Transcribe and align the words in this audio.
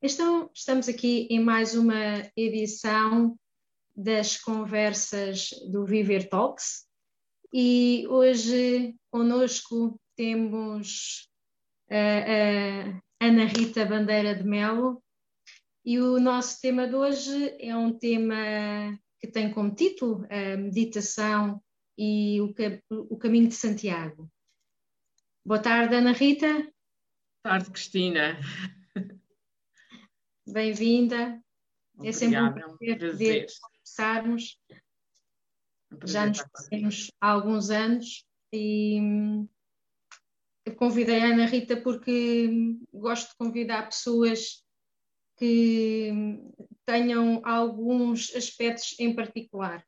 Então, 0.00 0.48
estamos 0.54 0.88
aqui 0.88 1.26
em 1.28 1.40
mais 1.40 1.74
uma 1.74 2.22
edição 2.36 3.36
das 3.96 4.38
conversas 4.38 5.50
do 5.72 5.84
Viver 5.84 6.28
Talks 6.28 6.86
e 7.52 8.06
hoje 8.08 8.94
conosco 9.10 10.00
temos 10.14 11.28
a, 11.90 11.96
a 11.96 13.26
Ana 13.26 13.44
Rita 13.46 13.84
Bandeira 13.84 14.36
de 14.36 14.44
Melo 14.44 15.02
e 15.84 15.98
o 15.98 16.20
nosso 16.20 16.60
tema 16.60 16.86
de 16.86 16.94
hoje 16.94 17.56
é 17.58 17.76
um 17.76 17.92
tema 17.98 18.96
que 19.18 19.26
tem 19.26 19.52
como 19.52 19.74
título 19.74 20.24
a 20.30 20.56
meditação 20.56 21.60
e 21.98 22.40
o, 22.40 22.54
o 22.88 23.18
caminho 23.18 23.48
de 23.48 23.54
Santiago. 23.54 24.30
Boa 25.44 25.60
tarde, 25.60 25.96
Ana 25.96 26.12
Rita. 26.12 26.52
Boa 26.52 26.70
tarde, 27.42 27.70
Cristina. 27.72 28.38
Bem-vinda. 30.50 31.38
É 32.02 32.10
sempre 32.10 32.38
um 32.38 32.52
prazer, 32.52 32.98
poder 32.98 33.46
conversarmos. 33.60 34.58
Já 36.06 36.26
nos 36.26 36.40
conhecemos 36.42 37.10
há 37.20 37.28
alguns 37.28 37.70
anos 37.70 38.24
e 38.52 38.98
hum, 39.00 39.48
eu 40.64 40.74
convidei 40.74 41.20
a 41.20 41.26
Ana 41.26 41.44
Rita 41.44 41.76
porque 41.76 42.48
hum, 42.50 42.82
gosto 42.92 43.30
de 43.30 43.36
convidar 43.36 43.90
pessoas 43.90 44.64
que 45.36 46.10
hum, 46.12 46.52
tenham 46.86 47.42
alguns 47.44 48.34
aspectos 48.34 48.98
em 48.98 49.14
particular. 49.14 49.84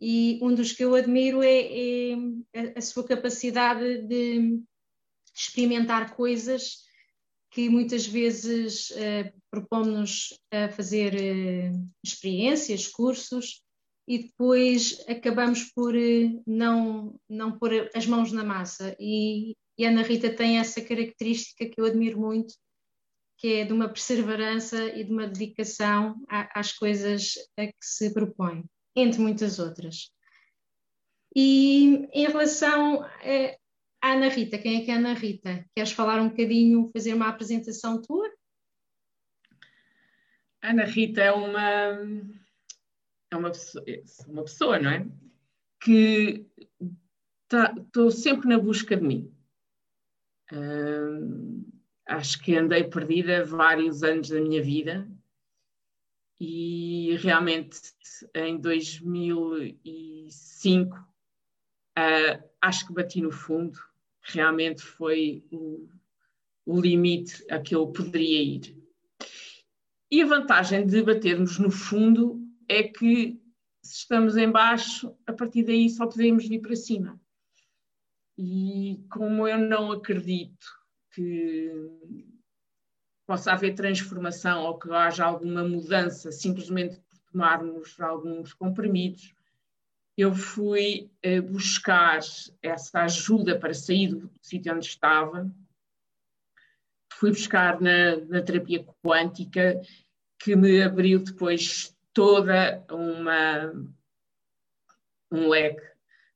E 0.00 0.40
um 0.42 0.52
dos 0.52 0.72
que 0.72 0.82
eu 0.82 0.96
admiro 0.96 1.44
é, 1.44 2.12
é 2.52 2.74
a 2.76 2.80
sua 2.80 3.06
capacidade 3.06 4.02
de 4.02 4.60
experimentar 5.32 6.16
coisas 6.16 6.90
que 7.52 7.68
muitas 7.68 8.06
vezes 8.06 8.90
uh, 8.90 9.32
propomos 9.50 10.38
a 10.50 10.70
fazer 10.70 11.14
uh, 11.14 11.90
experiências, 12.02 12.88
cursos, 12.88 13.62
e 14.08 14.24
depois 14.24 15.04
acabamos 15.06 15.64
por 15.74 15.94
uh, 15.94 16.42
não, 16.46 17.14
não 17.28 17.58
pôr 17.58 17.90
as 17.94 18.06
mãos 18.06 18.32
na 18.32 18.42
massa. 18.42 18.96
E, 18.98 19.54
e 19.78 19.84
a 19.84 19.90
Ana 19.90 20.02
Rita 20.02 20.34
tem 20.34 20.58
essa 20.58 20.80
característica 20.80 21.68
que 21.68 21.78
eu 21.78 21.84
admiro 21.84 22.18
muito, 22.18 22.54
que 23.36 23.48
é 23.48 23.64
de 23.66 23.72
uma 23.72 23.88
perseverança 23.88 24.86
e 24.86 25.04
de 25.04 25.12
uma 25.12 25.26
dedicação 25.26 26.16
às 26.28 26.72
coisas 26.72 27.34
a 27.58 27.66
que 27.66 27.74
se 27.82 28.14
propõe, 28.14 28.64
entre 28.96 29.20
muitas 29.20 29.58
outras. 29.58 30.10
E 31.36 32.08
em 32.14 32.26
relação 32.26 33.04
Ana 34.02 34.28
Rita, 34.28 34.58
quem 34.58 34.82
é 34.82 34.84
que 34.84 34.90
é 34.90 34.94
a 34.94 34.98
Ana 34.98 35.14
Rita? 35.14 35.64
Queres 35.74 35.92
falar 35.92 36.20
um 36.20 36.28
bocadinho, 36.28 36.90
fazer 36.92 37.14
uma 37.14 37.28
apresentação 37.28 38.02
tua? 38.02 38.28
Ana 40.60 40.84
Rita 40.84 41.20
é 41.20 41.30
uma, 41.30 41.60
é 43.30 43.36
uma, 43.36 43.50
pessoa, 43.50 43.84
é 43.86 44.02
uma 44.26 44.42
pessoa, 44.42 44.80
não 44.80 44.90
é? 44.90 45.06
Que 45.80 46.44
estou 47.48 48.08
tá, 48.08 48.10
sempre 48.10 48.48
na 48.48 48.58
busca 48.58 48.96
de 48.96 49.04
mim. 49.04 49.32
Acho 52.06 52.42
que 52.42 52.56
andei 52.56 52.82
perdida 52.84 53.44
vários 53.44 54.02
anos 54.02 54.30
da 54.30 54.40
minha 54.40 54.60
vida 54.60 55.08
e 56.40 57.14
realmente 57.18 57.78
em 58.34 58.58
2005 58.58 60.96
uh, 60.96 61.02
acho 62.60 62.84
que 62.86 62.92
bati 62.92 63.20
no 63.20 63.30
fundo 63.30 63.78
realmente 64.22 64.82
foi 64.82 65.44
o, 65.50 65.88
o 66.64 66.80
limite 66.80 67.44
a 67.50 67.58
que 67.58 67.74
eu 67.74 67.86
poderia 67.88 68.42
ir. 68.42 68.76
E 70.10 70.22
a 70.22 70.26
vantagem 70.26 70.86
de 70.86 71.02
batermos 71.02 71.58
no 71.58 71.70
fundo 71.70 72.40
é 72.68 72.82
que 72.82 73.40
se 73.82 74.00
estamos 74.00 74.36
em 74.36 74.50
baixo, 74.50 75.16
a 75.26 75.32
partir 75.32 75.64
daí 75.64 75.90
só 75.90 76.06
podemos 76.06 76.48
vir 76.48 76.60
para 76.60 76.76
cima. 76.76 77.20
E 78.38 79.04
como 79.10 79.46
eu 79.46 79.58
não 79.58 79.92
acredito 79.92 80.66
que 81.12 81.70
possa 83.26 83.52
haver 83.52 83.74
transformação 83.74 84.64
ou 84.64 84.78
que 84.78 84.90
haja 84.90 85.24
alguma 85.24 85.64
mudança 85.64 86.30
simplesmente 86.30 87.00
por 87.00 87.18
tomarmos 87.30 88.00
alguns 88.00 88.52
comprimidos, 88.52 89.34
eu 90.16 90.34
fui 90.34 91.10
uh, 91.24 91.42
buscar 91.42 92.20
essa 92.62 93.02
ajuda 93.02 93.58
para 93.58 93.74
sair 93.74 94.08
do 94.08 94.30
sítio 94.40 94.74
onde 94.74 94.86
estava. 94.86 95.50
Fui 97.14 97.30
buscar 97.30 97.80
na, 97.80 98.16
na 98.16 98.42
terapia 98.42 98.84
quântica, 99.04 99.80
que 100.38 100.56
me 100.56 100.82
abriu 100.82 101.20
depois 101.20 101.96
toda 102.12 102.84
uma 102.90 103.72
um 105.30 105.48
leque 105.48 105.92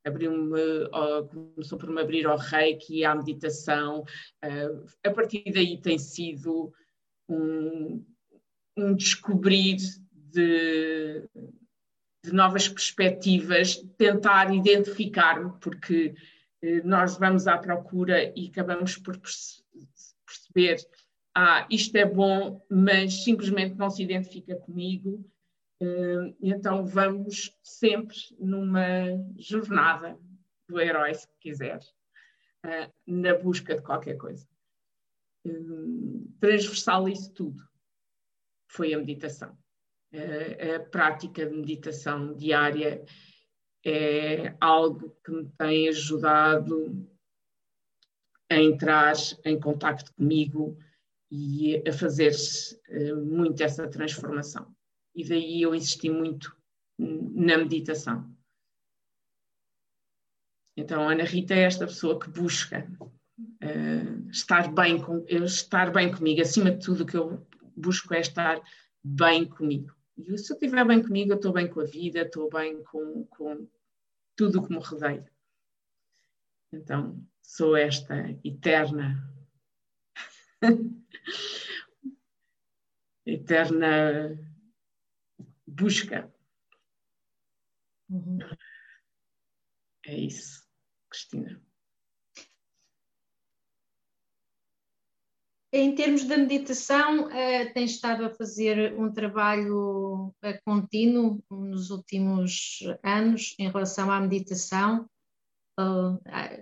abriu-me, 0.07 0.89
começou 1.29 1.77
por 1.77 1.91
me 1.91 2.01
abrir 2.01 2.27
ao 2.27 2.39
reiki, 2.39 3.05
à 3.05 3.15
meditação. 3.15 4.03
Uh, 4.45 4.87
a 5.05 5.11
partir 5.11 5.45
daí 5.53 5.81
tem 5.81 5.99
sido 5.99 6.73
um, 7.29 8.05
um 8.77 8.95
descobrir 8.95 9.77
de, 10.13 11.29
de 12.27 12.35
novas 12.35 12.69
perspectivas, 12.69 13.77
tentar 13.97 14.53
identificar-me, 14.53 15.53
porque 15.61 16.15
eh, 16.61 16.83
nós 16.83 17.17
vamos 17.17 17.47
à 17.47 17.57
procura 17.57 18.33
e 18.37 18.49
acabamos 18.49 18.97
por 18.97 19.17
perceber 19.17 20.79
ah, 21.35 21.67
isto 21.71 21.95
é 21.97 22.05
bom, 22.05 22.65
mas 22.69 23.23
simplesmente 23.23 23.77
não 23.77 23.91
se 23.91 24.03
identifica 24.03 24.57
comigo. 24.57 25.25
Eh, 25.81 26.35
então 26.43 26.85
vamos 26.85 27.57
sempre 27.63 28.17
numa 28.41 29.07
jornada 29.39 30.19
do 30.69 30.81
herói, 30.81 31.15
se 31.15 31.29
quiser, 31.39 31.79
eh, 32.65 32.91
na 33.07 33.35
busca 33.35 33.77
de 33.77 33.83
qualquer 33.83 34.17
coisa. 34.17 34.49
Transversal 36.41 37.09
isso 37.09 37.33
tudo 37.33 37.63
foi 38.67 38.93
a 38.93 38.99
meditação 38.99 39.57
a 40.13 40.81
prática 40.81 41.45
de 41.45 41.55
meditação 41.55 42.35
diária 42.35 43.05
é 43.85 44.57
algo 44.61 45.17
que 45.25 45.31
me 45.31 45.49
tem 45.59 45.89
ajudado 45.89 47.09
a 48.51 48.57
entrar 48.57 49.15
em 49.45 49.59
contato 49.59 50.13
comigo 50.15 50.79
e 51.31 51.83
a 51.89 51.93
fazer 51.93 52.33
eh, 52.89 53.15
muito 53.15 53.63
essa 53.63 53.89
transformação. 53.89 54.75
E 55.15 55.27
daí 55.27 55.63
eu 55.63 55.75
insisti 55.75 56.09
muito 56.09 56.57
na 56.99 57.59
meditação. 57.59 58.31
Então, 60.77 61.09
Ana 61.09 61.25
Rita 61.25 61.55
é 61.55 61.63
esta 61.63 61.87
pessoa 61.87 62.19
que 62.19 62.29
busca 62.29 62.87
uh, 63.39 64.31
estar, 64.31 64.71
bem 64.73 65.01
com, 65.01 65.25
estar 65.27 65.91
bem 65.91 66.13
comigo. 66.13 66.43
Acima 66.43 66.71
de 66.71 66.85
tudo, 66.85 67.03
o 67.03 67.07
que 67.07 67.17
eu 67.17 67.47
busco 67.75 68.13
é 68.13 68.21
estar 68.21 68.61
bem 69.03 69.47
comigo. 69.47 69.96
E 70.17 70.39
se 70.39 70.53
eu 70.53 70.57
estiver 70.57 70.87
bem 70.87 71.03
comigo, 71.03 71.33
eu 71.33 71.37
estou 71.37 71.53
bem 71.53 71.69
com 71.69 71.81
a 71.81 71.85
vida, 71.85 72.23
estou 72.23 72.49
bem 72.49 72.83
com, 72.85 73.25
com 73.27 73.69
tudo 74.35 74.61
o 74.61 74.67
que 74.67 74.73
me 74.73 74.81
rodeia. 74.83 75.31
Então, 76.73 77.23
sou 77.43 77.77
esta 77.77 78.15
eterna, 78.43 79.31
eterna 83.27 84.39
busca. 85.67 86.33
Uhum. 88.09 88.39
É 90.07 90.17
isso, 90.17 90.67
Cristina. 91.11 91.66
Em 95.79 95.95
termos 95.95 96.25
da 96.25 96.39
meditação, 96.39 97.27
uh, 97.27 97.73
tens 97.75 97.91
estado 97.91 98.25
a 98.25 98.35
fazer 98.35 98.99
um 98.99 99.13
trabalho 99.13 100.29
uh, 100.43 100.59
contínuo 100.65 101.45
nos 101.51 101.91
últimos 101.91 102.79
anos 103.03 103.55
em 103.59 103.69
relação 103.69 104.11
à 104.11 104.19
meditação. 104.19 105.07
Uh, 105.79 106.19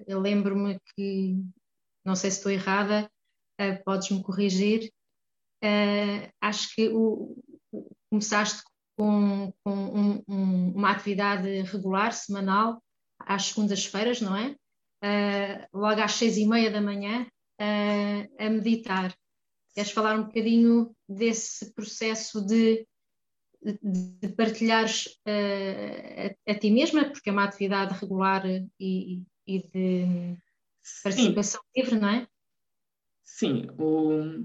eu 0.09 0.19
lembro-me 0.19 0.81
que, 0.97 1.37
não 2.05 2.17
sei 2.17 2.33
se 2.33 2.39
estou 2.39 2.51
errada, 2.51 3.09
podes-me 3.85 4.21
corrigir. 4.21 4.93
acho 6.41 6.75
que 6.75 6.91
começaste 8.11 8.65
com, 8.99 9.55
com 9.63 9.73
um, 9.73 10.25
um, 10.27 10.73
uma 10.73 10.91
atividade 10.91 11.49
regular, 11.63 12.13
semanal, 12.13 12.83
às 13.21 13.45
segundas-feiras, 13.45 14.21
não 14.21 14.37
é? 14.37 14.57
logo 15.73 16.01
às 16.01 16.15
seis 16.15 16.37
e 16.37 16.47
meia 16.47 16.69
da 16.69 16.81
manhã, 16.81 17.29
a, 17.59 18.45
a 18.47 18.51
meditar. 18.51 19.17
Queres 19.75 19.91
falar 19.91 20.19
um 20.19 20.25
bocadinho 20.25 20.95
desse 21.09 21.73
processo 21.75 22.45
de, 22.45 22.87
de 23.83 24.29
partilhares 24.37 25.19
a, 25.27 26.53
a, 26.53 26.55
ti 26.55 26.71
mesma, 26.71 27.05
porque 27.11 27.31
é 27.31 27.33
uma 27.33 27.45
atividade 27.45 27.99
regular 27.99 28.45
e, 28.79 29.23
e 29.47 29.59
de 29.63 30.37
participação 31.03 31.61
Sim. 31.63 31.81
livre, 31.81 31.99
não 31.99 32.09
é? 32.09 32.29
Sim, 33.25 33.67
o... 33.79 34.45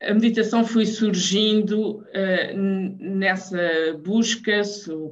a 0.00 0.14
meditação 0.14 0.64
foi 0.64 0.86
surgindo 0.86 1.98
uh, 1.98 2.56
nessa 2.56 3.94
busca, 4.04 4.62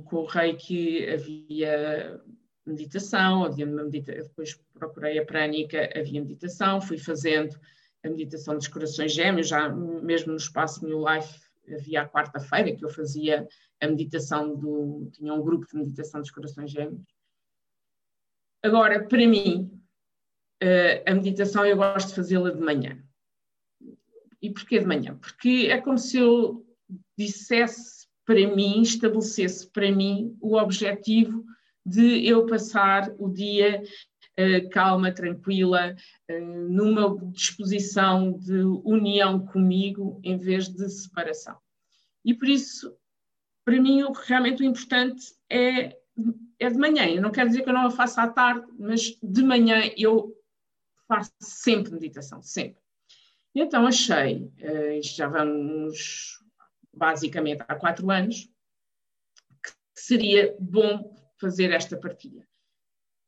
com 0.04 0.16
o 0.16 0.26
Reiki 0.26 1.08
havia 1.08 2.20
meditação, 2.70 3.44
havia 3.44 3.66
uma 3.66 3.84
meditação, 3.84 4.22
depois 4.22 4.54
procurei 4.72 5.18
a 5.18 5.24
prânica, 5.24 5.90
havia 5.96 6.20
meditação, 6.20 6.80
fui 6.80 6.98
fazendo 6.98 7.58
a 8.04 8.08
meditação 8.08 8.56
dos 8.56 8.68
corações 8.68 9.12
gêmeos, 9.12 9.48
já 9.48 9.68
mesmo 9.68 10.32
no 10.32 10.38
espaço 10.38 10.84
New 10.84 11.04
Life 11.06 11.40
havia 11.72 12.02
a 12.02 12.08
quarta-feira 12.08 12.74
que 12.74 12.84
eu 12.84 12.88
fazia 12.88 13.46
a 13.80 13.86
meditação 13.86 14.56
do, 14.56 15.08
tinha 15.12 15.32
um 15.32 15.42
grupo 15.42 15.66
de 15.66 15.76
meditação 15.76 16.20
dos 16.20 16.30
corações 16.30 16.70
gêmeos. 16.70 17.02
Agora, 18.62 19.04
para 19.06 19.26
mim, 19.26 19.70
uh, 20.62 21.10
a 21.10 21.14
meditação 21.14 21.66
eu 21.66 21.76
gosto 21.76 22.08
de 22.08 22.14
fazê-la 22.14 22.50
de 22.50 22.60
manhã. 22.60 23.02
E 24.40 24.50
porquê 24.50 24.78
de 24.78 24.86
manhã? 24.86 25.16
Porque 25.16 25.68
é 25.70 25.80
como 25.80 25.98
se 25.98 26.18
eu 26.18 26.66
dissesse 27.16 28.08
para 28.24 28.46
mim, 28.54 28.82
estabelecesse 28.82 29.68
para 29.70 29.90
mim 29.90 30.36
o 30.40 30.56
objetivo 30.56 31.44
de 31.84 32.26
eu 32.26 32.46
passar 32.46 33.12
o 33.18 33.28
dia 33.28 33.82
uh, 34.38 34.68
calma, 34.70 35.12
tranquila, 35.12 35.94
uh, 36.30 36.68
numa 36.68 37.18
disposição 37.30 38.32
de 38.32 38.62
união 38.84 39.44
comigo 39.46 40.20
em 40.22 40.36
vez 40.36 40.68
de 40.68 40.88
separação. 40.88 41.58
E 42.24 42.34
por 42.34 42.48
isso, 42.48 42.96
para 43.64 43.80
mim, 43.80 44.02
o, 44.02 44.12
realmente 44.12 44.62
o 44.62 44.66
importante 44.66 45.34
é, 45.50 45.96
é 46.58 46.70
de 46.70 46.78
manhã. 46.78 47.06
Eu 47.06 47.22
não 47.22 47.32
quero 47.32 47.48
dizer 47.48 47.62
que 47.62 47.68
eu 47.68 47.74
não 47.74 47.86
a 47.86 47.90
faça 47.90 48.22
à 48.22 48.28
tarde, 48.28 48.66
mas 48.78 49.18
de 49.22 49.42
manhã 49.42 49.82
eu 49.96 50.32
faço 51.08 51.32
sempre 51.40 51.92
meditação, 51.92 52.40
sempre. 52.42 52.80
E 53.54 53.60
então 53.60 53.86
achei, 53.86 54.50
uh, 54.62 54.92
isto 54.98 55.16
já 55.16 55.28
vamos 55.28 56.38
basicamente 56.94 57.62
há 57.66 57.74
quatro 57.74 58.10
anos, 58.10 58.48
que 59.62 59.72
seria 59.94 60.56
bom 60.58 61.11
fazer 61.42 61.72
esta 61.72 61.96
partilha. 61.96 62.46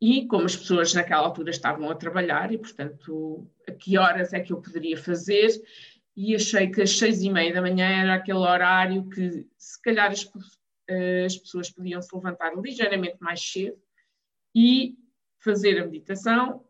E 0.00 0.26
como 0.26 0.44
as 0.44 0.56
pessoas 0.56 0.94
naquela 0.94 1.26
altura 1.26 1.50
estavam 1.50 1.90
a 1.90 1.94
trabalhar, 1.94 2.52
e 2.52 2.58
portanto, 2.58 3.50
a 3.68 3.72
que 3.72 3.98
horas 3.98 4.32
é 4.32 4.40
que 4.40 4.52
eu 4.52 4.62
poderia 4.62 4.96
fazer, 4.96 5.50
e 6.16 6.34
achei 6.34 6.70
que 6.70 6.80
às 6.80 6.96
seis 6.96 7.22
e 7.22 7.30
meia 7.30 7.52
da 7.52 7.60
manhã 7.60 7.86
era 7.86 8.14
aquele 8.14 8.38
horário 8.38 9.08
que 9.08 9.46
se 9.58 9.82
calhar 9.82 10.12
as, 10.12 10.30
as 11.26 11.36
pessoas 11.36 11.70
podiam 11.70 12.00
se 12.00 12.14
levantar 12.14 12.54
ligeiramente 12.56 13.16
mais 13.20 13.40
cedo 13.40 13.76
e 14.54 14.96
fazer 15.40 15.80
a 15.80 15.86
meditação 15.86 16.64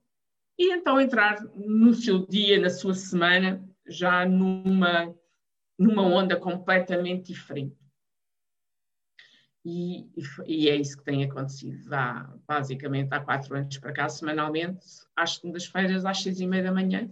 e 0.59 0.73
então 0.73 1.01
entrar 1.01 1.43
no 1.55 1.93
seu 1.93 2.27
dia, 2.27 2.59
na 2.59 2.71
sua 2.71 2.95
semana, 2.95 3.63
já 3.87 4.25
numa, 4.25 5.15
numa 5.79 6.03
onda 6.03 6.37
completamente 6.37 7.33
diferente. 7.33 7.84
E, 9.65 10.07
e, 10.47 10.69
é 10.69 10.77
isso 10.77 10.99
que 10.99 11.05
tem 11.05 11.25
acontecido 11.25 11.91
há, 11.95 12.31
basicamente 12.47 13.13
há 13.13 13.21
quatro 13.21 13.57
anos 13.57 13.79
para 13.79 13.95
cá, 13.95 14.09
semanalmente, 14.11 14.85
às 15.17 15.37
segundas-feiras, 15.37 16.05
às 16.05 16.23
seis 16.23 16.39
e 16.39 16.47
meia 16.47 16.65
da 16.65 16.73
manhã. 16.73 17.11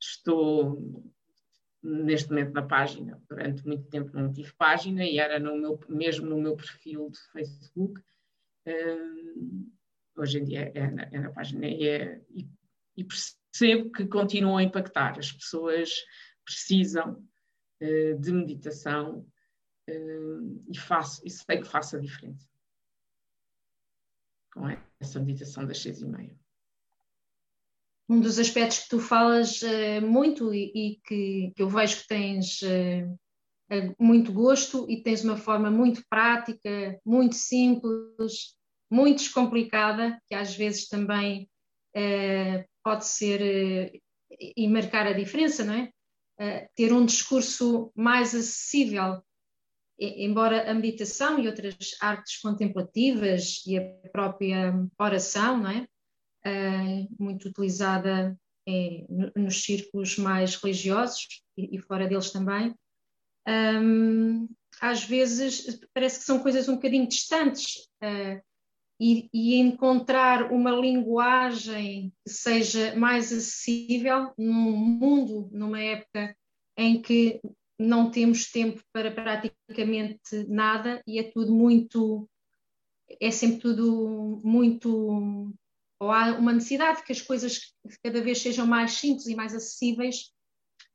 Estou 0.00 1.12
neste 1.82 2.30
momento 2.30 2.52
na 2.52 2.62
página. 2.62 3.20
Durante 3.28 3.66
muito 3.66 3.88
tempo 3.88 4.16
não 4.16 4.32
tive 4.32 4.52
página 4.52 5.04
e 5.04 5.18
era 5.18 5.40
no 5.40 5.56
meu, 5.56 5.80
mesmo 5.88 6.26
no 6.26 6.40
meu 6.40 6.56
perfil 6.56 7.10
de 7.10 7.18
Facebook. 7.32 8.00
Um, 8.66 9.72
hoje 10.16 10.38
em 10.38 10.44
dia 10.44 10.72
é 10.74 10.90
na, 10.90 11.02
é 11.02 11.18
na 11.18 11.30
página 11.30 11.66
e, 11.66 11.88
é, 11.88 12.20
e, 12.30 12.48
e, 12.96 13.04
percebo 13.04 13.90
que 13.90 14.06
continuam 14.06 14.56
a 14.56 14.62
impactar. 14.62 15.18
As 15.18 15.32
pessoas 15.32 15.90
precisam 16.44 17.24
uh, 17.82 18.20
de 18.20 18.32
meditação 18.32 19.26
e 19.88 20.78
faço, 20.78 21.22
isso 21.24 21.44
tem 21.46 21.60
que 21.60 21.68
faça 21.68 21.96
a 21.96 22.00
diferença 22.00 22.46
com 24.52 24.66
essa 24.98 25.20
meditação 25.20 25.66
das 25.66 25.78
seis 25.78 26.00
e 26.00 26.06
meia. 26.06 26.34
Um 28.08 28.20
dos 28.20 28.38
aspectos 28.38 28.80
que 28.80 28.88
tu 28.88 29.00
falas 29.00 29.60
uh, 29.62 30.00
muito 30.02 30.54
e, 30.54 30.72
e 30.74 31.00
que, 31.04 31.52
que, 31.54 31.62
eu 31.62 31.68
vejo 31.68 32.00
que 32.02 32.08
tens 32.08 32.60
muito 33.98 34.32
gosto 34.32 34.88
e 34.88 35.02
tens 35.02 35.24
uma 35.24 35.36
forma 35.36 35.70
muito 35.70 36.02
prática, 36.08 37.00
muito 37.04 37.34
simples, 37.34 38.56
muito 38.90 39.18
descomplicada, 39.18 40.20
que 40.26 40.34
às 40.34 40.54
vezes 40.54 40.88
também 40.88 41.48
uh, 41.96 42.64
pode 42.82 43.06
ser 43.06 43.40
uh, 43.40 44.00
e 44.56 44.68
marcar 44.68 45.06
a 45.06 45.12
diferença, 45.12 45.64
não 45.64 45.74
é? 45.74 45.90
Uh, 46.38 46.68
ter 46.74 46.92
um 46.92 47.04
discurso 47.04 47.90
mais 47.94 48.34
acessível, 48.34 49.14
e, 49.14 49.25
embora 49.98 50.70
a 50.70 50.74
meditação 50.74 51.38
e 51.38 51.46
outras 51.46 51.96
artes 52.00 52.38
contemplativas 52.40 53.62
e 53.66 53.78
a 53.78 53.82
própria 54.12 54.74
oração, 54.98 55.58
não 55.58 55.70
é? 55.70 55.86
muito 57.18 57.48
utilizada 57.48 58.38
nos 59.34 59.64
círculos 59.64 60.16
mais 60.16 60.54
religiosos 60.56 61.42
e, 61.56 61.78
fora 61.78 62.06
deles 62.06 62.30
também, 62.30 62.74
um, 63.48 64.48
às 64.80 65.04
vezes 65.04 65.80
parece 65.94 66.18
que 66.20 66.24
são 66.24 66.40
coisas 66.40 66.68
um 66.68 66.74
bocadinho 66.74 67.08
distantes. 67.08 67.88
Uh, 68.02 68.40
e, 68.98 69.28
e, 69.32 69.56
encontrar 69.56 70.50
uma 70.50 70.70
linguagem 70.70 72.10
que 72.24 72.32
seja 72.32 72.96
mais 72.96 73.26
acessível 73.26 74.32
num 74.38 74.74
mundo, 74.74 75.50
numa 75.52 75.78
época 75.78 76.34
em 76.78 77.02
que 77.02 77.38
não 77.78 78.10
temos 78.10 78.50
tempo 78.50 78.82
para 78.92 79.10
praticamente 79.10 80.46
nada 80.48 81.02
e 81.06 81.18
é 81.18 81.30
tudo 81.30 81.52
muito, 81.52 82.28
é 83.20 83.30
sempre 83.30 83.60
tudo 83.60 84.40
muito, 84.42 85.52
ou 86.00 86.10
há 86.10 86.32
uma 86.32 86.52
necessidade 86.52 87.02
que 87.02 87.12
as 87.12 87.20
coisas 87.20 87.74
cada 88.02 88.20
vez 88.20 88.40
sejam 88.40 88.66
mais 88.66 88.92
simples 88.92 89.26
e 89.26 89.34
mais 89.34 89.54
acessíveis 89.54 90.32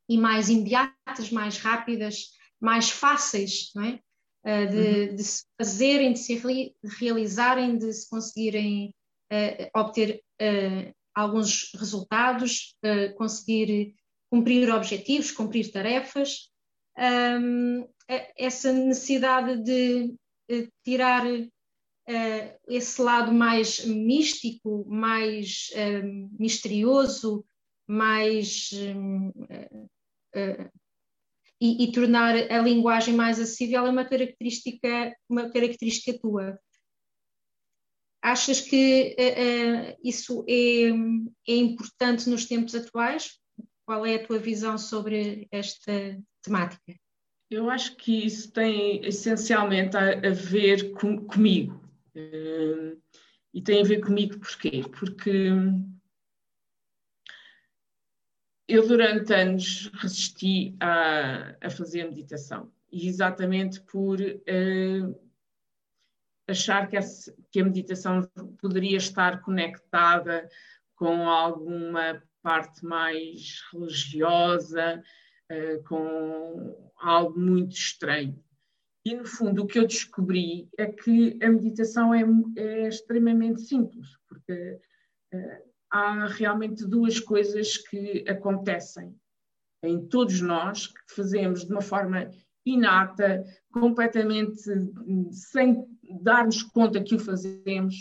e 0.09 0.17
mais 0.17 0.49
imediatas, 0.49 1.31
mais 1.31 1.57
rápidas, 1.57 2.31
mais 2.59 2.89
fáceis, 2.89 3.71
não 3.75 3.83
é? 3.83 3.99
uh, 4.45 4.69
de, 4.69 5.09
uhum. 5.09 5.15
de, 5.15 5.23
se 5.23 5.45
fazerem, 5.57 6.13
de 6.13 6.19
se 6.19 6.35
re, 6.35 6.75
realizarem, 6.99 7.77
de 7.77 7.91
se 7.91 8.09
conseguirem 8.09 8.93
uh, 9.31 9.79
obter 9.79 10.21
uh, 10.41 10.93
alguns 11.13 11.71
resultados, 11.75 12.73
conseguir 13.17 13.93
cumprir 14.29 14.71
objetivos, 14.71 15.29
cumprir 15.29 15.69
tarefas. 15.69 16.49
Um, 16.97 17.87
essa 18.37 18.71
necessidade 18.71 19.63
de, 19.63 20.15
tirar 20.83 21.23
esse 22.67 23.01
lado 23.01 23.31
mais 23.31 23.85
místico, 23.85 24.85
mais 24.87 25.69
misterioso, 26.37 27.45
mais 27.87 28.69
e, 31.61 31.83
e, 31.83 31.91
tornar 31.91 32.35
a 32.35 32.59
linguagem 32.59 33.13
mais 33.13 33.39
acessível 33.39 33.85
é 33.85 33.89
uma 33.89 34.03
característica, 34.03 35.15
uma 35.29 35.51
característica 35.51 36.19
tua. 36.19 36.59
Achas 38.19 38.61
que 38.61 39.15
uh, 39.17 39.93
uh, 39.93 39.97
isso 40.03 40.43
é, 40.47 40.89
é 41.47 41.55
importante 41.55 42.29
nos 42.29 42.45
tempos 42.45 42.73
atuais? 42.73 43.40
Qual 43.85 44.05
é 44.05 44.15
a 44.15 44.25
tua 44.25 44.39
visão 44.39 44.77
sobre 44.77 45.47
esta 45.51 45.91
temática? 46.41 46.95
Eu 47.49 47.69
acho 47.69 47.95
que 47.97 48.25
isso 48.25 48.51
tem 48.51 49.05
essencialmente 49.05 49.97
a, 49.97 50.11
a 50.19 50.29
ver 50.31 50.93
com, 50.93 51.25
comigo. 51.25 51.81
Uh, 52.15 53.01
e 53.53 53.61
tem 53.61 53.81
a 53.81 53.85
ver 53.85 53.99
comigo 54.01 54.39
porquê? 54.39 54.83
Porque 54.97 55.49
eu 58.67 58.87
durante 58.87 59.33
anos 59.33 59.91
resisti 59.95 60.75
a, 60.79 61.57
a 61.61 61.69
fazer 61.69 62.05
meditação, 62.05 62.71
e 62.89 63.07
exatamente 63.07 63.81
por 63.81 64.21
uh, 64.21 65.31
achar 66.47 66.87
que, 66.87 66.95
essa, 66.95 67.35
que 67.51 67.59
a 67.59 67.65
meditação 67.65 68.21
poderia 68.61 68.97
estar 68.97 69.41
conectada 69.41 70.47
com 70.95 71.27
alguma 71.27 72.23
parte 72.41 72.85
mais 72.85 73.61
religiosa, 73.71 75.03
uh, 75.51 75.83
com 75.83 76.91
algo 76.97 77.39
muito 77.39 77.73
estranho. 77.73 78.41
E, 79.03 79.15
no 79.15 79.25
fundo, 79.25 79.63
o 79.63 79.67
que 79.67 79.79
eu 79.79 79.87
descobri 79.87 80.69
é 80.77 80.85
que 80.85 81.39
a 81.41 81.49
meditação 81.49 82.13
é, 82.13 82.23
é 82.55 82.87
extremamente 82.87 83.61
simples, 83.61 84.07
porque 84.27 84.79
uh, 85.33 85.71
há 85.89 86.27
realmente 86.27 86.85
duas 86.85 87.19
coisas 87.19 87.77
que 87.77 88.23
acontecem 88.27 89.15
em 89.83 90.07
todos 90.07 90.39
nós, 90.41 90.87
que 90.87 91.15
fazemos 91.15 91.65
de 91.65 91.71
uma 91.71 91.81
forma 91.81 92.29
inata, 92.65 93.43
completamente 93.71 94.61
sem 95.31 95.85
darmos 96.21 96.61
conta 96.61 97.03
que 97.03 97.15
o 97.15 97.19
fazemos, 97.19 97.95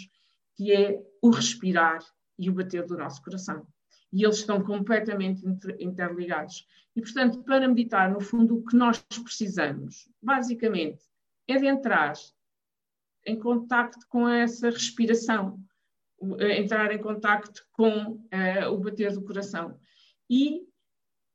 que 0.57 0.73
é 0.73 1.01
o 1.23 1.31
respirar 1.31 2.05
e 2.39 2.51
o 2.51 2.53
bater 2.53 2.85
do 2.85 2.97
nosso 2.97 3.23
coração. 3.23 3.67
E 4.13 4.25
eles 4.25 4.39
estão 4.39 4.63
completamente 4.63 5.45
interligados. 5.79 6.67
E, 6.95 7.01
portanto, 7.01 7.43
para 7.43 7.69
meditar, 7.69 8.11
no 8.11 8.21
fundo, 8.21 8.59
o 8.59 8.65
que 8.65 8.77
nós 8.77 8.99
precisamos, 9.23 10.09
basicamente, 10.21 11.03
é 11.47 11.57
de 11.57 11.67
entrar 11.67 12.15
em 13.27 13.39
contacto 13.39 14.07
com 14.09 14.29
essa 14.29 14.71
respiração, 14.71 15.59
entrar 16.41 16.93
em 16.93 16.99
contacto 16.99 17.65
com 17.73 18.13
uh, 18.13 18.73
o 18.73 18.79
bater 18.79 19.13
do 19.13 19.23
coração. 19.23 19.79
E 20.29 20.63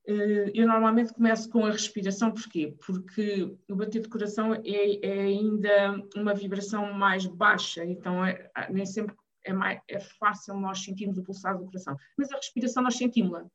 uh, 0.08 0.52
eu 0.54 0.68
normalmente 0.68 1.14
começo 1.14 1.50
com 1.50 1.66
a 1.66 1.72
respiração, 1.72 2.32
porquê? 2.32 2.76
Porque 2.86 3.56
o 3.70 3.76
bater 3.76 4.02
do 4.02 4.10
coração 4.10 4.54
é, 4.54 5.06
é 5.06 5.22
ainda 5.22 6.02
uma 6.16 6.34
vibração 6.34 6.94
mais 6.94 7.26
baixa, 7.26 7.86
então 7.86 8.26
é, 8.26 8.52
nem 8.70 8.86
sempre 8.86 9.16
é, 9.46 9.54
mais, 9.54 9.80
é 9.88 10.00
fácil 10.00 10.56
nós 10.56 10.84
sentirmos 10.84 11.18
o 11.18 11.24
pulsar 11.24 11.58
do 11.58 11.66
coração. 11.66 11.96
Mas 12.18 12.32
a 12.32 12.36
respiração 12.36 12.84
nós 12.84 12.98
sentimos-la. 12.98 13.46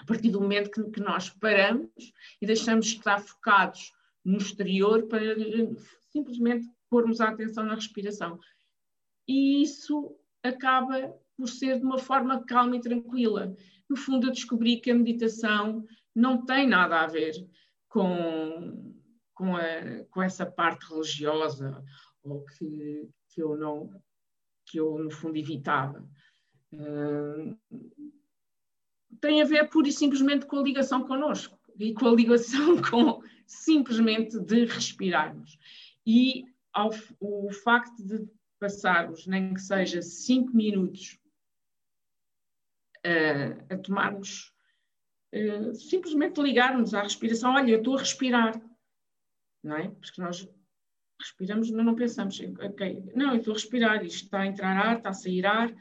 A 0.00 0.04
partir 0.06 0.30
do 0.30 0.40
momento 0.40 0.70
que, 0.70 0.82
que 0.90 1.00
nós 1.00 1.28
paramos 1.28 1.90
e 2.40 2.46
deixamos 2.46 2.86
de 2.86 2.96
estar 2.96 3.20
focados 3.20 3.92
no 4.24 4.38
exterior 4.38 5.06
para 5.06 5.20
simplesmente 6.10 6.66
pormos 6.88 7.20
a 7.20 7.28
atenção 7.28 7.64
na 7.64 7.74
respiração. 7.74 8.38
E 9.28 9.62
isso 9.62 10.16
acaba 10.42 11.14
por 11.36 11.48
ser 11.48 11.78
de 11.78 11.84
uma 11.84 11.98
forma 11.98 12.44
calma 12.44 12.76
e 12.76 12.80
tranquila. 12.80 13.54
No 13.88 13.96
fundo, 13.96 14.26
eu 14.26 14.32
descobri 14.32 14.80
que 14.80 14.90
a 14.90 14.94
meditação 14.94 15.84
não 16.14 16.44
tem 16.44 16.66
nada 16.66 17.00
a 17.00 17.06
ver 17.06 17.34
com, 17.88 18.94
com, 19.34 19.56
a, 19.56 20.04
com 20.10 20.22
essa 20.22 20.46
parte 20.46 20.86
religiosa 20.88 21.82
ou 22.22 22.44
que, 22.44 23.08
que 23.28 23.42
eu 23.42 23.56
não 23.56 23.90
que 24.70 24.78
eu 24.78 24.98
no 24.98 25.10
fundo 25.10 25.36
evitava. 25.36 26.08
Uh, 26.72 27.58
tem 29.20 29.42
a 29.42 29.44
ver 29.44 29.68
pura 29.68 29.88
e 29.88 29.92
simplesmente 29.92 30.46
com 30.46 30.58
a 30.58 30.62
ligação 30.62 31.06
connosco 31.06 31.58
e 31.78 31.92
com 31.92 32.06
a 32.06 32.14
ligação 32.14 32.80
com 32.88 33.22
simplesmente 33.46 34.38
de 34.38 34.64
respirarmos. 34.66 35.58
E 36.06 36.44
ao, 36.72 36.90
o 37.18 37.50
facto 37.52 38.02
de 38.02 38.28
passarmos, 38.60 39.26
nem 39.26 39.52
que 39.54 39.60
seja 39.60 40.00
cinco 40.02 40.54
minutos, 40.54 41.18
uh, 43.04 43.74
a 43.74 43.76
tomarmos, 43.78 44.52
uh, 45.34 45.74
simplesmente 45.74 46.40
ligarmos 46.40 46.94
à 46.94 47.02
respiração, 47.02 47.54
olha, 47.54 47.72
eu 47.72 47.78
estou 47.78 47.96
a 47.96 48.00
respirar, 48.00 48.60
não 49.62 49.76
é? 49.76 49.88
Porque 49.88 50.20
nós 50.20 50.48
respiramos, 51.20 51.70
mas 51.70 51.84
não 51.84 51.94
pensamos, 51.94 52.40
ok, 52.40 53.04
não, 53.14 53.32
eu 53.32 53.38
estou 53.38 53.52
a 53.52 53.56
respirar, 53.56 54.04
isto 54.04 54.24
está 54.24 54.40
a 54.40 54.46
entrar 54.46 54.76
ar, 54.76 54.96
está 54.98 55.10
a 55.10 55.14
sair 55.14 55.46
ar, 55.46 55.74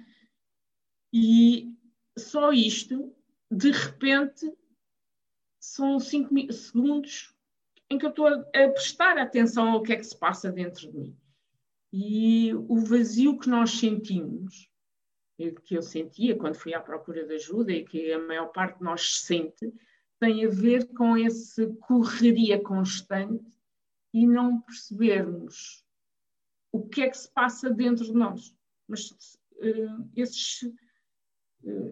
e 1.12 1.74
só 2.18 2.52
isto, 2.52 3.16
de 3.50 3.72
repente, 3.72 4.52
são 5.60 6.00
cinco 6.00 6.34
segundos 6.54 7.36
em 7.90 7.98
que 7.98 8.06
eu 8.06 8.12
estou 8.12 8.28
a 8.28 8.44
prestar 8.70 9.18
atenção 9.18 9.70
ao 9.70 9.82
que 9.82 9.94
é 9.94 9.96
que 9.96 10.04
se 10.04 10.18
passa 10.18 10.52
dentro 10.52 10.92
de 10.92 10.98
mim. 10.98 11.18
E 11.92 12.54
o 12.54 12.78
vazio 12.78 13.40
que 13.40 13.50
nós 13.50 13.72
sentimos, 13.72 14.70
que 15.66 15.76
eu 15.76 15.82
sentia 15.82 16.38
quando 16.38 16.56
fui 16.56 16.74
à 16.74 16.80
procura 16.80 17.26
de 17.26 17.34
ajuda 17.34 17.72
e 17.72 17.84
que 17.84 18.12
a 18.12 18.20
maior 18.20 18.48
parte 18.48 18.78
de 18.78 18.84
nós 18.84 19.22
sente, 19.22 19.74
tem 20.20 20.46
a 20.46 20.50
ver 20.50 20.88
com 20.94 21.18
essa 21.18 21.66
correria 21.88 22.62
constante 22.62 23.44
e 24.14 24.26
não 24.26 24.62
percebermos 24.62 25.86
o 26.72 26.88
que 26.88 27.02
é 27.02 27.10
que 27.10 27.18
se 27.18 27.32
passa 27.32 27.70
dentro 27.70 28.06
de 28.06 28.14
nós. 28.14 28.56
Mas 28.88 29.12
uh, 29.12 30.10
esses 30.16 30.64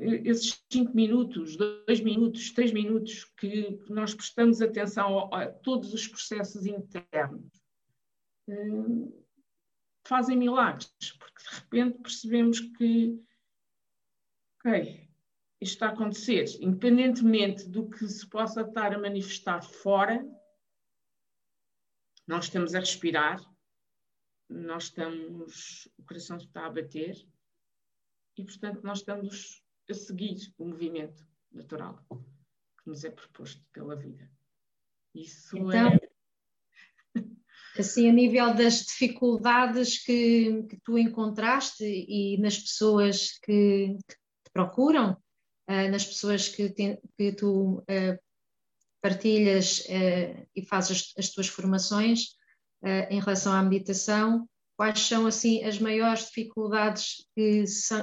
esses 0.01 0.63
cinco 0.71 0.95
minutos, 0.95 1.57
dois 1.57 1.99
minutos, 1.99 2.51
três 2.51 2.71
minutos 2.71 3.25
que 3.37 3.77
nós 3.89 4.13
prestamos 4.13 4.61
atenção 4.61 5.33
a, 5.33 5.47
todos 5.47 5.93
os 5.93 6.07
processos 6.07 6.65
internos, 6.65 7.51
eh, 8.47 8.55
fazem 10.05 10.37
milagres, 10.37 10.89
porque 11.19 11.43
de 11.49 11.55
repente 11.55 12.01
percebemos 12.01 12.59
que, 12.61 13.21
ok, 14.59 15.09
isto 15.59 15.73
está 15.73 15.87
a 15.87 15.91
acontecer, 15.91 16.45
independentemente 16.61 17.67
do 17.67 17.89
que 17.89 18.07
se 18.07 18.25
possa 18.27 18.61
estar 18.61 18.93
a 18.93 18.99
manifestar 18.99 19.61
fora, 19.61 20.25
nós 22.27 22.45
estamos 22.45 22.75
a 22.75 22.79
respirar, 22.79 23.41
nós 24.49 24.85
estamos, 24.85 25.87
o 25.97 26.03
coração 26.03 26.37
está 26.37 26.65
a 26.65 26.69
bater, 26.69 27.15
e, 28.37 28.43
portanto, 28.43 28.81
nós 28.83 28.99
estamos 28.99 29.63
a 29.89 29.93
seguir 29.93 30.53
o 30.57 30.65
movimento 30.65 31.25
natural 31.51 32.05
que 32.81 32.89
nos 32.89 33.03
é 33.03 33.09
proposto 33.09 33.65
pela 33.71 33.95
vida. 33.95 34.29
Isso 35.15 35.57
então, 35.57 35.87
é. 35.87 35.99
Assim, 37.79 38.09
a 38.09 38.13
nível 38.13 38.53
das 38.55 38.85
dificuldades 38.85 40.03
que, 40.03 40.63
que 40.63 40.77
tu 40.83 40.97
encontraste 40.97 41.83
e 41.83 42.37
nas 42.39 42.57
pessoas 42.57 43.37
que, 43.39 43.97
que 44.07 44.15
te 44.15 44.51
procuram, 44.51 45.13
uh, 45.69 45.91
nas 45.91 46.05
pessoas 46.05 46.49
que, 46.49 46.69
te, 46.69 46.99
que 47.15 47.33
tu 47.33 47.79
uh, 47.79 48.19
partilhas 49.07 49.79
uh, 49.79 50.47
e 50.55 50.65
fazes 50.65 51.13
as, 51.17 51.25
as 51.25 51.29
tuas 51.33 51.47
formações 51.47 52.35
em 53.09 53.19
relação 53.19 53.51
à 53.53 53.63
meditação, 53.63 54.47
quais 54.77 54.99
são 54.99 55.25
assim 55.25 55.63
as 55.63 55.79
maiores 55.79 56.27
dificuldades 56.27 57.25
que, 57.35 57.65
se, 57.65 57.95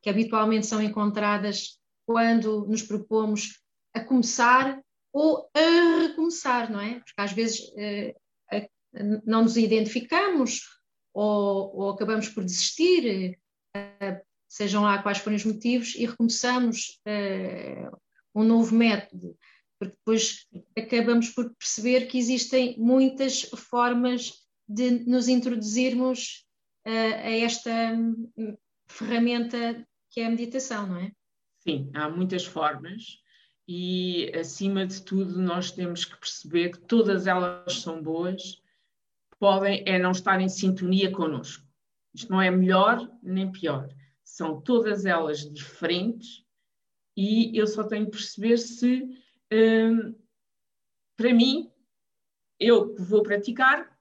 que 0.00 0.08
habitualmente 0.08 0.64
são 0.64 0.80
encontradas 0.80 1.76
quando 2.06 2.66
nos 2.68 2.82
propomos 2.82 3.60
a 3.92 4.00
começar 4.00 4.80
ou 5.12 5.50
a 5.54 6.06
recomeçar, 6.06 6.70
não 6.70 6.80
é? 6.80 7.00
Porque 7.00 7.20
às 7.20 7.32
vezes 7.32 7.60
eh, 7.76 8.14
não 9.24 9.42
nos 9.42 9.56
identificamos 9.56 10.62
ou, 11.12 11.76
ou, 11.76 11.90
acabamos 11.90 12.28
por 12.28 12.44
desistir, 12.44 13.38
eh, 13.76 14.22
sejam 14.48 14.82
lá 14.82 15.02
quais 15.02 15.18
forem 15.18 15.36
os 15.36 15.44
motivos, 15.44 15.94
e 15.94 16.06
recomeçamos 16.06 17.00
eh, 17.06 17.88
um 18.34 18.42
novo 18.42 18.74
método, 18.74 19.36
porque 19.90 19.96
depois 19.98 20.46
acabamos 20.76 21.30
por 21.30 21.54
perceber 21.54 22.06
que 22.06 22.18
existem 22.18 22.76
muitas 22.78 23.42
formas 23.42 24.32
de 24.68 25.04
nos 25.04 25.28
introduzirmos 25.28 26.44
uh, 26.86 26.90
a 26.90 27.30
esta 27.30 27.70
hum, 27.92 28.56
ferramenta 28.86 29.86
que 30.10 30.20
é 30.20 30.26
a 30.26 30.30
meditação, 30.30 30.86
não 30.86 30.96
é? 30.98 31.12
Sim, 31.58 31.90
há 31.94 32.08
muitas 32.08 32.44
formas 32.44 33.18
e, 33.66 34.30
acima 34.38 34.86
de 34.86 35.02
tudo, 35.02 35.40
nós 35.40 35.70
temos 35.70 36.04
que 36.04 36.16
perceber 36.18 36.70
que 36.70 36.80
todas 36.80 37.26
elas 37.26 37.80
são 37.80 38.02
boas, 38.02 38.62
podem 39.38 39.82
é 39.86 39.98
não 39.98 40.10
estar 40.10 40.40
em 40.40 40.48
sintonia 40.48 41.10
connosco. 41.10 41.64
Isto 42.14 42.30
não 42.30 42.40
é 42.40 42.50
melhor 42.50 43.10
nem 43.22 43.50
pior. 43.50 43.88
São 44.22 44.60
todas 44.60 45.04
elas 45.04 45.50
diferentes 45.50 46.44
e 47.16 47.56
eu 47.58 47.66
só 47.66 47.84
tenho 47.84 48.06
que 48.06 48.12
perceber 48.12 48.58
se, 48.58 49.02
hum, 49.52 50.14
para 51.16 51.32
mim, 51.32 51.70
eu 52.58 52.94
vou 52.96 53.22
praticar, 53.22 53.96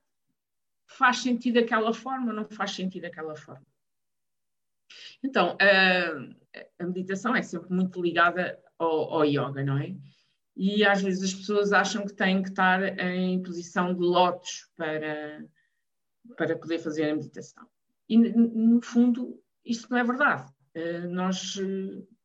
faz 0.88 1.17
sentido 1.17 1.55
daquela 1.55 1.93
forma, 1.93 2.33
não 2.33 2.45
faz 2.45 2.71
sentido 2.71 3.03
daquela 3.03 3.35
forma. 3.35 3.65
Então, 5.23 5.57
a, 5.59 6.83
a 6.83 6.85
meditação 6.85 7.35
é 7.35 7.41
sempre 7.41 7.71
muito 7.73 8.01
ligada 8.01 8.59
ao, 8.77 9.13
ao, 9.13 9.25
yoga, 9.25 9.63
não 9.63 9.77
é? 9.77 9.95
E 10.55 10.85
às 10.85 11.01
vezes 11.01 11.23
as 11.23 11.33
pessoas 11.33 11.73
acham 11.73 12.05
que 12.05 12.13
têm 12.13 12.43
que 12.43 12.50
estar 12.50 13.00
em 13.00 13.41
posição 13.41 13.93
de 13.93 14.01
lótus 14.01 14.69
para, 14.75 15.43
para 16.38 16.57
poder 16.57 16.79
fazer 16.79 17.09
a 17.09 17.15
meditação. 17.15 17.67
E, 18.07 18.17
no 18.17 18.81
fundo, 18.81 19.41
isso 19.65 19.88
não 19.89 19.97
é 19.97 20.03
verdade. 20.03 20.51
Uh, 20.75 21.07
nós 21.09 21.55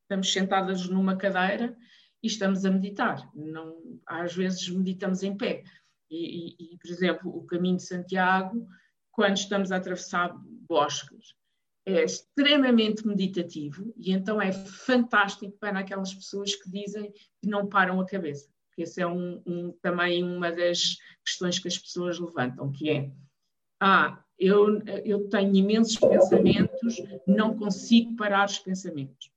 estamos 0.02 0.32
sentadas 0.32 0.88
numa 0.88 1.16
cadeira 1.16 1.76
e 2.22 2.26
estamos 2.26 2.64
a 2.64 2.70
meditar. 2.70 3.30
Não, 3.34 4.00
às 4.06 4.34
vezes 4.34 4.68
meditamos 4.68 5.22
em 5.22 5.36
pé. 5.36 5.62
E, 6.10 6.56
e, 6.60 6.74
e, 6.74 6.78
por 6.78 6.90
exemplo, 6.90 7.36
o 7.36 7.44
caminho 7.44 7.76
de 7.76 7.84
Santiago, 7.84 8.66
quando 9.10 9.36
estamos 9.36 9.70
a 9.70 9.76
atravessar 9.76 10.34
bosques, 10.68 11.34
é 11.84 12.04
extremamente 12.04 13.06
meditativo 13.06 13.94
e 13.96 14.12
então 14.12 14.40
é 14.40 14.52
fantástico 14.52 15.50
para 15.58 15.78
aquelas 15.78 16.12
pessoas 16.12 16.54
que 16.54 16.70
dizem 16.70 17.10
que 17.40 17.48
não 17.48 17.66
param 17.66 17.98
a 18.00 18.06
cabeça. 18.06 18.48
Essa 18.78 19.02
é 19.02 19.06
um, 19.06 19.42
um, 19.44 19.72
também 19.82 20.22
uma 20.22 20.52
das 20.52 20.98
questões 21.24 21.58
que 21.58 21.66
as 21.66 21.78
pessoas 21.78 22.18
levantam, 22.18 22.70
que 22.70 22.90
é 22.90 23.10
ah, 23.80 24.22
eu, 24.38 24.80
eu 25.04 25.28
tenho 25.28 25.54
imensos 25.54 25.96
pensamentos, 25.96 26.96
não 27.26 27.56
consigo 27.56 28.14
parar 28.16 28.46
os 28.46 28.58
pensamentos. 28.58 29.30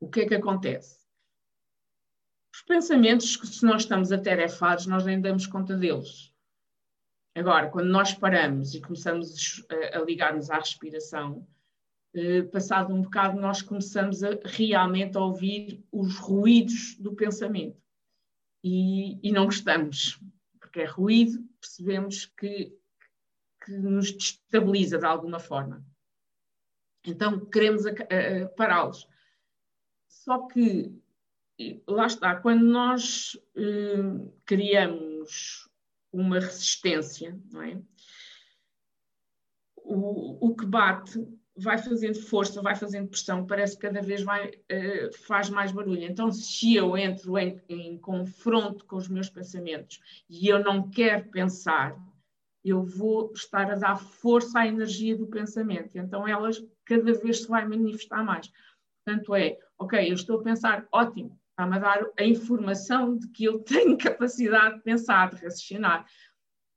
O 0.00 0.08
que 0.08 0.22
é 0.22 0.26
que 0.26 0.34
acontece? 0.34 0.98
Os 2.52 2.62
pensamentos, 2.62 3.34
se 3.34 3.64
nós 3.64 3.82
estamos 3.82 4.10
atarefados, 4.10 4.86
nós 4.86 5.04
nem 5.04 5.20
damos 5.20 5.46
conta 5.46 5.76
deles. 5.76 6.34
Agora, 7.34 7.70
quando 7.70 7.88
nós 7.88 8.12
paramos 8.14 8.74
e 8.74 8.80
começamos 8.80 9.64
a 9.94 9.98
ligar-nos 9.98 10.50
à 10.50 10.56
respiração, 10.56 11.46
eh, 12.12 12.42
passado 12.42 12.92
um 12.92 13.02
bocado, 13.02 13.38
nós 13.38 13.62
começamos 13.62 14.24
a 14.24 14.30
realmente 14.44 15.16
a 15.16 15.20
ouvir 15.20 15.84
os 15.92 16.16
ruídos 16.18 16.96
do 16.96 17.14
pensamento. 17.14 17.80
E, 18.64 19.18
e 19.22 19.32
não 19.32 19.44
gostamos, 19.44 20.18
porque 20.58 20.80
é 20.80 20.84
ruído, 20.84 21.42
percebemos 21.60 22.26
que, 22.26 22.76
que 23.64 23.72
nos 23.72 24.12
destabiliza 24.12 24.98
de 24.98 25.06
alguma 25.06 25.38
forma. 25.38 25.84
Então 27.06 27.38
queremos 27.46 27.84
pará-los. 28.56 29.08
Só 30.24 30.46
que, 30.48 30.92
lá 31.88 32.06
está, 32.06 32.36
quando 32.36 32.62
nós 32.62 33.40
eh, 33.56 34.28
criamos 34.44 35.66
uma 36.12 36.38
resistência, 36.38 37.38
não 37.50 37.62
é? 37.62 37.80
O, 39.76 40.48
o 40.48 40.54
que 40.54 40.66
bate 40.66 41.26
vai 41.56 41.78
fazendo 41.78 42.20
força, 42.20 42.60
vai 42.60 42.76
fazendo 42.76 43.08
pressão, 43.08 43.46
parece 43.46 43.76
que 43.76 43.82
cada 43.82 44.02
vez 44.02 44.22
vai, 44.22 44.48
uh, 44.48 45.16
faz 45.26 45.48
mais 45.48 45.72
barulho. 45.72 46.02
Então, 46.02 46.30
se 46.30 46.74
eu 46.74 46.98
entro 46.98 47.38
em, 47.38 47.58
em, 47.68 47.98
confronto 47.98 48.84
com 48.84 48.96
os 48.96 49.08
meus 49.08 49.30
pensamentos 49.30 50.00
e 50.28 50.48
eu 50.48 50.62
não 50.62 50.90
quero 50.90 51.30
pensar, 51.30 51.98
eu 52.62 52.82
vou 52.82 53.32
estar 53.34 53.70
a 53.70 53.74
dar 53.74 53.96
força 53.96 54.60
à 54.60 54.66
energia 54.66 55.16
do 55.16 55.26
pensamento. 55.26 55.96
Então, 55.96 56.28
elas 56.28 56.62
cada 56.84 57.14
vez 57.14 57.42
se 57.42 57.48
vai 57.48 57.66
manifestar 57.66 58.22
mais. 58.22 58.50
Portanto, 59.10 59.34
é, 59.34 59.58
ok, 59.76 60.08
eu 60.08 60.14
estou 60.14 60.38
a 60.38 60.42
pensar, 60.42 60.86
ótimo, 60.92 61.36
está-me 61.50 61.76
a 61.76 61.78
dar 61.80 62.06
a 62.16 62.24
informação 62.24 63.16
de 63.16 63.28
que 63.28 63.44
eu 63.44 63.58
tenho 63.64 63.98
capacidade 63.98 64.76
de 64.76 64.82
pensar, 64.82 65.30
de 65.30 65.42
raciocinar. 65.42 66.06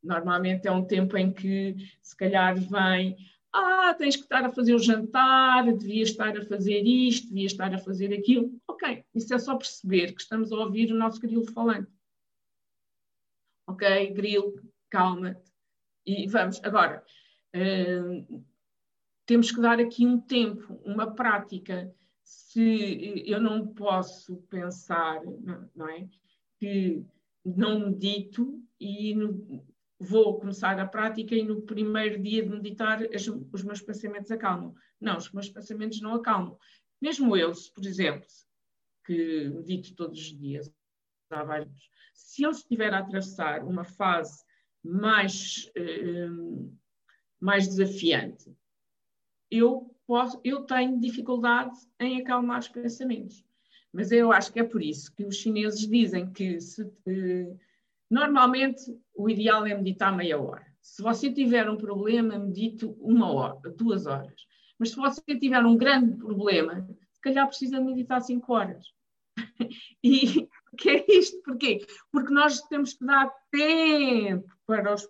Normalmente 0.01 0.67
é 0.67 0.71
um 0.71 0.83
tempo 0.83 1.15
em 1.15 1.31
que, 1.31 1.75
se 2.01 2.17
calhar, 2.17 2.55
vem 2.55 3.15
ah, 3.55 3.93
tens 3.93 4.15
que 4.15 4.23
estar 4.23 4.43
a 4.43 4.51
fazer 4.51 4.73
o 4.73 4.79
jantar, 4.79 5.63
devias 5.77 6.09
estar 6.09 6.35
a 6.35 6.43
fazer 6.43 6.81
isto, 6.81 7.27
devias 7.27 7.51
estar 7.51 7.71
a 7.71 7.77
fazer 7.77 8.11
aquilo. 8.11 8.59
Ok, 8.67 9.05
isso 9.13 9.31
é 9.31 9.37
só 9.37 9.55
perceber 9.55 10.11
que 10.13 10.21
estamos 10.21 10.51
a 10.51 10.57
ouvir 10.57 10.91
o 10.91 10.97
nosso 10.97 11.21
grilo 11.21 11.45
falante. 11.53 11.91
Ok, 13.67 14.11
grilo, 14.11 14.59
calma-te. 14.89 15.53
E 16.03 16.27
vamos, 16.27 16.59
agora, 16.63 17.05
uh, 17.55 18.43
temos 19.27 19.51
que 19.51 19.61
dar 19.61 19.79
aqui 19.79 20.05
um 20.05 20.19
tempo, 20.19 20.81
uma 20.83 21.13
prática. 21.13 21.93
Se 22.24 23.24
eu 23.25 23.42
não 23.42 23.68
posso 23.68 24.38
pensar, 24.50 25.22
não, 25.75 25.89
é? 25.89 26.08
Que 26.58 27.06
não 27.46 27.88
medito 27.88 28.63
e 28.80 29.13
no, 29.13 29.65
vou 30.00 30.39
começar 30.39 30.80
a 30.80 30.88
prática 30.88 31.36
e 31.36 31.44
no 31.44 31.62
primeiro 31.62 32.22
dia 32.22 32.44
de 32.44 32.50
meditar 32.50 33.00
os 33.51 33.63
meus 33.63 33.82
pensamentos 33.82 34.32
acalmam. 34.32 34.75
Não, 35.00 35.18
os 35.18 35.32
meus 35.32 35.50
pensamentos 35.50 36.01
não 36.01 36.15
acalmam. 36.15 36.58
Mesmo 37.01 37.36
eu, 37.36 37.51
por 37.74 37.86
exemplo, 37.86 38.27
que 39.06 39.50
medito 39.50 39.96
todos 39.96 40.20
os 40.20 40.38
dias, 40.38 40.72
há 41.30 41.44
vários, 41.44 41.89
se 42.13 42.44
eu 42.44 42.51
estiver 42.51 42.94
a 42.94 43.00
atravessar 43.00 43.63
uma 43.63 43.84
fase 43.84 44.44
mais, 44.84 45.70
eh, 45.75 46.30
mais 47.39 47.68
desafiante, 47.68 48.56
eu, 49.50 49.92
posso, 50.07 50.39
eu 50.43 50.63
tenho 50.63 51.00
dificuldade 51.00 51.77
em 52.00 52.22
acalmar 52.22 52.60
os 52.60 52.67
pensamentos. 52.67 53.43
Mas 53.91 54.12
eu 54.12 54.31
acho 54.31 54.51
que 54.51 54.60
é 54.60 54.63
por 54.63 54.81
isso 54.81 55.13
que 55.15 55.24
os 55.24 55.36
chineses 55.36 55.88
dizem 55.88 56.31
que 56.31 56.60
se, 56.60 56.91
eh, 57.05 57.55
Normalmente, 58.13 58.95
o 59.15 59.27
ideal 59.27 59.65
é 59.65 59.74
meditar 59.74 60.15
meia 60.15 60.39
hora. 60.39 60.63
Se 60.79 61.01
você 61.01 61.33
tiver 61.33 61.67
um 61.67 61.75
problema, 61.75 62.38
medite 62.38 62.86
uma 63.00 63.33
hora, 63.33 63.72
duas 63.72 64.05
horas. 64.05 64.45
Mas 64.77 64.91
se 64.91 64.98
você 64.98 65.36
tiver 65.39 65.65
um 65.65 65.75
grande 65.75 66.15
problema, 66.17 66.88
se 67.12 67.19
calhar 67.19 67.48
precisa 67.48 67.81
meditar 67.81 68.22
cinco 68.22 68.53
horas. 68.53 68.86
e 70.03 70.48
que 70.77 70.89
é 70.91 71.05
isto? 71.10 71.41
Porquê? 71.41 71.88
Porque 72.12 72.31
nós 72.31 72.62
temos 72.62 72.93
que 72.93 73.03
dar 73.03 73.33
tempo 73.50 74.48
para 74.68 74.94
os 74.94 75.09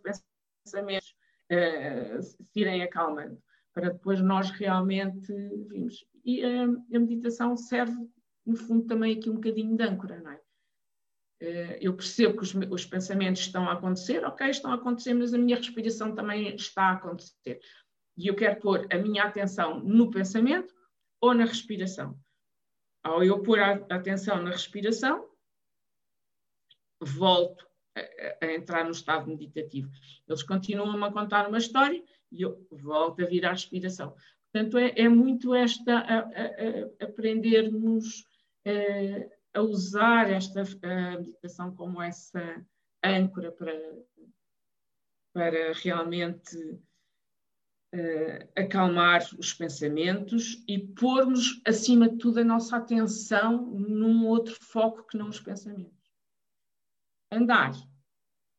pensamentos 0.65 1.13
uh, 1.51 2.21
se 2.21 2.45
irem 2.56 2.84
acalmando, 2.84 3.38
para 3.73 3.89
depois 3.89 4.21
nós 4.21 4.49
realmente 4.51 5.33
vimos. 5.67 6.05
E 6.23 6.45
uh, 6.45 6.86
a 6.93 6.99
meditação 6.99 7.57
serve, 7.57 7.97
no 8.45 8.55
fundo, 8.55 8.86
também 8.86 9.17
aqui 9.17 9.29
um 9.29 9.36
bocadinho 9.36 9.75
de 9.75 9.83
âncora, 9.83 10.21
não 10.21 10.31
é? 10.31 10.39
Eh, 11.43 11.79
eu 11.81 11.93
percebo 11.93 12.38
que 12.38 12.43
os, 12.43 12.55
os, 12.71 12.86
pensamentos 12.86 13.41
estão 13.41 13.67
a 13.67 13.73
acontecer, 13.73 14.23
ok, 14.23 14.49
estão 14.49 14.71
a 14.71 14.75
acontecer, 14.75 15.13
mas 15.13 15.33
a 15.33 15.38
minha 15.38 15.57
respiração 15.57 16.15
também 16.15 16.55
está 16.55 16.83
a 16.83 16.93
acontecer. 16.93 17.59
E 18.15 18.27
eu 18.27 18.36
quero 18.36 18.62
pôr 18.62 18.88
a 18.89 18.97
minha 18.97 19.25
atenção 19.25 19.81
no 19.81 20.09
pensamento 20.09 20.73
ou 21.19 21.33
na 21.33 21.43
respiração. 21.43 22.17
Ao 23.03 23.21
eu 23.21 23.43
pôr 23.43 23.59
a 23.59 23.73
atenção 23.89 24.41
na 24.41 24.51
respiração, 24.51 25.27
volto 27.01 27.67
a, 27.93 28.45
a 28.45 28.53
entrar 28.53 28.86
no 28.86 28.91
estado 28.91 29.27
meditativo. 29.27 29.91
Eles 30.25 30.43
continuam 30.43 31.03
a 31.03 31.12
contar 31.12 31.49
uma 31.49 31.57
história 31.57 32.01
e 32.34 32.41
eu 32.41 32.67
volto 32.72 33.24
a 33.24 33.28
vir 33.28 33.46
à 33.46 33.52
respiração. 33.52 34.15
Portanto, 34.52 34.78
é, 34.78 34.93
é 34.96 35.08
muito 35.08 35.54
esta 35.54 36.00
a, 36.00 36.19
a, 36.19 37.06
aprendermos. 37.06 38.26
Eh, 38.65 39.30
a 39.54 39.62
usar 39.62 40.30
esta 40.32 40.63
meditação 41.19 41.76
como 41.76 42.02
essa 42.02 42.65
âncora 43.04 43.52
para, 43.52 43.74
para 45.32 45.74
realmente 45.74 46.58
uh, 47.93 48.50
acalmar 48.56 49.22
os 49.38 49.54
pensamentos 49.54 50.63
e 50.67 50.80
pormos, 50.80 51.62
acima 51.65 52.10
de 52.10 52.17
tudo, 52.17 52.39
a 52.39 52.43
nossa 52.43 52.78
atenção 52.78 53.65
num 53.67 54.26
outro 54.26 54.56
foco 54.56 55.06
que 55.06 55.17
não 55.17 55.30
os 55.30 55.39
pensamentos. 55.39 56.12
Andar, 57.32 57.74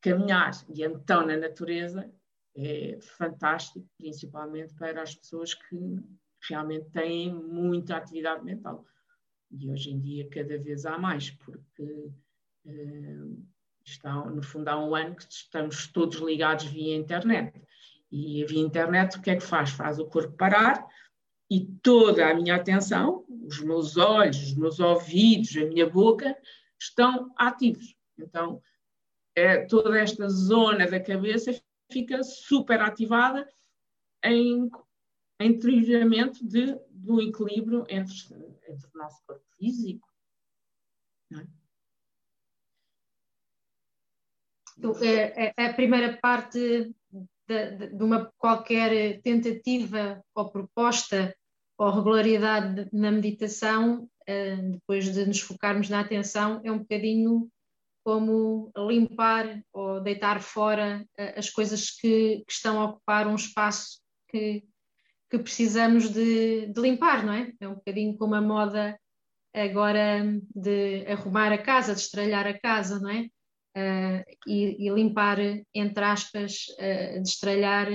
caminhar 0.01 0.51
e 0.69 0.83
então 0.83 1.25
na 1.25 1.35
natureza 1.35 2.09
é 2.55 2.97
fantástico, 3.01 3.85
principalmente 3.97 4.73
para 4.75 5.01
as 5.01 5.15
pessoas 5.15 5.53
que 5.53 5.99
realmente 6.47 6.89
têm 6.91 7.33
muita 7.33 7.97
atividade 7.97 8.43
mental 8.43 8.85
e 9.51 9.69
hoje 9.69 9.91
em 9.91 9.99
dia 9.99 10.27
cada 10.29 10.57
vez 10.57 10.85
há 10.85 10.97
mais, 10.97 11.31
porque 11.31 11.83
uh, 12.65 13.47
está, 13.85 14.13
no 14.25 14.41
fundo 14.41 14.67
há 14.67 14.77
um 14.77 14.95
ano 14.95 15.15
que 15.15 15.23
estamos 15.29 15.87
todos 15.87 16.17
ligados 16.17 16.65
via 16.65 16.95
internet. 16.95 17.61
E 18.11 18.45
via 18.45 18.61
internet 18.61 19.17
o 19.17 19.21
que 19.21 19.31
é 19.31 19.35
que 19.35 19.43
faz? 19.43 19.71
Faz 19.71 19.99
o 19.99 20.05
corpo 20.05 20.35
parar 20.37 20.85
e 21.49 21.65
toda 21.83 22.29
a 22.29 22.33
minha 22.33 22.55
atenção, 22.55 23.25
os 23.29 23.61
meus 23.61 23.97
olhos, 23.97 24.41
os 24.41 24.55
meus 24.55 24.79
ouvidos, 24.79 25.55
a 25.57 25.65
minha 25.65 25.89
boca 25.89 26.35
estão 26.79 27.33
ativos. 27.37 27.95
Então, 28.17 28.61
é, 29.35 29.65
toda 29.65 29.99
esta 29.99 30.29
zona 30.29 30.87
da 30.87 30.99
cabeça 30.99 31.51
fica 31.91 32.23
super 32.23 32.81
ativada 32.81 33.47
em, 34.23 34.69
em 35.39 35.59
de, 35.59 36.79
do 36.89 37.21
equilíbrio 37.21 37.85
entre, 37.89 38.15
entre 38.67 38.87
o 38.93 38.97
nosso 38.97 39.23
corpo 39.25 39.45
físico. 39.57 40.07
É? 41.31 41.47
é? 45.01 45.53
É, 45.57 45.65
a 45.65 45.73
primeira 45.73 46.17
parte 46.17 46.93
de, 47.47 47.87
de, 47.89 48.03
uma 48.03 48.31
qualquer 48.37 49.21
tentativa 49.21 50.23
ou 50.33 50.49
proposta 50.49 51.35
ou 51.77 51.91
regularidade 51.91 52.89
na 52.91 53.11
meditação, 53.11 54.09
eh, 54.25 54.55
depois 54.55 55.13
de 55.13 55.25
nos 55.25 55.41
focarmos 55.41 55.89
na 55.89 55.99
atenção, 55.99 56.61
é 56.63 56.71
um 56.71 56.79
bocadinho 56.79 57.51
como 58.05 58.71
limpar 58.77 59.63
ou 59.73 59.99
deitar 59.99 60.39
fora 60.39 61.03
eh, 61.17 61.33
as 61.39 61.49
coisas 61.49 61.89
que, 61.89 62.43
que 62.45 62.53
estão 62.53 62.79
a 62.79 62.85
ocupar 62.85 63.25
um 63.25 63.33
espaço 63.33 63.99
que, 64.29 64.63
que 65.27 65.39
precisamos 65.39 66.09
de, 66.09 66.67
de, 66.67 66.79
limpar, 66.79 67.25
não 67.25 67.33
é? 67.33 67.51
É 67.59 67.67
um 67.67 67.73
bocadinho 67.73 68.15
como 68.15 68.35
a 68.35 68.41
moda 68.41 68.95
agora 69.51 70.23
de 70.55 71.03
arrumar 71.07 71.51
a 71.51 71.57
casa, 71.57 71.95
de 71.95 72.01
estralhar 72.01 72.45
a 72.45 72.59
casa, 72.59 72.99
não 72.99 73.09
é? 73.09 73.27
Uh, 73.75 74.23
e, 74.47 74.87
e, 74.87 74.89
limpar, 74.91 75.39
entre 75.73 76.03
aspas, 76.03 76.65
uh, 76.77 77.23
de 77.23 77.27
estralhar, 77.27 77.87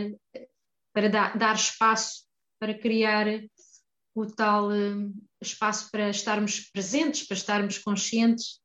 para 0.93 1.09
dar, 1.09 1.39
dar, 1.39 1.55
espaço 1.55 2.27
para 2.59 2.75
criar 2.75 3.27
o 4.15 4.27
tal 4.27 4.71
uh, 4.71 5.15
espaço 5.41 5.89
para 5.91 6.11
estarmos 6.11 6.69
presentes, 6.71 7.27
para 7.27 7.37
estarmos 7.37 7.79
conscientes. 7.79 8.61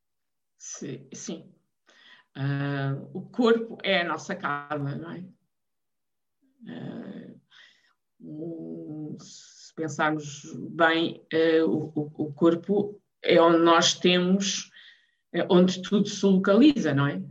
Sim, 0.57 1.07
sim. 1.13 1.53
o 3.13 3.21
corpo 3.21 3.77
é 3.83 4.01
a 4.01 4.07
nossa 4.07 4.35
casa, 4.35 4.95
não 4.95 5.11
é? 5.11 5.23
se 9.19 9.73
pensarmos 9.75 10.43
bem, 10.71 11.21
uh, 11.33 11.91
o, 11.95 12.11
o, 12.17 12.33
corpo 12.33 12.99
é 13.21 13.39
onde 13.41 13.59
nós 13.59 13.93
temos, 13.93 14.71
é 15.33 15.45
onde 15.49 15.81
tudo 15.81 16.07
se 16.07 16.25
localiza, 16.25 16.93
não 16.93 17.07
é? 17.07 17.21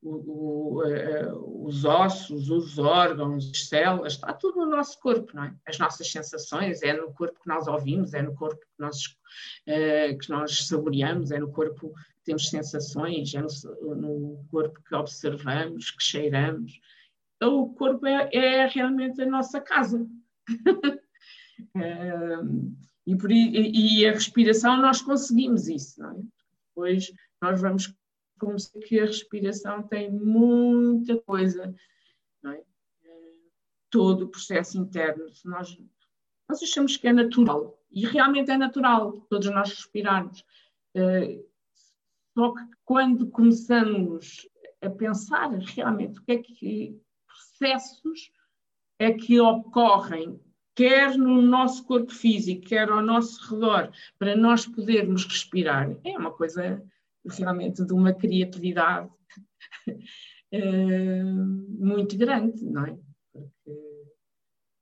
O, 0.00 0.10
o, 0.10 0.84
uh, 0.84 1.66
os 1.66 1.84
ossos, 1.84 2.50
os 2.50 2.78
órgãos, 2.78 3.50
as 3.50 3.68
células, 3.68 4.12
está 4.12 4.32
tudo 4.32 4.60
no 4.60 4.70
nosso 4.70 4.98
corpo, 5.00 5.34
não 5.34 5.44
é? 5.44 5.54
As 5.66 5.76
nossas 5.78 6.10
sensações, 6.10 6.82
é 6.82 6.92
no 6.92 7.12
corpo 7.12 7.40
que 7.40 7.48
nós 7.48 7.66
ouvimos, 7.66 8.14
é 8.14 8.22
no 8.22 8.32
corpo 8.34 8.60
que 8.60 8.66
nós, 8.78 9.04
uh, 9.06 10.18
que 10.18 10.30
nós 10.30 10.68
saboreamos, 10.68 11.32
é 11.32 11.38
no 11.38 11.50
corpo 11.50 11.88
que 11.88 12.24
temos 12.24 12.48
sensações, 12.48 13.34
é 13.34 13.40
no, 13.40 13.94
no 13.96 14.44
corpo 14.50 14.80
que 14.86 14.94
observamos, 14.94 15.90
que 15.90 16.02
cheiramos. 16.02 16.78
Então, 17.36 17.60
o 17.60 17.74
corpo 17.74 18.06
é, 18.06 18.28
é 18.32 18.66
realmente 18.66 19.22
a 19.22 19.26
nossa 19.26 19.60
casa. 19.60 20.06
e, 23.06 23.16
por, 23.16 23.30
e, 23.30 24.06
a 24.06 24.12
respiração, 24.12 24.76
nós 24.80 25.02
conseguimos 25.02 25.68
isso, 25.68 26.00
não 26.00 26.12
é? 26.12 26.16
Depois 26.68 27.12
nós 27.40 27.60
vamos 27.60 27.94
como 28.38 28.58
se 28.58 28.78
que 28.80 28.98
a 29.00 29.06
respiração 29.06 29.82
tem 29.82 30.10
muita 30.10 31.16
coisa, 31.18 31.74
é? 32.44 32.62
todo 33.90 34.22
o 34.22 34.28
processo 34.28 34.78
interno. 34.78 35.26
Nós, 35.44 35.78
nós 36.48 36.62
achamos 36.62 36.96
que 36.96 37.08
é 37.08 37.12
natural, 37.12 37.78
e 37.90 38.06
realmente 38.06 38.50
é 38.50 38.56
natural 38.56 39.20
todos 39.28 39.50
nós 39.50 39.70
respirarmos. 39.70 40.44
Eh, 40.94 41.44
só 42.34 42.54
que 42.54 42.62
quando 42.84 43.28
começamos 43.28 44.48
a 44.80 44.90
pensar 44.90 45.50
realmente 45.50 46.20
o 46.20 46.22
que 46.22 46.32
é 46.32 46.38
que 46.38 47.00
processos 47.26 48.30
é 48.98 49.12
que 49.12 49.40
ocorrem, 49.40 50.40
quer 50.74 51.16
no 51.16 51.42
nosso 51.42 51.84
corpo 51.84 52.12
físico, 52.12 52.66
quer 52.66 52.88
ao 52.88 53.02
nosso 53.02 53.52
redor, 53.52 53.90
para 54.18 54.36
nós 54.36 54.66
podermos 54.66 55.24
respirar, 55.24 55.96
é 56.04 56.16
uma 56.16 56.32
coisa 56.32 56.80
realmente 57.26 57.84
de 57.84 57.92
uma 57.92 58.12
criatividade 58.12 59.10
eh, 60.52 61.22
muito 61.22 62.16
grande, 62.16 62.64
não 62.64 62.86
é? 62.86 62.98
Porque 63.32 64.08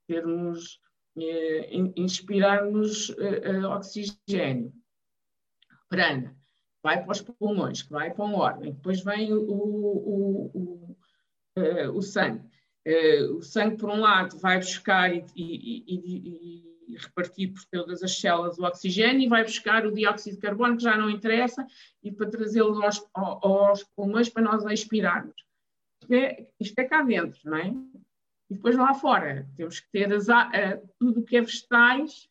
termos, 0.06 0.80
eh, 1.18 1.68
inspirarmos 1.96 3.10
eh, 3.18 3.66
oxigênio, 3.66 4.72
prana, 5.88 6.36
vai 6.82 7.02
para 7.02 7.12
os 7.12 7.20
pulmões, 7.20 7.82
que 7.82 7.90
vai 7.90 8.12
para 8.12 8.24
um 8.24 8.34
órgão, 8.34 8.72
depois 8.72 9.02
vem 9.02 9.32
o, 9.32 9.42
o, 9.42 10.50
o, 10.54 10.96
o 11.94 12.02
sangue. 12.02 12.48
o 13.32 13.42
sangue, 13.42 13.76
por 13.76 13.90
um 13.90 14.00
lado, 14.00 14.38
vai 14.38 14.58
buscar 14.58 15.12
e, 15.12 15.24
e, 15.34 15.84
e, 15.88 16.75
e 16.86 16.96
repartir 16.96 17.52
por 17.52 17.64
todas 17.70 18.02
as 18.02 18.18
células 18.18 18.58
o 18.58 18.64
oxigênio 18.64 19.22
e 19.22 19.28
vai 19.28 19.42
buscar 19.42 19.86
o 19.86 19.92
dióxido 19.92 20.34
de 20.34 20.40
carbono, 20.40 20.76
que 20.76 20.82
já 20.82 20.96
não 20.96 21.10
interessa, 21.10 21.66
e 22.02 22.12
para 22.12 22.30
trazê-lo 22.30 22.82
aos, 22.82 23.04
aos, 23.14 23.84
pulmões 23.96 24.28
para 24.28 24.42
nós 24.42 24.64
expirarmos. 24.64 25.34
Isto 26.02 26.14
é, 26.14 26.46
isto 26.60 26.78
é 26.78 26.84
cá 26.84 27.02
dentro, 27.02 27.40
não 27.44 27.56
é? 27.56 27.74
E 28.48 28.54
depois 28.54 28.76
lá 28.76 28.94
fora, 28.94 29.48
temos 29.56 29.80
que 29.80 29.90
ter 29.90 30.12
as, 30.12 30.28
uh, 30.28 30.88
tudo 30.98 31.20
o 31.20 31.24
que 31.24 31.36
é 31.36 31.40
vegetais 31.40 32.28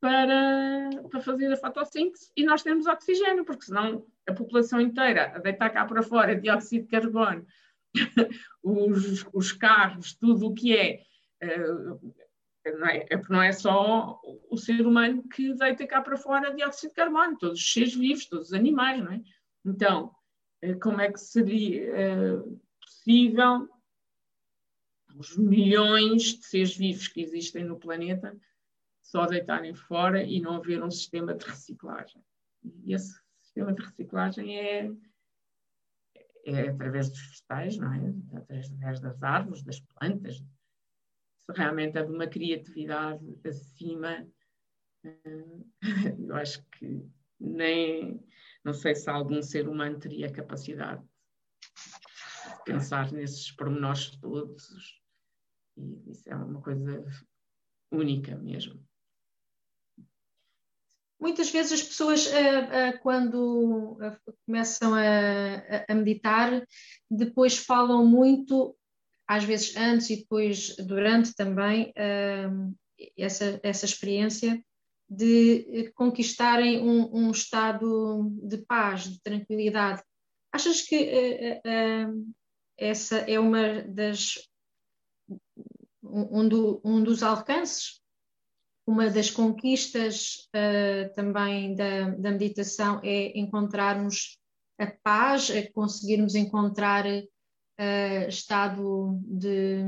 para, 0.00 0.90
para 1.08 1.20
fazer 1.20 1.52
a 1.52 1.56
fotossíntese 1.56 2.32
e 2.36 2.44
nós 2.44 2.62
temos 2.62 2.86
oxigênio, 2.86 3.44
porque 3.44 3.66
senão 3.66 4.04
a 4.28 4.32
população 4.32 4.80
inteira 4.80 5.32
a 5.36 5.38
deitar 5.38 5.70
cá 5.70 5.84
para 5.84 6.02
fora 6.02 6.34
dióxido 6.34 6.82
de 6.82 6.88
carbono, 6.88 7.46
os, 8.62 9.24
os 9.32 9.52
carros, 9.52 10.14
tudo 10.14 10.48
o 10.48 10.54
que 10.54 10.76
é 10.76 11.02
uh, 11.44 12.14
não 12.64 12.86
é, 12.86 13.06
é, 13.10 13.22
não 13.28 13.42
é 13.42 13.52
só 13.52 14.20
o 14.48 14.56
ser 14.56 14.86
humano 14.86 15.26
que 15.28 15.52
deita 15.54 15.86
cá 15.86 16.00
para 16.00 16.16
fora 16.16 16.54
dióxido 16.54 16.90
de 16.90 16.94
carbono, 16.94 17.36
todos 17.36 17.58
os 17.58 17.72
seres 17.72 17.94
vivos, 17.94 18.26
todos 18.26 18.48
os 18.48 18.54
animais, 18.54 19.02
não 19.02 19.12
é? 19.12 19.22
Então, 19.64 20.14
eh, 20.60 20.74
como 20.74 21.00
é 21.00 21.10
que 21.10 21.18
seria 21.18 22.38
uh, 22.38 22.60
possível 22.80 23.68
os 25.16 25.36
milhões 25.36 26.38
de 26.38 26.44
seres 26.44 26.76
vivos 26.76 27.08
que 27.08 27.20
existem 27.20 27.64
no 27.64 27.78
planeta 27.78 28.36
só 29.02 29.26
deitarem 29.26 29.74
fora 29.74 30.22
e 30.22 30.40
não 30.40 30.56
haver 30.56 30.82
um 30.82 30.90
sistema 30.90 31.34
de 31.34 31.44
reciclagem? 31.44 32.22
E 32.84 32.94
esse 32.94 33.12
sistema 33.40 33.72
de 33.72 33.82
reciclagem 33.82 34.56
é, 34.56 34.90
é 36.46 36.68
através 36.68 37.08
dos 37.10 37.20
vegetais, 37.20 37.76
não 37.76 37.92
é? 37.92 38.14
Através 38.36 39.00
das 39.00 39.22
árvores, 39.22 39.64
das 39.64 39.80
plantas, 39.80 40.42
realmente 41.50 42.02
de 42.02 42.10
uma 42.10 42.26
criatividade 42.26 43.24
acima. 43.44 44.26
Eh, 45.04 45.44
eu 46.28 46.34
acho 46.36 46.64
que 46.70 47.04
nem. 47.38 48.24
Não 48.64 48.72
sei 48.72 48.94
se 48.94 49.10
algum 49.10 49.42
ser 49.42 49.68
humano 49.68 49.98
teria 49.98 50.32
capacidade 50.32 51.02
de 51.02 52.64
pensar 52.64 53.10
nesses 53.12 53.50
pormenores 53.50 54.16
todos. 54.20 55.00
E 55.76 56.10
isso 56.10 56.28
é 56.30 56.36
uma 56.36 56.60
coisa 56.60 57.04
única 57.90 58.36
mesmo. 58.36 58.82
Muitas 61.22 61.50
vezes 61.50 61.72
as 61.72 61.82
pessoas, 61.82 62.26
uh, 62.26 62.30
uh, 62.30 62.98
quando 63.00 63.96
começam 64.44 64.92
a, 64.92 65.94
meditar, 65.94 66.66
depois 67.08 67.56
falam 67.56 68.04
muito 68.04 68.76
às 69.26 69.44
vezes 69.44 69.76
antes 69.76 70.10
e 70.10 70.16
depois 70.16 70.76
durante 70.76 71.34
também 71.34 71.90
uh, 71.90 72.74
essa, 73.16 73.60
essa 73.62 73.84
experiência 73.84 74.62
de 75.08 75.92
conquistarem 75.94 76.82
um, 76.82 77.26
um, 77.26 77.30
estado 77.30 78.30
de 78.42 78.58
paz, 78.58 79.04
de 79.04 79.20
tranquilidade. 79.20 80.02
Achas 80.50 80.82
que 80.82 80.96
uh, 80.96 82.10
uh, 82.10 82.32
essa 82.78 83.18
é 83.18 83.38
uma 83.38 83.82
das 83.82 84.48
um, 86.02 86.48
do, 86.48 86.80
um, 86.84 87.02
dos 87.02 87.22
alcances, 87.22 88.00
uma 88.86 89.08
das 89.08 89.30
conquistas 89.30 90.48
também 91.14 91.74
da, 91.76 92.10
da 92.10 92.32
meditação 92.32 93.00
é 93.04 93.38
encontrarmos 93.38 94.36
a 94.78 94.86
paz, 95.02 95.48
é 95.50 95.62
conseguirmos 95.70 96.34
encontrar 96.34 97.04
uh, 97.82 98.28
estado 98.28 99.18
de 99.24 99.80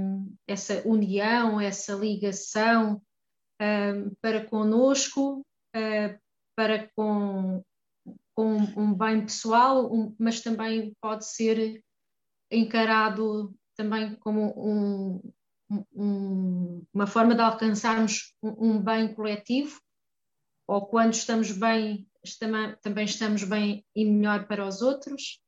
essa 0.47 0.87
união, 0.87 1.61
essa 1.61 1.95
ligação 1.95 3.01
uh, 3.63 4.17
para 4.21 4.45
conosco, 4.45 5.47
uh, 5.77 6.19
para 6.57 6.89
com, 6.97 7.63
com 8.35 8.57
um 8.77 8.95
bem 8.95 9.23
pessoal, 9.23 9.93
um, 9.93 10.15
mas 10.19 10.41
também 10.41 10.93
pode 11.01 11.27
ser 11.27 11.83
encarado 12.51 13.55
também 13.77 14.15
como 14.17 14.53
um, 14.57 15.33
um, 15.93 16.85
uma 16.93 17.07
forma 17.07 17.35
de 17.35 17.41
alcançarmos 17.41 18.35
um, 18.43 18.81
bem 18.81 19.13
coletivo, 19.15 19.81
ou 20.67 20.87
quando 20.87 21.13
estamos 21.13 21.51
bem, 21.53 22.09
também 22.83 23.05
estamos 23.05 23.45
bem 23.45 23.85
e 23.95 24.05
melhor 24.05 24.47
para 24.47 24.67
os 24.67 24.81
outros. 24.81 25.44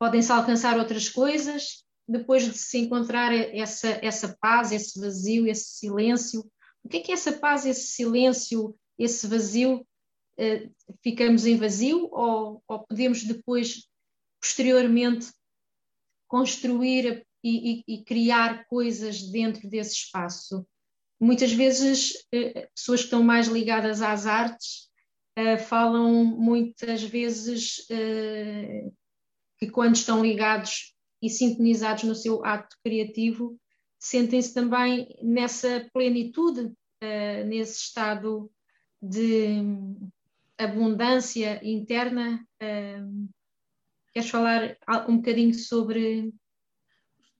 Podem-se 0.00 0.32
alcançar 0.32 0.78
outras 0.78 1.10
coisas, 1.10 1.84
depois 2.08 2.42
de 2.42 2.56
se 2.56 2.78
encontrar 2.78 3.32
essa, 3.34 3.98
essa 4.02 4.34
paz, 4.40 4.72
esse 4.72 4.98
vazio, 4.98 5.46
esse 5.46 5.76
silêncio. 5.76 6.50
O 6.82 6.88
que 6.88 6.96
é 6.96 7.00
que 7.00 7.10
é 7.12 7.14
essa 7.14 7.32
paz, 7.38 7.66
esse 7.66 7.88
silêncio, 7.88 8.74
esse 8.98 9.26
vazio? 9.26 9.86
Uh, 10.38 10.72
ficamos 11.02 11.44
em 11.44 11.58
vazio 11.58 12.08
ou, 12.10 12.62
ou, 12.66 12.78
podemos 12.86 13.22
depois, 13.24 13.86
posteriormente, 14.40 15.30
construir 16.26 17.26
e, 17.44 17.72
e, 17.72 17.84
e, 17.86 18.04
criar 18.04 18.66
coisas 18.68 19.20
dentro 19.30 19.68
desse 19.68 19.96
espaço? 19.96 20.66
Muitas 21.20 21.52
vezes, 21.52 22.14
uh, 22.34 22.68
pessoas 22.74 23.00
que 23.00 23.06
estão 23.06 23.22
mais 23.22 23.48
ligadas 23.48 24.00
às 24.00 24.24
artes 24.24 24.88
uh, 25.38 25.58
falam 25.58 26.24
muitas 26.24 27.02
vezes 27.02 27.86
que 29.60 29.70
quando 29.70 29.94
estão 29.94 30.24
ligados 30.24 30.94
e 31.22 31.28
sintonizados 31.28 32.04
no 32.04 32.14
seu 32.14 32.44
ato 32.44 32.76
criativo, 32.82 33.60
sentem-se 33.98 34.54
também 34.54 35.14
nessa 35.22 35.86
plenitude, 35.92 36.62
uh, 36.62 37.46
nesse 37.46 37.78
estado 37.78 38.50
de 39.02 39.56
abundância 40.56 41.60
interna. 41.62 42.42
Uh, 42.62 43.28
queres 44.14 44.30
falar 44.30 44.76
um 45.06 45.16
bocadinho 45.16 45.54
sobre 45.54 46.32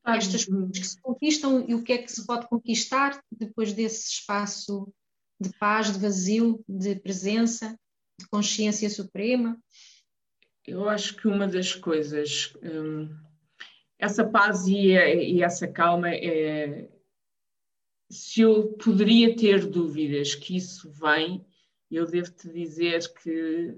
estas 0.04 0.44
coisas 0.44 0.78
que 0.78 0.86
se 0.86 1.00
conquistam 1.00 1.64
e 1.68 1.74
o 1.74 1.82
que 1.82 1.92
é 1.92 1.98
que 1.98 2.12
se 2.12 2.26
pode 2.26 2.48
conquistar 2.48 3.22
depois 3.30 3.72
desse 3.72 4.08
espaço 4.08 4.92
de 5.40 5.50
paz, 5.58 5.92
de 5.92 5.98
vazio, 5.98 6.62
de 6.68 6.96
presença, 6.96 7.78
de 8.18 8.28
consciência 8.28 8.88
suprema? 8.90 9.58
Eu 10.70 10.88
acho 10.88 11.16
que 11.16 11.26
uma 11.26 11.48
das 11.48 11.74
coisas, 11.74 12.54
hum, 12.62 13.08
essa 13.98 14.24
paz 14.24 14.66
e, 14.66 14.92
e, 14.92 15.42
essa 15.42 15.66
calma 15.68 16.08
é. 16.10 16.88
Se 18.08 18.40
eu 18.40 18.72
poderia 18.72 19.36
ter 19.36 19.66
dúvidas 19.66 20.34
que 20.34 20.56
isso 20.56 20.90
vem, 20.90 21.46
eu 21.90 22.06
devo 22.06 22.30
te 22.32 22.48
dizer 22.48 23.00
que 23.22 23.76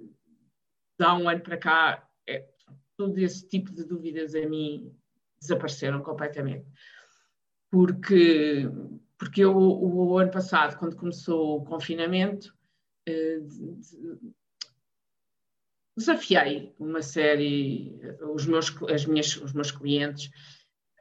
dá 0.99 1.15
um 1.15 1.29
ano 1.29 1.43
para 1.43 1.59
cá, 1.59 2.09
é, 2.27 2.49
todo 2.97 3.19
esse 3.19 3.47
tipo 3.47 3.73
de 3.73 3.85
dúvidas 3.85 4.35
a 4.35 4.49
mim 4.49 4.95
desapareceram 5.41 6.03
completamente. 6.03 6.67
Porque, 7.71 8.69
porque 9.19 9.45
eu, 9.45 9.55
o, 9.55 10.13
o 10.13 10.19
ano 10.19 10.31
passado, 10.31 10.79
quando 10.79 10.97
começou 10.97 11.59
o 11.59 11.65
confinamento, 11.65 12.55
eh, 13.07 13.41
desafiei 15.97 16.75
uma 16.79 17.03
série, 17.03 17.99
os 18.35 18.47
meus, 18.47 18.75
as 18.91 19.05
minhas, 19.05 19.37
os 19.37 19.53
meus 19.53 19.71
clientes, 19.71 20.31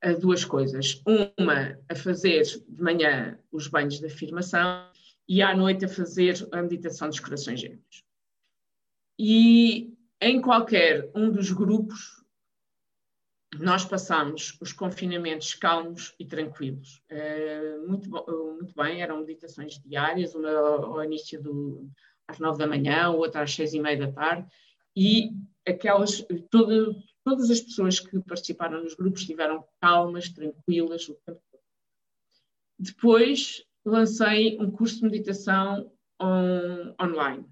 a 0.01 0.13
duas 0.13 0.43
coisas. 0.43 1.01
Uma, 1.05 1.79
a 1.89 1.95
fazer 1.95 2.43
de 2.43 2.81
manhã 2.81 3.39
os 3.51 3.67
banhos 3.67 3.99
de 3.99 4.05
afirmação 4.05 4.89
e 5.27 5.41
à 5.41 5.55
noite 5.55 5.85
a 5.85 5.89
fazer 5.89 6.35
a 6.51 6.61
meditação 6.61 7.07
dos 7.07 7.19
corações 7.19 7.59
gêmeos. 7.59 8.03
E 9.17 9.93
em 10.19 10.41
qualquer 10.41 11.09
um 11.15 11.31
dos 11.31 11.51
grupos, 11.51 12.21
nós 13.59 13.83
passamos 13.83 14.57
os 14.61 14.71
confinamentos 14.71 15.53
calmos 15.53 16.15
e 16.19 16.25
tranquilos. 16.25 17.01
Uh, 17.11 17.87
muito, 17.87 18.09
muito 18.09 18.73
bem, 18.75 19.01
eram 19.01 19.19
meditações 19.19 19.79
diárias, 19.79 20.33
uma 20.33 20.49
ao 20.49 21.03
início 21.03 21.41
do, 21.41 21.89
às 22.27 22.39
nove 22.39 22.57
da 22.57 22.67
manhã, 22.67 23.09
outra 23.09 23.41
às 23.41 23.53
seis 23.53 23.73
e 23.73 23.79
meia 23.79 23.97
da 23.97 24.11
tarde, 24.11 24.47
e 24.95 25.31
aquelas, 25.67 26.25
toda, 26.49 26.95
todas 27.23 27.49
as 27.49 27.61
pessoas 27.61 27.99
que 27.99 28.19
participaram 28.21 28.83
nos 28.83 28.95
grupos 28.95 29.21
estiveram 29.21 29.63
calmas, 29.79 30.29
tranquilas 30.29 31.07
o 31.07 31.15
tempo. 31.25 31.41
Depois 32.77 33.63
lancei 33.85 34.57
um 34.59 34.71
curso 34.71 34.97
de 34.97 35.03
meditação 35.03 35.91
on, 36.19 36.93
online, 37.01 37.45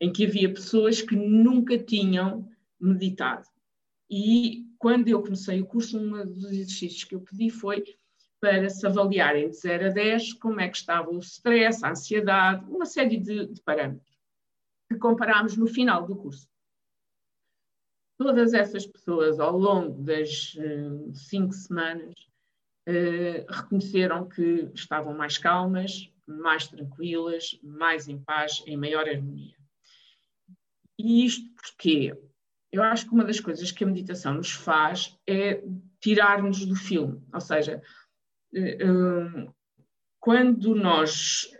em 0.00 0.12
que 0.12 0.26
havia 0.26 0.52
pessoas 0.52 1.02
que 1.02 1.14
nunca 1.14 1.78
tinham 1.78 2.48
meditado. 2.80 3.46
E 4.10 4.66
quando 4.78 5.08
eu 5.08 5.22
comecei 5.22 5.60
o 5.60 5.66
curso, 5.66 5.98
um 5.98 6.26
dos 6.26 6.44
exercícios 6.44 7.04
que 7.04 7.14
eu 7.14 7.20
pedi 7.20 7.50
foi 7.50 7.84
para 8.40 8.68
se 8.68 8.86
avaliarem 8.86 9.48
de 9.48 9.56
0 9.56 9.86
a 9.86 9.88
10 9.88 10.34
como 10.34 10.60
é 10.60 10.68
que 10.68 10.76
estava 10.76 11.10
o 11.10 11.18
stress, 11.18 11.82
a 11.82 11.90
ansiedade, 11.90 12.70
uma 12.70 12.84
série 12.84 13.16
de, 13.16 13.46
de 13.46 13.62
parâmetros 13.62 14.14
que 14.86 14.98
comparámos 14.98 15.56
no 15.56 15.66
final 15.66 16.06
do 16.06 16.14
curso. 16.14 16.46
Todas 18.16 18.54
essas 18.54 18.86
pessoas, 18.86 19.40
ao 19.40 19.56
longo 19.58 20.02
das 20.02 20.54
uh, 20.54 21.12
cinco 21.14 21.52
semanas, 21.52 22.14
uh, 22.88 23.52
reconheceram 23.52 24.28
que 24.28 24.70
estavam 24.74 25.14
mais 25.14 25.36
calmas, 25.36 26.12
mais 26.26 26.68
tranquilas, 26.68 27.58
mais 27.62 28.08
em 28.08 28.18
paz, 28.18 28.62
em 28.66 28.76
maior 28.76 29.08
harmonia. 29.08 29.56
E 30.98 31.24
isto 31.24 31.52
porque 31.54 32.16
eu 32.72 32.82
acho 32.82 33.06
que 33.06 33.14
uma 33.14 33.24
das 33.24 33.40
coisas 33.40 33.70
que 33.70 33.84
a 33.84 33.86
meditação 33.86 34.34
nos 34.34 34.52
faz 34.52 35.18
é 35.28 35.62
tirar-nos 36.00 36.64
do 36.64 36.76
filme. 36.76 37.20
Ou 37.32 37.40
seja, 37.40 37.82
uh, 38.54 39.54
quando 40.20 40.74
nós 40.74 41.50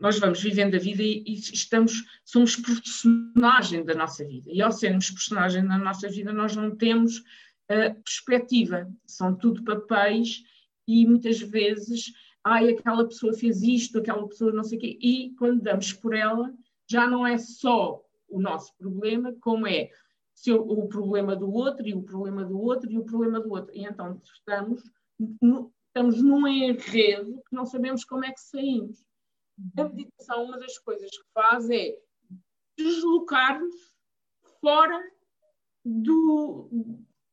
nós 0.00 0.18
vamos 0.18 0.42
vivendo 0.42 0.74
a 0.74 0.78
vida 0.78 1.02
e, 1.02 1.24
e, 1.26 1.34
estamos, 1.34 2.04
somos 2.24 2.56
personagem 2.56 3.84
da 3.84 3.94
nossa 3.94 4.24
vida. 4.24 4.50
E 4.52 4.60
ao 4.60 4.72
sermos 4.72 5.10
personagem 5.10 5.66
da 5.66 5.78
nossa 5.78 6.08
vida, 6.08 6.32
nós 6.32 6.54
não 6.54 6.74
temos 6.74 7.18
uh, 7.18 7.94
perspectiva. 8.04 8.90
São 9.06 9.34
tudo 9.34 9.64
papéis 9.64 10.42
e 10.86 11.06
muitas 11.06 11.40
vezes, 11.40 12.12
ai, 12.42 12.70
aquela 12.70 13.06
pessoa 13.06 13.32
fez 13.32 13.62
isto, 13.62 13.98
aquela 13.98 14.26
pessoa 14.28 14.52
não 14.52 14.64
sei 14.64 14.78
o 14.78 14.80
quê. 14.80 14.98
E 15.00 15.34
quando 15.38 15.62
damos 15.62 15.92
por 15.92 16.14
ela, 16.14 16.52
já 16.86 17.08
não 17.08 17.26
é 17.26 17.38
só 17.38 18.02
o 18.28 18.40
nosso 18.40 18.76
problema, 18.76 19.34
como 19.40 19.66
é 19.66 19.90
o 20.48 20.86
problema 20.88 21.34
do 21.36 21.50
outro, 21.50 21.86
e 21.86 21.94
o 21.94 22.02
problema 22.02 22.44
do 22.44 22.60
outro, 22.60 22.90
e 22.90 22.98
o 22.98 23.04
problema 23.04 23.40
do 23.40 23.50
outro. 23.50 23.74
E 23.74 23.84
então 23.84 24.20
estamos, 24.22 24.82
no, 25.40 25.72
estamos 25.86 26.20
num 26.22 26.46
enredo 26.46 27.40
que 27.48 27.54
não 27.54 27.64
sabemos 27.64 28.04
como 28.04 28.24
é 28.24 28.32
que 28.32 28.40
saímos. 28.40 29.06
A 29.78 29.84
meditação, 29.84 30.44
uma 30.44 30.58
das 30.58 30.78
coisas 30.78 31.10
que 31.10 31.32
faz 31.32 31.68
é 31.70 31.96
deslocar-nos 32.76 33.74
fora 34.60 35.00
do, 35.84 36.68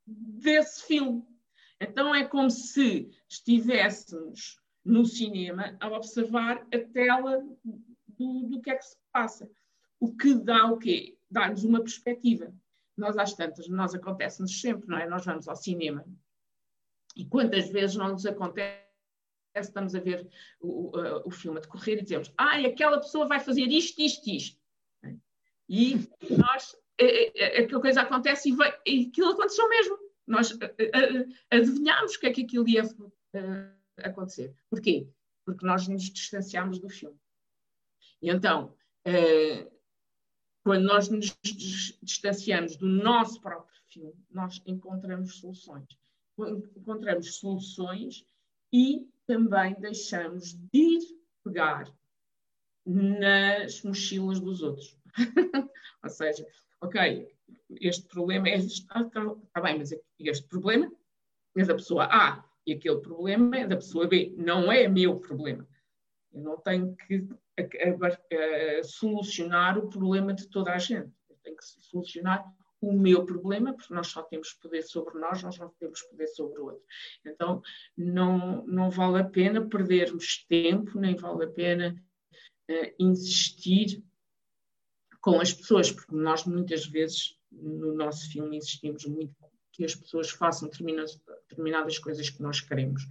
desse 0.05 0.83
filme. 0.83 1.25
Então 1.79 2.13
é 2.13 2.25
como 2.25 2.49
se 2.49 3.09
estivéssemos 3.27 4.59
no 4.85 5.05
cinema 5.05 5.75
a 5.79 5.87
observar 5.89 6.65
a 6.73 6.79
tela 6.79 7.43
do, 8.07 8.47
do 8.47 8.61
que 8.61 8.69
é 8.69 8.75
que 8.75 8.85
se 8.85 8.97
passa. 9.11 9.49
O 9.99 10.15
que 10.15 10.35
dá 10.35 10.71
o 10.71 10.77
quê? 10.77 11.17
Dá-nos 11.29 11.63
uma 11.63 11.79
perspectiva. 11.79 12.53
Nós, 12.97 13.17
às 13.17 13.33
tantas, 13.33 13.67
nós 13.67 13.95
acontece-nos 13.95 14.59
sempre, 14.59 14.87
não 14.87 14.97
é? 14.97 15.07
Nós 15.07 15.25
vamos 15.25 15.47
ao 15.47 15.55
cinema 15.55 16.05
e 17.15 17.25
quantas 17.25 17.69
vezes 17.69 17.95
não 17.95 18.09
nos 18.09 18.25
acontece 18.25 18.90
estamos 19.55 19.93
a 19.95 19.99
ver 19.99 20.27
o, 20.59 20.97
o, 20.97 21.27
o 21.27 21.31
filme 21.31 21.57
a 21.57 21.61
decorrer 21.61 21.99
e 21.99 22.03
dizemos, 22.03 22.31
ah, 22.37 22.57
aquela 22.57 22.99
pessoa 22.99 23.27
vai 23.27 23.39
fazer 23.39 23.67
isto, 23.67 24.01
isto, 24.01 24.29
isto. 24.29 24.61
E 25.67 25.95
nós, 26.29 26.75
aquela 27.57 27.81
coisa 27.81 28.01
acontece 28.01 28.49
e, 28.49 28.51
vai, 28.51 28.77
e 28.85 29.07
aquilo 29.07 29.31
aconteceu 29.31 29.69
mesmo. 29.69 29.97
Nós 30.27 30.57
adivinhámos 31.49 32.15
o 32.15 32.19
que 32.19 32.27
é 32.27 32.33
que 32.33 32.43
aquilo 32.43 32.67
ia 32.67 32.83
acontecer. 34.03 34.53
Porquê? 34.69 35.07
Porque 35.45 35.65
nós 35.65 35.87
nos 35.87 36.03
distanciámos 36.03 36.79
do 36.79 36.89
filme. 36.89 37.17
E 38.21 38.29
então, 38.29 38.75
quando 40.63 40.83
nós 40.83 41.09
nos 41.09 41.37
distanciamos 42.03 42.75
do 42.75 42.85
nosso 42.85 43.41
próprio 43.41 43.73
filme, 43.89 44.13
nós 44.29 44.61
encontramos 44.65 45.35
soluções. 45.39 45.87
Encontramos 46.75 47.35
soluções 47.35 48.25
e 48.73 49.07
também 49.31 49.73
deixamos 49.79 50.51
de 50.51 50.77
ir 50.77 50.99
pegar 51.41 51.89
nas 52.85 53.81
mochilas 53.81 54.41
dos 54.41 54.61
outros. 54.61 54.99
Ou 56.03 56.09
seja, 56.09 56.45
ok, 56.81 57.33
este 57.79 58.05
problema 58.09 58.49
é. 58.49 58.57
Está, 58.57 58.99
está 58.99 59.61
bem, 59.61 59.77
mas 59.77 59.93
este 60.19 60.47
problema 60.49 60.91
é 61.55 61.63
da 61.63 61.75
pessoa 61.75 62.09
A 62.11 62.43
e 62.67 62.73
aquele 62.73 62.99
problema 62.99 63.57
é 63.57 63.65
da 63.65 63.77
pessoa 63.77 64.05
B. 64.05 64.33
Não 64.35 64.69
é 64.69 64.89
meu 64.89 65.17
problema. 65.17 65.65
Eu 66.33 66.41
não 66.41 66.57
tenho 66.57 66.93
que 66.97 67.25
a, 67.57 67.61
a, 67.61 68.79
a, 68.79 68.83
solucionar 68.83 69.77
o 69.77 69.87
problema 69.87 70.33
de 70.33 70.49
toda 70.49 70.73
a 70.73 70.77
gente. 70.77 71.09
Eu 71.29 71.37
tenho 71.41 71.55
que 71.55 71.63
solucionar 71.63 72.43
o 72.81 72.91
meu 72.91 73.23
problema, 73.25 73.73
porque 73.73 73.93
nós 73.93 74.07
só 74.07 74.23
temos 74.23 74.53
poder 74.53 74.81
sobre 74.81 75.19
nós, 75.19 75.43
nós 75.43 75.57
não 75.59 75.69
temos 75.79 76.01
poder 76.01 76.27
sobre 76.27 76.59
o 76.59 76.65
outro. 76.65 76.83
Então, 77.23 77.61
não, 77.95 78.65
não 78.65 78.89
vale 78.89 79.21
a 79.21 79.23
pena 79.23 79.67
perdermos 79.67 80.43
tempo, 80.49 80.99
nem 80.99 81.15
vale 81.15 81.45
a 81.45 81.49
pena 81.49 81.95
uh, 82.69 82.95
insistir 82.99 84.03
com 85.21 85.39
as 85.39 85.53
pessoas, 85.53 85.91
porque 85.91 86.15
nós 86.15 86.45
muitas 86.45 86.87
vezes 86.87 87.37
no 87.51 87.93
nosso 87.93 88.31
filme 88.31 88.57
insistimos 88.57 89.05
muito 89.05 89.35
que 89.71 89.85
as 89.85 89.95
pessoas 89.95 90.31
façam 90.31 90.67
determinadas, 90.67 91.21
determinadas 91.47 91.99
coisas 91.99 92.29
que 92.29 92.41
nós 92.41 92.59
queremos. 92.59 93.03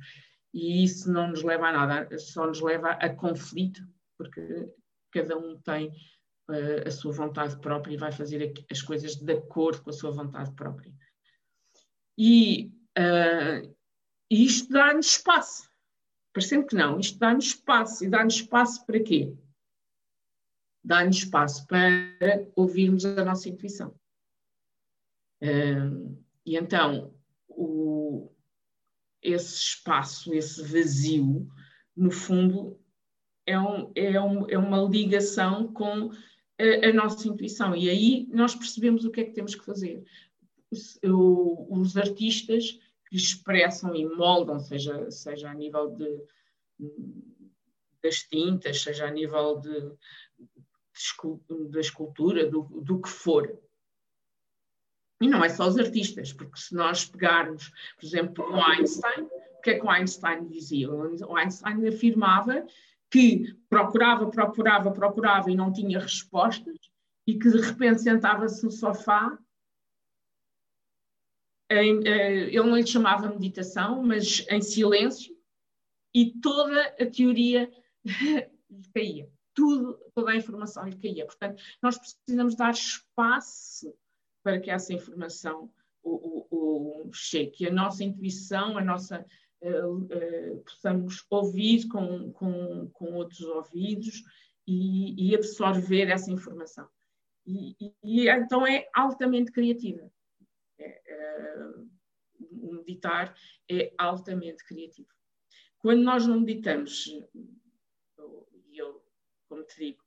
E 0.53 0.83
isso 0.83 1.11
não 1.11 1.29
nos 1.29 1.43
leva 1.43 1.69
a 1.69 1.73
nada, 1.73 2.19
só 2.19 2.47
nos 2.47 2.61
leva 2.61 2.91
a 2.91 3.09
conflito, 3.09 3.87
porque 4.19 4.69
cada 5.13 5.39
um 5.39 5.59
tem 5.61 5.93
uh, 6.51 6.87
a 6.89 6.91
sua 6.91 7.13
vontade 7.13 7.59
própria 7.61 7.95
e 7.95 7.99
vai 7.99 8.13
fazer 8.13 8.53
as 8.71 8.83
coisas 8.83 9.17
de 9.17 9.33
acordo 9.33 9.83
com 9.83 9.91
a 9.91 9.93
sua 9.93 10.11
vontade 10.11 10.53
própria. 10.53 10.93
E 12.19 12.73
uh, 12.99 13.77
isto 14.29 14.73
dá-nos 14.73 15.07
espaço. 15.07 15.71
Parecendo 16.33 16.67
que 16.67 16.77
não, 16.77 16.99
isto 16.99 17.19
dá-nos 17.19 17.47
espaço. 17.47 18.05
E 18.05 18.09
dá-nos 18.09 18.35
espaço 18.35 18.85
para 18.85 19.03
quê? 19.03 19.35
Dá-nos 20.85 21.17
espaço 21.17 21.67
para 21.67 22.47
ouvirmos 22.55 23.05
a 23.05 23.25
nossa 23.25 23.49
intuição. 23.49 23.95
Uh, 25.43 26.17
e 26.45 26.57
então, 26.57 27.15
o, 27.49 28.31
esse 29.23 29.55
espaço, 29.55 30.33
esse 30.35 30.63
vazio, 30.63 31.49
no 31.97 32.11
fundo, 32.11 32.79
é, 33.47 33.59
um, 33.59 33.93
é, 33.95 34.21
um, 34.21 34.49
é 34.49 34.59
uma 34.59 34.83
ligação 34.83 35.73
com 35.73 36.11
a, 36.61 36.89
a, 36.89 36.93
nossa 36.93 37.27
intuição. 37.29 37.75
E 37.75 37.89
aí 37.89 38.29
nós 38.31 38.55
percebemos 38.55 39.05
o 39.05 39.11
que 39.11 39.21
é 39.21 39.25
que 39.25 39.33
temos 39.33 39.55
que 39.55 39.65
fazer. 39.65 40.05
Os, 40.71 40.99
os 41.03 41.97
artistas 41.97 42.79
que 43.09 43.17
expressam 43.17 43.95
e 43.95 44.07
moldam, 44.07 44.61
seja, 44.61 45.11
seja 45.11 45.51
a 45.51 45.55
nível 45.55 45.91
de, 45.91 46.23
das 48.03 48.23
tintas, 48.23 48.83
seja 48.83 49.07
a 49.07 49.11
nível 49.11 49.61
de, 49.61 49.81
de 49.81 51.69
da 51.71 51.81
escultura, 51.81 52.49
do, 52.49 52.63
do 52.63 53.01
que 53.01 53.09
for. 53.09 53.59
E 55.21 55.29
não 55.29 55.45
é 55.45 55.49
só 55.49 55.67
os 55.67 55.79
artistas, 55.79 56.33
porque 56.33 56.59
se 56.59 56.75
nós 56.75 57.05
pegarmos, 57.05 57.71
por 57.99 58.07
exemplo, 58.07 58.45
o 58.45 58.57
Einstein, 58.57 59.25
o 59.25 59.61
que 59.61 59.71
é 59.71 59.79
que 59.79 59.85
o 59.85 59.91
Einstein 59.91 60.47
dizia? 60.47 60.91
O 60.91 61.37
Einstein 61.37 61.87
afirmava 61.87 62.67
que 63.11 63.55
procurava, 63.69 64.31
procurava, 64.31 64.91
procurava 64.93 65.51
e 65.51 65.57
não 65.57 65.73
tinha 65.73 65.99
respostas, 65.99 66.79
e 67.27 67.39
que 67.39 67.51
de 67.51 67.61
repente 67.61 68.03
sentava-se 68.03 68.65
no 68.65 68.71
sofá 68.71 69.39
em, 71.71 72.05
ele 72.07 72.63
não 72.63 72.77
lhe 72.77 72.87
chamava 72.87 73.29
meditação, 73.29 74.03
mas 74.03 74.45
em 74.49 74.61
silêncio, 74.61 75.37
e 76.13 76.33
toda 76.41 76.83
a 77.01 77.07
teoria 77.07 77.71
lhe 78.05 78.89
caía. 78.93 79.31
Tudo, 79.55 79.99
toda 80.15 80.33
a 80.33 80.37
informação 80.37 80.89
lhe 80.89 80.97
caía. 80.97 81.27
Portanto, 81.27 81.63
nós 81.81 81.97
precisamos 81.97 82.57
dar 82.57 82.73
espaço 82.73 83.95
para 84.43 84.59
que 84.59 84.71
essa 84.71 84.93
informação 84.93 85.71
o, 86.03 86.47
o, 86.51 87.09
o 87.09 87.13
chegue, 87.13 87.69
a 87.69 87.73
nossa 87.73 88.03
intuição, 88.03 88.77
a 88.77 88.85
nossa 88.85 89.25
possamos 90.65 91.25
ouvir 91.31 91.87
com, 91.89 92.33
com, 92.33 92.89
com 92.91 93.15
outros 93.15 93.41
ouvidos 93.41 94.23
e, 94.67 95.31
e 95.31 95.35
absorver 95.35 96.09
essa 96.09 96.31
informação. 96.31 96.89
E, 97.47 97.95
e, 98.03 98.29
então 98.29 98.67
é 98.67 98.89
altamente 98.95 99.51
criativa. 99.51 100.11
É, 100.79 101.03
é, 101.07 101.57
o 102.53 102.73
meditar 102.75 103.35
é 103.71 103.93
altamente 103.99 104.65
criativo. 104.65 105.09
Quando 105.79 106.03
nós 106.03 106.27
não 106.27 106.41
meditamos, 106.41 107.07
e 107.07 108.79
eu, 108.79 109.03
como 109.49 109.65
te 109.65 109.79
digo, 109.79 110.03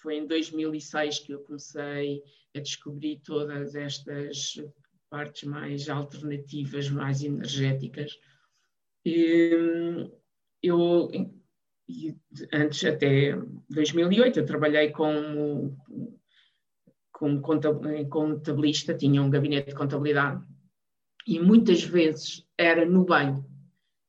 foi 0.00 0.16
em 0.16 0.26
2006 0.26 1.20
que 1.20 1.32
eu 1.32 1.42
comecei 1.44 2.22
a 2.54 2.60
descobrir 2.60 3.20
todas 3.20 3.74
estas 3.74 4.56
partes 5.08 5.44
mais 5.44 5.88
alternativas, 5.88 6.88
mais 6.88 7.22
energéticas. 7.22 8.18
E, 9.04 10.10
eu, 10.62 11.10
antes, 12.52 12.84
até 12.84 13.36
2008, 13.68 14.40
eu 14.40 14.46
trabalhei 14.46 14.90
como, 14.90 15.76
como 17.12 17.40
contabilista, 17.40 18.94
tinha 18.94 19.22
um 19.22 19.30
gabinete 19.30 19.70
de 19.70 19.74
contabilidade, 19.74 20.42
e 21.26 21.38
muitas 21.40 21.82
vezes 21.82 22.46
era 22.56 22.84
no 22.84 23.04
banho 23.04 23.44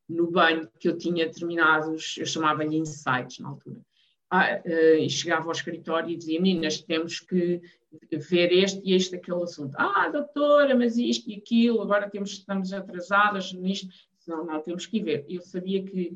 no 0.07 0.29
banho 0.31 0.69
que 0.79 0.87
eu 0.87 0.97
tinha 0.97 1.25
determinados, 1.25 2.15
eu 2.17 2.25
chamava-lhe 2.25 2.77
insights 2.77 3.39
na 3.39 3.49
altura. 3.49 3.81
Ah, 4.29 4.61
uh, 4.65 4.97
e 4.99 5.09
chegava 5.09 5.45
ao 5.45 5.51
escritório 5.51 6.09
e 6.09 6.17
dizia, 6.17 6.41
meninas, 6.41 6.81
temos 6.81 7.19
que 7.19 7.61
ver 8.11 8.51
este 8.51 8.81
e 8.83 8.93
este 8.93 9.15
aquele 9.15 9.43
assunto. 9.43 9.75
Ah, 9.77 10.09
doutora, 10.09 10.75
mas 10.75 10.97
isto 10.97 11.29
e 11.29 11.35
aquilo, 11.35 11.81
agora 11.81 12.09
temos, 12.09 12.31
estamos 12.31 12.73
atrasadas 12.73 13.53
nisto. 13.53 13.87
Não, 14.27 14.45
não, 14.45 14.61
temos 14.61 14.85
que 14.85 15.01
ver. 15.01 15.25
Eu 15.29 15.41
sabia 15.41 15.83
que 15.83 16.13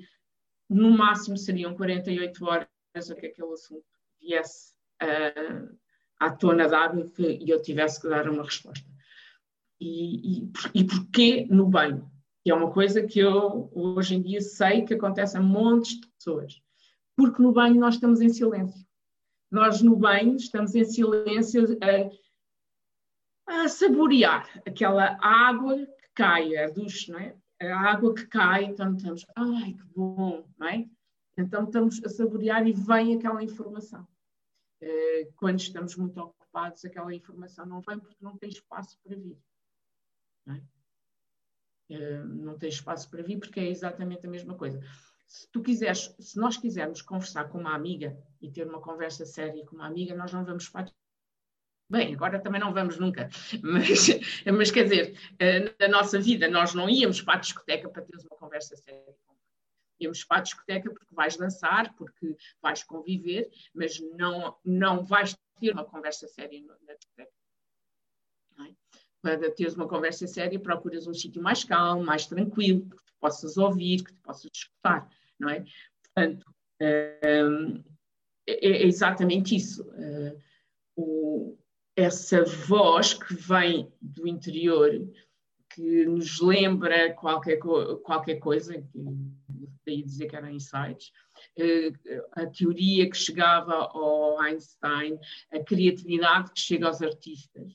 no 0.69 0.91
máximo 0.91 1.37
seriam 1.37 1.75
48 1.75 2.45
horas 2.45 2.67
a 2.95 3.15
que 3.15 3.27
aquele 3.27 3.53
assunto 3.53 3.85
viesse 4.19 4.73
uh, 5.01 5.77
à 6.19 6.31
tona 6.31 6.67
d'água 6.67 7.05
e 7.19 7.49
eu 7.49 7.61
tivesse 7.61 8.01
que 8.01 8.09
dar 8.09 8.29
uma 8.29 8.43
resposta. 8.43 8.85
E, 9.79 10.41
e, 10.43 10.51
e 10.75 10.83
porquê 10.83 11.47
no 11.49 11.67
banho? 11.67 12.09
que 12.43 12.51
é 12.51 12.55
uma 12.55 12.71
coisa 12.71 13.05
que 13.05 13.19
eu 13.19 13.69
hoje 13.73 14.15
em 14.15 14.21
dia 14.21 14.41
sei 14.41 14.83
que 14.83 14.93
acontece 14.93 15.37
a 15.37 15.41
montes 15.41 15.99
de 15.99 16.07
pessoas. 16.07 16.61
Porque 17.15 17.41
no 17.41 17.51
banho 17.51 17.79
nós 17.79 17.95
estamos 17.95 18.21
em 18.21 18.29
silêncio. 18.29 18.87
Nós 19.51 19.81
no 19.81 19.95
banho 19.95 20.35
estamos 20.35 20.73
em 20.73 20.85
silêncio 20.85 21.77
a, 23.47 23.63
a 23.63 23.67
saborear 23.67 24.49
aquela 24.65 25.17
água 25.21 25.77
que 25.77 26.09
cai, 26.15 26.55
a 26.57 26.69
duche, 26.69 27.11
não 27.11 27.19
é? 27.19 27.35
A 27.61 27.91
água 27.91 28.13
que 28.13 28.25
cai, 28.27 28.65
então 28.65 28.95
estamos, 28.95 29.25
ai 29.35 29.73
que 29.73 29.83
bom, 29.95 30.47
não 30.57 30.67
é? 30.67 30.89
Então 31.37 31.65
estamos 31.65 32.03
a 32.03 32.09
saborear 32.09 32.65
e 32.67 32.73
vem 32.73 33.15
aquela 33.15 33.43
informação. 33.43 34.07
Eh, 34.81 35.29
quando 35.35 35.59
estamos 35.59 35.95
muito 35.95 36.17
ocupados, 36.19 36.85
aquela 36.85 37.13
informação 37.13 37.65
não 37.65 37.81
vem 37.81 37.99
porque 37.99 38.17
não 38.21 38.37
tem 38.37 38.49
espaço 38.49 38.97
para 39.03 39.15
vir. 39.15 39.37
Não 40.45 40.55
é? 40.55 40.63
Eh, 41.89 42.23
não 42.23 42.57
tem 42.57 42.69
espaço 42.69 43.09
para 43.09 43.23
vir, 43.23 43.39
porque 43.39 43.59
é 43.59 43.67
exatamente 43.67 44.25
a 44.25 44.29
mesma 44.29 44.55
coisa. 44.55 44.79
Se 45.27 45.47
tu 45.51 45.61
quiseres, 45.61 46.15
se 46.19 46.37
nós 46.37 46.57
quisermos 46.57 47.01
conversar 47.01 47.49
com 47.49 47.59
uma 47.59 47.75
amiga 47.75 48.17
e 48.41 48.49
ter 48.49 48.67
uma 48.67 48.81
conversa 48.81 49.25
séria 49.25 49.65
com 49.65 49.75
uma 49.75 49.87
amiga, 49.87 50.15
nós 50.15 50.31
não 50.31 50.45
vamos 50.45 50.69
para 50.69 50.91
Bem, 51.89 52.13
agora 52.13 52.39
também 52.39 52.61
não 52.61 52.73
vamos 52.73 52.99
nunca, 52.99 53.29
mas, 53.63 54.07
mas 54.45 54.69
quer 54.69 54.83
dizer, 54.83 55.17
eh, 55.39 55.73
na 55.79 55.87
nossa 55.87 56.19
vida 56.19 56.47
nós 56.47 56.73
não 56.73 56.87
íamos 56.87 57.21
para 57.21 57.35
a 57.35 57.39
discoteca 57.39 57.89
para 57.89 58.03
teres 58.03 58.23
uma 58.25 58.37
conversa 58.37 58.75
séria. 58.75 59.15
Íamos 59.99 60.23
para 60.23 60.37
a 60.37 60.41
discoteca 60.41 60.89
porque 60.91 61.15
vais 61.15 61.35
dançar, 61.35 61.93
porque 61.95 62.37
vais 62.61 62.83
conviver, 62.83 63.49
mas 63.73 63.99
não, 64.17 64.55
não 64.63 65.03
vais 65.03 65.35
ter 65.59 65.73
uma 65.73 65.83
conversa 65.83 66.27
séria 66.27 66.61
na 66.61 66.93
discoteca 66.93 67.39
para 69.21 69.51
teres 69.51 69.75
uma 69.75 69.87
conversa 69.87 70.27
séria, 70.27 70.59
procuras 70.59 71.07
um 71.07 71.13
sítio 71.13 71.41
mais 71.41 71.63
calmo, 71.63 72.03
mais 72.03 72.25
tranquilo, 72.25 72.81
que 72.89 72.97
tu 72.97 73.13
possas 73.19 73.57
ouvir, 73.57 74.03
que 74.03 74.13
tu 74.13 74.21
possas 74.21 74.49
escutar, 74.53 75.09
não 75.37 75.49
é? 75.49 75.65
Portanto, 76.03 76.45
hum, 76.81 77.83
é, 78.47 78.67
é, 78.67 78.85
exatamente 78.85 79.55
isso. 79.55 79.83
Uh, 79.89 80.41
o, 80.95 81.57
essa 81.99 82.43
voz 82.43 83.13
que 83.13 83.33
vem 83.33 83.91
do 84.01 84.27
interior, 84.27 84.89
que 85.73 86.05
nos 86.05 86.39
lembra 86.39 87.13
qualquer, 87.13 87.57
qualquer 87.57 88.39
coisa, 88.39 88.81
que 88.81 88.99
daí 89.85 90.03
dizer 90.03 90.27
que 90.27 90.35
eram 90.35 90.49
insights, 90.49 91.11
uh, 91.57 92.21
a 92.33 92.45
teoria 92.47 93.09
que 93.09 93.17
chegava 93.17 93.73
ao 93.73 94.39
Einstein, 94.39 95.19
a 95.51 95.59
criatividade 95.63 96.51
que 96.53 96.59
chega 96.59 96.87
aos 96.87 97.01
artistas 97.01 97.73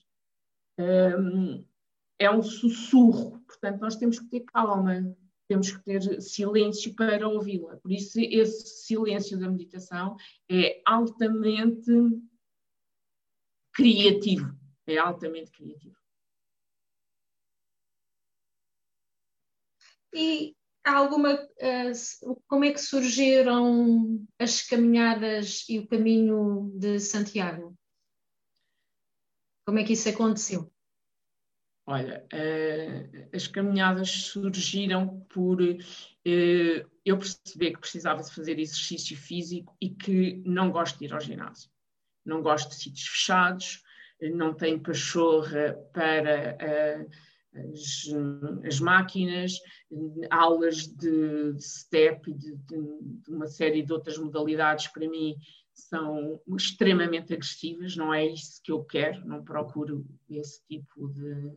é 2.19 2.29
um 2.29 2.41
sussurro, 2.41 3.39
portanto, 3.47 3.79
nós 3.79 3.95
temos 3.95 4.19
que 4.19 4.27
ter 4.27 4.41
calma, 4.41 5.15
temos 5.47 5.71
que 5.71 5.83
ter 5.83 6.21
silêncio 6.21 6.93
para 6.95 7.27
ouvi-la. 7.27 7.77
Por 7.77 7.91
isso, 7.91 8.19
esse 8.19 8.85
silêncio 8.85 9.37
da 9.39 9.49
meditação 9.49 10.15
é 10.49 10.81
altamente 10.85 11.91
criativo. 13.75 14.57
É 14.87 14.97
altamente 14.97 15.51
criativo. 15.51 15.95
E 20.13 20.55
há 20.83 20.95
alguma. 20.95 21.33
Uh, 21.33 22.41
como 22.47 22.63
é 22.63 22.71
que 22.71 22.79
surgiram 22.79 24.25
as 24.39 24.61
caminhadas 24.61 25.65
e 25.67 25.79
o 25.79 25.87
caminho 25.87 26.71
de 26.79 26.99
Santiago? 26.99 27.75
Como 29.65 29.79
é 29.79 29.83
que 29.83 29.93
isso 29.93 30.07
aconteceu? 30.07 30.71
Olha, 31.87 32.25
uh, 32.33 33.35
as 33.35 33.47
caminhadas 33.47 34.09
surgiram 34.09 35.19
por 35.29 35.61
uh, 35.61 35.75
eu 36.23 37.17
perceber 37.17 37.73
que 37.73 37.79
precisava 37.79 38.23
de 38.23 38.33
fazer 38.33 38.57
exercício 38.57 39.17
físico 39.17 39.75
e 39.81 39.89
que 39.89 40.35
não 40.45 40.71
gosto 40.71 40.97
de 40.97 41.05
ir 41.05 41.13
ao 41.13 41.19
ginásio. 41.19 41.69
Não 42.25 42.41
gosto 42.41 42.69
de 42.69 42.75
sítios 42.75 43.07
fechados, 43.07 43.83
não 44.21 44.53
tenho 44.53 44.81
pachorra 44.81 45.73
para 45.93 46.57
uh, 46.61 47.09
as, 47.73 48.65
as, 48.65 48.79
máquinas, 48.79 49.59
aulas 50.29 50.87
de, 50.87 51.53
de 51.53 51.63
step, 51.63 52.33
de, 52.33 52.55
de, 52.55 52.77
de, 53.23 53.31
uma 53.31 53.47
série 53.47 53.81
de 53.81 53.93
outras 53.93 54.17
modalidades 54.17 54.87
para 54.87 55.07
mim 55.07 55.35
são 55.73 56.41
extremamente 56.57 57.33
agressivas, 57.33 57.95
não 57.95 58.13
é 58.13 58.25
isso 58.25 58.61
que 58.63 58.71
eu 58.71 58.83
quero, 58.83 59.25
não 59.25 59.43
procuro 59.43 60.05
esse 60.29 60.65
tipo 60.65 61.09
de, 61.09 61.51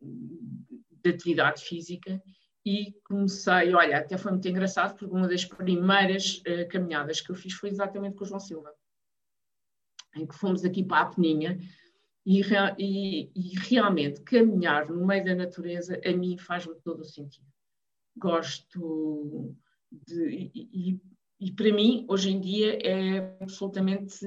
de 0.00 1.10
atividade 1.10 1.62
física. 1.62 2.20
E 2.64 2.92
comecei, 3.04 3.74
olha, 3.74 3.98
até 3.98 4.16
foi 4.16 4.32
muito 4.32 4.48
engraçado, 4.48 4.96
porque 4.96 5.12
uma 5.12 5.26
das 5.26 5.44
primeiras 5.44 6.38
uh, 6.46 6.68
caminhadas 6.68 7.20
que 7.20 7.30
eu 7.30 7.34
fiz 7.34 7.54
foi 7.54 7.70
exatamente 7.70 8.14
com 8.16 8.24
o 8.24 8.26
João 8.26 8.38
Silva, 8.38 8.72
em 10.14 10.26
que 10.26 10.34
fomos 10.34 10.64
aqui 10.64 10.84
para 10.84 11.02
a 11.02 11.06
Peninha, 11.06 11.58
e, 12.24 12.40
e, 12.78 13.30
e 13.34 13.58
realmente 13.68 14.20
caminhar 14.20 14.88
no 14.88 15.06
meio 15.06 15.24
da 15.24 15.34
natureza 15.34 16.00
a 16.04 16.12
mim 16.12 16.38
faz-me 16.38 16.74
todo 16.76 17.00
o 17.00 17.04
sentido. 17.04 17.46
Gosto 18.16 19.54
de. 19.90 20.50
E, 20.54 21.00
e 21.40 21.50
para 21.50 21.72
mim, 21.72 22.06
hoje 22.08 22.30
em 22.30 22.40
dia, 22.40 22.78
é 22.86 23.36
absolutamente 23.40 24.24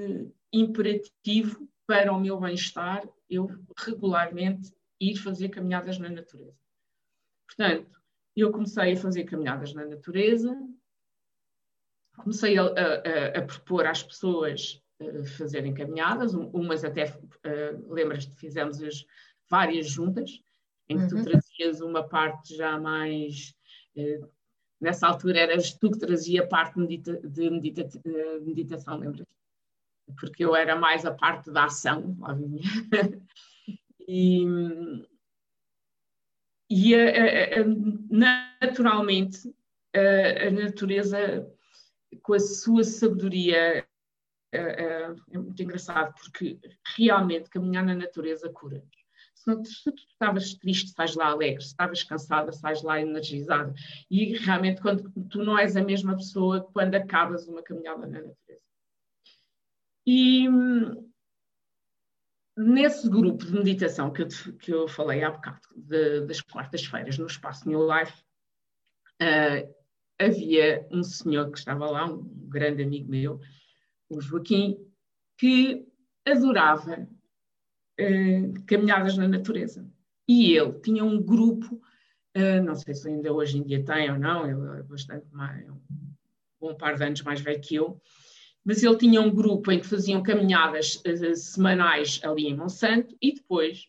imperativo 0.52 1.68
para 1.88 2.12
o 2.12 2.20
meu 2.20 2.40
bem-estar 2.40 3.08
eu 3.30 3.48
regularmente 3.78 4.74
ir 5.00 5.16
fazer 5.16 5.50
caminhadas 5.50 5.98
na 5.98 6.10
natureza. 6.10 6.58
Portanto, 7.48 8.02
eu 8.36 8.52
comecei 8.52 8.94
a 8.94 8.98
fazer 8.98 9.24
caminhadas 9.24 9.74
na 9.74 9.86
natureza, 9.86 10.56
comecei 12.18 12.58
a, 12.58 12.64
a, 12.64 13.40
a 13.40 13.42
propor 13.42 13.86
às 13.86 14.04
pessoas 14.04 14.82
uh, 15.02 15.26
fazerem 15.38 15.74
caminhadas, 15.74 16.34
umas 16.34 16.84
até, 16.84 17.06
uh, 17.06 17.94
lembras-te, 17.94 18.36
fizemos 18.36 18.82
as 18.82 19.06
várias 19.50 19.88
juntas, 19.88 20.42
em 20.88 20.98
que 20.98 21.16
uhum. 21.16 21.24
tu 21.24 21.30
trazias 21.30 21.82
uma 21.82 22.08
parte 22.08 22.56
já 22.56 22.80
mais 22.80 23.56
uh, 23.98 24.30
nessa 24.80 25.08
altura 25.08 25.40
eras 25.40 25.74
tu 25.74 25.92
que 25.92 26.00
trazia 26.00 26.44
a 26.44 26.48
parte 26.48 26.78
medita 26.78 27.20
de 27.28 27.50
medita 27.50 27.90
meditação, 28.42 28.98
lembras? 28.98 29.26
Porque 30.20 30.46
eu 30.46 30.56
era 30.56 30.76
mais 30.76 31.06
a 31.06 31.12
parte 31.12 31.50
da 31.50 31.66
ação, 31.66 32.16
lá 32.20 32.34
vinha. 32.34 32.62
e, 34.08 34.46
e 36.70 36.94
a, 36.94 37.00
a, 37.00 37.62
a, 37.62 37.66
naturalmente 38.12 39.52
a, 39.96 40.52
natureza, 40.52 41.50
com 42.22 42.34
a 42.34 42.40
sua 42.40 42.84
sabedoria, 42.84 43.88
é 44.56 45.38
muito 45.38 45.62
engraçado, 45.62 46.14
porque 46.16 46.60
realmente 46.96 47.50
caminhar 47.50 47.84
na 47.84 47.96
natureza 47.96 48.50
cura. 48.50 48.84
Se, 49.34 49.54
se 49.66 49.92
tu 49.92 50.04
estavas 50.10 50.54
triste, 50.56 50.88
estás 50.88 51.16
lá 51.16 51.28
alegre, 51.28 51.62
se 51.62 51.68
estavas 51.68 52.04
cansada, 52.04 52.50
estás 52.50 52.82
lá 52.82 53.00
energizada. 53.00 53.74
E 54.10 54.38
realmente, 54.38 54.82
quando 54.82 55.12
tu 55.30 55.44
não 55.44 55.58
és 55.58 55.76
a 55.76 55.84
mesma 55.84 56.16
pessoa 56.16 56.62
quando 56.74 56.96
acabas 56.96 57.48
uma 57.48 57.62
caminhada 57.62 58.08
na 58.08 58.22
natureza. 58.22 58.62
E 60.08 60.48
nesse 62.58 63.10
grupo 63.10 63.46
de 63.46 63.52
meditação 63.52 64.12
que 64.12 64.24
eu, 64.24 64.28
que 64.60 64.72
eu 64.72 64.88
falei 64.88 65.24
há 65.24 65.32
bocado, 65.32 65.60
de, 65.76 66.22
das 66.22 66.42
quartas-feiras, 66.42 67.18
no 67.18 67.28
espaço 67.28 67.68
New 67.68 67.82
Life, 67.88 68.24
uh, 69.22 69.76
havia 70.20 70.88
um 70.92 71.04
senhor 71.04 71.52
que 71.52 71.58
estava 71.58 71.90
lá, 71.90 72.06
um 72.06 72.24
grande 72.48 72.84
amigo 72.84 73.10
meu, 73.10 73.40
o 74.10 74.22
Joaquim, 74.22 74.78
que 75.38 75.88
adorava 76.26 77.08
uh, 78.00 78.66
caminhadas 78.66 79.18
na 79.18 79.28
natureza. 79.28 79.88
E 80.28 80.54
ele 80.54 80.74
tinha 80.80 81.04
um 81.04 81.22
grupo, 81.22 81.76
uh, 82.36 82.64
não 82.64 82.76
sei 82.76 82.94
se 82.94 83.08
ainda 83.08 83.32
hoje 83.32 83.58
em 83.58 83.64
dia 83.64 83.84
tem 83.84 84.12
ou 84.12 84.18
não, 84.18 84.46
ele 84.46 84.80
é 84.80 84.84
bastante 84.84 85.28
mais, 85.32 85.70
um 85.70 85.80
bom 86.60 86.76
par 86.76 86.96
de 86.96 87.04
anos 87.04 87.22
mais 87.22 87.42
velho 87.42 87.62
que 87.62 87.76
eu, 87.76 88.02
mas 88.64 88.82
ele 88.82 88.98
tinha 88.98 89.22
um 89.22 89.34
grupo 89.34 89.72
em 89.72 89.80
que 89.80 89.86
faziam 89.88 90.24
caminhadas 90.24 90.96
uh, 91.06 91.36
semanais 91.36 92.20
ali 92.24 92.48
em 92.48 92.56
Monsanto 92.56 93.16
e 93.22 93.34
depois 93.34 93.88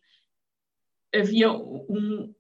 havia 1.15 1.51
um, 1.51 2.35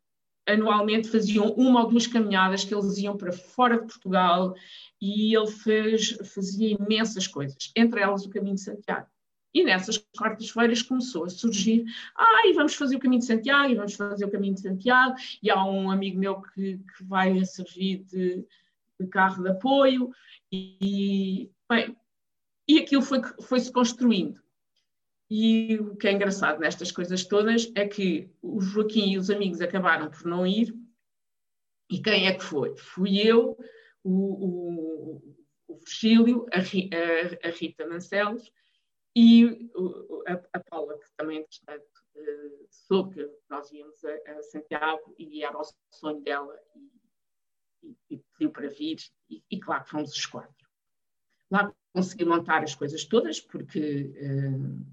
anualmente 0.46 1.08
faziam 1.08 1.52
uma 1.52 1.82
ou 1.82 1.88
duas 1.88 2.06
caminhadas 2.06 2.64
que 2.64 2.74
eles 2.74 2.96
iam 2.98 3.16
para 3.16 3.32
fora 3.32 3.80
de 3.80 3.86
Portugal 3.86 4.54
e 5.00 5.36
ele 5.36 5.50
fez, 5.50 6.16
fazia 6.34 6.76
imensas 6.78 7.26
coisas, 7.26 7.70
entre 7.76 8.00
elas 8.00 8.24
o 8.24 8.30
Caminho 8.30 8.54
de 8.54 8.62
Santiago. 8.62 9.06
E 9.52 9.64
nessas 9.64 9.98
quartas-feiras 10.16 10.82
começou 10.82 11.24
a 11.24 11.30
surgir, 11.30 11.84
ah, 12.14 12.42
e 12.46 12.52
vamos 12.52 12.74
fazer 12.74 12.96
o 12.96 12.98
Caminho 12.98 13.20
de 13.20 13.26
Santiago, 13.26 13.72
e 13.72 13.74
vamos 13.74 13.94
fazer 13.94 14.24
o 14.24 14.30
Caminho 14.30 14.54
de 14.54 14.60
Santiago, 14.60 15.16
e 15.42 15.50
há 15.50 15.64
um 15.64 15.90
amigo 15.90 16.18
meu 16.18 16.42
que, 16.42 16.78
que 16.78 17.04
vai 17.04 17.42
servir 17.44 18.04
de, 18.04 18.44
de 19.00 19.06
carro 19.08 19.42
de 19.42 19.48
apoio, 19.48 20.10
e, 20.52 21.50
bem, 21.68 21.96
e 22.68 22.78
aquilo 22.78 23.00
foi-se 23.00 23.34
foi 23.42 23.72
construindo. 23.72 24.45
E 25.28 25.76
o 25.80 25.96
que 25.96 26.06
é 26.06 26.12
engraçado 26.12 26.60
nestas 26.60 26.92
coisas 26.92 27.24
todas 27.24 27.70
é 27.74 27.86
que 27.86 28.30
o 28.40 28.60
Joaquim 28.60 29.12
e 29.12 29.18
os 29.18 29.28
amigos 29.28 29.60
acabaram 29.60 30.08
por 30.08 30.24
não 30.24 30.46
ir. 30.46 30.72
E 31.90 32.00
quem 32.00 32.28
é 32.28 32.34
que 32.34 32.44
foi? 32.44 32.76
Fui 32.76 33.18
eu, 33.18 33.56
o, 34.04 34.10
o, 34.10 35.36
o 35.68 35.76
Virgílio, 35.78 36.46
a, 36.52 36.58
a, 36.58 37.48
a, 37.48 37.50
Rita 37.50 37.86
Mancelos 37.86 38.52
e 39.16 39.68
a, 40.28 40.58
a 40.58 40.60
Paula, 40.60 40.98
que 40.98 41.06
também, 41.16 41.38
entretanto, 41.38 41.84
uh, 42.14 42.66
soube 42.70 43.14
que 43.14 43.30
nós 43.50 43.70
íamos 43.72 44.04
a, 44.04 44.42
Santiago 44.42 45.14
e 45.18 45.42
era 45.42 45.58
o 45.58 45.64
sonho 45.90 46.20
dela 46.20 46.56
e, 47.82 47.88
e, 47.88 47.96
e 48.10 48.18
pediu 48.18 48.50
para 48.50 48.68
vir. 48.68 48.98
E, 49.28 49.42
e 49.50 49.58
claro 49.58 49.84
fomos 49.86 50.12
os 50.12 50.26
quatro. 50.26 50.66
Lá 51.50 51.72
consegui 51.92 52.24
montar 52.24 52.62
as 52.62 52.74
coisas 52.74 53.04
todas, 53.04 53.40
porque 53.40 54.12
uh, 54.20 54.86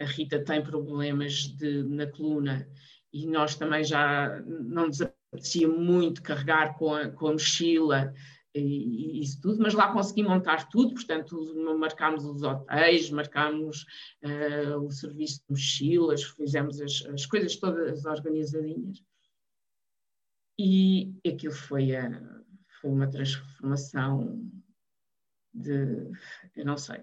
a 0.00 0.04
Rita 0.04 0.42
tem 0.42 0.62
problemas 0.62 1.46
de, 1.46 1.82
na 1.84 2.06
coluna 2.06 2.66
e 3.12 3.26
nós 3.26 3.54
também 3.54 3.84
já 3.84 4.40
não 4.46 4.86
nos 4.86 5.00
apetecia 5.02 5.68
muito 5.68 6.22
carregar 6.22 6.76
com 6.78 6.94
a, 6.94 7.08
com 7.10 7.28
a 7.28 7.32
mochila 7.32 8.12
e, 8.54 8.60
e, 8.60 9.22
isso 9.22 9.40
tudo, 9.40 9.62
mas 9.62 9.74
lá 9.74 9.92
consegui 9.92 10.22
montar 10.22 10.68
tudo, 10.68 10.94
portanto 10.94 11.54
marcámos 11.78 12.24
os 12.24 12.42
hotéis, 12.42 13.10
marcámos 13.10 13.84
uh, 14.24 14.78
o 14.78 14.90
serviço 14.90 15.40
de 15.40 15.44
mochilas, 15.50 16.24
fizemos 16.24 16.80
as, 16.80 17.04
as 17.06 17.26
coisas 17.26 17.56
todas 17.56 18.04
organizadinhas. 18.04 19.04
E 20.58 21.14
aquilo 21.26 21.54
foi, 21.54 21.94
a, 21.94 22.10
foi 22.80 22.90
uma 22.90 23.08
transformação 23.08 24.50
de, 25.54 26.10
eu 26.56 26.64
não 26.64 26.76
sei, 26.76 27.02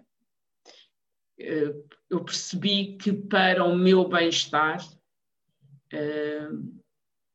eu 1.37 2.23
percebi 2.23 2.97
que 2.97 3.13
para 3.13 3.63
o 3.63 3.75
meu 3.75 4.07
bem-estar 4.07 4.79
eh, 5.91 6.49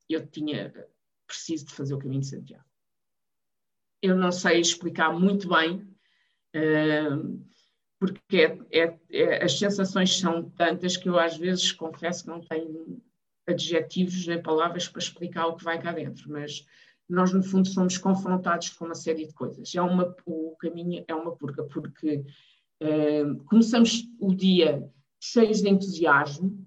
eu 0.09 0.27
tinha 0.27 0.73
preciso 1.27 1.67
de 1.67 1.75
fazer 1.75 1.95
o 1.95 1.99
caminho 1.99 2.21
de 2.21 2.29
Santiago. 2.29 2.65
Eu 4.03 4.17
não 4.17 4.33
sei 4.33 4.61
explicar 4.61 5.13
muito 5.13 5.49
bem, 5.49 5.89
eh, 6.53 7.09
porque 7.99 8.37
é, 8.37 8.59
é, 8.73 8.99
é, 9.11 9.45
as 9.45 9.57
sensações 9.57 10.19
são 10.19 10.51
tantas 10.51 10.97
que 10.97 11.09
eu 11.09 11.19
às 11.19 11.37
vezes 11.37 11.71
confesso 11.71 12.25
que 12.25 12.31
não 12.31 12.41
tenho 12.41 13.01
adjetivos 13.47 14.27
nem 14.27 14.43
palavras 14.43 14.89
para 14.89 15.01
explicar 15.01 15.47
o 15.47 15.57
que 15.57 15.65
vai 15.65 15.81
cá 15.81 15.93
dentro, 15.93 16.31
mas 16.31 16.67
nós 17.09 17.33
no 17.33 17.43
fundo 17.43 17.69
somos 17.69 17.99
confrontados 17.99 18.71
com 18.71 18.87
uma 18.87 18.95
série 18.95 19.27
de 19.27 19.35
coisas. 19.35 19.75
É 19.75 19.83
uma, 19.83 20.15
o 20.27 20.57
caminho 20.57 21.05
é 21.07 21.15
uma 21.15 21.37
purga, 21.37 21.63
porque 21.65 22.25
uh, 22.83 23.45
começamos 23.45 24.03
o 24.21 24.35
dia 24.35 24.91
cheios 25.21 25.63
de 25.63 25.69
entusiasmo, 25.69 26.67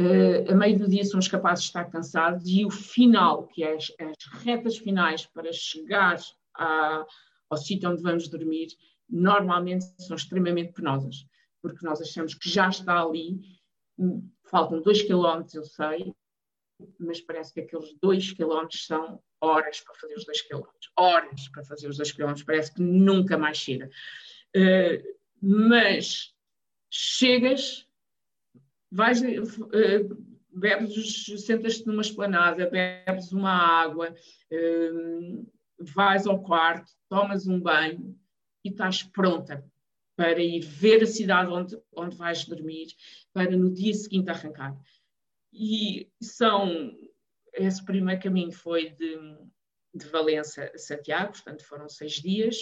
uh, 0.00 0.50
a 0.50 0.54
meio 0.54 0.78
do 0.78 0.88
dia 0.88 1.04
somos 1.04 1.28
capazes 1.28 1.64
de 1.64 1.70
estar 1.70 1.84
cansados 1.86 2.48
e 2.48 2.64
o 2.64 2.70
final, 2.70 3.46
que 3.46 3.62
é 3.62 3.74
as, 3.74 3.92
as 4.00 4.42
retas 4.42 4.78
finais 4.78 5.26
para 5.26 5.52
chegar 5.52 6.18
à, 6.56 7.04
ao 7.50 7.58
sítio 7.58 7.90
onde 7.90 8.02
vamos 8.02 8.28
dormir, 8.28 8.68
normalmente 9.08 9.84
são 9.98 10.16
extremamente 10.16 10.72
penosas, 10.72 11.26
porque 11.60 11.84
nós 11.84 12.00
achamos 12.00 12.34
que 12.34 12.48
já 12.48 12.68
está 12.68 13.02
ali, 13.02 13.40
faltam 14.50 14.80
dois 14.80 15.02
quilómetros, 15.02 15.54
eu 15.54 15.64
sei, 15.64 16.14
mas 16.98 17.20
parece 17.20 17.52
que 17.52 17.60
aqueles 17.60 17.94
dois 18.00 18.32
quilómetros 18.32 18.86
são 18.86 19.20
horas 19.40 19.80
para 19.80 19.94
fazer 19.94 20.14
os 20.14 20.24
dois 20.24 20.40
quilómetros, 20.42 20.90
horas 20.96 21.48
para 21.48 21.64
fazer 21.64 21.88
os 21.88 21.96
dois 21.96 22.12
quilómetros, 22.12 22.44
parece 22.44 22.72
que 22.72 22.82
nunca 22.82 23.36
mais 23.36 23.58
chega. 23.58 23.90
Uh, 24.56 25.19
mas 25.40 26.34
chegas, 26.90 27.86
vais, 28.90 29.20
uh, 29.22 30.24
bebes, 30.52 31.26
sentas-te 31.44 31.86
numa 31.86 32.02
esplanada, 32.02 32.68
bebes 32.68 33.32
uma 33.32 33.52
água, 33.52 34.14
uh, 34.52 35.52
vais 35.78 36.26
ao 36.26 36.42
quarto, 36.42 36.92
tomas 37.08 37.46
um 37.46 37.60
banho 37.60 38.18
e 38.64 38.68
estás 38.68 39.02
pronta 39.02 39.64
para 40.16 40.42
ir 40.42 40.60
ver 40.60 41.02
a 41.02 41.06
cidade 41.06 41.50
onde, 41.50 41.80
onde 41.92 42.16
vais 42.16 42.44
dormir, 42.44 42.88
para 43.32 43.56
no 43.56 43.72
dia 43.72 43.94
seguinte 43.94 44.28
arrancar. 44.28 44.76
E 45.52 46.10
são 46.20 46.94
esse 47.54 47.84
primeiro 47.84 48.20
caminho 48.22 48.52
foi 48.52 48.90
de, 48.90 49.16
de 49.94 50.06
Valença 50.08 50.70
a 50.74 50.78
Santiago, 50.78 51.32
portanto 51.32 51.64
foram 51.64 51.88
seis 51.88 52.12
dias 52.12 52.56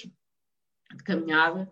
de 0.94 1.02
caminhada, 1.04 1.68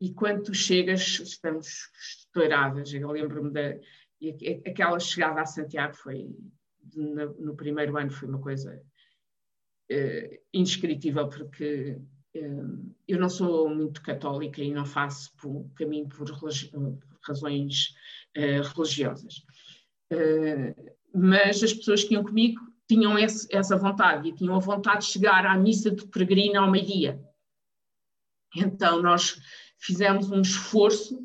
e 0.00 0.12
quando 0.12 0.44
tu 0.44 0.54
chegas, 0.54 1.20
estamos 1.20 1.90
estouradas. 1.98 2.92
Eu 2.92 3.10
lembro-me 3.10 3.50
da. 3.50 3.78
aquela 4.66 4.98
chegada 4.98 5.40
a 5.40 5.46
Santiago 5.46 5.94
foi, 5.94 6.28
no, 6.94 7.56
primeiro 7.56 7.96
ano, 7.96 8.10
foi 8.10 8.28
uma 8.28 8.40
coisa 8.40 8.82
uh, 9.90 10.38
indescritível, 10.52 11.28
porque 11.28 11.98
uh, 12.36 12.94
eu 13.08 13.18
não 13.18 13.28
sou 13.28 13.68
muito 13.68 14.02
católica 14.02 14.62
e 14.62 14.72
não 14.72 14.84
faço 14.84 15.34
por, 15.36 15.70
caminho 15.74 16.08
por, 16.08 16.26
por 16.38 16.50
razões 17.22 17.94
uh, 18.36 18.62
religiosas 18.74 19.44
mas 21.16 21.62
as 21.62 21.72
pessoas 21.72 22.04
que 22.04 22.14
iam 22.14 22.22
comigo 22.22 22.60
tinham 22.86 23.18
esse, 23.18 23.48
essa 23.50 23.76
vontade 23.76 24.28
e 24.28 24.34
tinham 24.34 24.54
a 24.54 24.60
vontade 24.60 25.06
de 25.06 25.12
chegar 25.12 25.46
à 25.46 25.56
missa 25.56 25.90
de 25.90 26.06
peregrina 26.06 26.60
ao 26.60 26.70
meio-dia. 26.70 27.20
Então 28.54 29.02
nós 29.02 29.40
fizemos 29.78 30.30
um 30.30 30.40
esforço, 30.40 31.22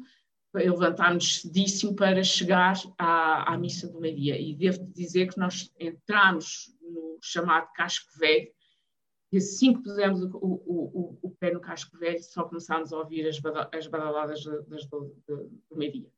levantámos 0.53 1.41
cedíssimo 1.41 1.95
para 1.95 2.23
chegar 2.23 2.75
à, 2.97 3.53
à 3.53 3.57
missa 3.57 3.87
do 3.87 4.01
meio-dia. 4.01 4.39
E 4.39 4.55
devo 4.55 4.85
dizer 4.93 5.31
que 5.31 5.39
nós 5.39 5.71
entramos 5.79 6.75
no 6.81 7.17
chamado 7.21 7.71
casco 7.73 8.11
velho. 8.19 8.51
E 9.31 9.37
assim 9.37 9.73
que 9.73 9.83
pusemos 9.83 10.21
o, 10.23 10.37
o, 10.37 11.17
o, 11.17 11.19
o 11.21 11.31
pé 11.31 11.53
no 11.53 11.61
casco 11.61 11.97
velho 11.97 12.21
só 12.21 12.43
começámos 12.43 12.91
a 12.91 12.97
ouvir 12.97 13.25
as, 13.27 13.39
as 13.71 13.87
badaladas 13.87 14.43
do, 14.43 14.61
do, 14.63 15.21
do 15.27 15.77
meio-dia. 15.77 16.09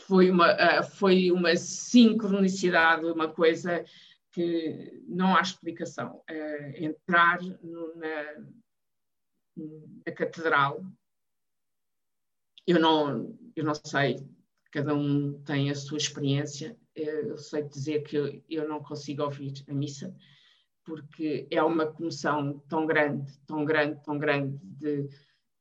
Foi 0.00 0.30
uma, 0.30 0.54
uh, 0.54 0.82
foi 0.82 1.30
uma 1.30 1.54
sincronicidade, 1.54 3.04
uma 3.04 3.28
coisa 3.28 3.84
que 4.32 5.02
não 5.06 5.36
há 5.36 5.40
explicação. 5.42 6.22
Uh, 6.30 6.84
entrar 6.84 7.38
na, 7.42 8.44
na 10.06 10.12
catedral, 10.12 10.82
eu 12.66 12.80
não, 12.80 13.36
eu 13.54 13.64
não 13.64 13.74
sei, 13.74 14.16
cada 14.70 14.94
um 14.94 15.40
tem 15.44 15.70
a 15.70 15.74
sua 15.74 15.98
experiência. 15.98 16.76
eu 16.94 17.36
sei 17.36 17.62
dizer 17.62 18.02
que 18.02 18.42
eu 18.48 18.68
não 18.68 18.82
consigo 18.82 19.22
ouvir 19.22 19.52
a 19.68 19.74
missa, 19.74 20.14
porque 20.84 21.46
é 21.50 21.62
uma 21.62 21.86
comoção 21.86 22.62
tão 22.68 22.86
grande, 22.86 23.32
tão 23.46 23.64
grande, 23.64 24.02
tão 24.02 24.18
grande 24.18 24.58
de 24.62 25.08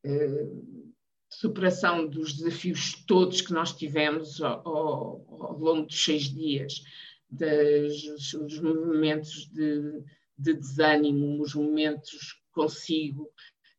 uh, 0.06 0.94
superação 1.30 2.08
dos 2.08 2.34
desafios 2.34 3.04
todos 3.06 3.42
que 3.42 3.54
nós 3.54 3.74
tivemos 3.74 4.42
ao, 4.42 4.68
ao, 4.68 5.26
ao 5.30 5.60
longo 5.60 5.88
dos 5.88 6.04
seis 6.04 6.24
dias, 6.24 6.84
das, 7.30 8.04
dos 8.34 8.60
momentos 8.60 9.48
de, 9.48 10.04
de 10.38 10.54
desânimo, 10.54 11.42
os 11.42 11.56
momentos 11.56 12.42
consigo, 12.52 13.32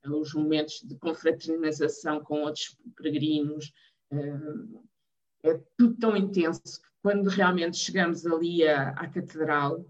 os 0.06 0.34
momentos 0.34 0.80
de 0.82 0.96
confraternização 0.96 2.22
com 2.22 2.42
outros 2.42 2.76
peregrinos. 2.96 3.72
Eh, 4.12 5.50
é 5.50 5.60
tudo 5.76 5.96
tão 5.96 6.16
intenso 6.16 6.62
que 6.62 6.88
quando 7.02 7.28
realmente 7.28 7.76
chegamos 7.76 8.26
ali 8.26 8.66
à, 8.66 8.90
à 8.90 9.08
catedral, 9.08 9.84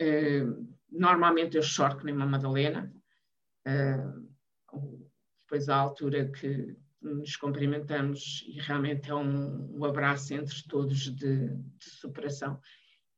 eh, 0.00 0.44
normalmente 0.90 1.56
eu 1.56 1.62
choro 1.62 1.98
que 1.98 2.04
nem 2.04 2.14
uma 2.14 2.26
Madalena. 2.26 2.92
Eh, 3.66 4.04
depois 5.42 5.68
à 5.68 5.76
altura 5.76 6.30
que 6.30 6.76
nos 7.00 7.36
cumprimentamos 7.36 8.44
e 8.48 8.60
realmente 8.60 9.10
é 9.10 9.14
um, 9.14 9.78
um 9.78 9.84
abraço 9.84 10.34
entre 10.34 10.62
todos 10.68 11.14
de, 11.14 11.48
de, 11.48 11.84
superação. 11.84 12.60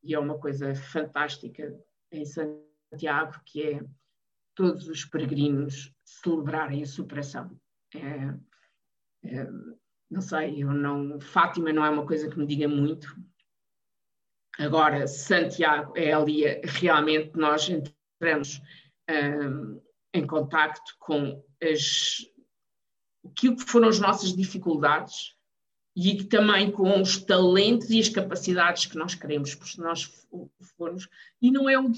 E 0.02 0.14
é 0.14 0.18
uma 0.18 0.38
coisa 0.38 0.74
fantástica 0.74 1.74
em 2.12 2.24
Santiago, 2.24 3.40
que 3.44 3.62
é 3.62 3.84
todos 4.58 4.88
os 4.88 5.04
peregrinos 5.04 5.94
celebrarem 6.04 6.82
a 6.82 6.86
superação. 6.86 7.56
É, 7.94 8.34
é, 9.24 9.48
não 10.10 10.20
sei, 10.20 10.64
eu 10.64 10.72
não. 10.72 11.20
Fátima 11.20 11.72
não 11.72 11.84
é 11.84 11.90
uma 11.90 12.04
coisa 12.04 12.28
que 12.28 12.36
me 12.36 12.44
diga 12.44 12.66
muito. 12.66 13.16
Agora, 14.58 15.06
Santiago 15.06 15.96
é 15.96 16.12
ali 16.12 16.42
realmente 16.64 17.36
nós 17.36 17.70
entramos 17.70 18.60
um, 19.08 19.80
em 20.12 20.26
contacto 20.26 20.96
com 20.98 21.40
as, 21.62 22.26
aquilo 23.24 23.56
que 23.58 23.70
foram 23.70 23.86
as 23.86 24.00
nossas 24.00 24.34
dificuldades 24.34 25.36
e 25.94 26.24
também 26.24 26.72
com 26.72 27.00
os 27.00 27.16
talentos 27.22 27.90
e 27.90 28.00
as 28.00 28.08
capacidades 28.08 28.86
que 28.86 28.98
nós 28.98 29.14
queremos, 29.14 29.54
porque 29.54 29.80
nós 29.80 30.02
formos, 30.76 31.08
e 31.40 31.48
não 31.52 31.70
é 31.70 31.78
um 31.78 31.92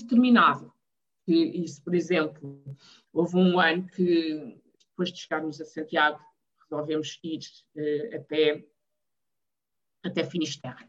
determinado. 1.30 1.64
Isso, 1.64 1.82
por 1.82 1.94
exemplo, 1.94 2.76
houve 3.12 3.36
um 3.36 3.58
ano 3.58 3.86
que, 3.86 4.60
depois 4.90 5.12
de 5.12 5.20
chegarmos 5.20 5.60
a 5.60 5.64
Santiago, 5.64 6.20
resolvemos 6.62 7.18
ir 7.22 7.40
uh, 7.76 8.16
a 8.16 8.20
pé 8.20 8.64
até 10.02 10.24
Finisterre. 10.24 10.88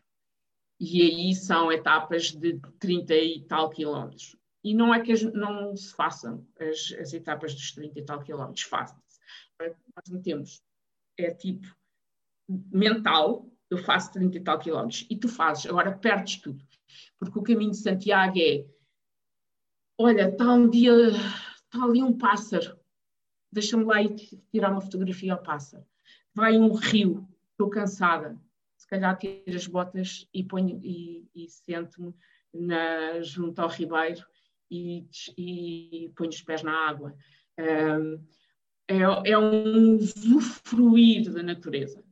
E 0.80 1.02
aí 1.02 1.36
são 1.36 1.72
etapas 1.72 2.32
de 2.32 2.60
30 2.80 3.16
e 3.16 3.42
tal 3.44 3.70
quilómetros. 3.70 4.36
E 4.64 4.74
não 4.74 4.94
é 4.94 5.00
que 5.02 5.12
as, 5.12 5.22
não 5.22 5.76
se 5.76 5.94
façam 5.94 6.48
as, 6.60 6.92
as, 7.00 7.14
etapas 7.14 7.54
dos 7.54 7.72
30 7.72 8.00
e 8.00 8.06
tal 8.06 8.22
quilómetros, 8.22 8.64
fazem-se. 8.64 9.20
Nós 9.60 10.10
metemos, 10.10 10.64
é 11.18 11.32
tipo 11.32 11.68
mental, 12.48 13.48
eu 13.70 13.78
faço 13.78 14.12
30 14.14 14.38
e 14.38 14.44
tal 14.44 14.60
quilómetros, 14.60 15.06
e 15.10 15.18
tu 15.18 15.28
fazes, 15.30 15.66
agora 15.66 15.98
perdes 15.98 16.42
tudo. 16.42 16.64
Porque 17.18 17.40
o 17.40 17.44
caminho 17.44 17.72
de 17.72 17.78
Santiago 17.78 18.38
é, 18.38 18.66
olha, 20.02 20.30
está 20.30 20.54
um 20.54 20.70
dia, 20.70 20.92
está 21.10 21.84
ali 21.84 22.02
um 22.02 22.18
pássaro, 22.18 22.78
deixa-me 23.52 23.84
lá 23.84 24.02
ir 24.02 24.16
tirar 24.52 24.72
uma 24.72 24.82
fotografia 24.82 25.34
ao 25.34 25.44
pássaro. 25.44 25.86
Vai 26.34 26.58
um 26.58 26.74
rio, 26.74 27.28
estou 27.52 27.70
cansada, 27.70 28.40
se 28.78 28.88
calhar 28.88 29.18
tiro 29.18 29.56
as 29.56 29.68
botas 29.68 30.28
e, 30.34 30.44
ponho, 30.44 30.80
e, 30.84 31.28
e 31.36 31.48
sento-me 31.50 32.14
junto 33.22 33.60
ao 33.60 33.70
ribeiro 33.70 34.26
e, 34.70 35.06
e 35.38 36.12
ponho 36.16 36.30
os 36.30 36.42
pés 36.42 36.64
na 36.64 36.90
água. 36.90 37.16
É, 37.58 39.32
é 39.32 39.38
um 39.38 39.96
usufruir 39.96 41.32
da 41.32 41.44
natureza. 41.44 42.04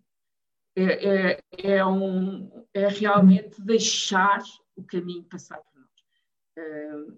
É, 0.76 0.84
é, 0.84 1.44
é, 1.58 1.86
um, 1.86 2.66
é 2.74 2.88
realmente 2.88 3.62
deixar 3.62 4.42
o 4.76 4.84
caminho 4.84 5.24
passar 5.24 5.62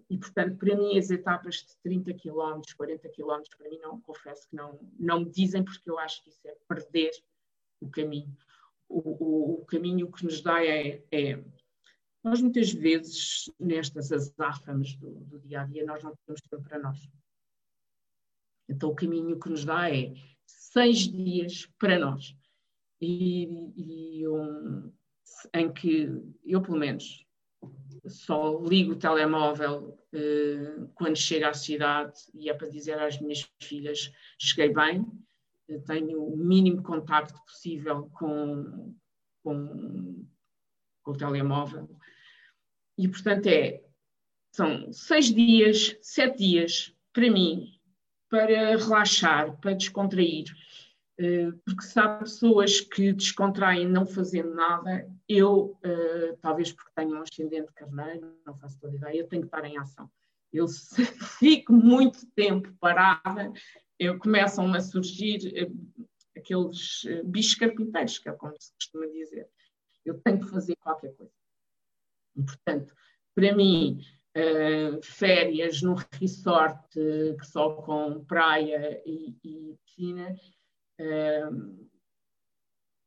e, 0.09 0.17
portanto, 0.17 0.57
para 0.57 0.75
mim, 0.75 0.97
as 0.97 1.09
etapas 1.09 1.55
de 1.55 1.77
30 1.83 2.13
km, 2.13 2.61
40 2.75 3.09
km, 3.09 3.41
para 3.57 3.69
mim, 3.69 3.79
não, 3.79 4.01
confesso 4.01 4.47
que 4.49 4.55
não, 4.55 4.79
não 4.99 5.21
me 5.21 5.29
dizem, 5.29 5.63
porque 5.63 5.89
eu 5.89 5.97
acho 5.99 6.23
que 6.23 6.29
isso 6.29 6.47
é 6.47 6.55
perder 6.67 7.11
o 7.79 7.89
caminho. 7.89 8.35
O, 8.87 8.99
o, 8.99 9.53
o 9.61 9.65
caminho 9.65 10.11
que 10.11 10.23
nos 10.25 10.41
dá 10.41 10.63
é, 10.65 11.03
é, 11.11 11.43
Nós, 12.23 12.41
muitas 12.41 12.71
vezes, 12.71 13.49
nestas 13.59 14.11
azáfamas 14.11 14.95
do, 14.95 15.11
do 15.21 15.39
dia 15.39 15.61
a 15.61 15.65
dia, 15.65 15.85
nós 15.85 16.03
não 16.03 16.13
temos 16.25 16.41
tempo 16.41 16.63
para 16.63 16.79
nós. 16.79 17.09
Então, 18.67 18.89
o 18.89 18.95
caminho 18.95 19.39
que 19.39 19.49
nos 19.49 19.65
dá 19.65 19.89
é 19.89 20.13
seis 20.45 21.07
dias 21.07 21.67
para 21.77 21.99
nós. 21.99 22.35
E, 22.99 23.47
e 23.75 24.27
um, 24.27 24.91
em 25.53 25.73
que 25.73 26.09
eu, 26.45 26.61
pelo 26.61 26.77
menos, 26.77 27.25
só 28.05 28.59
ligo 28.59 28.93
o 28.93 28.99
telemóvel 28.99 29.97
uh, 30.13 30.87
quando 30.95 31.15
chego 31.15 31.45
à 31.45 31.53
cidade 31.53 32.13
e 32.33 32.49
é 32.49 32.53
para 32.53 32.69
dizer 32.69 32.99
às 32.99 33.19
minhas 33.19 33.47
filhas: 33.61 34.11
cheguei 34.39 34.73
bem, 34.73 35.05
tenho 35.85 36.23
o 36.23 36.37
mínimo 36.37 36.83
contacto 36.83 37.39
possível 37.45 38.09
com, 38.13 38.95
com, 39.43 40.25
com 41.03 41.11
o 41.11 41.17
telemóvel. 41.17 41.89
E, 42.97 43.07
portanto, 43.07 43.47
é, 43.47 43.81
são 44.51 44.91
seis 44.91 45.33
dias, 45.33 45.97
sete 46.01 46.39
dias, 46.39 46.93
para 47.13 47.29
mim, 47.31 47.79
para 48.29 48.77
relaxar, 48.77 49.57
para 49.59 49.73
descontrair. 49.73 50.45
Eh, 51.21 51.51
porque 51.63 51.83
se 51.83 51.99
há 51.99 52.17
pessoas 52.17 52.81
que 52.81 53.13
descontraem 53.13 53.87
não 53.87 54.07
fazendo 54.07 54.55
nada, 54.55 55.07
eu, 55.29 55.77
eh, 55.83 56.35
talvez 56.41 56.71
porque 56.71 56.89
tenho 56.95 57.15
um 57.15 57.21
ascendente 57.21 57.71
carneiro, 57.73 58.35
não 58.43 58.57
faço 58.57 58.79
toda 58.79 58.95
ideia, 58.95 59.19
eu 59.19 59.27
tenho 59.27 59.43
que 59.43 59.47
estar 59.47 59.63
em 59.63 59.77
ação. 59.77 60.09
Eu 60.51 60.67
se 60.67 61.05
fico 61.39 61.73
muito 61.73 62.25
tempo 62.31 62.73
parada, 62.79 63.53
eu 63.99 64.17
começam 64.17 64.73
a 64.73 64.79
surgir 64.79 65.55
eh, 65.55 65.69
aqueles 66.35 67.03
bichos 67.23 67.53
carpinteiros, 67.53 68.17
que 68.17 68.27
é 68.27 68.31
como 68.31 68.55
se 68.59 68.73
costuma 68.73 69.05
dizer. 69.05 69.47
Eu 70.03 70.19
tenho 70.21 70.39
que 70.39 70.49
fazer 70.49 70.75
qualquer 70.77 71.13
coisa. 71.13 71.31
E, 72.35 72.41
portanto, 72.41 72.95
para 73.35 73.55
mim, 73.55 74.01
uh, 74.35 74.99
férias 75.03 75.83
num 75.83 75.95
resort 76.19 76.99
uh, 76.99 77.45
só 77.45 77.75
com 77.75 78.25
praia 78.25 78.99
e, 79.05 79.35
e 79.43 79.77
piscina, 79.85 80.35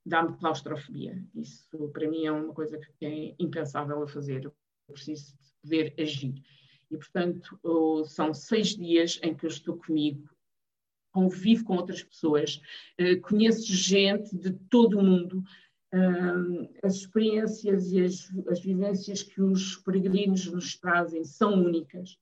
dá-me 0.04 0.36
claustrofobia. 0.36 1.22
Isso 1.34 1.88
para 1.92 2.08
mim 2.08 2.26
é 2.26 2.32
uma 2.32 2.52
coisa 2.52 2.78
que 2.78 3.06
é 3.06 3.34
impensável 3.38 4.02
a 4.02 4.08
fazer. 4.08 4.44
Eu 4.44 4.54
preciso 4.92 5.34
poder 5.62 5.94
agir. 5.98 6.34
E, 6.90 6.96
portanto, 6.96 7.58
são 8.06 8.34
seis 8.34 8.76
dias 8.76 9.18
em 9.22 9.34
que 9.34 9.46
eu 9.46 9.50
estou 9.50 9.76
comigo, 9.76 10.28
convivo 11.12 11.64
com 11.64 11.76
outras 11.76 12.02
pessoas, 12.02 12.60
conheço 13.22 13.72
gente 13.72 14.36
de 14.36 14.52
todo 14.52 14.98
o 14.98 15.02
mundo, 15.02 15.42
as 16.82 16.96
experiências 16.96 17.92
e 17.92 18.02
as, 18.02 18.30
as, 18.48 18.60
vivências 18.60 19.22
que 19.22 19.40
os 19.40 19.76
peregrinos 19.76 20.46
nos 20.46 20.76
trazem 20.76 21.24
são 21.24 21.54
únicas. 21.54 22.18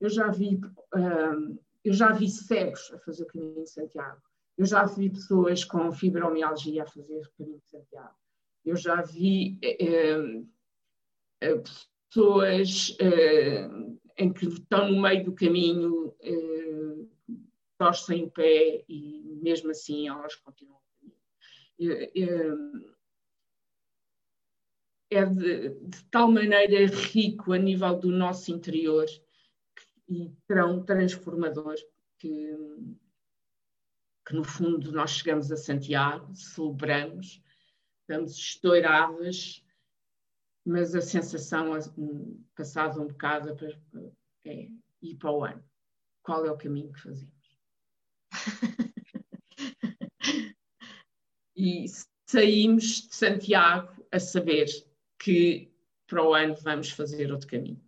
eu 0.00 0.08
já 0.08 0.28
vi 0.28 0.60
eu 1.84 1.92
já 1.92 2.12
vi 2.12 2.28
cegos 2.28 2.92
a 2.92 2.98
fazer 2.98 3.24
o 3.24 3.26
caminho 3.26 3.62
de 3.62 3.70
Santiago. 3.70 4.20
Eu 4.56 4.66
já 4.66 4.84
vi 4.84 5.08
pessoas 5.10 5.64
com 5.64 5.92
fibromialgia 5.92 6.82
a 6.82 6.86
fazer 6.86 7.20
o 7.20 7.32
caminho 7.38 7.60
de 7.60 7.68
Santiago. 7.68 8.14
Eu 8.64 8.76
já 8.76 9.00
vi 9.02 9.58
eh, 9.62 10.42
eh, 11.40 11.62
pessoas 12.08 12.96
eh, 13.00 13.68
em 14.16 14.32
que 14.32 14.46
estão 14.46 14.90
no 14.90 15.00
meio 15.00 15.24
do 15.24 15.32
caminho, 15.32 16.14
torcem 17.78 18.24
o 18.24 18.30
pé 18.30 18.84
e 18.88 19.38
mesmo 19.40 19.70
assim 19.70 20.08
elas 20.08 20.34
continuam 20.34 20.78
é, 21.80 22.10
é 25.10 25.24
de, 25.24 25.68
de, 25.70 26.04
tal 26.10 26.30
maneira 26.30 26.86
rico 26.86 27.52
a 27.52 27.58
nível 27.58 27.96
do 27.96 28.10
nosso 28.10 28.50
interior 28.50 29.06
e 30.08 30.32
tão 30.46 30.82
transformador 30.84 31.74
que, 32.18 32.56
que 34.26 34.34
no 34.34 34.42
fundo 34.42 34.90
nós 34.90 35.10
chegamos 35.10 35.52
a 35.52 35.56
Santiago, 35.56 36.34
celebramos, 36.34 37.42
estamos 38.00 38.36
estouradas, 38.36 39.62
mas 40.64 40.94
a 40.94 41.00
sensação, 41.00 41.72
passado 42.56 43.02
um 43.02 43.06
bocado, 43.08 43.56
é 44.44 44.68
ir 45.02 45.16
para 45.16 45.30
o 45.30 45.44
ano. 45.44 45.64
Qual 46.22 46.44
é 46.44 46.50
o 46.50 46.56
caminho 46.56 46.92
que 46.92 47.00
fazemos? 47.00 47.32
e 51.56 51.86
saímos 52.26 53.08
de 53.08 53.14
Santiago 53.14 54.06
a 54.10 54.18
saber 54.18 54.66
que 55.18 55.72
para 56.06 56.22
o 56.22 56.34
ano 56.34 56.54
vamos 56.56 56.90
fazer 56.90 57.30
outro 57.32 57.48
caminho. 57.48 57.87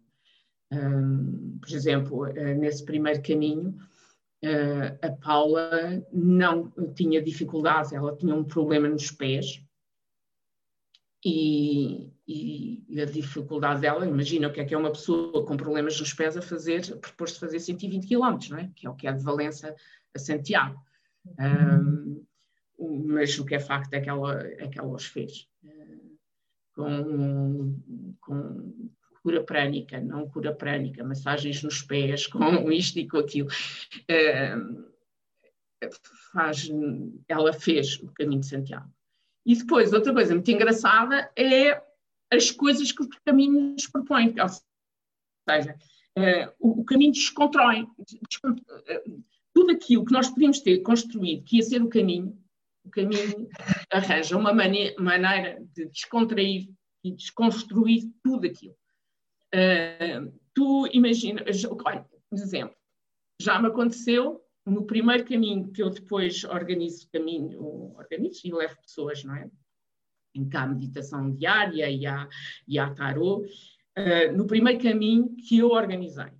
Por 0.70 1.74
exemplo, 1.74 2.28
uh, 2.28 2.54
nesse 2.58 2.84
primeiro 2.84 3.22
caminho, 3.22 3.76
uh, 4.44 5.06
a 5.06 5.10
Paula 5.10 6.04
não 6.12 6.70
tinha 6.94 7.20
dificuldade, 7.20 7.94
ela 7.94 8.16
tinha 8.16 8.34
um 8.34 8.44
problema 8.44 8.88
nos 8.88 9.10
pés. 9.10 9.62
E, 11.22 12.10
e, 12.26 13.00
a 13.00 13.04
dificuldade 13.04 13.82
dela, 13.82 14.06
imagina 14.06 14.48
o 14.48 14.52
que 14.52 14.60
é 14.60 14.64
que 14.64 14.72
é 14.72 14.78
uma 14.78 14.92
pessoa 14.92 15.44
com 15.44 15.54
problemas 15.54 16.00
nos 16.00 16.14
pés 16.14 16.34
a 16.34 16.40
fazer, 16.40 16.96
propôs-se 16.96 17.38
fazer 17.38 17.60
120 17.60 18.06
km, 18.06 18.38
não 18.48 18.58
é? 18.58 18.70
Que 18.74 18.86
é 18.86 18.90
o 18.90 18.94
que 18.94 19.06
é 19.06 19.12
de 19.12 19.22
Valença 19.22 19.74
a 20.14 20.18
Santiago. 20.18 20.80
Um, 21.38 22.24
mas 22.78 23.38
o 23.38 23.44
que 23.44 23.54
é 23.54 23.60
facto 23.60 23.92
é 23.92 24.00
que 24.00 24.08
ela, 24.08 24.40
é 24.40 24.66
que 24.66 24.78
ela 24.78 24.88
os 24.88 25.04
fez. 25.04 25.46
Uh, 25.62 26.16
com, 26.74 28.16
com 28.20 28.90
cura 29.22 29.42
prânica, 29.42 30.00
não 30.00 30.28
cura 30.28 30.54
prânica, 30.54 31.04
massagens 31.04 31.62
nos 31.62 31.82
pés, 31.82 32.26
com 32.26 32.70
isto 32.72 32.98
e 32.98 33.08
com 33.08 33.18
aquilo. 33.18 33.48
Uh, 34.10 34.90
faz, 36.32 36.68
ela 37.28 37.52
fez 37.52 37.98
o 38.00 38.10
caminho 38.12 38.40
de 38.40 38.46
Santiago. 38.46 38.90
E 39.46 39.56
depois, 39.56 39.92
outra 39.92 40.12
coisa 40.12 40.34
muito 40.34 40.50
engraçada 40.50 41.30
é 41.36 41.82
as 42.32 42.50
coisas 42.50 42.92
que 42.92 43.02
o 43.02 43.08
caminho 43.24 43.72
nos 43.72 43.86
propõe. 43.86 44.34
Ou 44.40 44.48
seja, 45.48 45.76
uh, 46.18 46.52
o, 46.58 46.80
o, 46.80 46.84
caminho 46.84 47.12
descontrói. 47.12 47.86
tudo 49.52 49.72
aquilo 49.72 50.04
que 50.04 50.12
nós 50.12 50.28
podíamos 50.28 50.60
ter 50.60 50.78
construído, 50.80 51.44
que 51.44 51.56
ia 51.56 51.62
ser 51.62 51.82
o 51.82 51.88
caminho, 51.88 52.38
o 52.84 52.90
caminho 52.90 53.48
arranja 53.90 54.36
uma 54.36 54.52
maneira 54.52 55.62
de 55.74 55.86
descontrair 55.86 56.68
e 57.04 57.12
desconstruir 57.12 58.10
tudo 58.22 58.46
aquilo. 58.46 58.76
Uh, 59.54 60.32
tu 60.54 60.86
imaginas, 60.92 61.64
olha, 61.84 62.06
exemplo, 62.32 62.76
já 63.40 63.60
me 63.60 63.68
aconteceu 63.68 64.44
no 64.64 64.86
primeiro 64.86 65.24
caminho 65.24 65.70
que 65.72 65.82
eu 65.82 65.90
depois 65.90 66.44
organizo 66.44 67.08
caminho, 67.10 67.94
organizo 67.96 68.40
e 68.44 68.52
levo 68.52 68.76
pessoas, 68.80 69.24
não 69.24 69.34
é? 69.34 69.50
Em 70.34 70.48
cá 70.48 70.66
meditação 70.66 71.32
diária 71.32 71.90
e 71.90 72.06
há, 72.06 72.28
e 72.68 72.78
há 72.78 72.94
tarô, 72.94 73.38
uh, 73.40 74.32
no 74.36 74.46
primeiro 74.46 74.82
caminho 74.82 75.34
que 75.36 75.58
eu 75.58 75.70
organizei. 75.70 76.32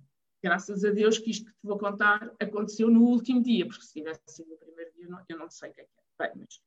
Graças 0.43 0.83
a 0.85 0.91
Deus 0.91 1.17
que 1.17 1.31
isto 1.31 1.45
que 1.45 1.51
te 1.51 1.67
vou 1.67 1.77
contar 1.77 2.33
aconteceu 2.39 2.89
no 2.89 3.03
último 3.03 3.43
dia, 3.43 3.67
porque 3.67 3.83
se 3.83 3.93
tivesse 3.93 4.21
sido 4.27 4.49
no 4.49 4.57
primeiro 4.57 4.91
dia 4.93 5.05
eu 5.05 5.09
não, 5.09 5.23
eu 5.27 5.37
não 5.37 5.49
sei 5.49 5.69
o 5.69 5.73
que 5.73 5.81
é 5.81 5.83
que 5.83 5.91
mas 6.35 6.61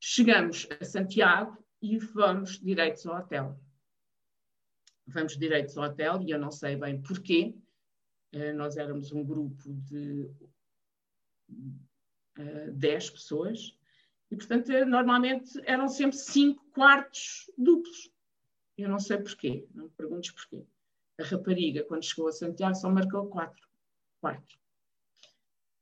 chegamos 0.00 0.66
a 0.80 0.84
Santiago 0.84 1.56
e 1.80 1.98
vamos 1.98 2.58
direitos 2.58 3.06
ao 3.06 3.18
hotel. 3.18 3.58
Vamos 5.12 5.36
direitos 5.36 5.76
ao 5.76 5.84
hotel 5.84 6.22
e 6.22 6.30
eu 6.30 6.38
não 6.38 6.50
sei 6.50 6.76
bem 6.76 7.00
porquê. 7.00 7.54
Uh, 8.34 8.54
nós 8.54 8.76
éramos 8.76 9.12
um 9.12 9.24
grupo 9.24 9.62
de 9.66 10.30
uh, 11.50 12.72
10 12.72 13.10
pessoas 13.10 13.76
e, 14.30 14.36
portanto, 14.36 14.70
eh, 14.70 14.84
normalmente 14.84 15.60
eram 15.64 15.88
sempre 15.88 16.16
5 16.16 16.64
quartos 16.70 17.50
duplos. 17.58 18.08
Eu 18.78 18.88
não 18.88 19.00
sei 19.00 19.18
porquê, 19.18 19.66
não 19.74 19.84
me 19.84 19.90
perguntes 19.90 20.30
porquê. 20.30 20.64
A 21.20 21.24
rapariga, 21.24 21.82
quando 21.82 22.04
chegou 22.04 22.28
a 22.28 22.32
Santiago, 22.32 22.76
só 22.76 22.88
marcou 22.88 23.26
4 23.26 23.68
quartos. 24.20 24.56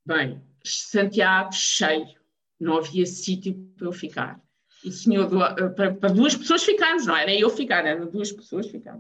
Bem, 0.07 0.43
Santiago 0.65 1.53
cheio, 1.53 2.19
não 2.59 2.79
havia 2.79 3.05
sítio 3.05 3.55
para 3.77 3.87
eu 3.87 3.93
ficar 3.93 4.43
o 4.85 4.91
senhor 4.91 5.31
eh, 5.59 5.69
para, 5.71 5.95
para, 5.95 6.13
duas 6.13 6.37
pessoas 6.37 6.63
ficarmos, 6.63 7.07
não 7.07 7.17
era 7.17 7.35
eu 7.35 7.51
ficar, 7.51 7.85
eram 7.87 8.11
duas 8.11 8.33
pessoas 8.33 8.69
ficar. 8.69 8.99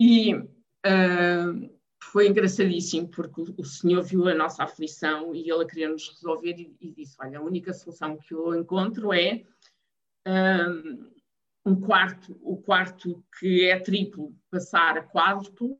E 0.00 0.34
uh, 0.34 1.78
foi 2.02 2.26
engraçadíssimo 2.26 3.08
porque 3.08 3.42
o, 3.58 3.64
senhor 3.64 4.02
viu 4.02 4.26
a 4.26 4.34
nossa 4.34 4.64
aflição 4.64 5.34
e 5.34 5.50
ele 5.50 5.66
queria 5.66 5.90
nos 5.90 6.08
resolver 6.08 6.54
e, 6.58 6.74
e, 6.80 6.92
disse: 6.92 7.16
Olha, 7.20 7.38
a 7.38 7.42
única 7.42 7.74
solução 7.74 8.16
que 8.16 8.32
eu 8.32 8.54
encontro 8.58 9.12
é 9.12 9.44
um, 10.26 11.10
um 11.66 11.80
quarto, 11.80 12.38
o 12.42 12.56
quarto 12.56 13.22
que 13.38 13.68
é 13.68 13.78
triplo 13.78 14.34
passar 14.50 14.96
a 14.96 15.02
quádruplo 15.02 15.78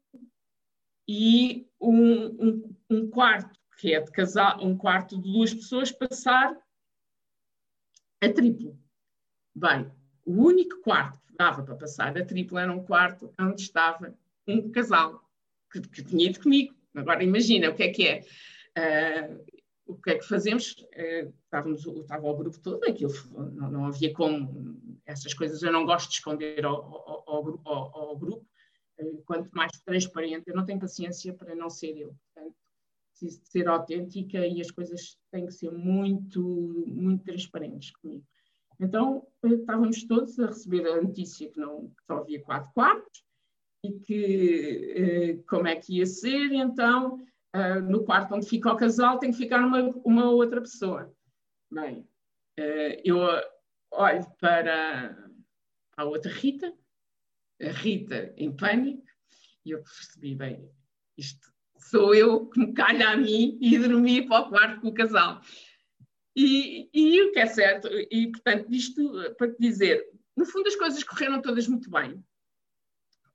e 1.08 1.66
um, 1.80 2.26
um, 2.26 2.76
um 2.90 3.10
quarto 3.10 3.58
que 3.78 3.94
é 3.94 4.00
de 4.00 4.12
casal, 4.12 4.62
um 4.62 4.76
quarto 4.76 5.16
de 5.18 5.32
duas 5.32 5.54
pessoas 5.54 5.90
passar 5.90 6.54
a 8.22 8.28
triplo. 8.28 8.78
Bem, 9.54 9.90
o 10.26 10.32
único 10.32 10.82
quarto 10.82 11.29
dava 11.40 11.62
para 11.62 11.74
passar 11.74 12.16
a 12.18 12.24
tripla 12.24 12.60
era 12.60 12.72
um 12.72 12.84
quarto 12.84 13.32
onde 13.40 13.62
estava 13.62 14.14
um 14.46 14.70
casal 14.70 15.26
que, 15.72 15.80
que 15.80 16.04
tinha 16.04 16.26
ido 16.26 16.38
comigo. 16.38 16.74
Agora 16.94 17.24
imagina 17.24 17.70
o 17.70 17.74
que 17.74 17.82
é 17.82 17.88
que 17.88 18.06
é. 18.06 18.20
Uh, 18.76 19.44
o 19.86 19.96
que 19.96 20.10
é 20.10 20.18
que 20.18 20.28
fazemos? 20.28 20.72
Uh, 20.72 21.32
estávamos, 21.44 21.86
estava 21.86 22.28
o 22.28 22.36
grupo 22.36 22.60
todo, 22.60 22.84
aquilo 22.84 23.12
não, 23.54 23.70
não, 23.70 23.86
havia 23.86 24.12
como, 24.12 25.00
essas 25.06 25.32
coisas 25.32 25.62
eu 25.62 25.72
não 25.72 25.86
gosto 25.86 26.10
de 26.10 26.16
esconder 26.16 26.64
ao, 26.64 26.74
ao, 27.26 27.60
ao, 27.64 27.98
ao 27.98 28.18
grupo, 28.18 28.46
uh, 29.00 29.22
quanto 29.24 29.50
mais 29.54 29.72
transparente, 29.82 30.46
eu 30.46 30.54
não 30.54 30.66
tenho 30.66 30.78
paciência 30.78 31.32
para 31.32 31.54
não 31.54 31.70
ser 31.70 31.96
eu. 31.96 32.14
Portanto, 32.34 32.54
preciso 33.12 33.40
de 33.40 33.48
ser 33.48 33.66
autêntica 33.66 34.46
e 34.46 34.60
as 34.60 34.70
coisas 34.70 35.16
têm 35.30 35.46
que 35.46 35.52
ser 35.52 35.70
muito, 35.70 36.42
muito 36.86 37.24
transparentes 37.24 37.92
comigo. 37.92 38.26
Então, 38.80 39.26
estávamos 39.44 40.04
todos 40.04 40.38
a 40.38 40.46
receber 40.46 40.86
a 40.86 41.02
notícia 41.02 41.50
que, 41.50 41.60
não, 41.60 41.88
que 41.88 42.04
só 42.06 42.18
havia 42.18 42.42
quatro 42.42 42.72
quartos 42.72 43.22
e 43.84 43.92
que 44.00 44.94
eh, 44.96 45.42
como 45.48 45.68
é 45.68 45.76
que 45.76 45.98
ia 45.98 46.06
ser, 46.06 46.52
então 46.52 47.16
uh, 47.54 47.80
no 47.82 48.04
quarto 48.04 48.34
onde 48.34 48.48
fica 48.48 48.72
o 48.72 48.76
casal 48.76 49.18
tem 49.18 49.30
que 49.30 49.36
ficar 49.36 49.60
uma, 49.64 49.80
uma 50.04 50.30
outra 50.30 50.60
pessoa. 50.60 51.14
Bem, 51.70 52.06
eu 53.04 53.18
olho 53.92 54.26
para 54.40 55.16
a 55.96 56.04
outra 56.04 56.30
Rita, 56.30 56.74
a 57.60 57.70
Rita 57.70 58.34
em 58.36 58.54
pânico, 58.54 59.06
e 59.64 59.70
eu 59.70 59.82
percebi, 59.82 60.34
bem, 60.34 60.70
isto 61.16 61.50
sou 61.76 62.14
eu 62.14 62.46
que 62.46 62.60
me 62.60 62.72
calha 62.72 63.10
a 63.10 63.16
mim 63.16 63.58
e 63.60 63.78
dormi 63.78 64.26
para 64.26 64.46
o 64.46 64.48
quarto 64.48 64.80
com 64.80 64.88
o 64.88 64.94
casal. 64.94 65.40
E, 66.36 66.88
e 66.92 67.22
o 67.22 67.32
que 67.32 67.40
é 67.40 67.46
certo, 67.46 67.88
e 67.88 68.30
portanto, 68.30 68.72
isto 68.72 69.34
para 69.36 69.50
te 69.50 69.56
dizer, 69.58 70.08
no 70.36 70.46
fundo 70.46 70.68
as 70.68 70.76
coisas 70.76 71.02
correram 71.02 71.42
todas 71.42 71.66
muito 71.66 71.90
bem, 71.90 72.22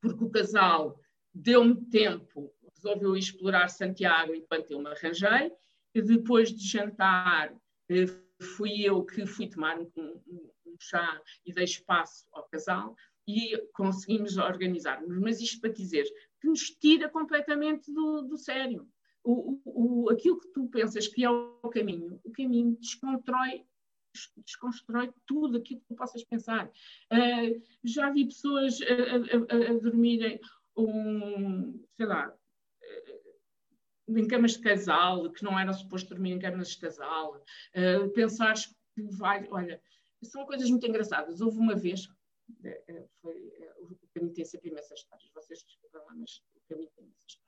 porque 0.02 0.24
o 0.24 0.30
casal 0.30 1.00
deu-me 1.34 1.76
tempo, 1.88 2.54
resolveu 2.76 3.18
explorar 3.18 3.68
Santiago 3.70 4.34
enquanto 4.34 4.72
eu 4.72 4.80
me 4.80 4.90
arranjei, 4.90 5.52
e 5.94 6.02
depois 6.02 6.54
de 6.54 6.68
jantar 6.68 7.54
eh, 7.90 8.06
fui 8.42 8.82
eu 8.82 9.04
que 9.04 9.26
fui 9.26 9.48
tomar 9.48 9.80
um, 9.80 9.90
um, 9.98 10.52
um 10.66 10.76
chá 10.80 11.22
e 11.46 11.54
dei 11.54 11.64
espaço 11.64 12.26
ao 12.32 12.48
casal 12.50 12.96
e 13.28 13.58
conseguimos 13.74 14.38
organizar-nos. 14.38 15.18
Mas 15.20 15.40
isto 15.40 15.62
para 15.62 15.72
dizer 15.72 16.06
que 16.40 16.48
nos 16.48 16.70
tira 16.70 17.10
completamente 17.10 17.92
do, 17.92 18.24
do 18.24 18.38
sério 18.38 18.88
o, 19.26 19.60
o, 19.66 20.10
aquilo 20.12 20.40
que 20.40 20.50
tu 20.50 20.68
pensas 20.68 21.08
que 21.08 21.24
é 21.24 21.30
o 21.30 21.70
caminho, 21.70 22.20
o 22.24 22.32
caminho 22.32 22.78
desconstrói, 22.78 23.66
desconstrói 24.38 25.12
tudo 25.26 25.58
aquilo 25.58 25.82
que 25.82 25.88
tu 25.88 25.96
possas 25.96 26.24
pensar. 26.24 26.68
Uh, 27.12 27.62
já 27.84 28.12
vi 28.12 28.26
pessoas 28.26 28.80
a, 28.82 29.56
a, 29.56 29.72
a, 29.72 29.80
dormirem, 29.80 30.40
um, 30.78 31.84
sei 31.98 32.06
lá, 32.06 32.30
uh, 32.30 34.16
em 34.16 34.28
camas 34.28 34.52
de 34.52 34.60
casal, 34.60 35.32
que 35.32 35.44
não 35.44 35.60
eram 35.60 35.74
suposto 35.74 36.10
dormir 36.10 36.32
em 36.32 36.40
camas 36.40 36.70
de 36.70 36.80
casal, 36.80 37.36
uh, 37.36 38.10
pensares 38.12 38.68
que 38.94 39.02
vai, 39.02 39.48
olha, 39.50 39.82
são 40.22 40.46
coisas 40.46 40.70
muito 40.70 40.86
engraçadas. 40.86 41.42
Houve 41.42 41.58
uma 41.58 41.76
vez, 41.76 42.08
foi, 43.22 43.52
o 43.80 44.08
caminho 44.14 44.34
tem 44.34 44.46
sempre 44.46 44.70
imensas 44.70 45.00
histórias, 45.00 45.30
vocês 45.34 45.64
desculpem 45.64 46.02
lá, 46.02 46.14
mas 46.16 46.44
o 46.56 46.62
caminho 46.70 46.90
tem 46.96 47.06
imensas 47.06 47.26
histórias. 47.28 47.45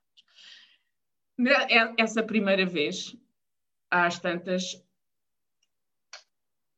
É, 1.40 2.02
essa 2.02 2.22
primeira 2.22 2.66
vez, 2.66 3.16
às 3.90 4.18
tantas, 4.18 4.82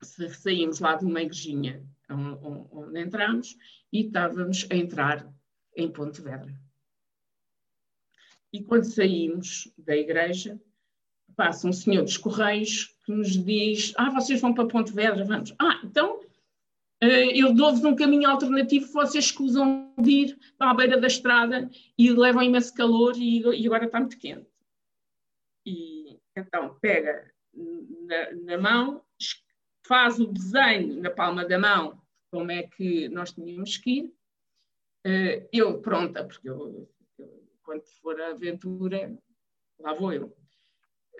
saímos 0.02 0.80
lá 0.80 0.96
de 0.96 1.04
uma 1.04 1.22
igrejinha 1.22 1.82
onde 2.10 3.00
entramos 3.00 3.56
e 3.92 4.06
estávamos 4.06 4.66
a 4.70 4.74
entrar 4.74 5.32
em 5.76 5.90
Pontevedra. 5.90 6.52
E 8.52 8.62
quando 8.62 8.84
saímos 8.84 9.72
da 9.78 9.96
igreja, 9.96 10.60
passa 11.36 11.68
um 11.68 11.72
senhor 11.72 12.02
dos 12.02 12.16
Correios 12.16 12.96
que 13.04 13.12
nos 13.12 13.32
diz: 13.44 13.92
Ah, 13.96 14.10
vocês 14.10 14.40
vão 14.40 14.52
para 14.52 14.66
Pontevedra, 14.66 15.24
vamos. 15.24 15.54
Ah, 15.58 15.80
então 15.84 16.20
eu 17.00 17.54
dou-vos 17.54 17.84
um 17.84 17.96
caminho 17.96 18.28
alternativo, 18.28 18.92
vocês 18.92 19.24
escusam 19.24 19.92
de 19.98 20.10
ir 20.10 20.38
a 20.58 20.74
beira 20.74 21.00
da 21.00 21.06
estrada 21.06 21.70
e 21.96 22.12
levam 22.12 22.42
imenso 22.42 22.74
calor 22.74 23.16
e, 23.16 23.40
e 23.40 23.66
agora 23.66 23.86
está 23.86 24.00
muito 24.00 24.18
quente 24.18 24.50
e 25.64 26.18
então 26.36 26.76
pega 26.80 27.30
na, 27.54 28.32
na, 28.32 28.58
mão, 28.58 29.04
faz 29.86 30.18
o 30.18 30.26
desenho 30.26 31.00
na 31.00 31.10
palma 31.10 31.44
da 31.44 31.58
mão 31.58 32.00
como 32.30 32.50
é 32.50 32.62
que 32.62 33.08
nós 33.08 33.32
tínhamos 33.32 33.76
que 33.76 33.90
ir. 33.90 34.04
Uh, 35.06 35.48
eu 35.52 35.80
pronta, 35.80 36.24
porque 36.24 36.48
eu, 36.48 36.88
eu, 37.18 37.48
quando 37.62 37.82
for 38.00 38.20
a 38.20 38.30
aventura, 38.30 39.18
lá 39.80 39.94
vou 39.94 40.12
eu. 40.12 40.36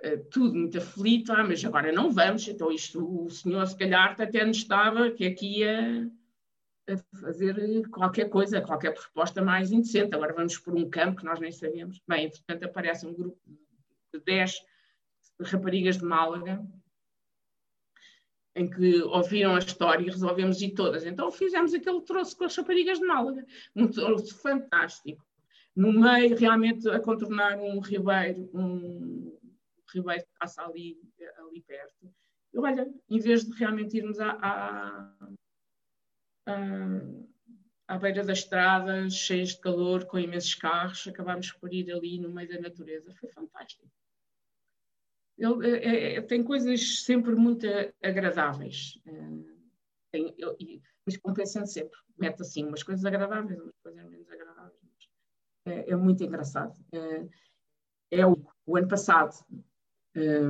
Uh, 0.03 0.25
tudo 0.31 0.55
muito 0.55 0.79
aflito, 0.79 1.31
ah, 1.33 1.45
mas 1.45 1.63
agora 1.65 1.93
não 1.93 2.11
vamos, 2.11 2.49
então 2.49 2.73
isto 2.73 3.25
o 3.27 3.29
senhor 3.29 3.67
se 3.67 3.77
calhar 3.77 4.17
até 4.19 4.45
nos 4.47 4.57
estava 4.57 5.11
que 5.11 5.27
aqui 5.27 5.59
ia 5.59 6.11
fazer 7.21 7.89
qualquer 7.91 8.29
coisa, 8.29 8.61
qualquer 8.61 8.95
proposta 8.95 9.43
mais 9.43 9.71
indecente. 9.71 10.15
Agora 10.15 10.33
vamos 10.33 10.59
por 10.59 10.75
um 10.75 10.89
campo 10.89 11.19
que 11.19 11.25
nós 11.25 11.39
nem 11.39 11.53
sabemos. 11.53 12.01
Bem, 12.09 12.27
entretanto 12.27 12.65
aparece 12.65 13.07
um 13.07 13.15
grupo 13.15 13.39
de 14.13 14.21
10 14.21 14.61
raparigas 15.43 15.99
de 15.99 16.05
Málaga 16.05 16.65
em 18.55 18.69
que 18.69 19.01
ouviram 19.03 19.55
a 19.55 19.59
história 19.59 20.05
e 20.05 20.11
resolvemos 20.11 20.61
ir 20.61 20.73
todas. 20.73 21.05
Então 21.05 21.31
fizemos 21.31 21.73
aquele 21.73 22.01
troço 22.03 22.37
com 22.37 22.45
as 22.45 22.57
raparigas 22.57 22.99
de 22.99 23.07
Málaga, 23.07 23.45
um 23.77 23.87
troço 23.87 24.37
fantástico. 24.41 25.25
No 25.75 25.93
meio, 25.93 26.37
realmente, 26.37 26.89
a 26.89 26.99
contornar 26.99 27.59
um 27.59 27.79
ribeiro, 27.79 28.51
um 28.53 29.39
ribeiro 29.95 30.25
que 30.25 30.39
passa 30.39 30.63
ali, 30.63 30.99
ali 31.39 31.63
perto. 31.63 32.13
E 32.53 32.59
olha, 32.59 32.93
em 33.09 33.19
vez 33.19 33.45
de 33.45 33.57
realmente 33.57 33.97
irmos 33.97 34.19
à, 34.19 34.31
à, 34.31 35.15
à, 36.47 36.55
à 37.89 37.99
beira 37.99 38.25
da 38.25 38.33
estrada, 38.33 39.09
cheios 39.09 39.51
de 39.51 39.61
calor, 39.61 40.05
com 40.07 40.19
imensos 40.19 40.55
carros, 40.55 41.07
acabámos 41.07 41.53
por 41.53 41.73
ir 41.73 41.91
ali 41.93 42.19
no 42.19 42.31
meio 42.31 42.49
da 42.49 42.61
natureza. 42.61 43.15
Foi 43.15 43.29
fantástico 43.31 43.89
ele 45.41 45.79
é, 45.79 46.15
é, 46.17 46.21
tem 46.21 46.45
coisas 46.45 47.03
sempre 47.03 47.35
muito 47.35 47.67
agradáveis. 48.03 49.01
Eh, 49.07 49.55
tem, 50.13 50.35
eu, 50.37 50.55
mas 51.07 51.17
compensando 51.17 51.67
sempre. 51.67 51.99
Mete 52.19 52.43
assim 52.43 52.67
umas 52.67 52.83
coisas 52.83 53.05
agradáveis, 53.07 53.59
umas 53.59 53.77
coisas 53.83 54.05
menos 54.11 54.31
agradáveis. 54.31 54.77
É, 55.65 55.93
é, 55.93 55.97
muito 55.97 56.23
engraçado. 56.23 56.75
É, 56.93 58.19
é 58.19 58.27
o, 58.27 58.37
o, 58.67 58.77
ano 58.77 58.89
passado 58.89 59.33
eh, 60.15 60.41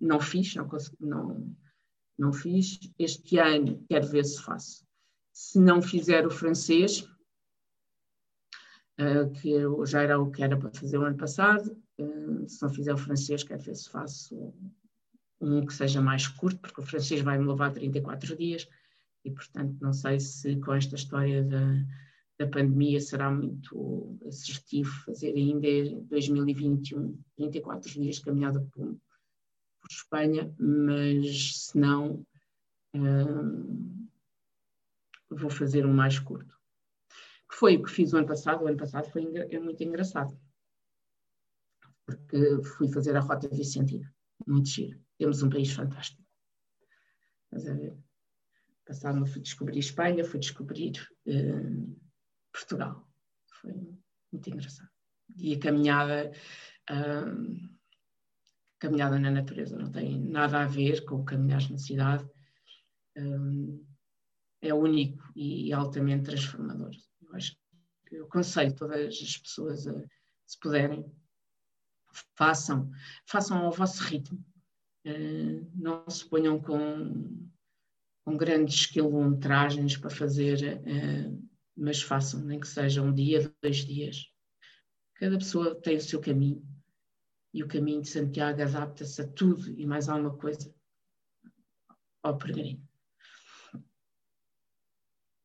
não 0.00 0.20
fiz, 0.20 0.54
não, 0.54 0.68
não, 1.00 1.56
não 2.18 2.32
fiz. 2.32 2.78
Este 2.98 3.38
ano 3.38 3.84
quero 3.88 4.06
ver 4.08 4.24
se 4.24 4.42
faço. 4.42 4.86
Se 5.32 5.58
não 5.58 5.80
fizer 5.80 6.26
o 6.26 6.30
francês, 6.30 7.08
uh, 9.00 9.30
que 9.40 9.52
já 9.86 10.02
era 10.02 10.20
o 10.20 10.30
que 10.30 10.42
era 10.42 10.56
para 10.56 10.70
fazer 10.70 10.98
o 10.98 11.04
ano 11.04 11.16
passado, 11.16 11.80
uh, 12.00 12.48
se 12.48 12.60
não 12.60 12.68
fizer 12.68 12.92
o 12.92 12.98
francês, 12.98 13.44
quero 13.44 13.62
ver 13.62 13.76
se 13.76 13.88
faço 13.88 14.52
um 15.40 15.64
que 15.64 15.72
seja 15.72 16.00
mais 16.00 16.26
curto, 16.26 16.58
porque 16.60 16.80
o 16.80 16.84
francês 16.84 17.20
vai-me 17.20 17.46
levar 17.46 17.72
34 17.72 18.36
dias 18.36 18.68
e, 19.24 19.30
portanto, 19.30 19.76
não 19.80 19.92
sei 19.92 20.18
se 20.18 20.56
com 20.56 20.72
esta 20.72 20.96
história 20.96 21.44
da, 21.44 21.60
da 22.38 22.46
pandemia 22.46 23.00
será 23.00 23.30
muito 23.30 24.18
assertivo 24.26 24.90
fazer 25.04 25.34
ainda 25.34 25.66
em 25.66 26.04
2021 26.04 27.20
34 27.36 27.90
dias 27.90 28.16
de 28.16 28.22
caminhada 28.22 28.60
por, 28.72 28.86
por 28.86 29.90
Espanha, 29.90 30.54
mas 30.58 31.66
se 31.66 31.78
não, 31.78 32.24
uh, 32.94 34.08
vou 35.30 35.50
fazer 35.50 35.84
um 35.84 35.92
mais 35.92 36.18
curto 36.18 36.58
que 37.48 37.56
foi 37.56 37.76
o 37.76 37.82
que 37.82 37.90
fiz 37.90 38.12
o 38.12 38.18
ano 38.18 38.26
passado. 38.26 38.62
O 38.62 38.68
ano 38.68 38.76
passado 38.76 39.10
foi 39.10 39.24
é 39.50 39.58
muito 39.58 39.82
engraçado, 39.82 40.38
porque 42.04 42.62
fui 42.76 42.88
fazer 42.92 43.16
a 43.16 43.20
Rota 43.20 43.48
Vicentina, 43.48 44.12
muito 44.46 44.68
giro. 44.68 45.00
Temos 45.16 45.42
um 45.42 45.48
país 45.48 45.72
fantástico. 45.72 46.22
Mas 47.50 47.66
a 47.66 47.74
passado 48.84 49.26
fui 49.26 49.40
descobrir 49.40 49.78
Espanha, 49.78 50.24
fui 50.24 50.38
descobrir 50.38 50.92
uh, 51.26 52.07
Portugal. 52.58 53.08
Foi 53.60 53.72
muito 54.32 54.50
engraçado. 54.50 54.90
E 55.36 55.54
a 55.54 55.60
caminhada, 55.60 56.32
uh, 56.90 57.68
caminhada 58.78 59.18
na 59.18 59.30
natureza 59.30 59.78
não 59.78 59.90
tem 59.90 60.18
nada 60.18 60.62
a 60.62 60.66
ver 60.66 61.04
com 61.04 61.24
caminhar 61.24 61.62
na 61.70 61.78
cidade. 61.78 62.28
Um, 63.16 63.84
é 64.60 64.74
único 64.74 65.22
e 65.36 65.72
altamente 65.72 66.24
transformador. 66.24 66.90
Eu 67.22 67.34
acho 67.34 67.56
que 68.06 68.16
eu 68.16 68.24
aconselho 68.24 68.74
todas 68.74 69.14
as 69.14 69.36
pessoas 69.36 69.86
a, 69.86 69.94
se 70.46 70.58
puderem, 70.58 71.04
façam, 72.34 72.90
façam 73.26 73.58
ao 73.58 73.72
vosso 73.72 74.02
ritmo. 74.02 74.44
Uh, 75.06 75.70
não 75.74 76.08
se 76.10 76.28
ponham 76.28 76.60
com, 76.60 77.48
com 78.24 78.36
grandes 78.36 78.86
quilometragens 78.86 79.96
para 79.96 80.10
fazer, 80.10 80.80
uh, 80.80 81.48
mas 81.78 82.02
façam, 82.02 82.40
nem 82.40 82.60
que 82.60 82.68
seja 82.68 83.02
um 83.02 83.14
dia, 83.14 83.52
dois 83.62 83.78
dias. 83.78 84.26
Cada 85.14 85.38
pessoa 85.38 85.80
tem 85.80 85.96
o 85.96 86.00
seu 86.00 86.20
caminho. 86.20 86.66
E 87.54 87.62
o 87.62 87.68
caminho 87.68 88.02
de 88.02 88.08
Santiago 88.08 88.62
adapta-se 88.62 89.22
a 89.22 89.26
tudo 89.26 89.68
e 89.78 89.86
mais 89.86 90.08
alguma 90.08 90.36
coisa. 90.36 90.72
Ao 92.22 92.36
peregrino 92.36 92.88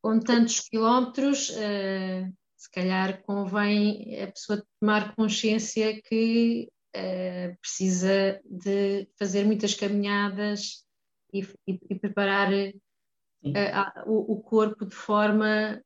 com 0.04 0.20
tantos 0.20 0.60
quilómetros, 0.60 1.48
uh, 1.48 2.30
se 2.54 2.70
calhar 2.70 3.22
convém 3.22 4.22
a 4.22 4.30
pessoa 4.30 4.62
tomar 4.78 5.16
consciência 5.16 5.98
que 6.02 6.68
uh, 6.94 7.56
precisa 7.58 8.38
de 8.44 9.08
fazer 9.18 9.46
muitas 9.46 9.72
caminhadas 9.72 10.84
e, 11.32 11.40
e, 11.66 11.80
e 11.88 11.94
preparar 11.98 12.52
uh, 12.52 14.04
o, 14.04 14.34
o, 14.34 14.42
corpo 14.42 14.84
de 14.84 14.94
forma 14.94 15.82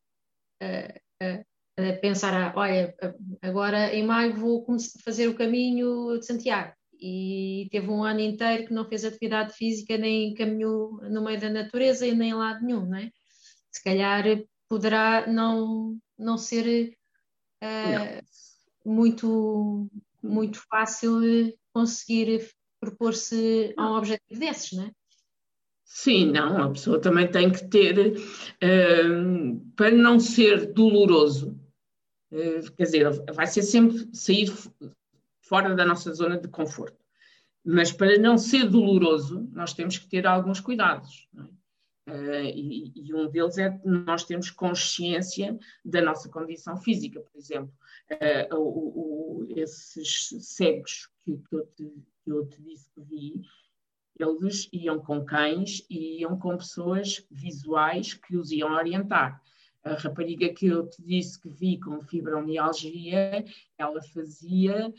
a 0.60 1.92
pensar, 2.00 2.56
olha, 2.56 2.94
agora 3.40 3.94
em 3.94 4.04
maio 4.04 4.36
vou 4.36 4.66
fazer 5.04 5.28
o 5.28 5.36
caminho 5.36 6.18
de 6.18 6.26
Santiago 6.26 6.72
e 7.00 7.68
teve 7.70 7.88
um 7.88 8.02
ano 8.02 8.20
inteiro 8.20 8.66
que 8.66 8.74
não 8.74 8.88
fez 8.88 9.04
atividade 9.04 9.52
física 9.54 9.96
nem 9.96 10.34
caminhou 10.34 11.00
no 11.08 11.22
meio 11.22 11.40
da 11.40 11.48
natureza 11.48 12.06
e 12.06 12.14
nem 12.14 12.30
em 12.30 12.34
lado 12.34 12.64
nenhum, 12.64 12.84
não 12.86 12.98
é? 12.98 13.10
se 13.70 13.82
calhar 13.82 14.24
poderá 14.68 15.26
não, 15.26 15.98
não 16.18 16.36
ser 16.36 16.94
uh, 17.62 18.22
não. 18.84 18.94
muito, 18.94 19.90
muito 20.22 20.60
fácil 20.68 21.20
conseguir 21.72 22.50
propor-se 22.80 23.74
a 23.76 23.90
um 23.90 23.96
objetivo 23.96 24.40
desses, 24.40 24.72
não 24.72 24.84
é? 24.84 24.92
Sim, 25.90 26.32
não, 26.32 26.64
a 26.64 26.70
pessoa 26.70 27.00
também 27.00 27.26
tem 27.30 27.50
que 27.50 27.66
ter, 27.66 28.18
uh, 28.18 29.72
para 29.74 29.90
não 29.90 30.20
ser 30.20 30.70
doloroso, 30.74 31.58
uh, 32.30 32.72
quer 32.76 32.84
dizer, 32.84 33.10
vai 33.32 33.46
ser 33.46 33.62
sempre 33.62 34.06
sair 34.12 34.52
fora 35.40 35.74
da 35.74 35.86
nossa 35.86 36.12
zona 36.12 36.36
de 36.36 36.46
conforto. 36.46 37.02
Mas 37.64 37.90
para 37.90 38.18
não 38.18 38.36
ser 38.36 38.68
doloroso, 38.68 39.48
nós 39.50 39.72
temos 39.72 39.96
que 39.96 40.06
ter 40.06 40.26
alguns 40.26 40.60
cuidados. 40.60 41.26
É? 41.34 42.12
Uh, 42.12 42.44
e, 42.54 42.92
e, 42.94 43.14
um 43.14 43.30
deles 43.30 43.56
é 43.56 43.80
nós 43.82 44.24
termos 44.24 44.50
consciência 44.50 45.58
da 45.82 46.02
nossa 46.02 46.28
condição 46.28 46.76
física, 46.76 47.20
por 47.20 47.38
exemplo, 47.38 47.72
uh, 48.12 48.56
o, 48.56 49.40
o, 49.40 49.46
esses 49.56 50.28
cegos 50.40 51.08
que, 51.22 51.36
que, 51.36 51.56
eu 51.56 51.66
te, 51.66 51.84
que, 52.24 52.30
eu 52.30 52.46
te, 52.46 52.62
disse 52.62 52.90
que 52.90 53.00
vi, 53.02 53.42
eles 54.18 54.68
iam 54.72 54.98
com 54.98 55.24
cães 55.24 55.84
e 55.88 56.20
iam 56.20 56.38
com 56.38 56.56
pessoas 56.56 57.24
visuais 57.30 58.14
que 58.14 58.36
os 58.36 58.50
iam 58.50 58.72
orientar. 58.72 59.40
A 59.84 59.94
rapariga 59.94 60.52
que 60.52 60.66
eu 60.66 60.88
te 60.88 61.02
disse 61.02 61.40
que 61.40 61.48
vi 61.48 61.78
com 61.78 62.00
fibromialgia, 62.02 63.44
ela 63.78 64.02
fazia 64.02 64.92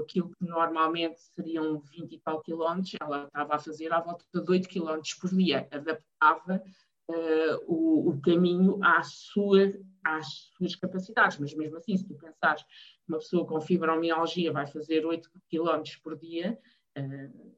aquilo 0.00 0.30
que 0.30 0.44
normalmente 0.44 1.20
seriam 1.20 1.80
20 1.80 2.12
e 2.12 2.18
tal 2.20 2.42
quilómetros, 2.42 2.94
ela 3.00 3.24
estava 3.24 3.54
a 3.54 3.58
fazer 3.58 3.92
à 3.92 4.00
volta 4.00 4.24
de 4.32 4.50
8 4.50 4.68
quilómetros 4.68 5.14
por 5.14 5.30
dia, 5.30 5.66
adaptava 5.70 6.62
uh, 7.08 7.64
o, 7.66 8.10
o, 8.10 8.20
caminho 8.20 8.78
à 8.84 9.02
sua, 9.02 9.72
às 10.04 10.50
suas 10.56 10.76
capacidades, 10.76 11.38
mas 11.38 11.54
mesmo 11.54 11.78
assim, 11.78 11.96
se 11.96 12.06
tu 12.06 12.14
pensares 12.14 12.62
que 12.62 13.08
uma 13.08 13.18
pessoa 13.18 13.46
com 13.46 13.60
fibromialgia 13.60 14.52
vai 14.52 14.66
fazer 14.66 15.06
8 15.06 15.30
quilómetros 15.48 15.96
por 15.96 16.18
dia, 16.18 16.58
uh, 16.98 17.52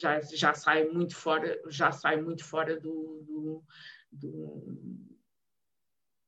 já, 0.00 0.20
já 0.20 0.54
sai 0.54 0.84
muito 0.88 1.14
fora, 1.14 1.60
já 1.68 1.92
sai 1.92 2.20
muito 2.20 2.44
fora 2.44 2.78
do, 2.78 3.22
do, 3.26 3.64
do 4.12 5.04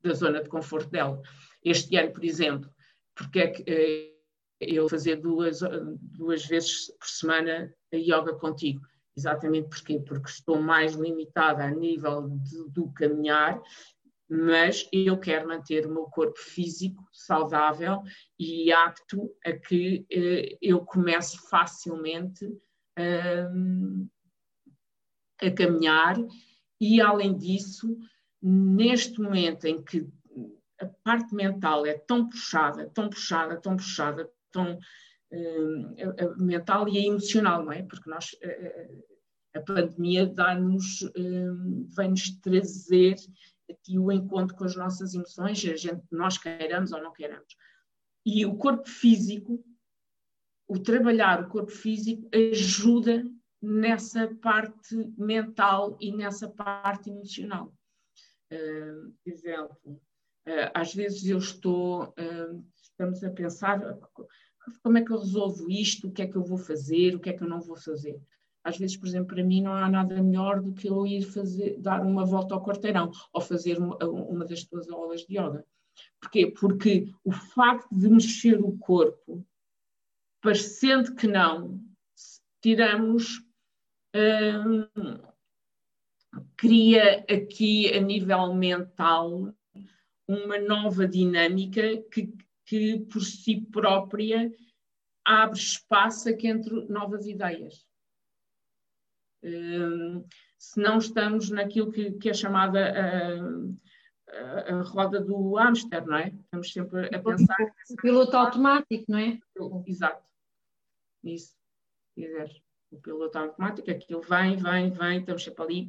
da 0.03 0.13
zona 0.13 0.41
de 0.41 0.49
conforto 0.49 0.89
dela. 0.89 1.21
Este 1.63 1.95
ano, 1.97 2.13
por 2.13 2.23
exemplo, 2.23 2.69
porque 3.15 3.39
é 3.39 3.47
que 3.47 3.63
eh, 3.67 4.13
eu 4.59 4.87
fazer 4.87 5.17
duas, 5.17 5.59
duas 6.01 6.45
vezes 6.45 6.87
por 6.97 7.07
semana 7.07 7.73
a 7.93 7.97
yoga 7.97 8.33
contigo? 8.33 8.81
Exatamente 9.15 9.69
porquê? 9.69 9.99
Porque 9.99 10.29
estou 10.29 10.61
mais 10.61 10.93
limitada 10.93 11.63
a 11.63 11.71
nível 11.71 12.29
de, 12.29 12.69
do 12.69 12.91
caminhar, 12.93 13.59
mas 14.29 14.87
eu 14.91 15.17
quero 15.17 15.47
manter 15.47 15.85
o 15.85 15.93
meu 15.93 16.03
corpo 16.03 16.37
físico 16.37 17.03
saudável 17.11 18.03
e 18.37 18.71
apto 18.71 19.33
a 19.43 19.53
que 19.53 20.05
eh, 20.11 20.57
eu 20.61 20.85
comece 20.85 21.37
facilmente 21.49 22.45
um, 22.97 24.07
a 25.41 25.51
caminhar 25.51 26.15
e, 26.79 27.01
além 27.01 27.37
disso, 27.37 27.97
neste 28.41 29.21
momento 29.21 29.65
em 29.65 29.83
que 29.83 30.07
a 30.79 30.85
parte 31.03 31.33
mental 31.33 31.85
é 31.85 31.97
tão 31.97 32.29
puxada, 32.29 32.89
tão 32.93 33.09
puxada, 33.09 33.59
tão 33.59 33.75
puxada, 33.75 34.29
tão 34.51 34.77
uh, 35.31 36.43
mental 36.43 36.87
e 36.87 37.05
emocional, 37.05 37.63
não 37.63 37.71
é? 37.71 37.83
Porque 37.83 38.09
nós, 38.09 38.33
uh, 38.33 39.03
a 39.55 39.61
pandemia 39.61 40.27
dá-nos, 40.27 41.01
uh, 41.01 41.87
vem-nos 41.95 42.39
trazer 42.39 43.15
aqui 43.69 43.97
o 43.97 44.11
encontro 44.11 44.55
com 44.55 44.63
as 44.63 44.75
nossas 44.75 45.13
emoções, 45.13 45.63
a 45.65 45.75
gente, 45.75 46.03
nós 46.11 46.37
queiramos 46.37 46.91
ou 46.91 47.01
não 47.01 47.11
queiramos. 47.11 47.55
E 48.25 48.45
o 48.45 48.55
corpo 48.55 48.87
físico, 48.87 49.63
o 50.67 50.79
trabalhar 50.79 51.41
o 51.41 51.49
corpo 51.49 51.71
físico 51.71 52.27
ajuda 52.33 53.23
nessa 53.61 54.27
parte 54.41 54.95
mental 55.17 55.97
e 55.99 56.11
nessa 56.11 56.47
parte 56.49 57.09
emocional. 57.09 57.73
Uh, 58.51 59.13
exemplo, 59.25 59.77
uh, 59.85 60.71
às 60.73 60.93
vezes 60.93 61.25
eu 61.25 61.37
estou, 61.37 62.03
uh, 62.03 62.65
estamos 62.81 63.23
a 63.23 63.29
pensar 63.29 63.97
como 64.83 64.97
é 64.97 65.03
que 65.03 65.11
eu 65.11 65.19
resolvo 65.19 65.69
isto, 65.69 66.07
o 66.07 66.11
que 66.11 66.21
é 66.21 66.27
que 66.27 66.35
eu 66.35 66.43
vou 66.43 66.57
fazer, 66.57 67.15
o 67.15 67.19
que 67.19 67.29
é 67.29 67.33
que 67.33 67.43
eu 67.43 67.49
não 67.49 67.61
vou 67.61 67.77
fazer. 67.77 68.19
Às 68.63 68.77
vezes, 68.77 68.97
por 68.97 69.07
exemplo, 69.07 69.33
para 69.33 69.43
mim 69.43 69.61
não 69.61 69.73
há 69.73 69.89
nada 69.89 70.21
melhor 70.21 70.61
do 70.61 70.73
que 70.73 70.89
eu 70.89 71.07
ir 71.07 71.23
fazer, 71.23 71.79
dar 71.79 72.05
uma 72.05 72.25
volta 72.25 72.53
ao 72.53 72.63
quarteirão 72.63 73.09
ou 73.31 73.39
fazer 73.39 73.77
uma, 73.77 73.97
uma 74.03 74.45
das 74.45 74.63
tuas 74.65 74.89
aulas 74.89 75.21
de 75.21 75.37
yoga. 75.37 75.65
Porquê? 76.19 76.47
Porque 76.47 77.09
o 77.23 77.31
facto 77.31 77.87
de 77.89 78.09
mexer 78.09 78.59
o 78.59 78.77
corpo, 78.77 79.45
parecendo 80.47 81.13
que 81.13 81.27
não, 81.27 81.77
tiramos 82.61 83.43
hum, 84.15 84.87
cria 86.55 87.25
aqui 87.29 87.93
a 87.93 87.99
nível 87.99 88.53
mental 88.53 89.53
uma 90.25 90.57
nova 90.57 91.05
dinâmica 91.05 91.81
que, 92.09 92.33
que 92.65 92.97
por 93.11 93.21
si 93.23 93.59
própria 93.59 94.49
abre 95.25 95.59
espaço 95.59 96.29
aqui 96.29 96.47
entre 96.47 96.87
novas 96.87 97.27
ideias. 97.27 97.85
Um, 99.43 100.23
se 100.57 100.79
não 100.79 100.99
estamos 100.99 101.49
naquilo 101.49 101.91
que, 101.91 102.13
que 102.13 102.29
é 102.29 102.33
chamada 102.33 102.89
a, 102.89 104.31
a, 104.31 104.75
a, 104.77 104.81
roda 104.83 105.19
do 105.19 105.55
hamster, 105.55 106.05
não 106.05 106.15
é? 106.15 106.29
Estamos 106.29 106.71
sempre 106.71 107.13
a 107.13 107.21
pensar. 107.21 107.73
O 107.89 107.95
piloto 107.97 108.37
automático, 108.37 109.03
não 109.09 109.19
é? 109.19 109.37
Exato. 109.85 110.25
Isso. 111.27 111.55
Quiser. 112.15 112.49
O 112.89 113.01
piloto 113.01 113.37
automático, 113.37 113.91
aquilo 113.91 114.21
vem, 114.21 114.55
vem, 114.55 114.91
vem, 114.91 115.19
estamos 115.19 115.43
sempre 115.43 115.63
ali, 115.63 115.85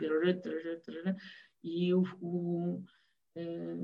e 1.62 1.95
o, 1.95 2.03
o, 2.20 2.84
eh, 3.36 3.76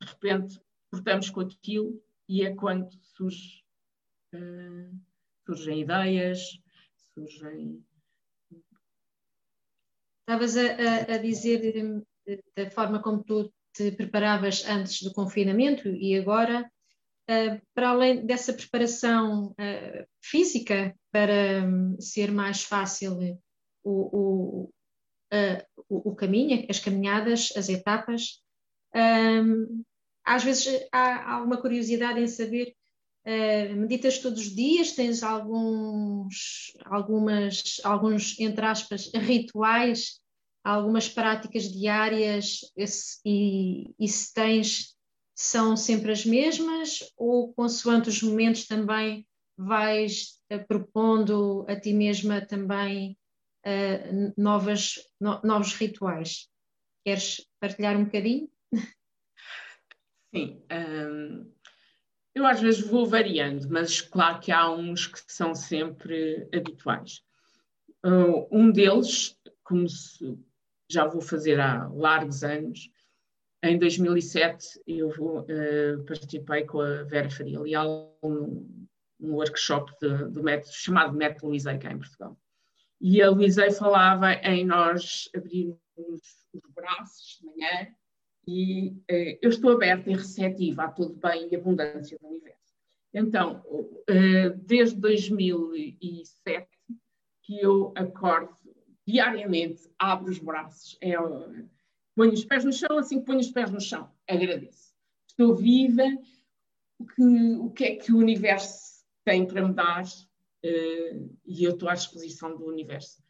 de 0.00 0.06
repente 0.06 0.60
cortamos 0.90 1.30
com 1.30 1.40
aquilo 1.40 2.02
e 2.28 2.42
é 2.42 2.54
quando 2.54 2.92
surge, 3.02 3.62
uh, 4.34 5.00
surgem 5.44 5.82
ideias, 5.82 6.60
surgem. 7.14 7.84
Estavas 10.20 10.56
a, 10.56 11.14
a, 11.14 11.18
dizer 11.18 12.04
eh, 12.26 12.42
da 12.56 12.70
forma 12.70 13.00
como 13.00 13.22
tu 13.22 13.52
te 13.72 13.92
preparavas 13.92 14.64
antes 14.66 15.02
do 15.02 15.12
confinamento 15.12 15.88
e 15.88 16.16
agora, 16.18 16.68
para 17.74 17.90
além 17.90 18.24
dessa 18.24 18.52
preparação 18.52 19.48
uh, 19.48 20.06
física 20.22 20.94
para 21.10 21.64
um, 21.66 22.00
ser 22.00 22.30
mais 22.30 22.62
fácil 22.62 23.18
o, 23.82 23.90
o, 23.92 24.70
o, 25.88 26.10
o, 26.10 26.14
caminho, 26.14 26.64
as 26.68 26.78
caminhadas, 26.78 27.52
as 27.56 27.68
etapas, 27.68 28.40
um, 28.94 29.82
às 30.24 30.42
vezes 30.42 30.86
há 30.90 31.34
alguma 31.34 31.60
curiosidade 31.60 32.20
em 32.20 32.26
saber, 32.26 32.74
uh, 33.24 33.76
meditas 33.76 34.18
todos 34.18 34.40
os 34.40 34.54
dias, 34.54 34.92
tens 34.92 35.22
alguns, 35.22 36.72
algumas, 36.84 37.80
alguns, 37.84 38.38
entre 38.40 38.64
aspas, 38.64 39.10
rituais, 39.14 40.20
algumas 40.64 41.08
práticas 41.08 41.64
diárias? 41.64 42.60
Esse, 42.76 43.20
e, 43.24 43.94
e 43.98 44.08
se 44.08 44.34
tens, 44.34 44.95
são 45.36 45.76
sempre 45.76 46.10
as 46.10 46.24
mesmas 46.24 47.12
ou 47.14 47.52
consoante 47.52 48.08
os 48.08 48.22
momentos 48.22 48.66
também 48.66 49.26
vais 49.56 50.40
uh, 50.50 50.66
propondo 50.66 51.66
a 51.68 51.78
ti 51.78 51.92
mesma 51.92 52.40
também 52.40 53.18
uh, 53.66 54.32
novas, 54.36 54.94
no, 55.20 55.38
novos 55.42 55.74
rituais? 55.74 56.48
Queres 57.04 57.46
partilhar 57.60 57.96
um 57.96 58.04
bocadinho? 58.04 58.50
Sim, 60.34 60.62
hum, 60.72 61.52
eu 62.34 62.46
às 62.46 62.60
vezes 62.60 62.80
vou 62.80 63.06
variando, 63.06 63.68
mas 63.70 64.00
claro 64.00 64.40
que 64.40 64.50
há 64.50 64.70
uns 64.70 65.06
que 65.06 65.20
são 65.28 65.54
sempre 65.54 66.48
habituais. 66.52 67.22
Uh, 68.04 68.46
um 68.50 68.70
deles, 68.70 69.38
como 69.62 69.88
se, 69.88 70.38
já 70.90 71.06
vou 71.06 71.20
fazer 71.20 71.60
há 71.60 71.88
largos 71.88 72.42
anos, 72.42 72.90
em 73.62 73.78
2007 73.78 74.80
eu 74.86 75.10
vou, 75.10 75.40
uh, 75.40 76.04
participei 76.06 76.64
com 76.64 76.80
a 76.80 77.02
Vera 77.04 77.30
Faria 77.30 77.60
Leal 77.60 78.16
num, 78.22 78.86
num 79.18 79.34
workshop 79.34 79.92
de, 80.00 80.30
de 80.30 80.42
método, 80.42 80.72
chamado 80.72 81.16
Método 81.16 81.48
Luizei, 81.48 81.78
cá 81.78 81.92
em 81.92 81.98
Portugal. 81.98 82.36
E 83.00 83.20
a 83.20 83.30
Luizei 83.30 83.70
falava 83.70 84.32
em 84.34 84.64
nós 84.64 85.28
abrirmos 85.34 85.78
os 85.98 86.72
braços 86.74 87.38
de 87.40 87.46
manhã 87.46 87.88
e 88.46 88.90
uh, 89.10 89.38
eu 89.42 89.50
estou 89.50 89.72
aberta 89.72 90.10
e 90.10 90.14
receptiva 90.14 90.84
a 90.84 90.90
todo 90.90 91.14
bem 91.14 91.48
e 91.50 91.56
abundância 91.56 92.16
do 92.18 92.28
universo. 92.28 92.56
Então, 93.12 93.62
uh, 93.66 94.56
desde 94.64 94.96
2007 95.00 96.68
que 97.42 97.60
eu 97.60 97.92
acordo 97.96 98.56
diariamente, 99.06 99.88
abro 99.98 100.30
os 100.30 100.38
braços, 100.38 100.98
é, 101.00 101.14
ponho 102.16 102.32
os 102.32 102.44
pés 102.44 102.64
no 102.64 102.72
chão, 102.72 102.98
assim 102.98 103.20
que 103.20 103.26
ponho 103.26 103.38
os 103.38 103.50
pés 103.50 103.70
no 103.70 103.80
chão, 103.80 104.10
agradeço. 104.28 104.92
Estou 105.28 105.54
viva, 105.54 106.02
o 106.98 107.06
que, 107.06 107.22
o 107.22 107.70
que 107.70 107.84
é 107.84 107.96
que 107.96 108.12
o 108.12 108.18
universo 108.18 109.04
tem 109.24 109.46
para 109.46 109.66
me 109.66 109.72
dar 109.72 110.02
uh, 110.02 111.36
e 111.44 111.64
eu 111.64 111.72
estou 111.72 111.88
à 111.88 111.94
disposição 111.94 112.56
do 112.56 112.66
universo 112.66 113.24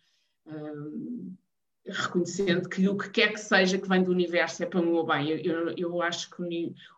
reconhecendo 1.87 2.69
que 2.69 2.89
o 2.89 2.97
que 2.97 3.11
quer 3.11 3.33
que 3.33 3.41
seja 3.41 3.79
que 3.79 3.89
vem 3.89 4.03
do 4.03 4.11
universo 4.11 4.63
é 4.63 4.67
para 4.67 4.81
o 4.81 4.85
meu 4.85 5.05
bem. 5.05 5.29
Eu, 5.29 5.39
eu, 5.39 5.75
eu 5.77 6.03
acho 6.03 6.31
que 6.31 6.43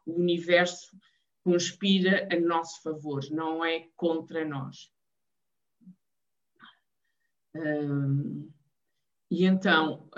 o 0.06 0.12
universo 0.12 0.96
conspira 1.44 2.28
a 2.30 2.40
nosso 2.40 2.82
favor, 2.82 3.22
não 3.30 3.64
é 3.64 3.88
contra 3.96 4.44
nós. 4.44 4.90
e 9.30 9.44
então, 9.44 10.08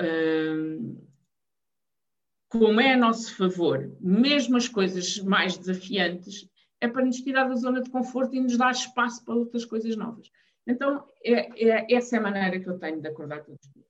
como 2.50 2.80
é 2.80 2.94
a 2.94 2.96
nosso 2.96 3.36
favor, 3.36 3.96
mesmo 4.00 4.56
as 4.56 4.68
coisas 4.68 5.18
mais 5.20 5.56
desafiantes, 5.56 6.48
é 6.80 6.88
para 6.88 7.04
nos 7.04 7.20
tirar 7.20 7.48
da 7.48 7.54
zona 7.54 7.80
de 7.80 7.88
conforto 7.88 8.34
e 8.34 8.40
nos 8.40 8.58
dar 8.58 8.72
espaço 8.72 9.24
para 9.24 9.36
outras 9.36 9.64
coisas 9.64 9.96
novas. 9.96 10.30
Então, 10.66 11.08
é, 11.24 11.68
é, 11.68 11.94
essa 11.94 12.16
é 12.16 12.18
a 12.18 12.22
maneira 12.22 12.58
que 12.58 12.68
eu 12.68 12.76
tenho 12.76 13.00
de 13.00 13.06
acordar 13.06 13.44
todos 13.44 13.64
os 13.64 13.72
dias. 13.72 13.86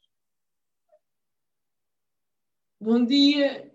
Bom 2.79 3.03
dia. 3.03 3.73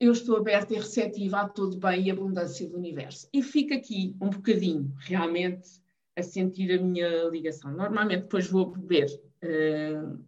Eu 0.00 0.10
estou 0.10 0.36
aberta 0.36 0.74
e 0.74 0.78
receptiva 0.78 1.42
a 1.42 1.48
todo 1.48 1.78
bem 1.78 2.02
e 2.02 2.10
abundância 2.10 2.68
do 2.68 2.76
universo. 2.76 3.28
E 3.32 3.40
fico 3.40 3.72
aqui 3.72 4.16
um 4.20 4.30
bocadinho, 4.30 4.92
realmente, 4.98 5.80
a 6.16 6.24
sentir 6.24 6.72
a 6.72 6.82
minha 6.82 7.28
ligação. 7.28 7.70
Normalmente, 7.70 8.22
depois 8.22 8.48
vou 8.48 8.66
beber 8.66 9.06
uh, 9.44 10.24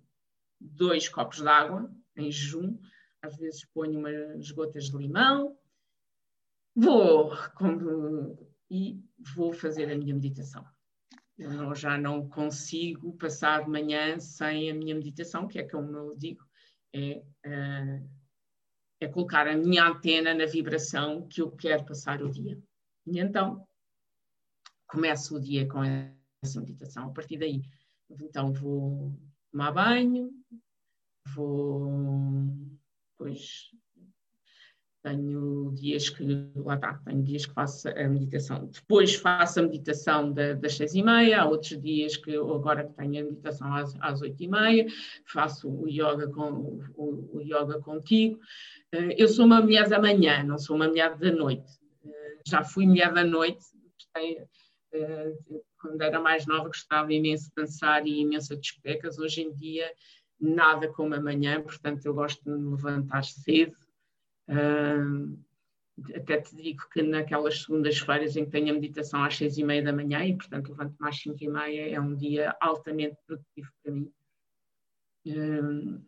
dois 0.61 1.09
copos 1.09 1.41
de 1.41 1.49
água 1.49 1.91
em 2.17 2.31
jejum. 2.31 2.79
Às 3.23 3.37
vezes 3.37 3.65
ponho 3.65 3.99
umas 3.99 4.51
gotas 4.51 4.91
de 4.91 4.97
limão. 4.97 5.57
Vou 6.75 7.33
e 8.71 9.01
vou 9.35 9.53
fazer 9.53 9.91
a 9.91 9.97
minha 9.97 10.15
meditação. 10.15 10.65
Eu 11.37 11.51
não, 11.53 11.75
já 11.75 11.99
não 11.99 12.29
consigo 12.29 13.13
passar 13.17 13.65
de 13.65 13.71
manhã 13.71 14.19
sem 14.21 14.71
a 14.71 14.75
minha 14.75 14.95
meditação, 14.95 15.49
que 15.49 15.59
é 15.59 15.69
como 15.69 15.97
eu 15.97 16.17
digo, 16.17 16.45
é, 16.93 17.25
é, 17.45 18.03
é 19.01 19.09
colocar 19.09 19.49
a 19.49 19.57
minha 19.57 19.85
antena 19.85 20.33
na 20.33 20.47
vibração 20.47 21.27
que 21.27 21.43
eu 21.43 21.51
quero 21.51 21.85
passar 21.85 22.23
o 22.23 22.31
dia. 22.31 22.61
E 23.07 23.19
então, 23.19 23.67
começo 24.87 25.37
o 25.37 25.41
dia 25.41 25.67
com 25.69 25.83
essa 25.83 26.61
meditação. 26.61 27.09
A 27.09 27.13
partir 27.13 27.37
daí, 27.37 27.63
então 28.09 28.53
vou 28.53 29.13
tomar 29.51 29.73
banho, 29.73 30.31
vou 31.29 31.91
depois 33.13 33.71
tenho 35.05 35.71
dias 35.75 36.09
que, 36.09 36.25
lá 36.57 36.77
está, 36.77 36.95
tenho 37.05 37.23
dias 37.23 37.45
que 37.45 37.53
faço 37.53 37.89
a 37.91 38.09
meditação. 38.09 38.67
Depois 38.67 39.15
faço 39.15 39.61
a 39.61 39.63
meditação 39.63 40.33
da, 40.33 40.55
das 40.55 40.77
seis 40.77 40.95
e 40.95 41.03
meia, 41.03 41.43
há 41.43 41.45
outros 41.47 41.79
dias 41.81 42.17
que 42.17 42.35
agora 42.35 42.87
que 42.87 42.95
tenho 42.95 43.21
a 43.21 43.29
meditação 43.29 43.73
às, 43.75 43.95
às 44.01 44.23
oito 44.23 44.43
e 44.43 44.49
meia, 44.49 44.87
faço 45.27 45.69
o 45.69 45.87
yoga, 45.87 46.27
com, 46.29 46.81
o, 46.97 47.37
o 47.37 47.41
yoga 47.43 47.79
contigo. 47.81 48.41
Eh, 48.93 49.23
eu 49.23 49.29
sou 49.29 49.45
uma 49.45 49.61
mulher 49.61 49.87
da 49.91 50.01
manhã, 50.01 50.43
não 50.43 50.57
sou 50.57 50.75
uma 50.75 50.89
mulher 50.89 51.19
da 51.19 51.31
noite. 51.31 51.71
Eh, 52.07 52.39
já 52.49 52.65
fui 52.65 52.87
mulher 52.87 53.13
da 53.13 53.25
noite, 53.25 53.63
eh, 54.17 54.47
quando 55.79 56.01
era 56.01 56.19
mais 56.19 56.47
nova 56.47 56.69
gostava 56.69 57.13
imenso 57.13 57.51
de 57.51 57.63
dançar 57.63 58.07
e 58.07 58.21
imenso 58.21 58.55
de 58.55 58.63
discotecas. 58.63 59.19
Hoje 59.19 59.43
em 59.43 59.53
dia 59.53 59.87
nada 60.45 60.89
como 60.89 61.15
amanhã, 61.15 61.61
portanto 61.63 62.05
eu 62.05 62.15
gosto 62.15 62.43
de 62.45 62.51
me 62.51 62.71
levantar 62.71 63.25
cedo, 63.25 63.77
Uh, 64.49 65.39
até 66.15 66.41
te 66.41 66.57
digo 66.57 66.89
que 66.93 67.03
naquelas 67.03 67.63
segundas-feiras 67.63 68.37
em 68.37 68.45
que 68.45 68.51
tenho 68.51 68.71
a 68.71 68.75
meditação 68.75 69.23
às 69.23 69.37
seis 69.37 69.57
e 69.57 69.65
meia 69.65 69.83
da 69.83 69.93
manhã 69.93 70.25
e, 70.25 70.35
portanto, 70.37 70.71
levanto-me 70.71 71.09
às 71.09 71.21
cinco 71.21 71.43
e 71.43 71.49
meia, 71.49 71.95
é 71.95 72.01
um 72.01 72.15
dia 72.15 72.55
altamente 72.61 73.17
produtivo 73.27 73.71
para 73.83 73.93
mim. 73.93 74.13
Uh, 75.27 76.05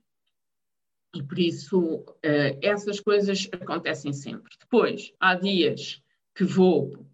e 1.14 1.22
por 1.22 1.38
isso, 1.38 1.80
uh, 1.80 2.58
essas 2.60 3.00
coisas 3.00 3.48
acontecem 3.52 4.12
sempre. 4.12 4.52
Depois, 4.60 5.14
há 5.20 5.34
dias 5.34 6.02
que 6.34 6.44
vou 6.44 7.06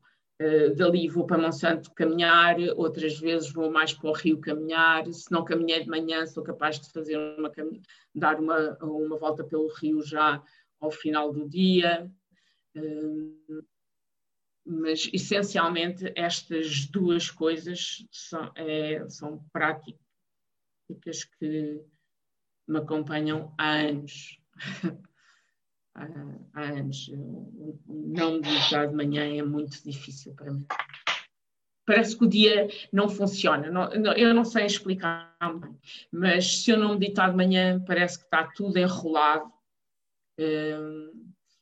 uh, 0.42 0.74
dali, 0.74 1.08
vou 1.08 1.26
para 1.26 1.38
Monsanto 1.38 1.92
caminhar, 1.92 2.56
outras 2.76 3.18
vezes 3.18 3.52
vou 3.52 3.70
mais 3.70 3.92
para 3.92 4.10
o 4.10 4.12
rio 4.12 4.40
caminhar. 4.40 5.06
Se 5.12 5.30
não 5.30 5.44
caminhei 5.44 5.82
de 5.82 5.88
manhã, 5.88 6.26
sou 6.26 6.42
capaz 6.42 6.80
de 6.80 6.90
fazer 6.90 7.16
uma, 7.16 7.50
dar 8.14 8.40
uma, 8.40 8.76
uma 8.82 9.18
volta 9.18 9.44
pelo 9.44 9.72
rio 9.74 10.02
já 10.02 10.42
ao 10.80 10.90
final 10.90 11.32
do 11.32 11.48
dia. 11.48 12.10
Hum, 12.74 13.62
mas 14.64 15.10
essencialmente 15.12 16.12
estas 16.14 16.86
duas 16.86 17.30
coisas 17.30 18.06
são, 18.10 18.52
é, 18.54 19.08
são 19.08 19.44
práticas 19.52 19.98
que 21.38 21.84
me 22.66 22.78
acompanham 22.78 23.52
há 23.58 23.72
anos. 23.72 24.38
há, 25.94 26.06
há 26.54 26.62
anos. 26.62 27.10
Não 27.86 28.40
meditar 28.40 28.88
de 28.88 28.94
manhã 28.94 29.24
é 29.24 29.42
muito 29.42 29.82
difícil 29.84 30.34
para 30.34 30.52
mim. 30.52 30.66
Parece 31.84 32.16
que 32.16 32.24
o 32.24 32.28
dia 32.28 32.68
não 32.92 33.08
funciona. 33.08 33.70
Não, 33.70 33.90
não, 33.90 34.12
eu 34.12 34.32
não 34.32 34.44
sei 34.44 34.66
explicar 34.66 35.32
mas 36.10 36.62
se 36.62 36.70
eu 36.70 36.78
não 36.78 36.98
meditar 36.98 37.30
de 37.30 37.36
manhã, 37.36 37.82
parece 37.84 38.18
que 38.18 38.24
está 38.24 38.46
tudo 38.46 38.78
enrolado 38.78 39.50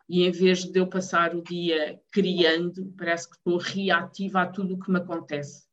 e 0.08 0.24
em 0.24 0.30
vez 0.30 0.64
de 0.64 0.78
eu 0.78 0.86
passar 0.86 1.34
o 1.34 1.42
dia 1.42 2.00
criando, 2.10 2.92
parece 2.96 3.28
que 3.28 3.36
estou 3.36 3.56
reativa 3.56 4.42
a 4.42 4.46
tudo 4.46 4.74
o 4.74 4.78
que 4.78 4.90
me 4.90 4.98
acontece. 4.98 5.66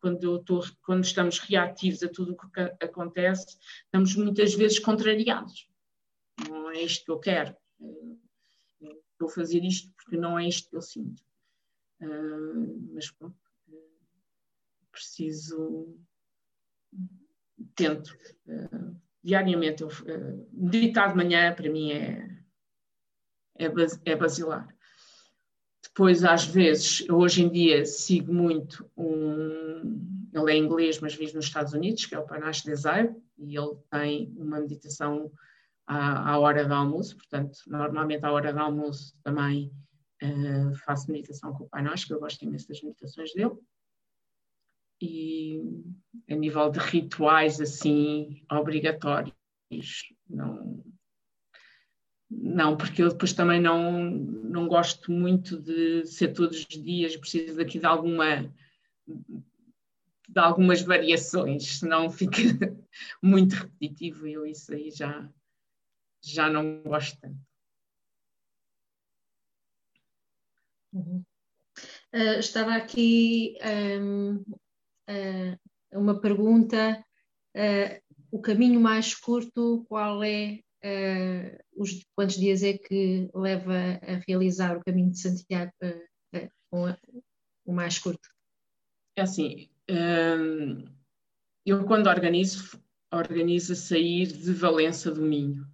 quando, 0.00 0.36
estou, 0.36 0.64
quando 0.82 1.04
estamos 1.04 1.38
reativos 1.38 2.02
a 2.02 2.08
tudo 2.08 2.32
o 2.32 2.36
que 2.36 2.60
acontece, 2.84 3.58
estamos 3.84 4.14
muitas 4.16 4.54
vezes 4.54 4.78
contrariados. 4.78 5.69
Não 6.70 6.76
é 6.76 6.82
isto 6.82 7.04
que 7.04 7.10
eu 7.10 7.18
quero. 7.18 7.56
Estou 8.80 9.28
a 9.28 9.32
fazer 9.32 9.64
isto 9.64 9.92
porque 9.96 10.16
não 10.16 10.38
é 10.38 10.46
isto 10.46 10.70
que 10.70 10.76
eu 10.76 10.80
sinto. 10.80 11.20
mas 12.94 13.10
pronto, 13.10 13.36
preciso, 14.92 15.98
tento 17.74 18.16
diariamente. 19.20 19.82
Meditar 20.52 21.10
de 21.10 21.16
manhã, 21.16 21.52
para 21.52 21.68
mim, 21.68 21.90
é, 21.90 22.40
é, 23.58 23.66
é 24.04 24.14
basilar. 24.14 24.72
Depois, 25.82 26.22
às 26.22 26.44
vezes, 26.44 27.04
hoje 27.10 27.42
em 27.42 27.50
dia, 27.50 27.84
sigo 27.84 28.32
muito 28.32 28.88
um. 28.96 30.28
Ele 30.32 30.52
é 30.52 30.56
inglês, 30.56 31.00
mas 31.00 31.16
vive 31.16 31.34
nos 31.34 31.46
Estados 31.46 31.72
Unidos, 31.72 32.06
que 32.06 32.14
é 32.14 32.18
o 32.20 32.26
Panache 32.26 32.64
Desire, 32.64 33.12
e 33.36 33.56
ele 33.56 33.76
tem 33.90 34.32
uma 34.36 34.60
meditação 34.60 35.32
à, 35.90 36.30
à 36.30 36.38
hora 36.38 36.64
do 36.64 36.72
almoço, 36.72 37.16
portanto, 37.16 37.58
normalmente 37.66 38.24
à 38.24 38.30
hora 38.30 38.52
do 38.52 38.60
almoço 38.60 39.12
também 39.24 39.72
uh, 40.22 40.72
faço 40.84 41.10
meditação 41.10 41.52
com 41.52 41.64
o 41.64 41.68
Panache, 41.68 42.06
que 42.06 42.12
eu 42.12 42.20
gosto 42.20 42.44
imenso 42.44 42.68
das 42.68 42.80
meditações 42.80 43.34
dele. 43.34 43.58
E 45.02 45.60
a 46.30 46.34
nível 46.36 46.70
de 46.70 46.78
rituais 46.78 47.60
assim 47.60 48.44
obrigatórios 48.52 49.34
não 50.28 50.84
não 52.30 52.76
porque 52.76 53.02
eu 53.02 53.08
depois 53.08 53.32
também 53.32 53.60
não 53.60 54.10
não 54.10 54.68
gosto 54.68 55.10
muito 55.10 55.58
de 55.58 56.06
ser 56.06 56.28
todos 56.34 56.58
os 56.58 56.66
dias 56.66 57.16
preciso 57.16 57.56
daqui 57.56 57.78
de 57.78 57.86
alguma 57.86 58.52
de 60.28 60.38
algumas 60.38 60.82
variações 60.82 61.78
senão 61.78 62.10
fica 62.10 62.36
muito 63.22 63.54
repetitivo 63.54 64.26
eu 64.26 64.46
isso 64.46 64.72
aí 64.74 64.90
já 64.90 65.28
já 66.22 66.50
não 66.50 66.82
gosto 66.82 67.18
tanto 67.20 67.38
uhum. 70.92 71.24
uh, 72.14 72.38
estava 72.38 72.74
aqui 72.74 73.56
um, 74.00 74.36
uh, 74.36 75.58
uma 75.92 76.20
pergunta: 76.20 77.04
uh, 77.56 78.16
o 78.30 78.40
caminho 78.40 78.80
mais 78.80 79.14
curto, 79.14 79.84
qual 79.88 80.22
é? 80.22 80.60
Os, 81.76 82.06
quantos 82.14 82.36
dias 82.36 82.62
é 82.62 82.78
que 82.78 83.28
leva 83.34 83.74
a 84.00 84.22
realizar 84.26 84.78
o 84.78 84.82
caminho 84.82 85.10
de 85.10 85.18
Santiago 85.18 85.72
o 87.66 87.72
mais 87.72 87.98
curto? 87.98 88.28
É 89.14 89.22
assim, 89.22 89.68
um, 89.90 90.84
eu 91.66 91.84
quando 91.84 92.08
organizo, 92.08 92.80
organizo 93.12 93.74
a 93.74 93.76
sair 93.76 94.26
de 94.26 94.52
Valença 94.52 95.10
do 95.10 95.20
Minho. 95.20 95.66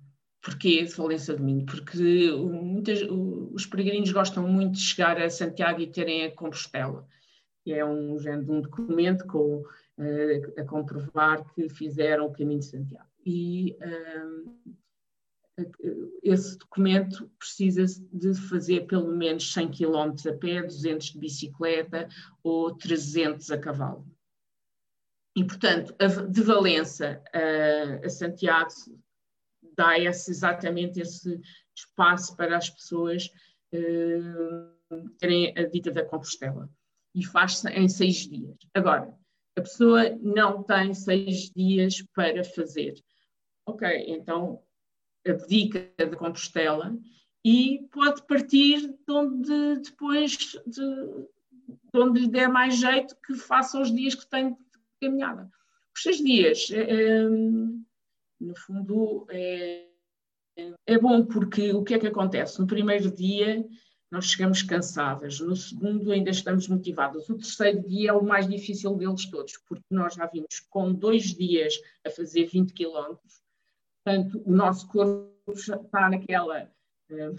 Porquê 0.47 0.85
de 0.85 0.95
Valença 0.95 1.35
do 1.35 1.43
Minho? 1.43 1.67
Porque 1.67 2.31
muitas, 2.31 3.01
os 3.03 3.67
peregrinos 3.67 4.13
gostam 4.13 4.47
muito 4.47 4.75
de 4.75 4.81
chegar 4.81 5.21
a 5.21 5.29
Santiago 5.29 5.81
e 5.81 5.89
terem 5.89 6.25
a 6.25 6.31
Compostela 6.31 7.05
que 7.67 7.73
é 7.73 7.85
um 7.85 8.15
um 8.15 8.61
documento 8.61 9.27
com, 9.27 9.57
uh, 9.57 10.61
a 10.61 10.65
comprovar 10.65 11.45
que 11.53 11.69
fizeram 11.69 12.27
o 12.27 12.33
caminho 12.33 12.61
de 12.61 12.67
Santiago. 12.67 13.11
E 13.27 13.77
uh, 13.83 15.67
esse 16.23 16.57
documento 16.57 17.29
precisa 17.37 17.85
de 18.13 18.35
fazer 18.49 18.87
pelo 18.87 19.11
menos 19.11 19.53
100 19.53 19.73
km 19.73 20.15
a 20.29 20.33
pé, 20.35 20.63
200 20.63 21.09
de 21.09 21.19
bicicleta 21.19 22.09
ou 22.45 22.73
300 22.77 23.51
a 23.51 23.59
cavalo. 23.59 24.07
E, 25.35 25.43
portanto, 25.43 25.93
de 26.31 26.43
Valença 26.43 27.21
a 28.05 28.09
Santiago 28.09 28.71
dá 29.77 29.99
esse, 29.99 30.31
exatamente 30.31 31.01
esse 31.01 31.41
espaço 31.75 32.37
para 32.37 32.57
as 32.57 32.71
pessoas 32.71 33.31
uh, 33.75 35.11
terem 35.19 35.53
a 35.57 35.63
dita 35.65 35.91
da 35.91 36.05
Compostela 36.05 36.69
e 37.15 37.25
faz-se 37.25 37.69
em 37.71 37.89
seis 37.89 38.29
dias. 38.29 38.57
Agora, 38.75 39.15
a 39.57 39.63
pessoa 39.63 40.11
não 40.23 40.63
tem 40.63 40.93
seis 40.93 41.51
dias 41.51 42.03
para 42.15 42.45
fazer. 42.45 42.95
Ok, 43.67 43.89
então 44.07 44.63
abdica 45.27 45.91
da 45.99 46.17
Compostela 46.17 46.97
e 47.45 47.87
pode 47.91 48.27
partir 48.27 48.89
de 48.89 49.13
onde 49.13 49.81
depois 49.81 50.37
de, 50.67 50.85
de 51.93 52.01
onde 52.01 52.21
lhe 52.21 52.29
der 52.29 52.49
mais 52.49 52.77
jeito 52.77 53.17
que 53.27 53.35
faça 53.35 53.81
os 53.81 53.93
dias 53.93 54.15
que 54.15 54.29
tem 54.29 54.51
de 54.51 54.59
caminhada. 55.01 55.51
Os 55.95 56.03
seis 56.03 56.19
dias, 56.19 56.71
é, 56.71 56.83
é, 56.83 57.25
no 58.41 58.57
fundo, 58.57 59.27
é, 59.31 59.87
é 60.87 60.99
bom 60.99 61.25
porque 61.25 61.73
o 61.73 61.83
que 61.83 61.95
é 61.95 61.99
que 61.99 62.07
acontece? 62.07 62.61
No 62.61 62.67
primeiro 62.67 63.11
dia 63.11 63.65
nós 64.11 64.27
chegamos 64.27 64.63
cansadas. 64.63 65.41
No 65.41 65.57
segundo, 65.57 66.13
ainda 66.13 66.31
estamos 66.31 66.69
motivadas. 66.69 67.29
O 67.29 67.37
terceiro 67.37 67.83
dia 67.83 68.11
é 68.11 68.13
o 68.13 68.25
mais 68.25 68.49
difícil 68.49 68.95
deles 68.95 69.29
todos, 69.31 69.59
porque 69.69 69.85
nós 69.91 70.15
já 70.15 70.27
vimos 70.27 70.61
com 70.71 70.93
dois 70.93 71.35
dias 71.35 71.75
a 72.05 72.11
fazer 72.11 72.47
20 72.47 72.73
quilómetros. 72.73 73.43
Portanto, 74.05 74.43
o 74.45 74.53
nosso 74.53 74.87
corpo 74.89 75.35
está 75.53 76.09
naquela. 76.09 76.71
Eh, 77.11 77.35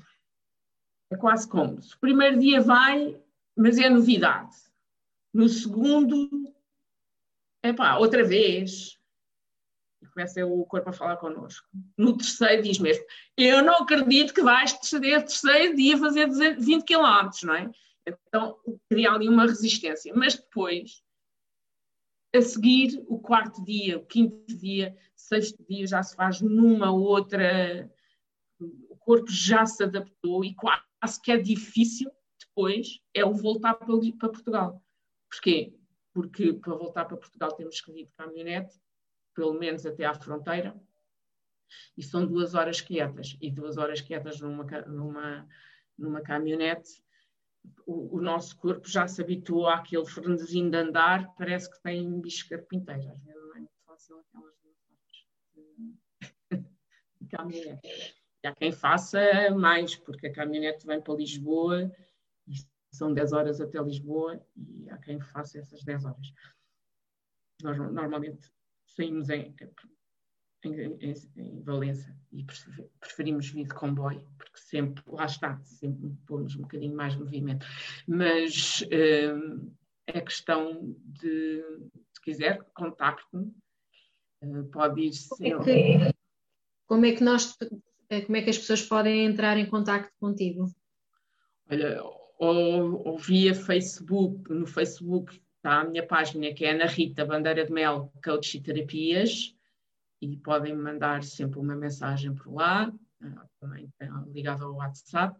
é 1.09 1.15
quase 1.15 1.47
como. 1.47 1.75
O 1.75 1.99
primeiro 2.01 2.37
dia 2.39 2.59
vai, 2.59 3.17
mas 3.55 3.77
é 3.77 3.89
novidade. 3.89 4.55
No 5.33 5.47
segundo, 5.47 6.29
é 7.63 7.71
pá, 7.71 7.97
outra 7.97 8.25
vez, 8.25 8.96
começa 10.13 10.45
o 10.45 10.65
corpo 10.65 10.89
a 10.89 10.93
falar 10.93 11.17
connosco. 11.17 11.67
No 11.97 12.17
terceiro 12.17 12.63
diz 12.63 12.79
mesmo, 12.79 13.03
eu 13.35 13.63
não 13.63 13.75
acredito 13.75 14.33
que 14.33 14.41
vais 14.41 14.73
terceiro, 14.73 15.21
terceiro 15.21 15.75
dia 15.75 15.97
fazer 15.97 16.29
20 16.59 16.83
km, 16.83 17.29
não 17.43 17.55
é? 17.55 17.71
Então 18.07 18.57
cria 18.89 19.11
ali 19.11 19.27
uma 19.27 19.45
resistência. 19.45 20.13
Mas 20.15 20.35
depois, 20.35 21.03
a 22.33 22.41
seguir, 22.41 23.03
o 23.07 23.19
quarto 23.19 23.63
dia, 23.63 23.97
o 23.97 24.05
quinto 24.05 24.55
dia, 24.55 24.95
sexto 25.15 25.63
dia 25.67 25.85
já 25.87 26.01
se 26.03 26.15
faz 26.15 26.41
numa 26.41 26.91
outra. 26.91 27.91
O 28.59 28.95
corpo 28.97 29.29
já 29.29 29.65
se 29.65 29.83
adaptou 29.83 30.43
e 30.43 30.55
quase 30.55 31.21
que 31.21 31.31
é 31.31 31.37
difícil 31.37 32.11
depois 32.39 32.99
é 33.13 33.23
o 33.23 33.33
voltar 33.33 33.75
para, 33.75 33.87
para 34.17 34.29
Portugal. 34.29 34.83
Porquê? 35.29 35.73
Porque 36.13 36.53
para 36.53 36.75
voltar 36.75 37.05
para 37.05 37.17
Portugal 37.17 37.51
temos 37.51 37.79
que 37.79 37.91
vir 37.91 38.05
de 38.05 38.13
caminhonete, 38.13 38.75
pelo 39.37 39.53
menos 39.53 39.85
até 39.85 40.03
à 40.03 40.15
fronteira, 40.15 40.75
e 41.95 42.01
são 42.01 42.25
duas 42.25 42.55
horas 42.55 42.81
quietas. 42.81 43.37
E 43.39 43.51
duas 43.51 43.77
horas 43.77 44.01
quietas 44.01 44.41
numa, 44.41 44.63
numa, 44.87 45.47
numa 45.95 46.21
caminhonete, 46.21 47.03
o, 47.85 48.17
o 48.17 48.21
nosso 48.21 48.57
corpo 48.57 48.89
já 48.89 49.07
se 49.07 49.21
habituou 49.21 49.67
àquele 49.67 50.07
frenesim 50.07 50.71
de 50.71 50.77
andar, 50.77 51.35
parece 51.35 51.69
que 51.69 51.79
tem 51.83 52.19
bicho 52.19 52.49
carpinteiro. 52.49 53.11
Às 53.11 53.21
vezes 53.21 53.41
não 53.43 53.55
é 53.55 53.59
muito 53.59 53.77
fácil 53.85 54.17
aquelas 54.19 54.55
duas 54.63 54.77
horas 54.89 56.65
de 57.21 57.27
caminhonete. 57.29 58.15
E 58.43 58.47
há 58.47 58.55
quem 58.55 58.71
faça 58.71 59.51
mais, 59.55 59.95
porque 59.95 60.27
a 60.27 60.33
caminhonete 60.33 60.87
vem 60.87 60.99
para 60.99 61.13
Lisboa 61.13 61.91
e 62.47 62.55
são 62.91 63.13
10 63.13 63.33
horas 63.33 63.61
até 63.61 63.79
Lisboa 63.83 64.43
e 64.55 64.89
há 64.89 64.97
quem 64.97 65.19
faça 65.19 65.59
essas 65.59 65.83
10 65.83 66.05
horas. 66.05 66.33
Nós 67.61 67.77
normalmente 67.77 68.51
saímos 68.87 69.29
em, 69.29 69.55
em, 70.63 70.97
em, 71.01 71.13
em 71.37 71.61
Valença 71.61 72.15
e 72.31 72.45
preferimos 72.99 73.49
vir 73.49 73.67
de 73.67 73.73
comboio, 73.73 74.25
porque 74.37 74.57
sempre, 74.59 75.03
lá 75.07 75.25
está, 75.25 75.59
sempre 75.63 76.11
pomos 76.25 76.55
um 76.55 76.61
bocadinho 76.61 76.95
mais 76.95 77.15
movimento. 77.15 77.65
Mas 78.07 78.81
uh, 78.81 79.71
é 80.07 80.21
questão 80.21 80.95
de, 81.05 81.63
se 82.13 82.21
quiser, 82.21 82.63
contacte-me, 82.73 83.53
uh, 84.43 84.65
pode 84.71 85.01
ir. 85.01 85.11
Como 85.29 85.69
é, 85.69 86.13
como 86.87 87.05
é 87.05 87.11
que 87.13 87.23
nós 87.23 87.55
eh, 88.09 88.21
como 88.21 88.37
é 88.37 88.41
que 88.41 88.49
as 88.49 88.57
pessoas 88.57 88.81
podem 88.83 89.25
entrar 89.25 89.57
em 89.57 89.65
contato 89.65 90.09
contigo? 90.19 90.73
Olha, 91.69 92.01
ou, 92.39 93.07
ou, 93.07 93.17
via 93.17 93.53
Facebook, 93.53 94.49
no 94.51 94.65
Facebook 94.65 95.41
está 95.67 95.81
a 95.81 95.83
minha 95.83 96.07
página 96.07 96.53
que 96.53 96.63
é 96.63 96.71
Ana 96.71 96.85
Rita 96.85 97.25
Bandeira 97.25 97.65
de 97.65 97.73
Mel, 97.73 98.09
Coach 98.23 98.57
e 98.57 98.61
Terapias, 98.61 99.53
e 100.21 100.37
podem 100.37 100.73
mandar 100.73 101.21
sempre 101.23 101.59
uma 101.59 101.75
mensagem 101.75 102.33
por 102.33 102.53
lá, 102.53 102.89
ah, 103.21 103.45
também 103.59 103.91
ligado 104.27 104.63
ao 104.63 104.75
WhatsApp. 104.75 105.37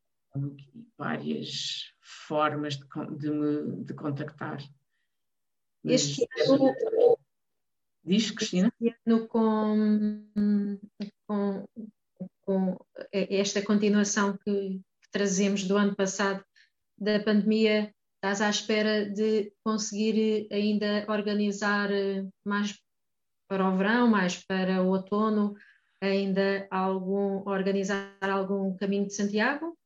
várias 0.98 1.94
formas 2.02 2.78
de, 2.78 2.86
de, 3.18 3.30
me, 3.30 3.84
de 3.84 3.94
contactar. 3.94 4.58
Este 5.84 6.28
ano, 6.48 6.74
Diz, 8.04 8.32
Cristina? 8.32 8.74
Este 8.82 8.98
ano 9.06 9.28
com, 9.28 10.28
com, 11.28 11.68
com 12.42 12.76
esta 13.12 13.62
continuação 13.62 14.36
que, 14.36 14.82
trazemos 15.12 15.66
do 15.66 15.78
ano 15.78 15.96
passado 15.96 16.44
da 16.98 17.20
pandemia, 17.20 17.94
estás 18.24 18.40
à 18.40 18.50
espera 18.50 19.06
de 19.06 19.52
conseguir 19.66 20.48
ainda 20.50 21.06
organizar 21.10 21.92
eh, 21.92 22.26
mais 22.46 22.82
para 23.50 23.70
o 23.70 23.76
verão, 23.76 24.08
mais 24.08 24.42
para 24.46 24.82
o 24.82 24.88
outono, 24.88 25.58
ainda 26.00 26.66
algum, 26.72 27.44
organizar 27.46 28.16
algum 28.22 28.78
caminho 28.78 29.08
de 29.08 29.14
Santiago? 29.14 29.78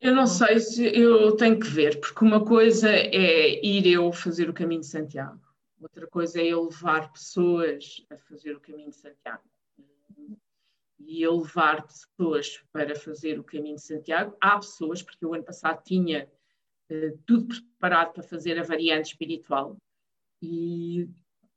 Eu 0.00 0.14
não 0.14 0.26
sei 0.26 0.58
se 0.58 0.86
eu 0.86 1.36
tenho 1.36 1.60
que 1.60 1.66
ver, 1.66 2.00
porque 2.00 2.24
uma 2.24 2.46
coisa 2.46 2.88
é 2.88 3.62
ir 3.62 3.86
eu 3.86 4.10
fazer 4.10 4.48
o 4.48 4.54
caminho 4.54 4.80
de 4.80 4.86
Santiago, 4.86 5.38
outra 5.78 6.06
coisa 6.06 6.40
é 6.40 6.46
eu 6.46 6.64
levar 6.64 7.12
pessoas 7.12 8.02
a 8.10 8.16
fazer 8.16 8.56
o 8.56 8.60
caminho 8.60 8.88
de 8.88 8.96
Santiago 8.96 9.42
e 11.06 11.22
eu 11.22 11.36
levar 11.38 11.86
pessoas 11.86 12.62
para 12.72 12.94
fazer 12.94 13.38
o 13.38 13.44
caminho 13.44 13.76
de 13.76 13.82
Santiago. 13.82 14.36
Há 14.40 14.56
pessoas, 14.56 15.02
porque 15.02 15.24
o 15.24 15.34
ano 15.34 15.44
passado 15.44 15.82
tinha 15.82 16.28
uh, 16.90 17.18
tudo 17.26 17.48
preparado 17.48 18.12
para 18.12 18.22
fazer 18.22 18.58
a 18.58 18.62
variante 18.62 19.06
espiritual 19.06 19.76
e 20.42 21.08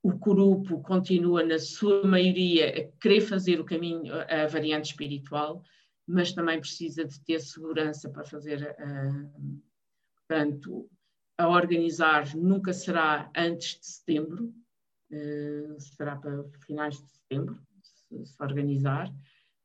o 0.01 0.11
grupo 0.11 0.81
continua, 0.81 1.43
na 1.43 1.57
sua 1.57 2.05
maioria, 2.05 2.69
a 2.69 3.01
querer 3.01 3.21
fazer 3.21 3.59
o 3.59 3.65
caminho, 3.65 4.13
a 4.13 4.47
variante 4.47 4.91
espiritual, 4.91 5.63
mas 6.05 6.33
também 6.33 6.59
precisa 6.59 7.05
de 7.05 7.19
ter 7.21 7.39
segurança 7.39 8.09
para 8.09 8.25
fazer. 8.25 8.75
Uh, 8.79 9.61
portanto, 10.17 10.89
a 11.37 11.47
organizar 11.47 12.35
nunca 12.35 12.73
será 12.73 13.31
antes 13.35 13.79
de 13.79 13.85
setembro, 13.85 14.53
uh, 15.11 15.79
será 15.79 16.17
para 16.17 16.43
finais 16.65 17.01
de 17.01 17.09
setembro, 17.09 17.57
se, 17.81 18.25
se 18.25 18.43
organizar 18.43 19.09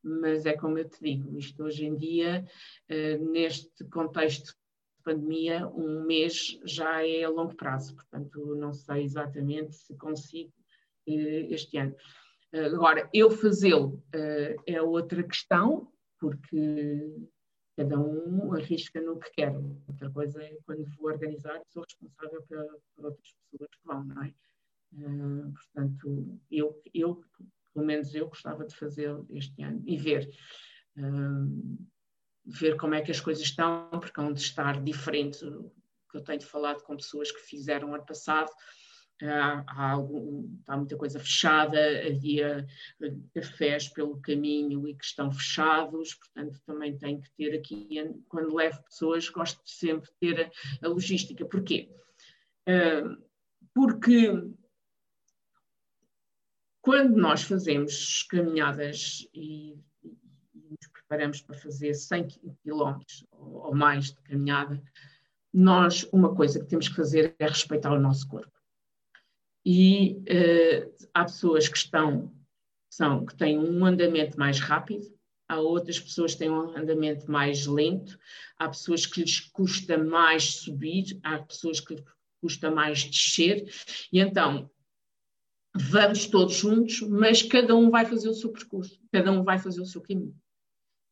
mas 0.03 0.45
é 0.45 0.53
como 0.53 0.77
eu 0.77 0.87
te 0.87 1.01
digo, 1.01 1.37
isto 1.37 1.63
hoje 1.63 1.85
em 1.85 1.95
dia, 1.95 2.45
eh, 2.87 3.17
neste 3.17 3.83
contexto 3.85 4.47
de 4.47 5.03
pandemia, 5.03 5.67
um 5.67 6.05
mês 6.05 6.59
já 6.63 7.05
é 7.05 7.23
a 7.23 7.29
longo 7.29 7.55
prazo, 7.55 7.95
portanto 7.95 8.55
não 8.55 8.73
sei 8.73 9.03
exatamente 9.03 9.75
se 9.75 9.95
consigo 9.97 10.53
eh, 11.07 11.47
este 11.49 11.77
ano. 11.77 11.95
Eh, 12.53 12.65
agora, 12.65 13.09
eu 13.13 13.29
fazê-lo 13.29 14.01
é 14.65 14.81
outra 14.81 15.23
questão, 15.23 15.91
porque 16.19 17.29
cada 17.75 17.97
um 17.97 18.53
arrisca 18.53 18.99
no 19.01 19.19
que 19.19 19.31
quer. 19.31 19.53
Outra 19.87 20.09
coisa 20.11 20.43
é 20.43 20.57
quando 20.65 20.83
vou 20.97 21.09
organizar, 21.09 21.61
sou 21.67 21.83
responsável 21.83 22.41
por, 22.43 23.05
outras 23.05 23.33
pessoas 23.51 23.69
que 23.71 23.85
vão, 23.85 24.03
não 24.03 24.23
é? 24.23 24.33
portanto, 25.53 26.39
eu, 26.49 26.81
eu 26.93 27.23
pelo 27.79 27.85
menos 27.85 28.13
eu 28.13 28.27
gostava 28.27 28.65
de 28.65 28.75
fazer 28.75 29.09
este 29.31 29.63
ano 29.63 29.81
e 29.87 29.97
ver. 29.97 30.29
Um, 30.97 31.77
ver 32.45 32.75
como 32.77 32.95
é 32.95 33.01
que 33.01 33.11
as 33.11 33.21
coisas 33.21 33.43
estão, 33.43 33.89
porque 33.91 34.19
onde 34.19 34.41
estar 34.41 34.83
diferente, 34.83 35.39
que 36.09 36.17
eu 36.17 36.23
tenho 36.23 36.41
falado 36.41 36.83
com 36.83 36.97
pessoas 36.97 37.31
que 37.31 37.39
fizeram 37.39 37.93
ano 37.93 38.05
passado, 38.05 38.49
há, 39.21 39.63
há 39.67 39.91
algum, 39.91 40.57
está 40.59 40.75
muita 40.75 40.97
coisa 40.97 41.19
fechada, 41.19 41.79
havia 42.05 42.67
eh, 43.01 43.15
cafés 43.33 43.87
pelo 43.87 44.19
caminho 44.19 44.87
e 44.87 44.95
que 44.95 45.05
estão 45.05 45.31
fechados, 45.31 46.15
portanto 46.15 46.59
também 46.65 46.97
tenho 46.97 47.21
que 47.21 47.31
ter 47.37 47.55
aqui, 47.55 47.87
quando 48.27 48.55
levo 48.55 48.83
pessoas, 48.83 49.29
gosto 49.29 49.63
de 49.63 49.71
sempre 49.71 50.09
ter 50.19 50.51
a, 50.81 50.87
a 50.87 50.89
logística. 50.89 51.45
Porquê? 51.45 51.89
Uh, 52.67 53.23
porque 53.73 54.31
quando 56.81 57.17
nós 57.17 57.43
fazemos 57.43 58.23
caminhadas 58.23 59.27
e, 59.33 59.73
e 60.03 60.17
nos 60.53 60.87
preparamos 60.91 61.41
para 61.41 61.57
fazer 61.57 61.93
100 61.93 62.27
km 62.63 62.99
ou 63.31 63.75
mais 63.75 64.11
de 64.11 64.21
caminhada, 64.21 64.81
nós, 65.53 66.07
uma 66.13 66.33
coisa 66.33 66.59
que 66.59 66.67
temos 66.67 66.87
que 66.87 66.95
fazer 66.95 67.35
é 67.39 67.47
respeitar 67.47 67.91
o 67.91 67.99
nosso 67.99 68.27
corpo. 68.27 68.51
E 69.65 70.23
uh, 70.29 71.07
há 71.13 71.25
pessoas 71.25 71.67
que 71.67 71.77
estão, 71.77 72.33
são, 72.89 73.25
que 73.25 73.35
têm 73.35 73.57
um 73.57 73.85
andamento 73.85 74.39
mais 74.39 74.59
rápido, 74.59 75.05
há 75.47 75.59
outras 75.59 75.99
pessoas 75.99 76.33
que 76.33 76.39
têm 76.39 76.49
um 76.49 76.77
andamento 76.77 77.29
mais 77.29 77.65
lento, 77.65 78.17
há 78.57 78.69
pessoas 78.69 79.05
que 79.05 79.21
lhes 79.21 79.39
custa 79.39 79.97
mais 79.97 80.43
subir, 80.55 81.19
há 81.23 81.39
pessoas 81.39 81.79
que 81.79 81.95
lhes 81.95 82.03
custa 82.41 82.71
mais 82.71 83.03
descer, 83.03 83.69
e 84.13 84.19
então 84.19 84.69
vamos 85.75 86.25
todos 86.27 86.55
juntos, 86.55 87.01
mas 87.01 87.41
cada 87.41 87.75
um 87.75 87.89
vai 87.89 88.05
fazer 88.05 88.29
o 88.29 88.33
seu 88.33 88.51
percurso, 88.51 88.99
cada 89.11 89.31
um 89.31 89.43
vai 89.43 89.59
fazer 89.59 89.81
o 89.81 89.85
seu 89.85 90.01
caminho. 90.01 90.35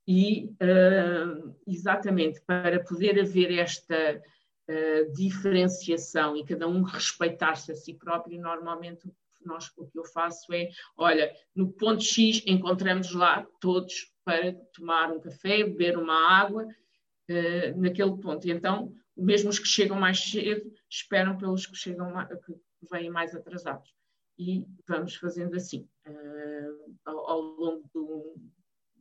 E 0.08 0.46
uh, 0.62 1.56
exatamente 1.68 2.42
para 2.42 2.84
poder 2.84 3.20
haver 3.20 3.52
esta 3.52 4.22
uh, 4.70 5.14
diferenciação 5.14 6.36
e 6.36 6.46
cada 6.46 6.68
um 6.68 6.82
respeitar-se 6.82 7.72
a 7.72 7.76
si 7.76 7.94
próprio, 7.94 8.40
normalmente 8.40 9.12
nós, 9.46 9.72
o 9.78 9.88
que 9.88 9.98
eu 9.98 10.06
faço 10.06 10.52
é, 10.54 10.70
olha, 10.98 11.32
no 11.56 11.72
ponto 11.72 12.04
X 12.04 12.42
encontramos 12.46 13.14
lá 13.14 13.46
todos 13.62 14.12
para 14.26 14.54
tomar 14.74 15.12
um 15.12 15.22
café, 15.22 15.64
beber 15.64 15.98
uma 15.98 16.16
água, 16.16 16.66
uh, 16.66 17.82
naquele 17.82 18.18
ponto. 18.18 18.48
E 18.48 18.52
então, 18.52 18.94
mesmo 19.16 19.50
os 19.50 19.60
que 19.60 19.68
chegam 19.68 20.00
mais 20.00 20.20
cedo, 20.20 20.72
esperam 20.90 21.38
pelos 21.38 21.66
que 21.66 21.76
chegam 21.76 22.12
que 22.46 22.54
vêm 22.90 23.10
mais 23.10 23.36
atrasados 23.36 23.97
e 24.38 24.66
vamos 24.88 25.16
fazendo 25.16 25.56
assim 25.56 25.88
uh, 26.08 26.96
ao, 27.06 27.30
ao, 27.30 27.42
longo 27.42 27.90
do, 27.94 28.36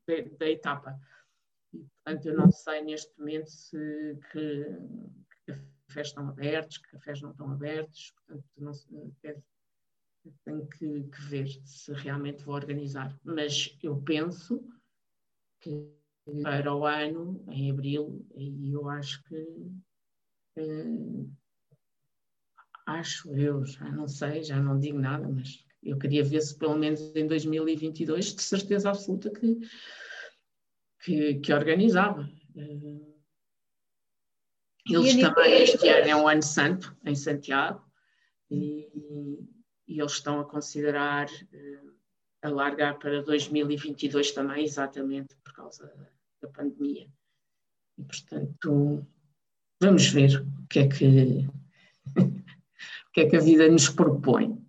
de, 0.06 0.30
da 0.36 0.48
etapa. 0.48 0.98
E, 1.72 1.84
portanto, 1.84 2.26
eu 2.26 2.36
não 2.36 2.50
sei 2.50 2.82
neste 2.82 3.18
momento 3.18 3.50
se 3.50 4.18
que, 4.32 4.64
que 5.44 5.52
cafés 5.86 6.08
estão 6.08 6.28
abertos, 6.28 6.78
que 6.78 6.90
cafés 6.90 7.20
não 7.20 7.30
estão 7.30 7.50
abertos, 7.50 8.12
portanto, 8.26 8.44
não, 8.56 8.72
é, 9.24 9.36
tenho 10.44 10.66
que, 10.68 11.04
que, 11.04 11.22
ver 11.22 11.48
se 11.64 11.92
realmente 11.92 12.44
vou 12.44 12.54
organizar. 12.54 13.18
Mas 13.22 13.76
eu 13.82 14.00
penso 14.02 14.66
que 15.60 15.94
para 16.42 16.74
o 16.74 16.84
ano, 16.84 17.44
em 17.50 17.70
abril, 17.70 18.26
e 18.34 18.72
eu 18.72 18.88
acho 18.88 19.22
que 19.24 19.36
uh, 20.58 21.32
acho 22.86 23.34
eu, 23.36 23.64
já 23.66 23.90
não 23.90 24.06
sei, 24.06 24.42
já 24.44 24.60
não 24.60 24.78
digo 24.78 24.98
nada, 24.98 25.28
mas 25.28 25.64
eu 25.82 25.98
queria 25.98 26.22
ver 26.22 26.40
se 26.40 26.56
pelo 26.56 26.76
menos 26.76 27.00
em 27.14 27.26
2022, 27.26 28.34
de 28.34 28.42
certeza 28.42 28.90
absoluta 28.90 29.30
que, 29.30 29.58
que, 31.00 31.34
que 31.34 31.52
organizava. 31.52 32.30
Uh, 32.54 33.16
eles 34.88 35.16
também, 35.16 35.62
este 35.62 35.88
ano 35.88 36.08
é 36.08 36.16
um 36.16 36.28
ano 36.28 36.42
santo 36.42 36.96
em 37.04 37.14
Santiago 37.14 37.84
e, 38.48 38.88
e 39.88 40.00
eles 40.00 40.12
estão 40.12 40.40
a 40.40 40.44
considerar 40.44 41.26
uh, 41.28 41.96
alargar 42.40 42.98
para 42.98 43.22
2022 43.22 44.30
também, 44.30 44.64
exatamente 44.64 45.36
por 45.42 45.52
causa 45.52 45.92
da 46.40 46.48
pandemia. 46.48 47.08
E, 47.98 48.04
portanto, 48.04 49.04
vamos 49.80 50.06
ver 50.08 50.40
o 50.40 50.66
que 50.68 50.78
é 50.80 50.88
que, 50.88 51.48
que, 53.16 53.22
é 53.22 53.30
que 53.30 53.36
a 53.36 53.40
vida 53.40 53.66
nos 53.66 53.88
propõe. 53.88 54.62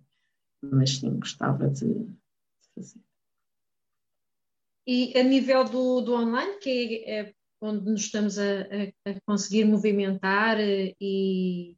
Mas 0.63 0.99
sim, 0.99 1.19
gostava 1.19 1.67
de, 1.67 1.85
de 1.85 2.69
fazer. 2.73 3.01
E 4.87 5.19
a 5.19 5.23
nível 5.23 5.65
do, 5.65 5.99
do 5.99 6.13
online, 6.13 6.57
que 6.59 7.03
é, 7.05 7.19
é 7.19 7.33
onde 7.59 7.91
nos 7.91 8.01
estamos 8.01 8.39
a, 8.39 8.61
a, 8.61 9.11
a 9.11 9.21
conseguir 9.25 9.65
movimentar 9.65 10.57
eh, 10.61 10.95
e, 11.01 11.75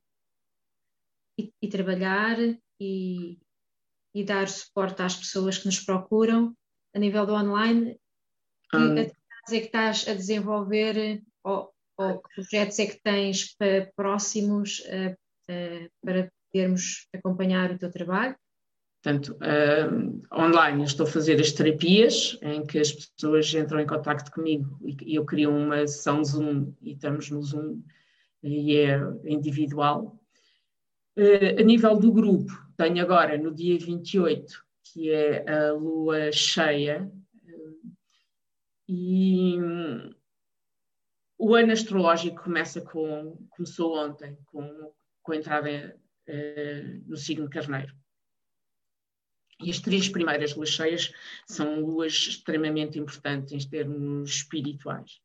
e, 1.40 1.52
e 1.60 1.68
trabalhar 1.68 2.38
e, 2.80 3.40
e, 4.14 4.24
dar 4.24 4.48
suporte 4.48 5.02
às 5.02 5.16
pessoas 5.16 5.58
que 5.58 5.66
nos 5.66 5.80
procuram, 5.80 6.56
a 6.94 7.00
nível 7.00 7.26
do 7.26 7.34
online, 7.34 8.00
que 8.70 8.78
hum. 8.78 8.92
atividades 8.92 9.54
é 9.54 9.60
que 9.60 9.66
estás 9.66 10.08
a 10.08 10.14
desenvolver 10.14 11.24
ou, 11.44 11.74
ou 11.98 12.22
que 12.22 12.36
projetos 12.36 12.78
é 12.78 12.86
que 12.86 13.02
tens 13.02 13.56
para 13.56 13.92
próximos 13.96 14.82
uh, 14.82 15.14
uh, 15.50 15.90
para 16.06 16.32
podermos 16.52 17.08
acompanhar 17.14 17.72
o 17.72 17.78
teu 17.78 17.92
trabalho? 17.92 18.36
Portanto, 19.02 19.38
uh, 19.38 20.38
online 20.38 20.80
eu 20.80 20.86
estou 20.86 21.06
a 21.06 21.10
fazer 21.10 21.40
as 21.40 21.54
terapias 21.54 22.38
em 22.42 22.66
que 22.66 22.80
as 22.80 22.92
pessoas 22.92 23.54
entram 23.54 23.80
em 23.80 23.88
contato 23.88 24.30
comigo 24.30 24.78
e 24.84 25.16
eu 25.16 25.26
crio 25.26 25.52
uma 25.52 25.88
sessão 25.88 26.24
Zoom 26.24 26.74
e 26.82 26.94
estamos 26.94 27.30
no 27.30 27.42
Zoom 27.42 27.82
e 28.44 28.76
é 28.76 29.00
individual. 29.24 30.20
Uh, 31.18 31.60
a 31.60 31.64
nível 31.64 31.98
do 31.98 32.12
grupo, 32.12 32.52
tenho 32.76 33.02
agora 33.02 33.38
no 33.38 33.54
dia 33.54 33.78
28, 33.78 34.66
que 34.84 35.10
é 35.12 35.50
a 35.50 35.72
lua 35.72 36.32
cheia, 36.34 37.10
uh, 37.46 37.92
e 38.86 39.58
um, 39.62 40.14
o 41.38 41.56
ano 41.56 41.72
astrológico 41.72 42.44
começa 42.44 42.82
com, 42.82 43.38
começou 43.50 43.98
ontem, 43.98 44.38
com, 44.46 44.92
com 45.24 45.32
a 45.32 45.38
entrada 45.38 45.99
uh, 46.30 47.04
no 47.08 47.18
signo 47.18 47.50
carneiro. 47.50 47.94
E 49.62 49.70
as 49.70 49.80
três 49.80 50.08
primeiras 50.08 50.56
luas 50.56 50.70
cheias 50.70 51.12
são 51.46 51.82
luas 51.82 52.14
extremamente 52.14 52.98
importantes 52.98 53.52
em 53.52 53.70
termos 53.70 54.30
espirituais. 54.30 55.20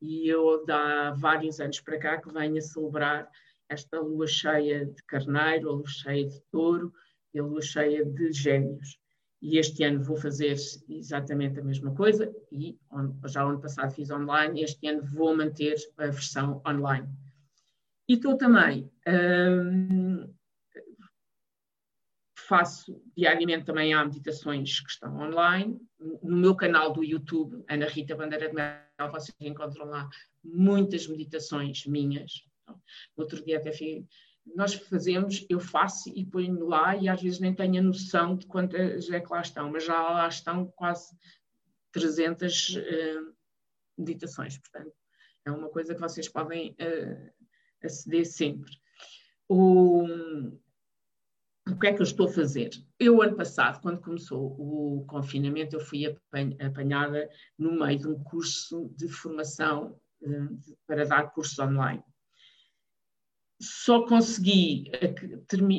E 0.00 0.28
eu, 0.28 0.64
há 0.70 1.10
vários 1.10 1.60
anos 1.60 1.80
para 1.80 1.98
cá, 1.98 2.20
que 2.20 2.32
venho 2.32 2.56
a 2.56 2.60
celebrar 2.60 3.28
esta 3.68 4.00
lua 4.00 4.26
cheia 4.26 4.86
de 4.86 5.02
carneiro, 5.04 5.70
a 5.70 5.72
lua 5.72 5.88
cheia 5.88 6.28
de 6.28 6.40
touro 6.52 6.92
e 7.34 7.40
a 7.40 7.42
lua 7.42 7.60
cheia 7.60 8.04
de 8.04 8.32
gêmeos. 8.32 8.98
E 9.42 9.58
este 9.58 9.82
ano 9.84 10.02
vou 10.02 10.16
fazer 10.16 10.54
exatamente 10.88 11.58
a 11.58 11.64
mesma 11.64 11.94
coisa, 11.94 12.30
e 12.52 12.78
já 13.26 13.42
ano 13.42 13.60
passado 13.60 13.92
fiz 13.92 14.10
online, 14.10 14.62
este 14.62 14.86
ano 14.86 15.02
vou 15.02 15.34
manter 15.34 15.76
a 15.96 16.06
versão 16.06 16.62
online. 16.66 17.08
E 18.06 18.14
estou 18.14 18.36
também 18.36 18.90
hum, 19.08 20.28
faço 22.50 23.00
diariamente 23.16 23.64
também 23.64 23.94
há 23.94 24.04
meditações 24.04 24.80
que 24.80 24.90
estão 24.90 25.16
online. 25.20 25.80
No 26.20 26.36
meu 26.36 26.56
canal 26.56 26.92
do 26.92 27.04
YouTube, 27.04 27.64
Ana 27.70 27.86
Rita 27.86 28.16
Bandeira 28.16 28.48
de 28.48 28.54
Mel, 28.54 29.12
vocês 29.12 29.36
encontram 29.40 29.86
lá 29.86 30.08
muitas 30.42 31.06
meditações 31.06 31.86
minhas. 31.86 32.44
No 32.66 33.22
outro 33.22 33.44
dia 33.44 33.58
até 33.58 33.70
fui, 33.70 34.04
nós 34.56 34.74
fazemos, 34.74 35.46
eu 35.48 35.60
faço 35.60 36.10
e 36.12 36.26
ponho 36.26 36.66
lá 36.66 36.96
e 36.96 37.08
às 37.08 37.22
vezes 37.22 37.38
nem 37.38 37.54
tenho 37.54 37.78
a 37.78 37.84
noção 37.84 38.36
de 38.36 38.46
quantas 38.46 39.08
é 39.08 39.20
que 39.20 39.30
lá 39.30 39.42
estão, 39.42 39.70
mas 39.70 39.84
já 39.84 40.02
lá 40.02 40.26
estão 40.26 40.66
quase 40.74 41.16
300 41.92 42.68
uh, 42.70 42.78
eh, 42.80 43.20
meditações, 43.96 44.58
portanto 44.58 44.92
é 45.44 45.52
uma 45.52 45.68
coisa 45.68 45.94
que 45.94 46.00
vocês 46.00 46.28
podem 46.28 46.70
uh, 46.72 47.32
aceder 47.82 48.26
sempre. 48.26 48.72
O, 49.48 50.04
o 51.70 51.78
que 51.78 51.86
é 51.86 51.92
que 51.92 52.00
eu 52.00 52.04
estou 52.04 52.26
a 52.26 52.32
fazer? 52.32 52.70
Eu, 52.98 53.22
ano 53.22 53.36
passado, 53.36 53.80
quando 53.80 54.00
começou 54.00 54.54
o 54.58 55.04
confinamento, 55.06 55.76
eu 55.76 55.80
fui 55.80 56.04
apanhada 56.60 57.28
no 57.58 57.78
meio 57.78 57.98
de 57.98 58.08
um 58.08 58.22
curso 58.22 58.92
de 58.96 59.08
formação 59.08 59.98
uh, 60.22 60.76
para 60.86 61.06
dar 61.06 61.30
cursos 61.30 61.58
online. 61.58 62.02
Só 63.60 64.06
consegui, 64.06 64.90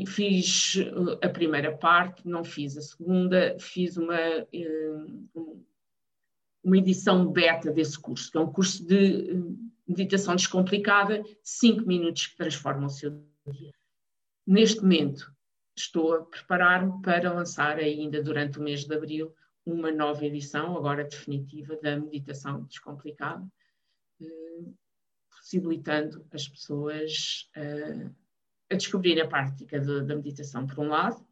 fiz 0.07 0.76
a 1.22 1.30
primeira 1.30 1.76
parte, 1.76 2.27
não 2.27 2.43
fiz 2.43 2.77
a 2.77 2.81
segunda, 2.81 3.57
fiz 3.59 3.97
uma, 3.97 4.19
uh, 4.53 5.65
uma 6.63 6.77
edição 6.77 7.31
beta 7.31 7.72
desse 7.72 7.99
curso, 7.99 8.31
que 8.31 8.38
é 8.38 8.41
um 8.41 8.51
curso 8.51 8.85
de 8.85 9.34
meditação 9.88 10.35
descomplicada, 10.35 11.23
cinco 11.43 11.88
minutos 11.88 12.27
que 12.27 12.38
transformam 12.38 12.85
o 12.85 12.89
seu 12.89 13.11
dia. 13.47 13.72
Neste 14.45 14.81
momento, 14.81 15.31
estou 15.82 16.14
a 16.14 16.26
preparar-me 16.26 17.02
para 17.02 17.34
lançar 17.34 17.78
ainda 17.78 18.22
durante 18.24 18.60
o 18.60 18.64
mês 18.64 18.86
de 18.86 18.95
abril 18.95 19.34
uma 19.66 19.91
nova 19.91 20.26
edição, 20.26 20.76
agora 20.76 21.03
definitiva, 21.03 21.78
da 21.82 21.98
meditação 21.98 22.64
descomplicada, 22.64 23.45
eh, 24.22 24.64
possibilitando 25.30 26.26
as 26.32 26.48
pessoas 26.48 27.49
eh, 27.56 28.10
a 28.72 28.76
descobrir 28.76 29.22
a 29.22 29.28
prática 29.28 29.80
de, 29.80 30.02
da 30.03 30.16
meditação, 30.16 30.66
por 30.66 30.80
um 30.80 30.88
lado, 30.88 31.26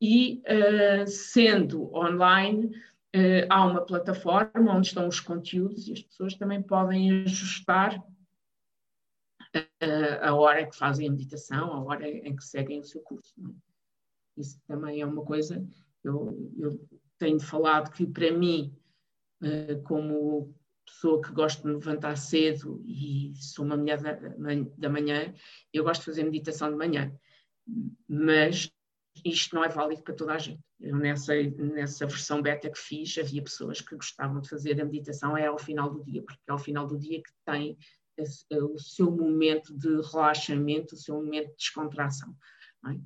e 0.00 0.42
eh, 0.44 1.06
sendo 1.06 1.94
online, 1.94 2.70
há 3.48 3.66
uma 3.66 3.84
plataforma 3.84 4.72
onde 4.72 4.86
estão 4.86 5.08
os 5.08 5.18
conteúdos 5.18 5.88
e 5.88 5.92
as 5.92 6.00
pessoas 6.00 6.34
também 6.34 6.62
podem 6.62 7.22
ajustar 7.22 8.00
a 10.22 10.34
hora 10.34 10.66
que 10.66 10.76
fazem 10.76 11.08
a 11.08 11.10
meditação, 11.10 11.72
a 11.72 11.82
hora 11.82 12.08
em 12.08 12.34
que 12.36 12.44
seguem 12.44 12.80
o 12.80 12.84
seu 12.84 13.00
curso. 13.00 13.34
É? 13.38 14.40
Isso 14.40 14.60
também 14.66 15.00
é 15.00 15.06
uma 15.06 15.24
coisa, 15.24 15.66
eu, 16.04 16.52
eu 16.58 16.88
tenho 17.18 17.40
falado 17.40 17.90
que 17.90 18.06
para 18.06 18.30
mim, 18.32 18.74
eh, 19.42 19.74
como 19.84 20.54
pessoa 20.84 21.20
que 21.22 21.32
gosto 21.32 21.62
de 21.62 21.68
me 21.68 21.74
levantar 21.74 22.16
cedo 22.16 22.82
e 22.86 23.32
sou 23.36 23.64
uma 23.64 23.76
mulher 23.76 24.00
da 24.76 24.88
manhã, 24.88 25.32
eu 25.72 25.84
gosto 25.84 26.00
de 26.00 26.06
fazer 26.06 26.24
meditação 26.24 26.70
de 26.70 26.76
manhã. 26.76 27.14
Mas 28.08 28.70
isto 29.24 29.54
não 29.54 29.64
é 29.64 29.68
válido 29.68 30.02
para 30.02 30.14
toda 30.14 30.34
a 30.34 30.38
gente. 30.38 30.60
Eu 30.80 30.96
nessa, 30.96 31.34
nessa 31.42 32.06
versão 32.06 32.40
beta 32.40 32.70
que 32.70 32.78
fiz, 32.78 33.16
havia 33.18 33.42
pessoas 33.42 33.80
que 33.80 33.94
gostavam 33.94 34.40
de 34.40 34.48
fazer 34.48 34.80
a 34.80 34.84
meditação 34.84 35.36
é 35.36 35.46
ao 35.46 35.58
final 35.58 35.90
do 35.90 36.02
dia, 36.02 36.22
porque 36.22 36.40
é 36.48 36.52
ao 36.52 36.58
final 36.58 36.86
do 36.86 36.98
dia 36.98 37.22
que 37.22 37.30
tem 37.44 37.76
o 38.52 38.78
seu 38.78 39.10
momento 39.10 39.76
de 39.76 39.88
relaxamento, 40.10 40.94
o 40.94 40.98
seu 40.98 41.16
momento 41.16 41.50
de 41.50 41.56
descontração. 41.56 42.34
É? 42.86 42.98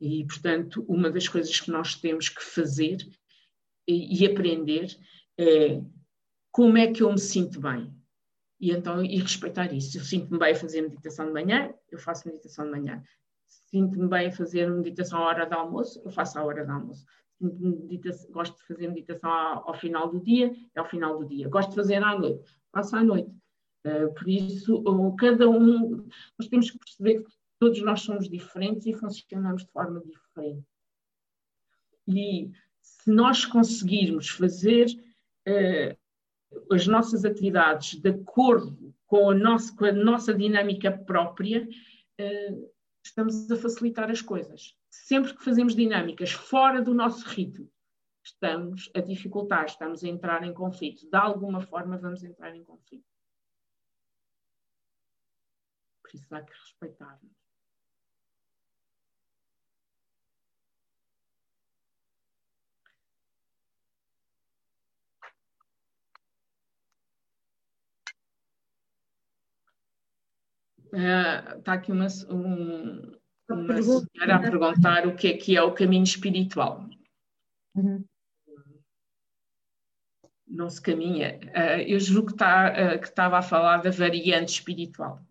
E, 0.00 0.24
portanto, 0.26 0.84
uma 0.88 1.10
das 1.10 1.28
coisas 1.28 1.60
que 1.60 1.70
nós 1.70 1.94
temos 1.94 2.28
que 2.28 2.42
fazer 2.42 2.98
e, 3.86 4.20
e, 4.20 4.26
aprender 4.26 4.96
é 5.38 5.80
como 6.50 6.76
é 6.76 6.92
que 6.92 7.02
eu 7.02 7.10
me 7.10 7.20
sinto 7.20 7.60
bem. 7.60 7.94
E 8.60 8.70
então, 8.70 9.04
e 9.04 9.18
respeitar 9.18 9.72
isso. 9.72 9.98
Eu 9.98 10.04
sinto-me 10.04 10.38
bem 10.38 10.52
a 10.52 10.56
fazer 10.56 10.82
meditação 10.82 11.26
de 11.26 11.32
manhã, 11.32 11.72
eu 11.90 11.98
faço 11.98 12.28
meditação 12.28 12.64
de 12.64 12.70
manhã. 12.72 13.02
Sinto-me 13.46 14.08
bem 14.08 14.28
a 14.28 14.32
fazer 14.32 14.70
meditação 14.70 15.18
à 15.18 15.26
hora 15.26 15.46
do 15.46 15.54
almoço, 15.54 16.00
eu 16.04 16.10
faço 16.10 16.38
à 16.38 16.44
hora 16.44 16.64
do 16.64 16.72
almoço. 16.72 17.04
Gosto 18.30 18.56
de 18.56 18.66
fazer 18.66 18.88
meditação 18.88 19.30
ao, 19.30 19.68
ao 19.68 19.74
final 19.74 20.10
do 20.10 20.20
dia, 20.20 20.52
é 20.74 20.80
ao 20.80 20.88
final 20.88 21.18
do 21.18 21.26
dia. 21.26 21.48
Gosto 21.48 21.70
de 21.70 21.76
fazer 21.76 22.02
à 22.02 22.16
noite, 22.16 22.56
faço 22.72 22.94
à 22.94 23.02
noite. 23.02 23.30
Uh, 23.84 24.12
por 24.14 24.28
isso, 24.28 24.82
cada 25.18 25.48
um, 25.48 26.06
nós 26.38 26.48
temos 26.48 26.70
que 26.70 26.78
perceber 26.78 27.22
que 27.22 27.32
todos 27.58 27.82
nós 27.82 28.02
somos 28.02 28.28
diferentes 28.28 28.86
e 28.86 28.92
funcionamos 28.92 29.64
de 29.64 29.70
forma 29.72 30.00
diferente. 30.00 30.64
E 32.06 32.50
se 32.80 33.10
nós 33.10 33.44
conseguirmos 33.44 34.28
fazer 34.28 34.86
uh, 35.48 36.74
as 36.74 36.86
nossas 36.86 37.24
atividades 37.24 38.00
de 38.00 38.10
acordo 38.10 38.94
com 39.06 39.30
a 39.30 39.34
nossa, 39.34 39.74
com 39.76 39.84
a 39.84 39.92
nossa 39.92 40.34
dinâmica 40.34 40.90
própria, 40.90 41.68
uh, 42.20 42.72
estamos 43.04 43.50
a 43.50 43.56
facilitar 43.56 44.10
as 44.10 44.22
coisas. 44.22 44.76
Sempre 44.90 45.34
que 45.34 45.44
fazemos 45.44 45.74
dinâmicas 45.74 46.32
fora 46.32 46.80
do 46.80 46.94
nosso 46.94 47.26
ritmo, 47.28 47.70
estamos 48.24 48.90
a 48.94 49.00
dificultar, 49.00 49.66
estamos 49.66 50.04
a 50.04 50.08
entrar 50.08 50.44
em 50.44 50.54
conflito. 50.54 51.08
De 51.10 51.16
alguma 51.16 51.60
forma, 51.60 51.98
vamos 51.98 52.22
entrar 52.22 52.54
em 52.54 52.64
conflito. 52.64 53.11
Por 56.12 56.18
isso 56.18 56.34
há 56.34 56.42
que 56.42 56.52
respeitar-nos. 56.52 57.32
Uh, 70.92 71.58
está 71.58 71.72
aqui 71.72 71.90
uma, 71.90 72.06
um, 72.28 73.18
uma 73.48 73.82
senhora 73.82 74.36
a 74.36 74.38
perguntar 74.38 75.06
o 75.06 75.16
que 75.16 75.28
é 75.28 75.36
que 75.38 75.56
é 75.56 75.62
o 75.62 75.72
caminho 75.72 76.04
espiritual. 76.04 76.86
Uhum. 77.74 78.04
Não 80.46 80.68
se 80.68 80.82
caminha. 80.82 81.40
Uh, 81.44 81.80
eu 81.88 81.98
julgo 81.98 82.26
que, 82.26 82.34
está, 82.34 82.70
uh, 82.70 83.00
que 83.00 83.06
estava 83.06 83.38
a 83.38 83.42
falar 83.42 83.78
da 83.78 83.90
variante 83.90 84.50
espiritual. 84.50 85.24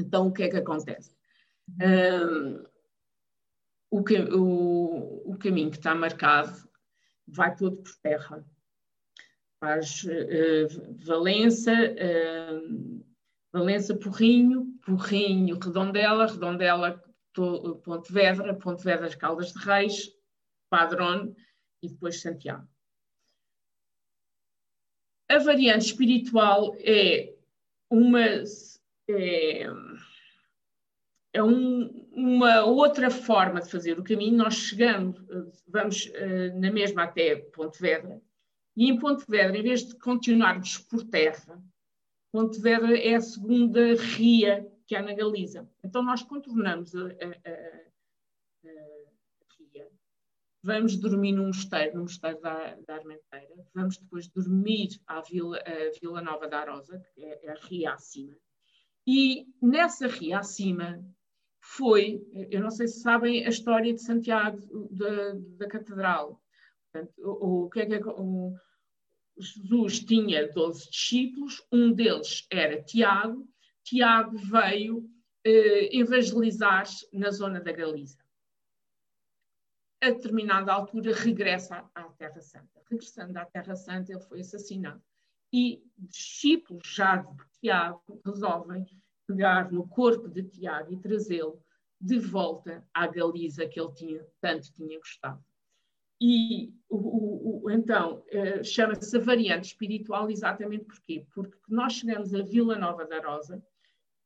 Então, 0.00 0.28
o 0.28 0.32
que 0.32 0.42
é 0.42 0.48
que 0.48 0.56
acontece? 0.56 1.14
o, 3.90 3.98
o, 3.98 5.32
o 5.32 5.38
caminho 5.38 5.70
que 5.70 5.76
está 5.76 5.94
marcado 5.94 6.68
vai 7.26 7.54
todo 7.54 7.76
por 7.76 7.94
terra. 8.02 8.44
Faz 9.60 10.04
Valença, 11.04 11.72
Valença, 13.52 13.94
Porrinho, 13.94 14.78
Porrinho, 14.84 15.58
Redondela, 15.58 16.26
Redondela, 16.26 17.02
Pontevedra, 17.84 18.54
Pontevedra, 18.54 19.16
Caldas 19.16 19.52
de 19.52 19.58
Reis, 19.58 20.10
Padrone 20.70 21.34
e 21.82 21.88
depois 21.88 22.20
Santiago. 22.20 22.66
A 25.28 25.38
variante 25.38 25.86
espiritual 25.86 26.74
é 26.78 27.34
uma 27.88 28.44
é, 29.10 29.66
é 31.32 31.42
um, 31.42 32.08
uma 32.12 32.64
outra 32.64 33.10
forma 33.10 33.60
de 33.60 33.70
fazer 33.70 33.98
o 33.98 34.04
caminho. 34.04 34.36
Nós 34.36 34.54
chegamos, 34.54 35.16
vamos 35.68 36.06
uh, 36.06 36.58
na 36.58 36.70
mesma 36.70 37.04
até 37.04 37.36
Pontevedra, 37.36 38.20
e 38.76 38.88
em 38.88 38.98
Pontevedra, 38.98 39.56
em 39.56 39.62
vez 39.62 39.86
de 39.86 39.96
continuarmos 39.96 40.78
por 40.78 41.04
terra, 41.04 41.62
Pontevedra 42.32 42.96
é 42.96 43.14
a 43.14 43.20
segunda 43.20 43.94
ria 43.94 44.66
que 44.86 44.94
há 44.94 45.02
na 45.02 45.14
Galiza. 45.14 45.68
Então 45.84 46.02
nós 46.02 46.22
contornamos 46.22 46.94
a, 46.94 47.00
a, 47.00 47.06
a, 47.06 47.50
a 48.64 49.58
ria, 49.58 49.88
vamos 50.62 50.96
dormir 50.96 51.32
num 51.32 51.48
mosteiro, 51.48 51.96
no 51.96 52.02
mosteiro 52.02 52.40
da, 52.40 52.76
da 52.86 52.94
Armenteira, 52.96 53.66
vamos 53.74 53.98
depois 53.98 54.28
dormir 54.28 55.00
à 55.06 55.20
Vila, 55.20 55.58
Vila 56.00 56.22
Nova 56.22 56.48
da 56.48 56.60
Arosa, 56.60 57.02
que 57.14 57.24
é, 57.24 57.40
é 57.46 57.50
a 57.50 57.54
ria 57.54 57.92
acima, 57.92 58.36
e 59.12 59.44
nessa 59.60 60.06
ria 60.06 60.38
acima 60.38 61.04
foi, 61.60 62.24
eu 62.48 62.60
não 62.60 62.70
sei 62.70 62.86
se 62.86 63.00
sabem 63.00 63.44
a 63.44 63.48
história 63.48 63.92
de 63.92 64.00
Santiago 64.00 64.88
da, 64.88 65.32
da 65.58 65.66
Catedral. 65.66 66.40
Portanto, 66.92 67.12
o, 67.18 67.64
o 67.64 67.70
que 67.70 67.80
é 67.80 67.86
que 67.86 67.94
é, 67.94 68.00
o, 68.06 68.54
Jesus 69.36 69.98
tinha 70.04 70.48
12 70.52 70.90
discípulos, 70.90 71.60
um 71.72 71.92
deles 71.92 72.46
era 72.52 72.80
Tiago. 72.80 73.48
Tiago 73.82 74.38
veio 74.38 75.10
eh, 75.44 75.98
evangelizar 75.98 76.86
na 77.12 77.32
zona 77.32 77.60
da 77.60 77.72
Galiza. 77.72 78.24
A 80.00 80.10
determinada 80.10 80.72
altura 80.72 81.12
regressa 81.12 81.84
à 81.92 82.04
Terra 82.10 82.40
Santa. 82.40 82.80
Regressando 82.88 83.36
à 83.36 83.44
Terra 83.44 83.74
Santa, 83.74 84.12
ele 84.12 84.22
foi 84.22 84.38
assassinado. 84.38 85.02
E 85.52 85.82
discípulos 85.98 86.86
já 86.86 87.16
de 87.16 87.36
Tiago 87.60 88.20
resolvem 88.24 88.86
pegar 89.30 89.70
no 89.70 89.86
corpo 89.86 90.28
de 90.28 90.42
Tiago 90.42 90.92
e 90.92 90.98
trazê-lo 90.98 91.62
de 92.00 92.18
volta 92.18 92.84
à 92.92 93.06
Galiza 93.06 93.66
que 93.66 93.80
ele 93.80 93.92
tinha, 93.92 94.26
tanto 94.40 94.72
tinha 94.72 94.98
gostado. 94.98 95.42
E 96.20 96.74
o, 96.88 97.64
o, 97.64 97.70
então 97.70 98.22
uh, 98.32 98.64
chama-se 98.64 99.16
a 99.16 99.20
variante 99.20 99.68
espiritual 99.68 100.30
exatamente 100.30 100.84
porquê? 100.84 101.24
Porque 101.34 101.56
nós 101.68 101.94
chegamos 101.94 102.34
a 102.34 102.42
Vila 102.42 102.76
Nova 102.76 103.06
da 103.06 103.20
Rosa 103.20 103.62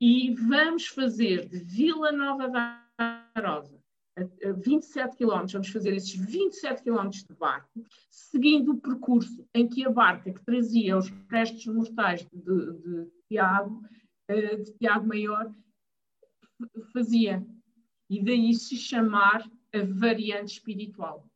e 0.00 0.34
vamos 0.34 0.86
fazer 0.86 1.48
de 1.48 1.58
Vila 1.58 2.10
Nova 2.10 2.48
da 2.48 3.30
Rosa 3.36 3.78
a, 4.16 4.48
a 4.48 4.52
27 4.52 5.16
quilómetros, 5.16 5.52
vamos 5.52 5.68
fazer 5.68 5.94
esses 5.94 6.14
27 6.14 6.82
quilómetros 6.82 7.24
de 7.24 7.34
barco, 7.34 7.84
seguindo 8.10 8.72
o 8.72 8.80
percurso 8.80 9.46
em 9.54 9.68
que 9.68 9.84
a 9.84 9.90
barca 9.90 10.32
que 10.32 10.44
trazia 10.44 10.96
os 10.96 11.08
restos 11.28 11.66
mortais 11.66 12.26
de, 12.32 12.72
de 12.72 13.10
Tiago, 13.28 13.82
uh, 14.30 14.62
de 14.62 14.72
Tiago 14.78 15.06
Maior, 15.06 15.54
fazia. 16.92 17.44
E 18.08 18.22
daí 18.22 18.54
se 18.54 18.76
chamar 18.76 19.48
a 19.72 19.82
variante 19.82 20.52
espiritual 20.52 21.28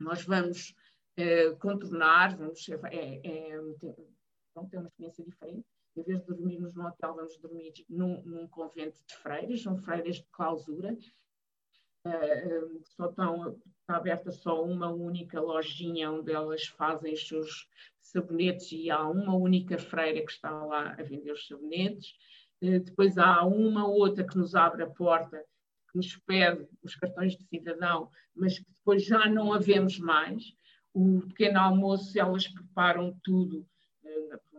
nós 0.00 0.24
vamos 0.24 0.74
eh, 1.16 1.50
contornar, 1.56 2.36
vamos, 2.36 2.66
é, 2.68 3.20
é, 3.22 3.56
vamos 4.54 4.70
ter 4.70 4.78
uma 4.78 4.88
experiência 4.88 5.24
diferente. 5.24 5.66
Em 5.94 6.02
vez 6.02 6.20
de 6.20 6.26
dormirmos 6.26 6.74
no 6.74 6.86
hotel, 6.86 7.14
vamos 7.14 7.36
dormir 7.38 7.72
num, 7.88 8.22
num 8.22 8.48
convento 8.48 9.04
de 9.06 9.14
freiras, 9.16 9.62
são 9.62 9.76
freiras 9.76 10.16
de 10.16 10.26
clausura. 10.32 10.96
Só 12.96 13.06
estão, 13.06 13.58
está 13.80 13.96
aberta 13.96 14.30
só 14.30 14.64
uma 14.64 14.88
única 14.90 15.40
lojinha 15.40 16.10
onde 16.10 16.32
elas 16.32 16.66
fazem 16.66 17.12
os 17.12 17.28
seus 17.28 17.68
sabonetes 18.00 18.72
e 18.72 18.90
há 18.90 19.06
uma 19.06 19.34
única 19.36 19.78
freira 19.78 20.24
que 20.24 20.32
está 20.32 20.50
lá 20.50 20.92
a 20.98 21.02
vender 21.02 21.32
os 21.32 21.46
sabonetes. 21.46 22.14
Uh, 22.62 22.80
depois 22.80 23.18
há 23.18 23.44
uma 23.44 23.86
outra 23.86 24.24
que 24.24 24.36
nos 24.36 24.54
abre 24.54 24.82
a 24.82 24.86
porta 24.86 25.44
que 25.90 25.96
nos 25.96 26.16
pede 26.18 26.66
os 26.82 26.94
cartões 26.94 27.36
de 27.36 27.44
cidadão, 27.44 28.10
mas 28.34 28.58
que 28.58 28.66
depois 28.78 29.04
já 29.04 29.28
não 29.28 29.52
havemos 29.52 29.98
mais. 29.98 30.54
O 30.94 31.20
pequeno 31.28 31.58
almoço, 31.58 32.18
elas 32.18 32.46
preparam 32.48 33.18
tudo, 33.22 33.58
eh, 33.60 33.79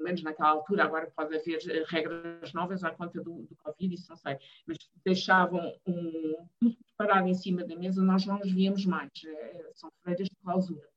pelo 0.02 0.04
menos 0.04 0.24
naquela 0.24 0.50
altura, 0.50 0.84
agora 0.84 1.12
pode 1.16 1.36
haver 1.36 1.60
eh, 1.70 1.86
regras 1.88 2.52
novas 2.54 2.84
à 2.84 2.90
conta 2.90 3.22
do, 3.22 3.44
do 3.44 3.56
Covid, 3.58 3.94
isso 3.94 4.10
não 4.10 4.18
sei, 4.18 4.38
mas 4.66 4.78
deixavam 5.06 5.74
um, 5.86 6.48
tudo 6.60 6.76
preparado 6.98 7.28
em 7.28 7.34
cima 7.36 7.64
da 7.64 7.76
mesa, 7.76 8.02
nós 8.02 8.26
não 8.26 8.40
os 8.40 8.52
víamos 8.52 8.86
mais. 8.86 9.12
É, 9.24 9.72
são 9.76 9.92
freiras 10.02 10.28
de 10.28 10.36
clausura. 10.44 10.90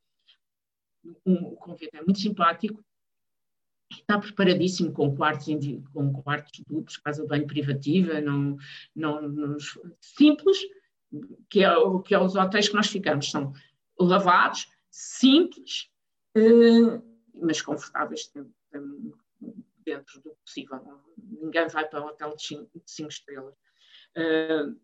Um, 1.27 1.35
o 1.35 1.57
convite 1.57 1.95
é 1.95 2.03
muito 2.03 2.19
simpático, 2.19 2.83
está 3.93 4.19
preparadíssimo 4.19 4.91
com 4.91 5.15
quartos, 5.15 5.47
com 5.93 6.23
quartos 6.23 6.61
duplos, 6.67 6.97
casa 6.97 7.23
de 7.23 7.29
banho 7.29 7.47
privativa, 7.47 8.21
não, 8.23 8.57
não, 8.97 9.57
simples, 10.01 10.59
que 11.51 11.63
é, 11.63 11.71
que 12.05 12.15
é 12.15 12.19
os 12.19 12.35
hotéis 12.35 12.69
que 12.69 12.75
nós 12.75 12.87
ficamos. 12.87 13.31
São 13.31 13.53
lavados, 14.01 14.67
simples, 14.91 15.91
eh, 16.35 17.01
mas 17.35 17.61
confortáveis 17.61 18.33
dentro 19.85 20.21
do 20.23 20.35
possível. 20.37 21.03
Ninguém 21.19 21.69
vai 21.69 21.89
para 21.89 22.03
um 22.03 22.07
hotel 22.07 22.35
de 22.37 22.43
cinco, 22.43 22.71
de 22.79 22.91
cinco 22.91 23.11
estrelas. 23.11 23.55
Eh, 24.17 24.75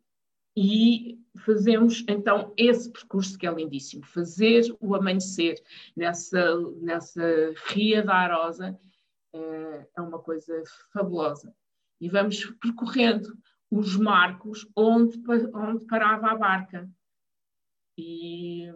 e 0.57 1.19
fazemos 1.45 2.05
então 2.09 2.53
esse 2.57 2.91
percurso 2.91 3.39
que 3.39 3.47
é 3.47 3.55
lindíssimo, 3.55 4.05
fazer 4.05 4.65
o 4.81 4.95
amanhecer 4.95 5.63
nessa, 5.97 6.57
nessa 6.83 7.23
ria 7.69 8.03
da 8.03 8.15
Arosa 8.15 8.79
é, 9.33 9.89
é 9.97 10.01
uma 10.01 10.19
coisa 10.19 10.63
fabulosa. 10.93 11.55
E 12.01 12.09
vamos 12.09 12.45
percorrendo 12.61 13.37
os 13.71 13.97
marcos 13.97 14.69
onde, 14.75 15.23
onde 15.55 15.87
parava 15.87 16.31
a 16.31 16.37
barca. 16.37 16.91
E, 17.97 18.67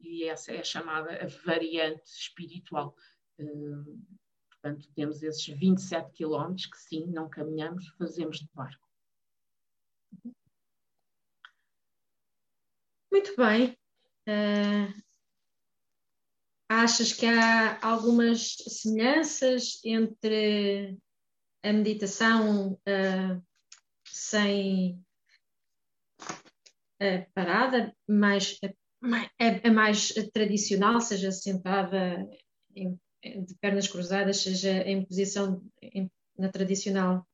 e 0.00 0.24
essa 0.24 0.52
é 0.52 0.60
a 0.60 0.64
chamada 0.64 1.26
variante 1.44 2.04
espiritual. 2.04 2.94
Uh, 3.38 3.98
portanto, 4.64 4.88
temos 4.94 5.22
esses 5.22 5.46
27 5.46 6.10
quilómetros 6.12 6.66
que 6.66 6.78
sim, 6.78 7.06
não 7.06 7.28
caminhamos, 7.28 7.86
fazemos 7.98 8.38
de 8.38 8.48
barco. 8.54 8.88
Muito 13.12 13.36
bem. 13.36 13.76
Uh, 14.26 15.04
Achas 16.66 17.12
que 17.12 17.26
há 17.26 17.78
algumas 17.86 18.56
semelhanças 18.56 19.80
entre 19.84 20.98
a 21.62 21.72
meditação 21.72 22.72
uh, 22.72 23.44
sem 24.06 24.98
uh, 26.22 27.32
parada, 27.34 27.94
mais, 28.08 28.58
a, 28.64 29.68
a, 29.68 29.70
mais 29.70 30.08
tradicional, 30.32 31.02
seja 31.02 31.30
sentada 31.30 32.26
em, 32.74 32.98
de 33.24 33.54
pernas 33.60 33.88
cruzadas, 33.88 34.38
seja 34.38 34.82
em 34.82 35.04
posição 35.04 35.62
em, 35.80 36.10
na 36.38 36.48
tradicional 36.50 37.26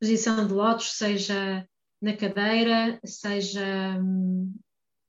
posição 0.00 0.46
de 0.46 0.52
lótus, 0.52 0.92
seja 0.92 1.66
na 2.00 2.16
cadeira, 2.16 3.00
seja 3.04 3.98
hum, 3.98 4.54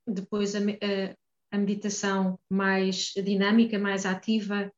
depois 0.07 0.55
a, 0.55 0.59
a, 1.51 1.57
meditação 1.57 2.39
mais 2.49 3.11
dinâmica, 3.15 3.77
mais 3.77 4.05
ativa 4.05 4.71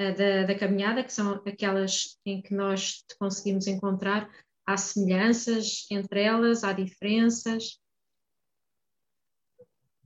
uh, 0.00 0.16
da, 0.16 0.44
da, 0.44 0.58
caminhada, 0.58 1.04
que 1.04 1.12
são 1.12 1.34
aquelas 1.46 2.18
em 2.26 2.42
que 2.42 2.54
nós 2.54 3.04
conseguimos 3.18 3.66
encontrar. 3.66 4.28
Há 4.66 4.76
semelhanças 4.76 5.86
entre 5.90 6.22
elas, 6.22 6.64
há 6.64 6.72
diferenças. 6.72 7.80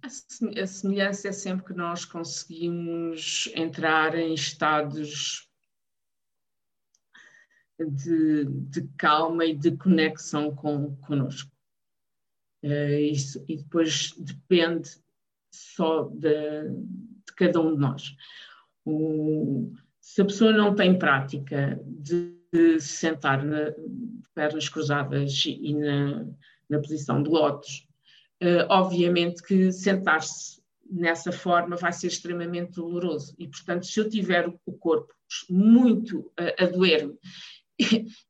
A 0.07 0.67
semelhança 0.67 1.27
é 1.27 1.33
sempre 1.33 1.65
que 1.65 1.73
nós 1.73 2.05
conseguimos 2.05 3.51
entrar 3.57 4.15
em 4.15 4.35
estados 4.35 5.51
de, 7.77 8.45
de 8.45 8.89
calma 8.97 9.45
e 9.45 9.53
de 9.53 9.77
conexão 9.77 10.55
com 10.55 10.95
conosco. 10.99 11.51
Uh, 12.63 13.01
isso, 13.11 13.45
e 13.49 13.57
depois 13.57 14.13
depende 14.17 14.91
só 15.51 16.05
de, 16.05 16.69
de 16.71 17.35
cada 17.37 17.61
um 17.61 17.75
de 17.75 17.81
nós. 17.81 18.17
O, 18.85 19.73
se 20.01 20.23
a 20.23 20.25
pessoa 20.25 20.53
não 20.53 20.73
tem 20.73 20.97
prática 20.97 21.81
de, 21.85 22.33
de 22.53 22.81
se 22.81 22.99
sentar 22.99 23.45
na, 23.45 23.71
de 23.71 24.29
pernas 24.33 24.69
cruzadas 24.69 25.43
e 25.47 25.75
na, 25.75 26.25
na 26.71 26.79
posição 26.79 27.25
de 27.25 27.29
lótus, 27.29 27.86
obviamente 28.69 29.43
que 29.43 29.73
sentar-se 29.73 30.57
nessa 30.91 31.33
forma 31.33 31.77
vai 31.77 31.93
ser 31.93 32.09
extremamente 32.09 32.75
doloroso. 32.75 33.35
E, 33.39 33.49
portanto, 33.49 33.87
se 33.87 33.99
eu 33.99 34.09
tiver 34.09 34.49
o 34.49 34.73
corpo 34.73 35.13
muito 35.51 36.21
uh, 36.21 36.63
a 36.63 36.67
doer-me, 36.67 37.19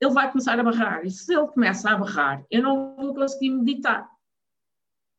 ele 0.01 0.13
vai 0.13 0.31
começar 0.31 0.59
a 0.59 0.63
barrar. 0.63 1.05
E 1.05 1.11
se 1.11 1.35
ele 1.35 1.47
começa 1.49 1.91
a 1.91 1.97
barrar, 1.97 2.45
eu 2.51 2.63
não 2.63 2.97
vou 2.97 3.15
conseguir 3.15 3.51
meditar. 3.51 4.09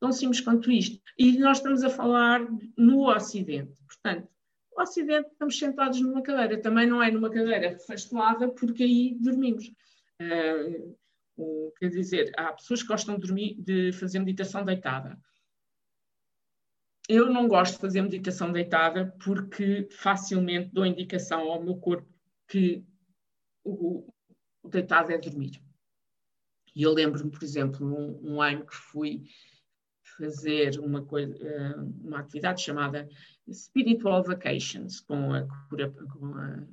Tão 0.00 0.12
simples 0.12 0.40
quanto 0.40 0.70
isto. 0.70 1.00
E 1.18 1.38
nós 1.38 1.58
estamos 1.58 1.82
a 1.82 1.90
falar 1.90 2.46
no 2.76 3.08
Ocidente. 3.08 3.72
Portanto, 3.86 4.28
no 4.76 4.82
Ocidente 4.82 5.28
estamos 5.30 5.58
sentados 5.58 6.00
numa 6.00 6.22
cadeira. 6.22 6.60
Também 6.60 6.86
não 6.86 7.02
é 7.02 7.10
numa 7.10 7.30
cadeira 7.30 7.70
refastelada, 7.70 8.48
porque 8.48 8.84
aí 8.84 9.16
dormimos. 9.20 9.66
Uh, 10.20 10.96
quer 11.78 11.88
dizer, 11.90 12.32
há 12.36 12.52
pessoas 12.52 12.82
que 12.82 12.88
gostam 12.88 13.16
de, 13.16 13.26
dormir, 13.26 13.54
de 13.60 13.92
fazer 13.92 14.18
meditação 14.18 14.64
deitada. 14.64 15.18
Eu 17.08 17.32
não 17.32 17.48
gosto 17.48 17.74
de 17.74 17.80
fazer 17.80 18.02
meditação 18.02 18.52
deitada 18.52 19.14
porque 19.24 19.88
facilmente 19.90 20.70
dou 20.72 20.84
indicação 20.84 21.40
ao 21.40 21.62
meu 21.62 21.76
corpo 21.76 22.06
que 22.46 22.84
o, 23.64 24.12
o 24.62 24.68
deitado 24.68 25.12
é 25.12 25.18
dormir. 25.18 25.62
E 26.74 26.82
eu 26.82 26.92
lembro-me, 26.92 27.30
por 27.30 27.42
exemplo, 27.42 27.86
um, 27.86 28.34
um, 28.34 28.42
ano 28.42 28.66
que 28.66 28.74
fui 28.74 29.24
fazer 30.16 30.78
uma, 30.78 31.04
coisa, 31.04 31.36
eh, 31.40 31.74
uma 32.02 32.20
atividade 32.20 32.62
chamada 32.62 33.08
Spiritual 33.50 34.22
Vacations 34.22 35.00
com 35.00 35.32
a 35.32 35.46
cura, 35.68 35.90
com 35.90 36.34
a, 36.36 36.66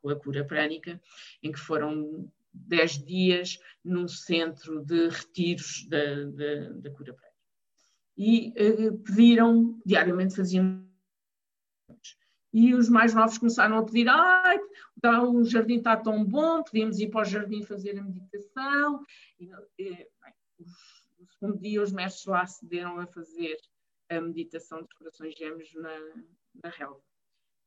com 0.00 0.08
a 0.08 0.16
cura 0.16 0.44
prânica, 0.44 1.00
em 1.42 1.52
que 1.52 1.58
foram 1.58 2.30
10 2.52 3.04
dias 3.04 3.58
num 3.84 4.06
centro 4.06 4.84
de 4.84 5.08
retiros 5.08 5.86
da, 5.88 6.24
da, 6.24 6.70
da 6.74 6.90
cura 6.90 7.14
prânica. 7.14 7.32
E 8.16 8.48
uh, 8.50 8.98
pediram, 8.98 9.80
diariamente 9.84 10.36
faziam 10.36 10.86
e 12.52 12.74
os 12.74 12.88
mais 12.88 13.14
novos 13.14 13.38
começaram 13.38 13.78
a 13.78 13.84
pedir: 13.84 14.08
ai, 14.08 14.58
tá, 15.00 15.22
o 15.22 15.42
jardim 15.44 15.78
está 15.78 15.96
tão 15.96 16.24
bom, 16.24 16.62
podíamos 16.62 16.98
ir 17.00 17.08
para 17.08 17.22
o 17.22 17.24
jardim 17.24 17.62
fazer 17.62 17.98
a 17.98 18.02
meditação. 18.02 19.02
E, 19.40 19.50
e, 19.78 20.06
os, 20.58 20.68
no 21.18 21.26
segundo 21.26 21.58
dia, 21.58 21.82
os 21.82 21.92
mestres 21.92 22.26
lá 22.26 22.42
acederam 22.42 22.98
a 22.98 23.06
fazer 23.06 23.56
a 24.10 24.20
meditação 24.20 24.82
dos 24.82 24.92
corações 24.92 25.34
gêmeos 25.34 25.72
na, 25.74 25.98
na 26.62 26.70
relva. 26.70 27.00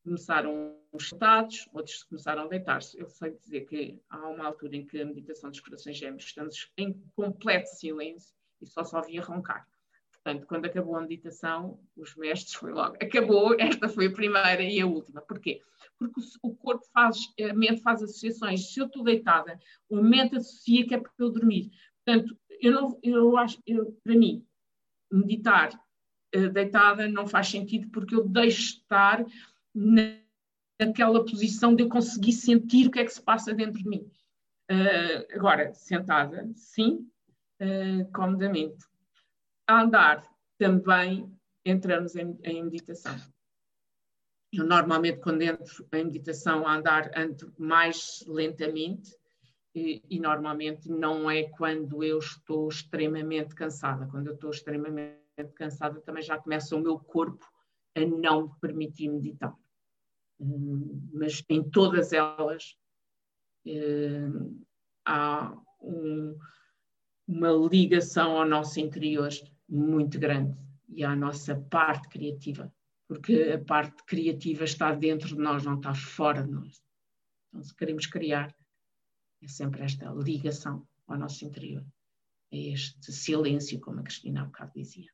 Começaram 0.06 0.78
os 0.94 1.10
sentados, 1.10 1.68
outros 1.74 2.04
começaram 2.04 2.44
a 2.44 2.48
deitar-se. 2.48 2.98
Eu 2.98 3.10
sei 3.10 3.32
dizer 3.32 3.62
que 3.62 4.00
há 4.08 4.30
uma 4.30 4.46
altura 4.46 4.76
em 4.76 4.86
que 4.86 5.02
a 5.02 5.06
meditação 5.06 5.50
dos 5.50 5.60
corações 5.60 5.98
gêmeos 5.98 6.24
estamos 6.24 6.72
em 6.78 6.94
completo 7.16 7.68
silêncio 7.70 8.32
e 8.62 8.68
só 8.68 8.84
só 8.84 9.00
ouvia 9.00 9.24
roncar. 9.24 9.68
Portanto, 10.12 10.48
quando 10.48 10.66
acabou 10.66 10.96
a 10.96 11.02
meditação, 11.02 11.80
os 11.98 12.16
mestres 12.16 12.54
foi 12.54 12.72
logo, 12.72 12.96
acabou, 12.96 13.56
esta 13.60 13.90
foi 13.90 14.08
a 14.08 14.12
primeira 14.12 14.62
e 14.62 14.80
a 14.80 14.86
última. 14.86 15.22
Porquê? 15.22 15.62
Porque 15.98 16.22
o 16.44 16.56
corpo 16.56 16.86
faz, 16.94 17.18
a 17.40 17.54
mente 17.54 17.82
faz 17.82 18.02
associações. 18.02 18.72
Se 18.72 18.80
eu 18.80 18.86
estou 18.86 19.04
deitada, 19.04 19.60
o 19.90 20.02
mente 20.02 20.36
associa 20.36 20.86
que 20.86 20.94
é 20.94 21.00
para 21.00 21.12
eu 21.20 21.32
dormir. 21.32 21.72
Portanto, 22.04 22.38
eu 22.62 22.72
não, 22.72 23.00
eu 23.04 23.38
acho, 23.38 23.60
eu, 23.66 23.92
para 24.04 24.16
mim, 24.16 24.46
meditar 25.12 25.74
uh, 26.36 26.50
deitada 26.50 27.08
não 27.08 27.28
faz 27.28 27.48
sentido 27.48 27.90
porque 27.90 28.16
eu 28.16 28.28
deixo 28.28 28.78
estar 28.78 29.26
naquela 29.76 31.26
posição 31.26 31.76
de 31.76 31.84
eu 31.84 31.90
conseguir 31.90 32.34
sentir 32.34 32.88
o 32.88 32.92
que 32.92 33.00
é 33.00 33.06
que 33.06 33.14
se 33.14 33.22
passa 33.22 33.54
dentro 33.54 33.82
de 33.82 33.88
mim. 33.88 34.10
Uh, 34.72 35.36
agora, 35.36 35.74
sentada, 35.74 36.50
sim, 36.56 37.08
uh, 37.62 38.12
comodamente 38.12 38.78
a 39.68 39.82
andar 39.82 40.24
também 40.58 41.32
entramos 41.66 42.16
em, 42.16 42.38
em 42.44 42.64
meditação. 42.64 43.16
Eu 44.54 44.66
normalmente 44.66 45.20
quando 45.20 45.42
entro 45.42 45.88
em 45.92 46.06
meditação 46.06 46.66
a 46.66 46.76
andar 46.76 47.12
ando 47.18 47.54
mais 47.58 48.24
lentamente 48.28 49.12
e, 49.74 50.02
e, 50.10 50.20
normalmente 50.20 50.90
não 50.90 51.30
é 51.30 51.44
quando 51.50 52.02
eu 52.02 52.20
estou 52.20 52.70
extremamente 52.70 53.54
cansada. 53.54 54.08
Quando 54.08 54.28
eu 54.28 54.36
estou 54.36 54.52
extremamente 54.52 55.20
cansada 55.56 56.00
também 56.00 56.24
já 56.24 56.38
começa 56.38 56.76
o 56.76 56.80
meu 56.80 56.98
corpo 56.98 57.46
a 57.96 58.00
não 58.00 58.50
permitir 58.62 59.10
meditar. 59.10 59.54
Hum, 60.40 61.10
mas 61.14 61.44
em 61.50 61.64
todas 61.64 62.12
elas 62.12 62.76
hum, 63.66 64.62
há 65.06 65.56
um, 65.82 66.38
uma 67.28 67.52
ligação 67.52 68.38
ao 68.38 68.48
nosso 68.48 68.80
interior 68.80 69.30
muito 69.68 70.20
grande 70.20 70.58
e 70.90 71.04
à 71.04 71.16
nossa 71.16 71.56
parte 71.56 72.08
criativa, 72.10 72.74
porque 73.08 73.54
a 73.56 73.64
parte 73.64 74.04
criativa 74.04 74.64
está 74.64 74.94
dentro 74.94 75.30
de 75.30 75.42
nós, 75.42 75.64
não 75.64 75.76
está 75.76 75.94
fora 75.94 76.44
de 76.44 76.52
nós. 76.52 76.84
Então, 77.50 77.64
se 77.64 77.76
queremos 77.76 78.06
criar, 78.06 78.56
é 79.42 79.48
sempre 79.48 79.84
esta 79.84 80.10
ligação 80.12 80.88
ao 81.08 81.18
nosso 81.18 81.46
interior, 81.46 81.86
é 82.52 82.58
este 82.74 83.12
silêncio, 83.12 83.80
como 83.80 84.00
a 84.00 84.04
Cristina 84.04 84.42
há 84.42 84.46
bocado 84.46 84.72
dizia. 84.76 85.10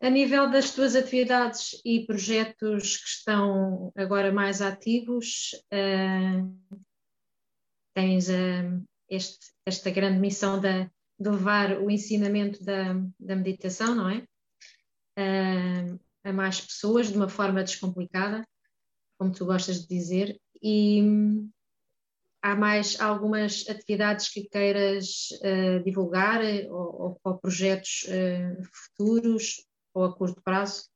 A 0.00 0.10
nível 0.10 0.50
das 0.50 0.70
tuas 0.70 0.94
atividades 0.94 1.80
e 1.84 2.06
projetos 2.06 2.98
que 2.98 3.08
estão 3.08 3.92
agora 3.96 4.32
mais 4.32 4.62
ativos, 4.62 5.50
uh, 5.72 6.78
tens 7.94 8.28
uh, 8.28 8.84
este, 9.08 9.52
esta 9.66 9.90
grande 9.90 10.20
missão 10.20 10.60
da 10.60 10.88
de 11.18 11.28
levar 11.28 11.80
o 11.80 11.90
ensinamento 11.90 12.62
da, 12.64 12.94
da 13.18 13.34
meditação, 13.34 13.94
não 13.94 14.08
é? 14.08 14.24
Uh, 15.18 16.00
a 16.22 16.32
mais 16.32 16.60
pessoas 16.60 17.08
de 17.08 17.16
uma 17.16 17.28
forma 17.28 17.64
descomplicada, 17.64 18.46
como 19.18 19.32
tu 19.32 19.44
gostas 19.44 19.80
de 19.80 19.88
dizer, 19.88 20.40
e 20.62 21.02
hum, 21.02 21.50
há 22.40 22.54
mais 22.54 23.00
algumas 23.00 23.68
atividades 23.68 24.28
que 24.28 24.48
queiras 24.48 25.28
uh, 25.42 25.82
divulgar 25.82 26.40
ou, 26.70 27.02
ou, 27.02 27.20
ou 27.24 27.38
projetos 27.38 28.04
uh, 28.04 28.62
futuros 28.72 29.66
ou 29.98 30.04
a 30.04 30.14
curto 30.14 30.40
prazo? 30.42 30.88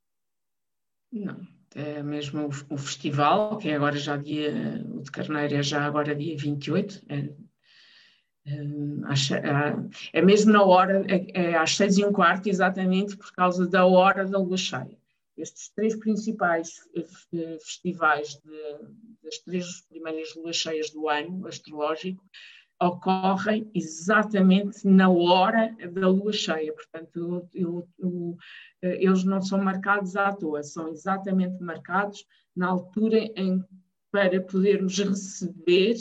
Não, 1.10 1.46
é 1.74 2.02
mesmo 2.02 2.46
o, 2.46 2.74
o, 2.74 2.78
festival, 2.78 3.58
que 3.58 3.68
é 3.68 3.74
agora 3.74 3.96
já 3.96 4.16
dia, 4.16 4.82
o 4.94 5.02
de 5.02 5.10
Carneiro 5.10 5.54
é 5.56 5.62
já 5.62 5.84
agora 5.84 6.14
dia 6.14 6.36
28, 6.36 7.02
é 7.08 7.28
é 10.12 10.22
mesmo 10.22 10.52
na 10.52 10.64
hora, 10.64 11.04
é, 11.08 11.50
é 11.52 11.56
às 11.56 11.76
seis 11.76 11.96
e 11.96 12.04
um 12.04 12.12
quarto, 12.12 12.48
exatamente 12.48 13.16
por 13.16 13.32
causa 13.32 13.68
da 13.68 13.86
hora 13.86 14.26
da 14.26 14.38
lua 14.38 14.56
cheia. 14.56 14.98
Estes 15.36 15.68
três 15.70 15.96
principais 15.96 16.80
eh, 16.94 17.58
festivais 17.60 18.34
de, 18.44 19.22
das 19.22 19.38
três 19.38 19.80
primeiras 19.82 20.34
luas 20.34 20.56
cheias 20.56 20.90
do 20.90 21.08
ano 21.08 21.46
astrológico 21.46 22.22
ocorrem 22.82 23.70
exatamente 23.74 24.86
na 24.86 25.08
hora 25.08 25.74
da 25.92 26.08
lua 26.08 26.32
cheia. 26.32 26.72
Portanto, 26.72 27.48
eu, 27.54 27.88
eu, 27.98 28.36
eh, 28.82 29.04
eles 29.04 29.22
não 29.24 29.40
são 29.40 29.62
marcados 29.62 30.16
à 30.16 30.32
toa, 30.32 30.62
são 30.62 30.88
exatamente 30.88 31.62
marcados 31.62 32.24
na 32.56 32.68
altura 32.68 33.18
em 33.36 33.64
para 34.10 34.42
podermos 34.42 34.98
receber 34.98 35.96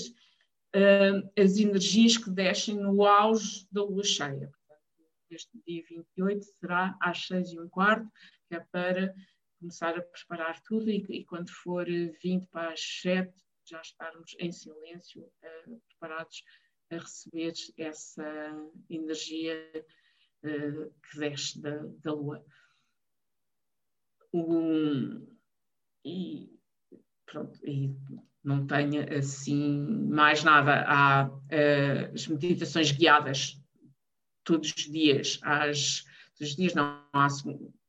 uh, 0.75 1.41
as 1.41 1.57
energias 1.57 2.17
que 2.17 2.29
descem 2.29 2.75
no 2.75 3.05
auge 3.05 3.65
da 3.71 3.81
lua 3.81 4.03
cheia. 4.03 4.51
Portanto, 4.51 4.83
este 5.29 5.61
dia 5.65 5.81
28 5.89 6.43
será 6.59 6.97
às 7.01 7.25
6 7.25 7.53
e 7.53 7.59
um 7.61 7.69
quarto, 7.69 8.05
que 8.49 8.55
é 8.55 8.59
para 8.69 9.15
começar 9.61 9.97
a 9.97 10.01
preparar 10.01 10.61
tudo 10.63 10.89
e, 10.89 11.05
e 11.09 11.23
quando 11.23 11.49
for 11.51 11.85
20 11.85 12.47
para 12.47 12.73
as 12.73 12.81
7 13.01 13.31
já 13.65 13.79
estarmos 13.79 14.35
em 14.37 14.51
silêncio, 14.51 15.21
uh, 15.23 15.81
preparados 15.87 16.43
a 16.91 16.97
receber 16.97 17.53
essa 17.77 18.69
energia 18.89 19.55
uh, 20.43 20.93
que 21.09 21.19
desce 21.19 21.59
da, 21.61 21.83
da 22.03 22.13
Lua. 22.13 22.43
Um, 24.33 25.27
e 26.05 26.49
pronto, 27.25 27.59
e 27.65 27.95
não 28.43 28.65
tenho 28.65 29.17
assim 29.17 30.07
mais 30.09 30.43
nada. 30.43 30.83
Há 30.87 31.29
uh, 31.29 32.13
as 32.13 32.27
meditações 32.27 32.91
guiadas 32.91 33.61
todos 34.43 34.73
os 34.75 34.83
dias, 34.83 35.39
às 35.43 36.03
todos 36.35 36.51
os 36.51 36.55
dias 36.55 36.73
não, 36.73 37.05
há 37.13 37.27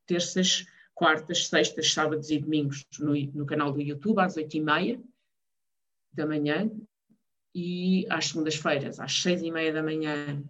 terças, 0.07 0.66
quartas, 0.95 1.49
sextas, 1.49 1.93
sábados 1.93 2.31
e 2.31 2.39
domingos 2.39 2.87
no, 2.99 3.15
no 3.33 3.47
canal 3.47 3.73
do 3.73 3.81
YouTube 3.81 4.20
às 4.20 4.37
oito 4.37 4.57
e 4.57 4.61
meia 4.61 5.03
da 6.12 6.27
manhã 6.27 6.70
e 7.55 8.07
às 8.09 8.29
segundas-feiras 8.29 8.99
às 8.99 9.20
seis 9.20 9.43
e 9.43 9.51
meia 9.51 9.73
da 9.73 9.83
manhã. 9.83 10.43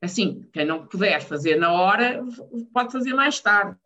Assim, 0.00 0.48
quem 0.52 0.64
não 0.64 0.86
puder 0.86 1.20
fazer 1.20 1.56
na 1.56 1.72
hora 1.72 2.24
pode 2.72 2.92
fazer 2.92 3.12
mais 3.12 3.38
tarde, 3.40 3.78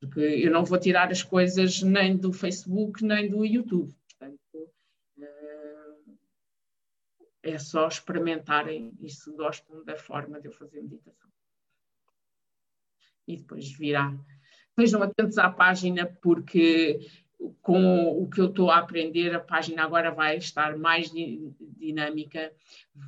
porque 0.00 0.20
eu 0.20 0.50
não 0.50 0.64
vou 0.64 0.78
tirar 0.78 1.10
as 1.10 1.22
coisas 1.22 1.82
nem 1.82 2.16
do 2.16 2.32
Facebook 2.32 3.04
nem 3.04 3.28
do 3.28 3.44
YouTube. 3.44 3.94
Portanto, 4.08 4.72
eh, 5.18 5.94
é 7.42 7.58
só 7.58 7.86
experimentarem 7.88 8.92
e 9.00 9.08
se 9.10 9.30
gostam 9.32 9.84
da 9.84 9.96
forma 9.96 10.40
de 10.40 10.48
eu 10.48 10.52
fazer 10.52 10.82
meditação. 10.82 11.30
E 13.26 13.36
depois 13.36 13.70
virá. 13.70 14.14
Estejam 14.70 15.02
atentos 15.02 15.38
à 15.38 15.48
página, 15.50 16.06
porque 16.20 17.00
com 17.60 18.22
o 18.22 18.28
que 18.28 18.40
eu 18.40 18.46
estou 18.46 18.70
a 18.70 18.78
aprender, 18.78 19.34
a 19.34 19.40
página 19.40 19.84
agora 19.84 20.10
vai 20.10 20.36
estar 20.36 20.76
mais 20.76 21.10
dinâmica. 21.10 22.52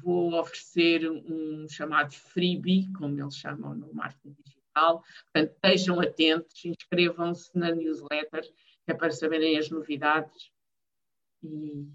Vou 0.02 0.34
oferecer 0.34 1.08
um 1.10 1.68
chamado 1.68 2.12
freebie, 2.12 2.92
como 2.92 3.20
eles 3.20 3.36
chamam 3.36 3.74
no 3.74 3.92
marketing 3.94 4.36
digital. 4.44 5.02
Portanto, 5.24 5.52
estejam 5.54 6.00
atentos, 6.00 6.64
inscrevam-se 6.64 7.56
na 7.56 7.70
newsletter, 7.74 8.42
que 8.42 8.92
é 8.92 8.94
para 8.94 9.10
saberem 9.10 9.58
as 9.58 9.70
novidades 9.70 10.50
e 11.42 11.88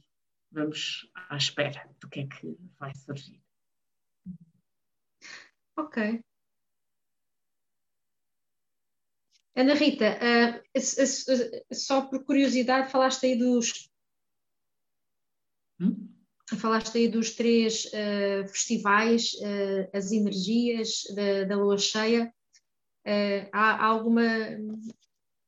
vamos 0.51 1.09
à 1.13 1.37
espera 1.37 1.89
do 1.99 2.09
que 2.09 2.21
é 2.21 2.27
que 2.27 2.57
vai 2.79 2.93
surgir. 2.93 3.41
Ok. 5.77 6.23
Ana 9.55 9.73
Rita, 9.73 10.17
uh, 10.17 11.73
só 11.73 12.01
por 12.03 12.23
curiosidade, 12.23 12.91
falaste 12.91 13.25
aí 13.25 13.37
dos. 13.37 13.89
Hum? 15.79 16.09
Falaste 16.57 16.97
aí 16.97 17.07
dos 17.07 17.31
três 17.31 17.85
uh, 17.85 18.47
festivais, 18.47 19.33
uh, 19.33 19.89
as 19.93 20.11
energias 20.11 21.03
da, 21.15 21.43
da 21.45 21.55
lua 21.55 21.77
cheia. 21.77 22.33
há 23.51 23.85
alguma. 23.85 24.23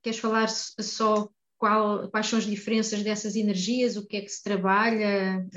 Queres 0.02 0.20
falar 0.20 0.48
só 0.50 1.30
qual, 1.58 2.10
quais 2.10 2.28
são 2.28 2.40
as 2.40 2.46
diferenças 2.46 3.04
dessas 3.04 3.38
energias, 3.38 3.96
o 3.96 4.06
que 4.06 4.18
é 4.18 4.22
que 4.22 4.30
se 4.30 4.44
trabalha 4.44 5.48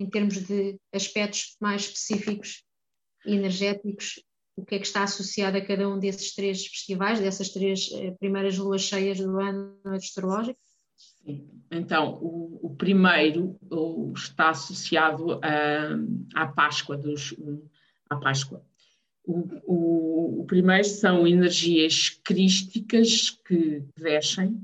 em 0.00 0.10
termos 0.10 0.44
de 0.46 0.80
aspectos 0.92 1.56
mais 1.60 1.82
específicos 1.82 2.64
e 3.24 3.34
energéticos 3.34 4.20
o 4.58 4.64
que 4.64 4.74
é 4.74 4.78
que 4.78 4.86
está 4.86 5.04
associado 5.04 5.56
a 5.56 5.64
cada 5.64 5.88
um 5.88 6.00
desses 6.00 6.34
três 6.34 6.66
festivais, 6.66 7.20
dessas 7.20 7.50
três 7.50 7.90
eh, 7.92 8.10
primeiras 8.18 8.58
luas 8.58 8.82
cheias 8.82 9.18
do 9.18 9.38
ano 9.38 9.78
astrológico? 9.84 10.58
Então, 11.70 12.18
o, 12.20 12.58
o 12.66 12.74
primeiro 12.74 13.56
o, 13.70 14.12
está 14.16 14.50
associado 14.50 15.40
a, 15.44 16.42
à 16.42 16.48
Páscoa, 16.48 16.96
dos, 16.96 17.36
à 18.10 18.16
Páscoa. 18.16 18.64
O, 19.24 20.40
o, 20.40 20.44
primeiro 20.46 20.84
são 20.84 21.26
energias 21.26 22.08
crísticas 22.24 23.30
que 23.30 23.84
descem 23.96 24.60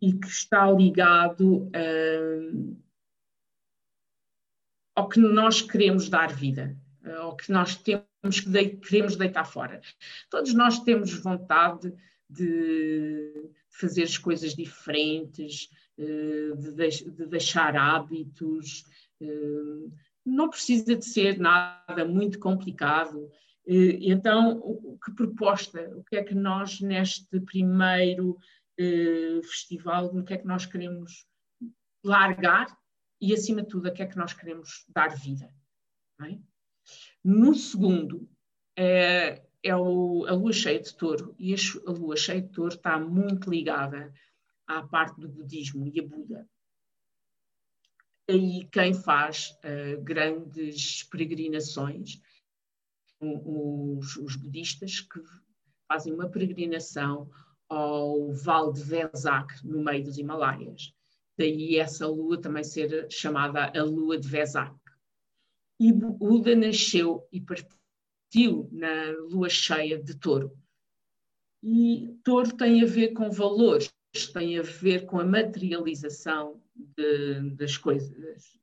e 0.00 0.14
que 0.14 0.26
está 0.26 0.68
ligado 0.72 1.68
uh, 1.68 2.76
ao 4.96 5.08
que 5.08 5.20
nós 5.20 5.60
queremos 5.60 6.08
dar 6.08 6.32
vida, 6.32 6.76
ao 7.20 7.36
que 7.36 7.52
nós 7.52 7.76
temos 7.76 8.11
que 8.30 8.76
queremos 8.76 9.16
deitar 9.16 9.44
fora. 9.44 9.80
Todos 10.30 10.54
nós 10.54 10.80
temos 10.80 11.12
vontade 11.12 11.92
de 12.28 13.50
fazer 13.68 14.04
as 14.04 14.16
coisas 14.16 14.54
diferentes, 14.54 15.68
eh, 15.98 16.54
de, 16.56 16.72
de, 16.72 17.10
de 17.10 17.26
deixar 17.26 17.76
hábitos. 17.76 18.84
Eh, 19.20 19.90
não 20.24 20.48
precisa 20.48 20.96
de 20.96 21.04
ser 21.04 21.38
nada 21.38 22.04
muito 22.06 22.38
complicado. 22.38 23.30
Eh, 23.66 23.98
então, 24.00 24.98
que 25.04 25.12
proposta, 25.12 25.90
o 25.96 26.04
que 26.04 26.16
é 26.16 26.22
que 26.22 26.34
nós 26.34 26.80
neste 26.80 27.40
primeiro 27.40 28.36
festival, 29.44 30.06
o 30.06 30.24
que 30.24 30.34
é 30.34 30.38
que 30.38 30.46
nós 30.46 30.66
queremos 30.66 31.24
largar 32.02 32.66
e, 33.20 33.32
acima 33.32 33.62
de 33.62 33.68
tudo, 33.68 33.86
a 33.86 33.90
que 33.92 34.02
é 34.02 34.06
que 34.06 34.16
nós 34.16 34.32
queremos 34.32 34.84
dar 34.88 35.14
vida? 35.14 35.54
Não 36.18 36.26
é? 36.26 36.38
No 37.24 37.54
segundo, 37.54 38.28
é, 38.76 39.42
é 39.62 39.76
o, 39.76 40.26
a 40.26 40.32
lua 40.32 40.52
cheia 40.52 40.80
de 40.80 40.94
touro, 40.94 41.34
e 41.38 41.54
a, 41.54 41.90
lua 41.90 42.16
cheia 42.16 42.42
de 42.42 42.48
touro 42.48 42.74
está 42.74 42.98
muito 42.98 43.48
ligada 43.48 44.12
à 44.66 44.82
parte 44.82 45.20
do 45.20 45.28
budismo 45.28 45.86
e 45.86 46.00
a 46.00 46.02
Buda. 46.02 46.48
Aí 48.28 48.66
quem 48.72 48.94
faz 48.94 49.56
uh, 49.64 50.02
grandes 50.02 51.02
peregrinações, 51.04 52.20
os, 53.20 54.16
os, 54.16 54.36
budistas 54.36 55.00
que 55.00 55.20
fazem 55.86 56.12
uma 56.12 56.28
peregrinação 56.28 57.30
ao 57.68 58.32
Vale 58.32 58.72
de 58.72 58.82
Vesak, 58.82 59.64
no 59.64 59.82
meio 59.82 60.04
dos 60.04 60.18
Himalaias. 60.18 60.92
Daí 61.38 61.76
essa 61.76 62.06
lua 62.06 62.40
também 62.40 62.64
ser 62.64 63.06
chamada 63.10 63.72
a 63.78 63.82
lua 63.82 64.18
de 64.18 64.28
Vesak. 64.28 64.81
E 65.82 65.92
Buda 65.92 66.54
nasceu 66.54 67.26
e 67.32 67.40
partiu 67.40 68.68
na 68.70 69.10
lua 69.30 69.48
cheia 69.48 70.00
de 70.00 70.14
touro. 70.14 70.56
E 71.60 72.16
touro 72.22 72.56
tem 72.56 72.80
a 72.84 72.86
ver 72.86 73.14
com 73.14 73.32
valores, 73.32 73.92
tem 74.32 74.60
a 74.60 74.62
ver 74.62 75.06
com 75.06 75.18
a 75.18 75.24
materialização 75.24 76.62
de, 76.72 77.50
das 77.56 77.76
coisas. 77.76 78.56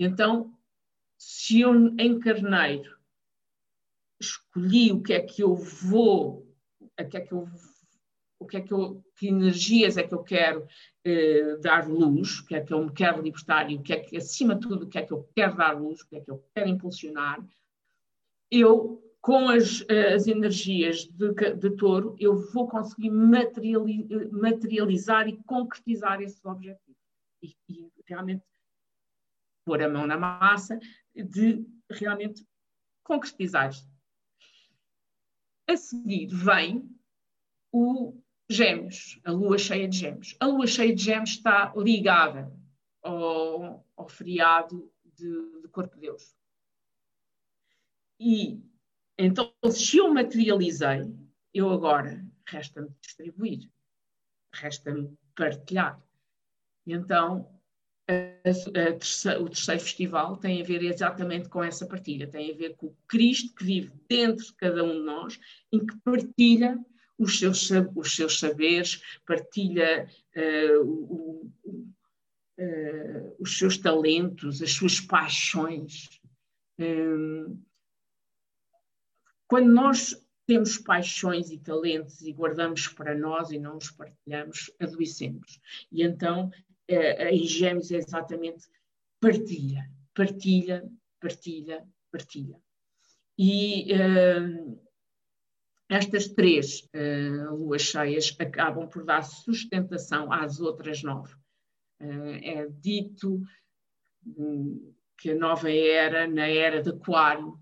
Então, 0.00 0.52
se 1.16 1.60
eu 1.60 1.72
em 1.96 2.18
carneiro 2.18 2.98
escolhi 4.20 4.90
o 4.90 5.00
que 5.00 5.12
é 5.12 5.20
que 5.20 5.44
eu 5.44 5.54
vou, 5.54 6.44
o 6.80 7.08
que 7.08 7.18
é 7.18 7.20
que 7.20 7.32
eu 7.32 7.46
o 8.40 8.46
que 8.46 8.56
é 8.56 8.60
que 8.62 8.72
eu, 8.72 9.04
que 9.16 9.28
energias 9.28 9.96
é 9.98 10.02
que 10.02 10.14
eu 10.14 10.24
quero 10.24 10.66
eh, 11.04 11.58
dar 11.58 11.86
luz, 11.86 12.40
o 12.40 12.46
que 12.46 12.54
é 12.54 12.60
que 12.60 12.72
eu 12.72 12.82
me 12.82 12.90
quero 12.90 13.20
libertar 13.22 13.70
e 13.70 13.76
o 13.76 13.82
que 13.82 13.92
é 13.92 14.00
que, 14.00 14.16
acima 14.16 14.54
de 14.54 14.62
tudo, 14.62 14.86
o 14.86 14.88
que 14.88 14.96
é 14.98 15.02
que 15.02 15.12
eu 15.12 15.28
quero 15.36 15.56
dar 15.56 15.78
luz, 15.78 16.00
o 16.00 16.08
que 16.08 16.16
é 16.16 16.20
que 16.20 16.30
eu 16.30 16.42
quero 16.54 16.70
impulsionar, 16.70 17.38
eu, 18.50 19.04
com 19.20 19.50
as, 19.50 19.84
as 20.14 20.26
energias 20.26 21.04
de, 21.04 21.34
de 21.54 21.70
touro, 21.76 22.16
eu 22.18 22.34
vou 22.50 22.66
conseguir 22.66 23.10
materializar 23.10 25.28
e 25.28 25.36
concretizar 25.44 26.22
esses 26.22 26.42
objetivos. 26.44 26.98
E, 27.42 27.54
e 27.68 27.90
realmente 28.06 28.42
pôr 29.64 29.82
a 29.82 29.88
mão 29.88 30.06
na 30.06 30.16
massa 30.16 30.78
de 31.14 31.64
realmente 31.90 32.46
concretizar. 33.04 33.70
A 35.68 35.76
seguir 35.76 36.26
vem 36.26 36.88
o 37.72 38.19
Gêmeos, 38.50 39.20
a 39.24 39.30
lua 39.30 39.56
cheia 39.56 39.86
de 39.86 39.96
Gêmeos. 39.96 40.36
A 40.40 40.46
lua 40.46 40.66
cheia 40.66 40.92
de 40.92 41.02
Gêmeos 41.02 41.30
está 41.30 41.72
ligada 41.76 42.52
ao, 43.00 43.86
ao 43.96 44.08
feriado 44.08 44.90
de, 45.04 45.60
de 45.62 45.68
Corpo 45.68 45.94
de 45.94 46.00
Deus. 46.02 46.34
E 48.18 48.60
então, 49.16 49.52
se 49.70 49.98
eu 49.98 50.12
materializei, 50.12 51.14
eu 51.54 51.70
agora 51.70 52.26
resta-me 52.46 52.88
distribuir, 53.00 53.70
resta-me 54.52 55.16
partilhar. 55.36 56.02
Então, 56.86 57.48
terceira, 58.42 59.40
o 59.40 59.48
terceiro 59.48 59.80
festival 59.80 60.36
tem 60.36 60.60
a 60.60 60.64
ver 60.64 60.82
exatamente 60.82 61.48
com 61.48 61.62
essa 61.62 61.86
partilha, 61.86 62.26
tem 62.26 62.50
a 62.50 62.56
ver 62.56 62.74
com 62.76 62.86
o 62.86 62.96
Cristo 63.06 63.54
que 63.54 63.64
vive 63.64 63.92
dentro 64.08 64.44
de 64.44 64.54
cada 64.54 64.82
um 64.82 64.92
de 64.92 65.04
nós, 65.04 65.38
em 65.70 65.86
que 65.86 65.96
partilha 66.00 66.78
os 67.20 67.38
seus, 67.38 67.70
os 67.94 68.16
seus 68.16 68.38
saberes, 68.38 69.02
partilha 69.26 70.08
uh, 70.34 70.82
o, 70.82 71.52
uh, 72.58 73.36
os 73.38 73.58
seus 73.58 73.76
talentos, 73.76 74.62
as 74.62 74.72
suas 74.72 74.98
paixões. 74.98 76.08
Um, 76.78 77.62
quando 79.46 79.70
nós 79.70 80.16
temos 80.46 80.78
paixões 80.78 81.50
e 81.50 81.58
talentos 81.58 82.22
e 82.22 82.32
guardamos 82.32 82.88
para 82.88 83.14
nós 83.14 83.50
e 83.50 83.58
não 83.58 83.76
os 83.76 83.90
partilhamos, 83.90 84.72
adoecemos. 84.80 85.60
E 85.92 86.02
então 86.02 86.50
a 86.88 87.46
Gêmeos 87.46 87.92
é 87.92 87.98
exatamente 87.98 88.66
partilha, 89.20 89.88
partilha, 90.12 90.90
partilha, 91.20 91.86
partilha. 92.10 92.60
E 93.38 93.92
uh, 93.94 94.89
estas 95.90 96.28
três 96.28 96.88
uh, 96.94 97.54
luas 97.56 97.82
cheias 97.82 98.34
acabam 98.38 98.88
por 98.88 99.04
dar 99.04 99.22
sustentação 99.22 100.32
às 100.32 100.60
outras 100.60 101.02
nove. 101.02 101.34
Uh, 102.00 102.38
é 102.42 102.68
dito 102.68 103.42
um, 104.24 104.94
que 105.18 105.32
a 105.32 105.34
nova 105.34 105.68
era, 105.68 106.28
na 106.28 106.46
era 106.46 106.80
de 106.80 106.90
Aquário, 106.90 107.58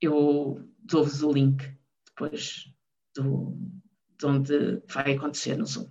eu 0.00 0.68
dou-vos 0.80 1.22
o 1.22 1.32
link 1.32 1.62
depois 2.06 2.72
do, 3.14 3.56
de 4.18 4.26
onde 4.26 4.82
vai 4.86 5.14
acontecer 5.14 5.56
no 5.56 5.66
Zoom. 5.66 5.88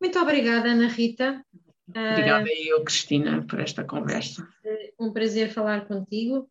Muito 0.00 0.18
obrigada, 0.18 0.72
Ana 0.72 0.88
Rita. 0.88 1.44
Obrigada 1.88 2.44
uh, 2.44 2.66
eu, 2.66 2.84
Cristina, 2.84 3.44
por 3.46 3.60
esta 3.60 3.84
conversa. 3.84 4.46
Um 4.98 5.12
prazer 5.12 5.52
falar 5.52 5.86
contigo. 5.86 6.50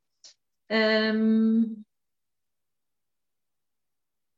Um, 0.69 1.83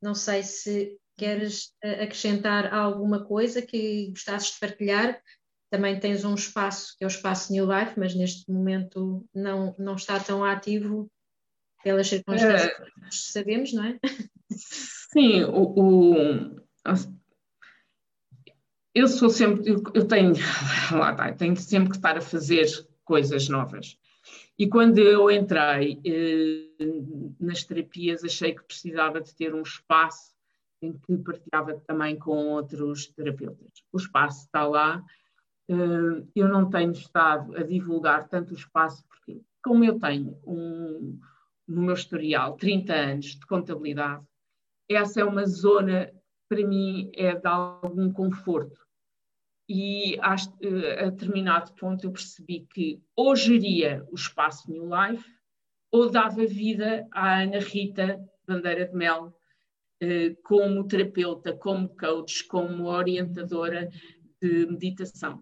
não 0.01 0.15
sei 0.15 0.43
se 0.43 0.97
queres 1.17 1.73
acrescentar 1.81 2.73
alguma 2.73 3.23
coisa 3.23 3.61
que 3.61 4.09
gostasses 4.09 4.53
de 4.53 4.59
partilhar. 4.59 5.21
Também 5.69 5.99
tens 5.99 6.23
um 6.23 6.35
espaço, 6.35 6.95
que 6.97 7.03
é 7.03 7.07
o 7.07 7.09
espaço 7.09 7.51
New 7.51 7.65
Life, 7.65 7.99
mas 7.99 8.13
neste 8.15 8.51
momento 8.51 9.25
não, 9.33 9.75
não 9.79 9.95
está 9.95 10.19
tão 10.19 10.43
ativo 10.43 11.09
pelas 11.83 12.07
circunstâncias 12.07 12.71
é, 12.71 12.85
que 13.09 13.15
sabemos, 13.15 13.73
não 13.73 13.83
é? 13.85 13.99
Sim, 14.51 15.43
o, 15.43 15.73
o, 15.75 16.15
eu 18.93 19.07
sou 19.07 19.29
sempre, 19.29 19.71
eu 19.93 20.07
tenho, 20.07 20.33
lá 20.91 21.13
tá, 21.15 21.33
tenho 21.33 21.55
sempre 21.55 21.89
que 21.89 21.95
estar 21.95 22.17
a 22.17 22.21
fazer 22.21 22.67
coisas 23.03 23.49
novas. 23.49 23.97
E 24.57 24.67
quando 24.67 24.99
eu 24.99 25.31
entrei 25.31 25.99
eh, 26.05 26.85
nas 27.39 27.63
terapias, 27.63 28.23
achei 28.23 28.53
que 28.53 28.63
precisava 28.63 29.19
de 29.19 29.33
ter 29.35 29.53
um 29.53 29.63
espaço 29.63 30.33
em 30.81 30.93
que 30.93 31.17
partilhava 31.17 31.81
também 31.87 32.17
com 32.17 32.49
outros 32.49 33.07
terapeutas. 33.07 33.71
O 33.91 33.97
espaço 33.97 34.45
está 34.45 34.67
lá, 34.67 35.03
eh, 35.67 36.23
eu 36.35 36.47
não 36.47 36.69
tenho 36.69 36.91
estado 36.91 37.57
a 37.57 37.63
divulgar 37.63 38.27
tanto 38.27 38.51
o 38.51 38.57
espaço, 38.57 39.03
porque 39.07 39.41
como 39.63 39.83
eu 39.83 39.99
tenho 39.99 40.37
um, 40.45 41.19
no 41.67 41.81
meu 41.81 41.93
historial 41.93 42.55
30 42.55 42.93
anos 42.93 43.25
de 43.25 43.45
contabilidade, 43.47 44.23
essa 44.89 45.21
é 45.21 45.23
uma 45.23 45.45
zona, 45.45 46.11
para 46.47 46.67
mim, 46.67 47.09
é 47.15 47.33
de 47.33 47.47
algum 47.47 48.11
conforto. 48.11 48.82
E 49.68 50.19
a, 50.19 50.34
a 50.34 51.10
determinado 51.10 51.73
ponto 51.73 52.06
eu 52.06 52.11
percebi 52.11 52.68
que 52.73 53.02
ou 53.15 53.35
geria 53.35 54.06
o 54.11 54.15
espaço 54.15 54.72
New 54.72 54.90
Life 54.90 55.26
ou 55.91 56.10
dava 56.10 56.45
vida 56.45 57.07
à 57.11 57.41
Ana 57.41 57.60
Rita 57.60 58.19
Bandeira 58.45 58.85
de 58.85 58.95
Mel 58.95 59.34
eh, 60.02 60.35
como 60.44 60.88
terapeuta, 60.88 61.56
como 61.56 61.88
coach, 61.95 62.44
como 62.45 62.85
orientadora 62.85 63.90
de 64.41 64.65
meditação. 64.65 65.41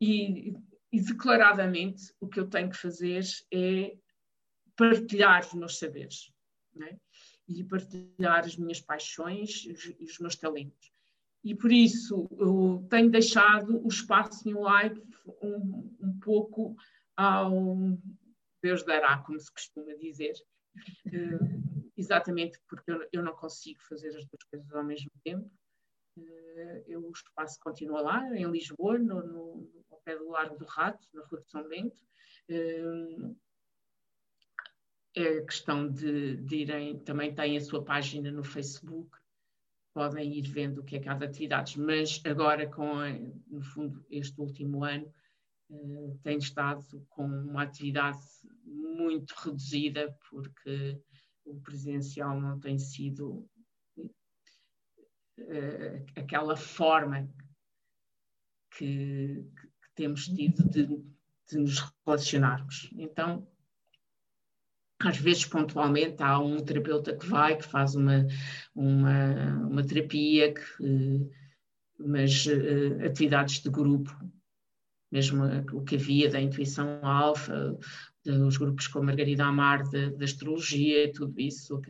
E, 0.00 0.52
e 0.92 1.00
declaradamente 1.00 2.12
o 2.20 2.28
que 2.28 2.38
eu 2.38 2.48
tenho 2.48 2.68
que 2.68 2.76
fazer 2.76 3.24
é 3.52 3.96
partilhar 4.76 5.46
os 5.46 5.54
meus 5.54 5.78
saberes 5.78 6.30
né? 6.74 6.98
e 7.48 7.64
partilhar 7.64 8.44
as 8.44 8.56
minhas 8.56 8.80
paixões 8.80 9.64
e 9.66 10.04
os, 10.04 10.18
meus 10.18 10.36
talentos. 10.36 10.92
E 11.44 11.54
por 11.54 11.72
isso 11.72 12.28
eu 12.38 12.86
tenho 12.90 13.10
deixado 13.10 13.84
o 13.84 13.88
espaço 13.88 14.48
em 14.48 14.54
live 14.54 15.02
um, 15.42 15.96
um 16.00 16.18
pouco 16.20 16.74
ao 17.16 17.76
Deus 18.62 18.84
dará, 18.84 19.18
como 19.18 19.38
se 19.38 19.52
costuma 19.52 19.94
dizer, 19.94 20.34
uh, 21.06 21.90
exatamente 21.96 22.58
porque 22.68 22.90
eu, 23.12 23.22
não 23.22 23.34
consigo 23.34 23.80
fazer 23.82 24.08
as 24.08 24.24
duas 24.26 24.42
coisas 24.50 24.72
ao 24.74 24.84
mesmo 24.84 25.10
tempo. 25.22 25.50
Uh, 26.16 26.82
eu, 26.86 27.00
o 27.06 27.12
espaço 27.12 27.58
continua 27.60 28.00
lá, 28.00 28.36
em 28.36 28.50
Lisboa, 28.50 28.98
no, 28.98 29.22
no, 29.22 29.84
ao 29.90 29.98
pé 30.00 30.16
do 30.16 30.28
Largo 30.28 30.58
do 30.58 30.64
Rato, 30.64 31.06
na 31.14 31.24
Rua 31.24 31.40
de 31.40 31.50
São 31.50 31.68
Bento. 31.68 32.00
Uh, 32.50 33.36
é 35.14 35.40
questão 35.42 35.88
de, 35.88 36.36
de, 36.36 36.56
irem, 36.56 36.98
também 37.00 37.34
têm 37.34 37.56
a 37.56 37.60
sua 37.60 37.84
página 37.84 38.30
no 38.30 38.44
Facebook, 38.44 39.17
podem 39.98 40.32
ir 40.32 40.46
vendo 40.48 40.78
o 40.80 40.84
que 40.84 40.94
é 40.94 41.00
cada 41.00 41.24
atividades, 41.26 41.74
mas 41.74 42.22
agora 42.24 42.68
com, 42.70 42.94
no 43.48 43.60
fundo, 43.60 44.06
este 44.08 44.40
último 44.40 44.84
ano, 44.84 45.12
uh, 45.70 46.16
tem 46.22 46.38
estado 46.38 47.04
com 47.08 47.26
uma 47.26 47.64
atividade 47.64 48.20
muito 48.64 49.34
reduzida, 49.42 50.16
porque 50.30 51.02
o 51.44 51.60
presencial 51.62 52.40
não 52.40 52.60
tem 52.60 52.78
sido 52.78 53.44
uh, 53.96 54.14
aquela 56.14 56.56
forma 56.56 57.28
que, 58.70 59.44
que, 59.82 59.94
temos 59.96 60.26
tido 60.28 60.62
de, 60.70 60.86
de 60.86 61.58
nos 61.58 61.80
relacionarmos. 62.06 62.88
Então, 62.92 63.48
às 65.00 65.16
vezes 65.16 65.44
pontualmente 65.44 66.22
há 66.22 66.38
um 66.38 66.62
terapeuta 66.62 67.16
que 67.16 67.26
vai, 67.26 67.56
que 67.56 67.64
faz 67.64 67.94
uma, 67.94 68.26
uma, 68.74 69.66
uma 69.68 69.86
terapia, 69.86 70.52
que, 70.52 71.30
mas 71.98 72.46
uh, 72.46 73.04
atividades 73.04 73.60
de 73.60 73.70
grupo, 73.70 74.10
mesmo 75.10 75.44
o 75.72 75.84
que 75.84 75.96
havia 75.96 76.28
da 76.28 76.40
intuição 76.40 77.04
alfa, 77.04 77.78
os 78.26 78.56
grupos 78.56 78.86
com 78.88 78.98
a 78.98 79.02
Margarida 79.02 79.44
Amar 79.44 79.88
da 79.88 80.24
astrologia, 80.24 81.10
tudo 81.12 81.40
isso, 81.40 81.80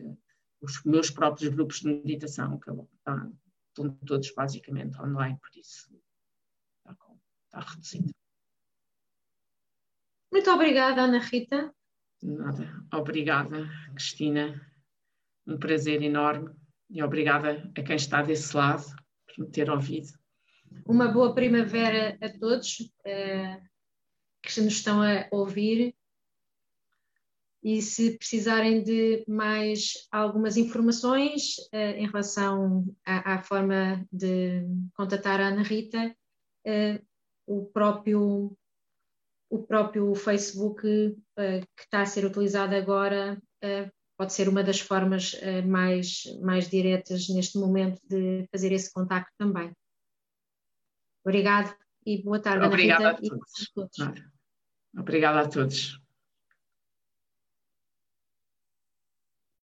os 0.61 0.83
meus 0.83 1.09
próprios 1.09 1.53
grupos 1.53 1.81
de 1.81 1.87
meditação, 1.87 2.59
que 2.59 2.71
tá, 3.03 3.29
estão 3.67 3.89
todos 4.05 4.31
basicamente 4.33 4.99
online, 5.01 5.37
por 5.37 5.59
isso 5.59 5.89
está, 6.77 6.95
está 7.45 7.59
reduzido. 7.59 8.13
Muito 10.31 10.51
obrigada, 10.51 11.01
Ana 11.01 11.19
Rita. 11.19 11.73
Nada. 12.21 12.69
Obrigada, 12.93 13.69
Cristina. 13.93 14.59
Um 15.47 15.57
prazer 15.57 16.01
enorme 16.01 16.53
e 16.89 17.01
obrigada 17.01 17.71
a 17.75 17.81
quem 17.81 17.95
está 17.95 18.21
desse 18.21 18.55
lado 18.55 18.85
por 19.27 19.45
me 19.45 19.51
ter 19.51 19.69
ouvido. 19.69 20.09
Uma 20.85 21.07
boa 21.07 21.33
primavera 21.33 22.17
a 22.21 22.29
todos 22.29 22.79
uh, 22.79 23.69
que 24.41 24.61
nos 24.61 24.73
estão 24.73 25.01
a 25.01 25.27
ouvir. 25.31 25.95
E 27.61 27.81
se 27.81 28.17
precisarem 28.17 28.81
de 28.83 29.25
mais 29.27 30.07
algumas 30.11 30.55
informações 30.55 31.57
uh, 31.73 31.95
em 31.97 32.07
relação 32.07 32.85
à, 33.05 33.35
à, 33.35 33.43
forma 33.43 34.05
de 34.11 34.65
contatar 34.93 35.41
a 35.41 35.47
Ana 35.47 35.61
Rita, 35.61 36.15
uh, 36.65 37.05
o 37.45 37.65
próprio 37.65 38.57
o 39.49 39.63
próprio 39.63 40.13
Facebook 40.13 40.87
uh, 40.87 41.15
que 41.75 41.83
está 41.83 42.01
a 42.01 42.05
ser 42.05 42.25
utilizado 42.25 42.75
agora 42.75 43.41
uh, 43.63 43.91
pode 44.17 44.33
ser 44.33 44.47
uma 44.47 44.63
das 44.63 44.79
formas 44.79 45.33
uh, 45.33 45.67
mais, 45.67 46.23
mais 46.41 46.69
diretas 46.69 47.27
neste 47.29 47.57
momento 47.57 47.99
de 48.07 48.47
fazer 48.51 48.71
esse 48.71 48.91
contacto 48.93 49.31
também. 49.37 49.71
Obrigado 51.23 51.75
e 52.05 52.21
boa 52.21 52.39
tarde, 52.39 52.65
Obrigada 52.65 53.09
Ana 53.09 53.19
Rita. 53.19 53.35
A 53.35 53.39
todos. 53.39 53.97
A 53.97 54.05
todos. 54.05 54.23
Obrigada 54.97 55.39
a 55.41 55.47
todos. 55.47 55.99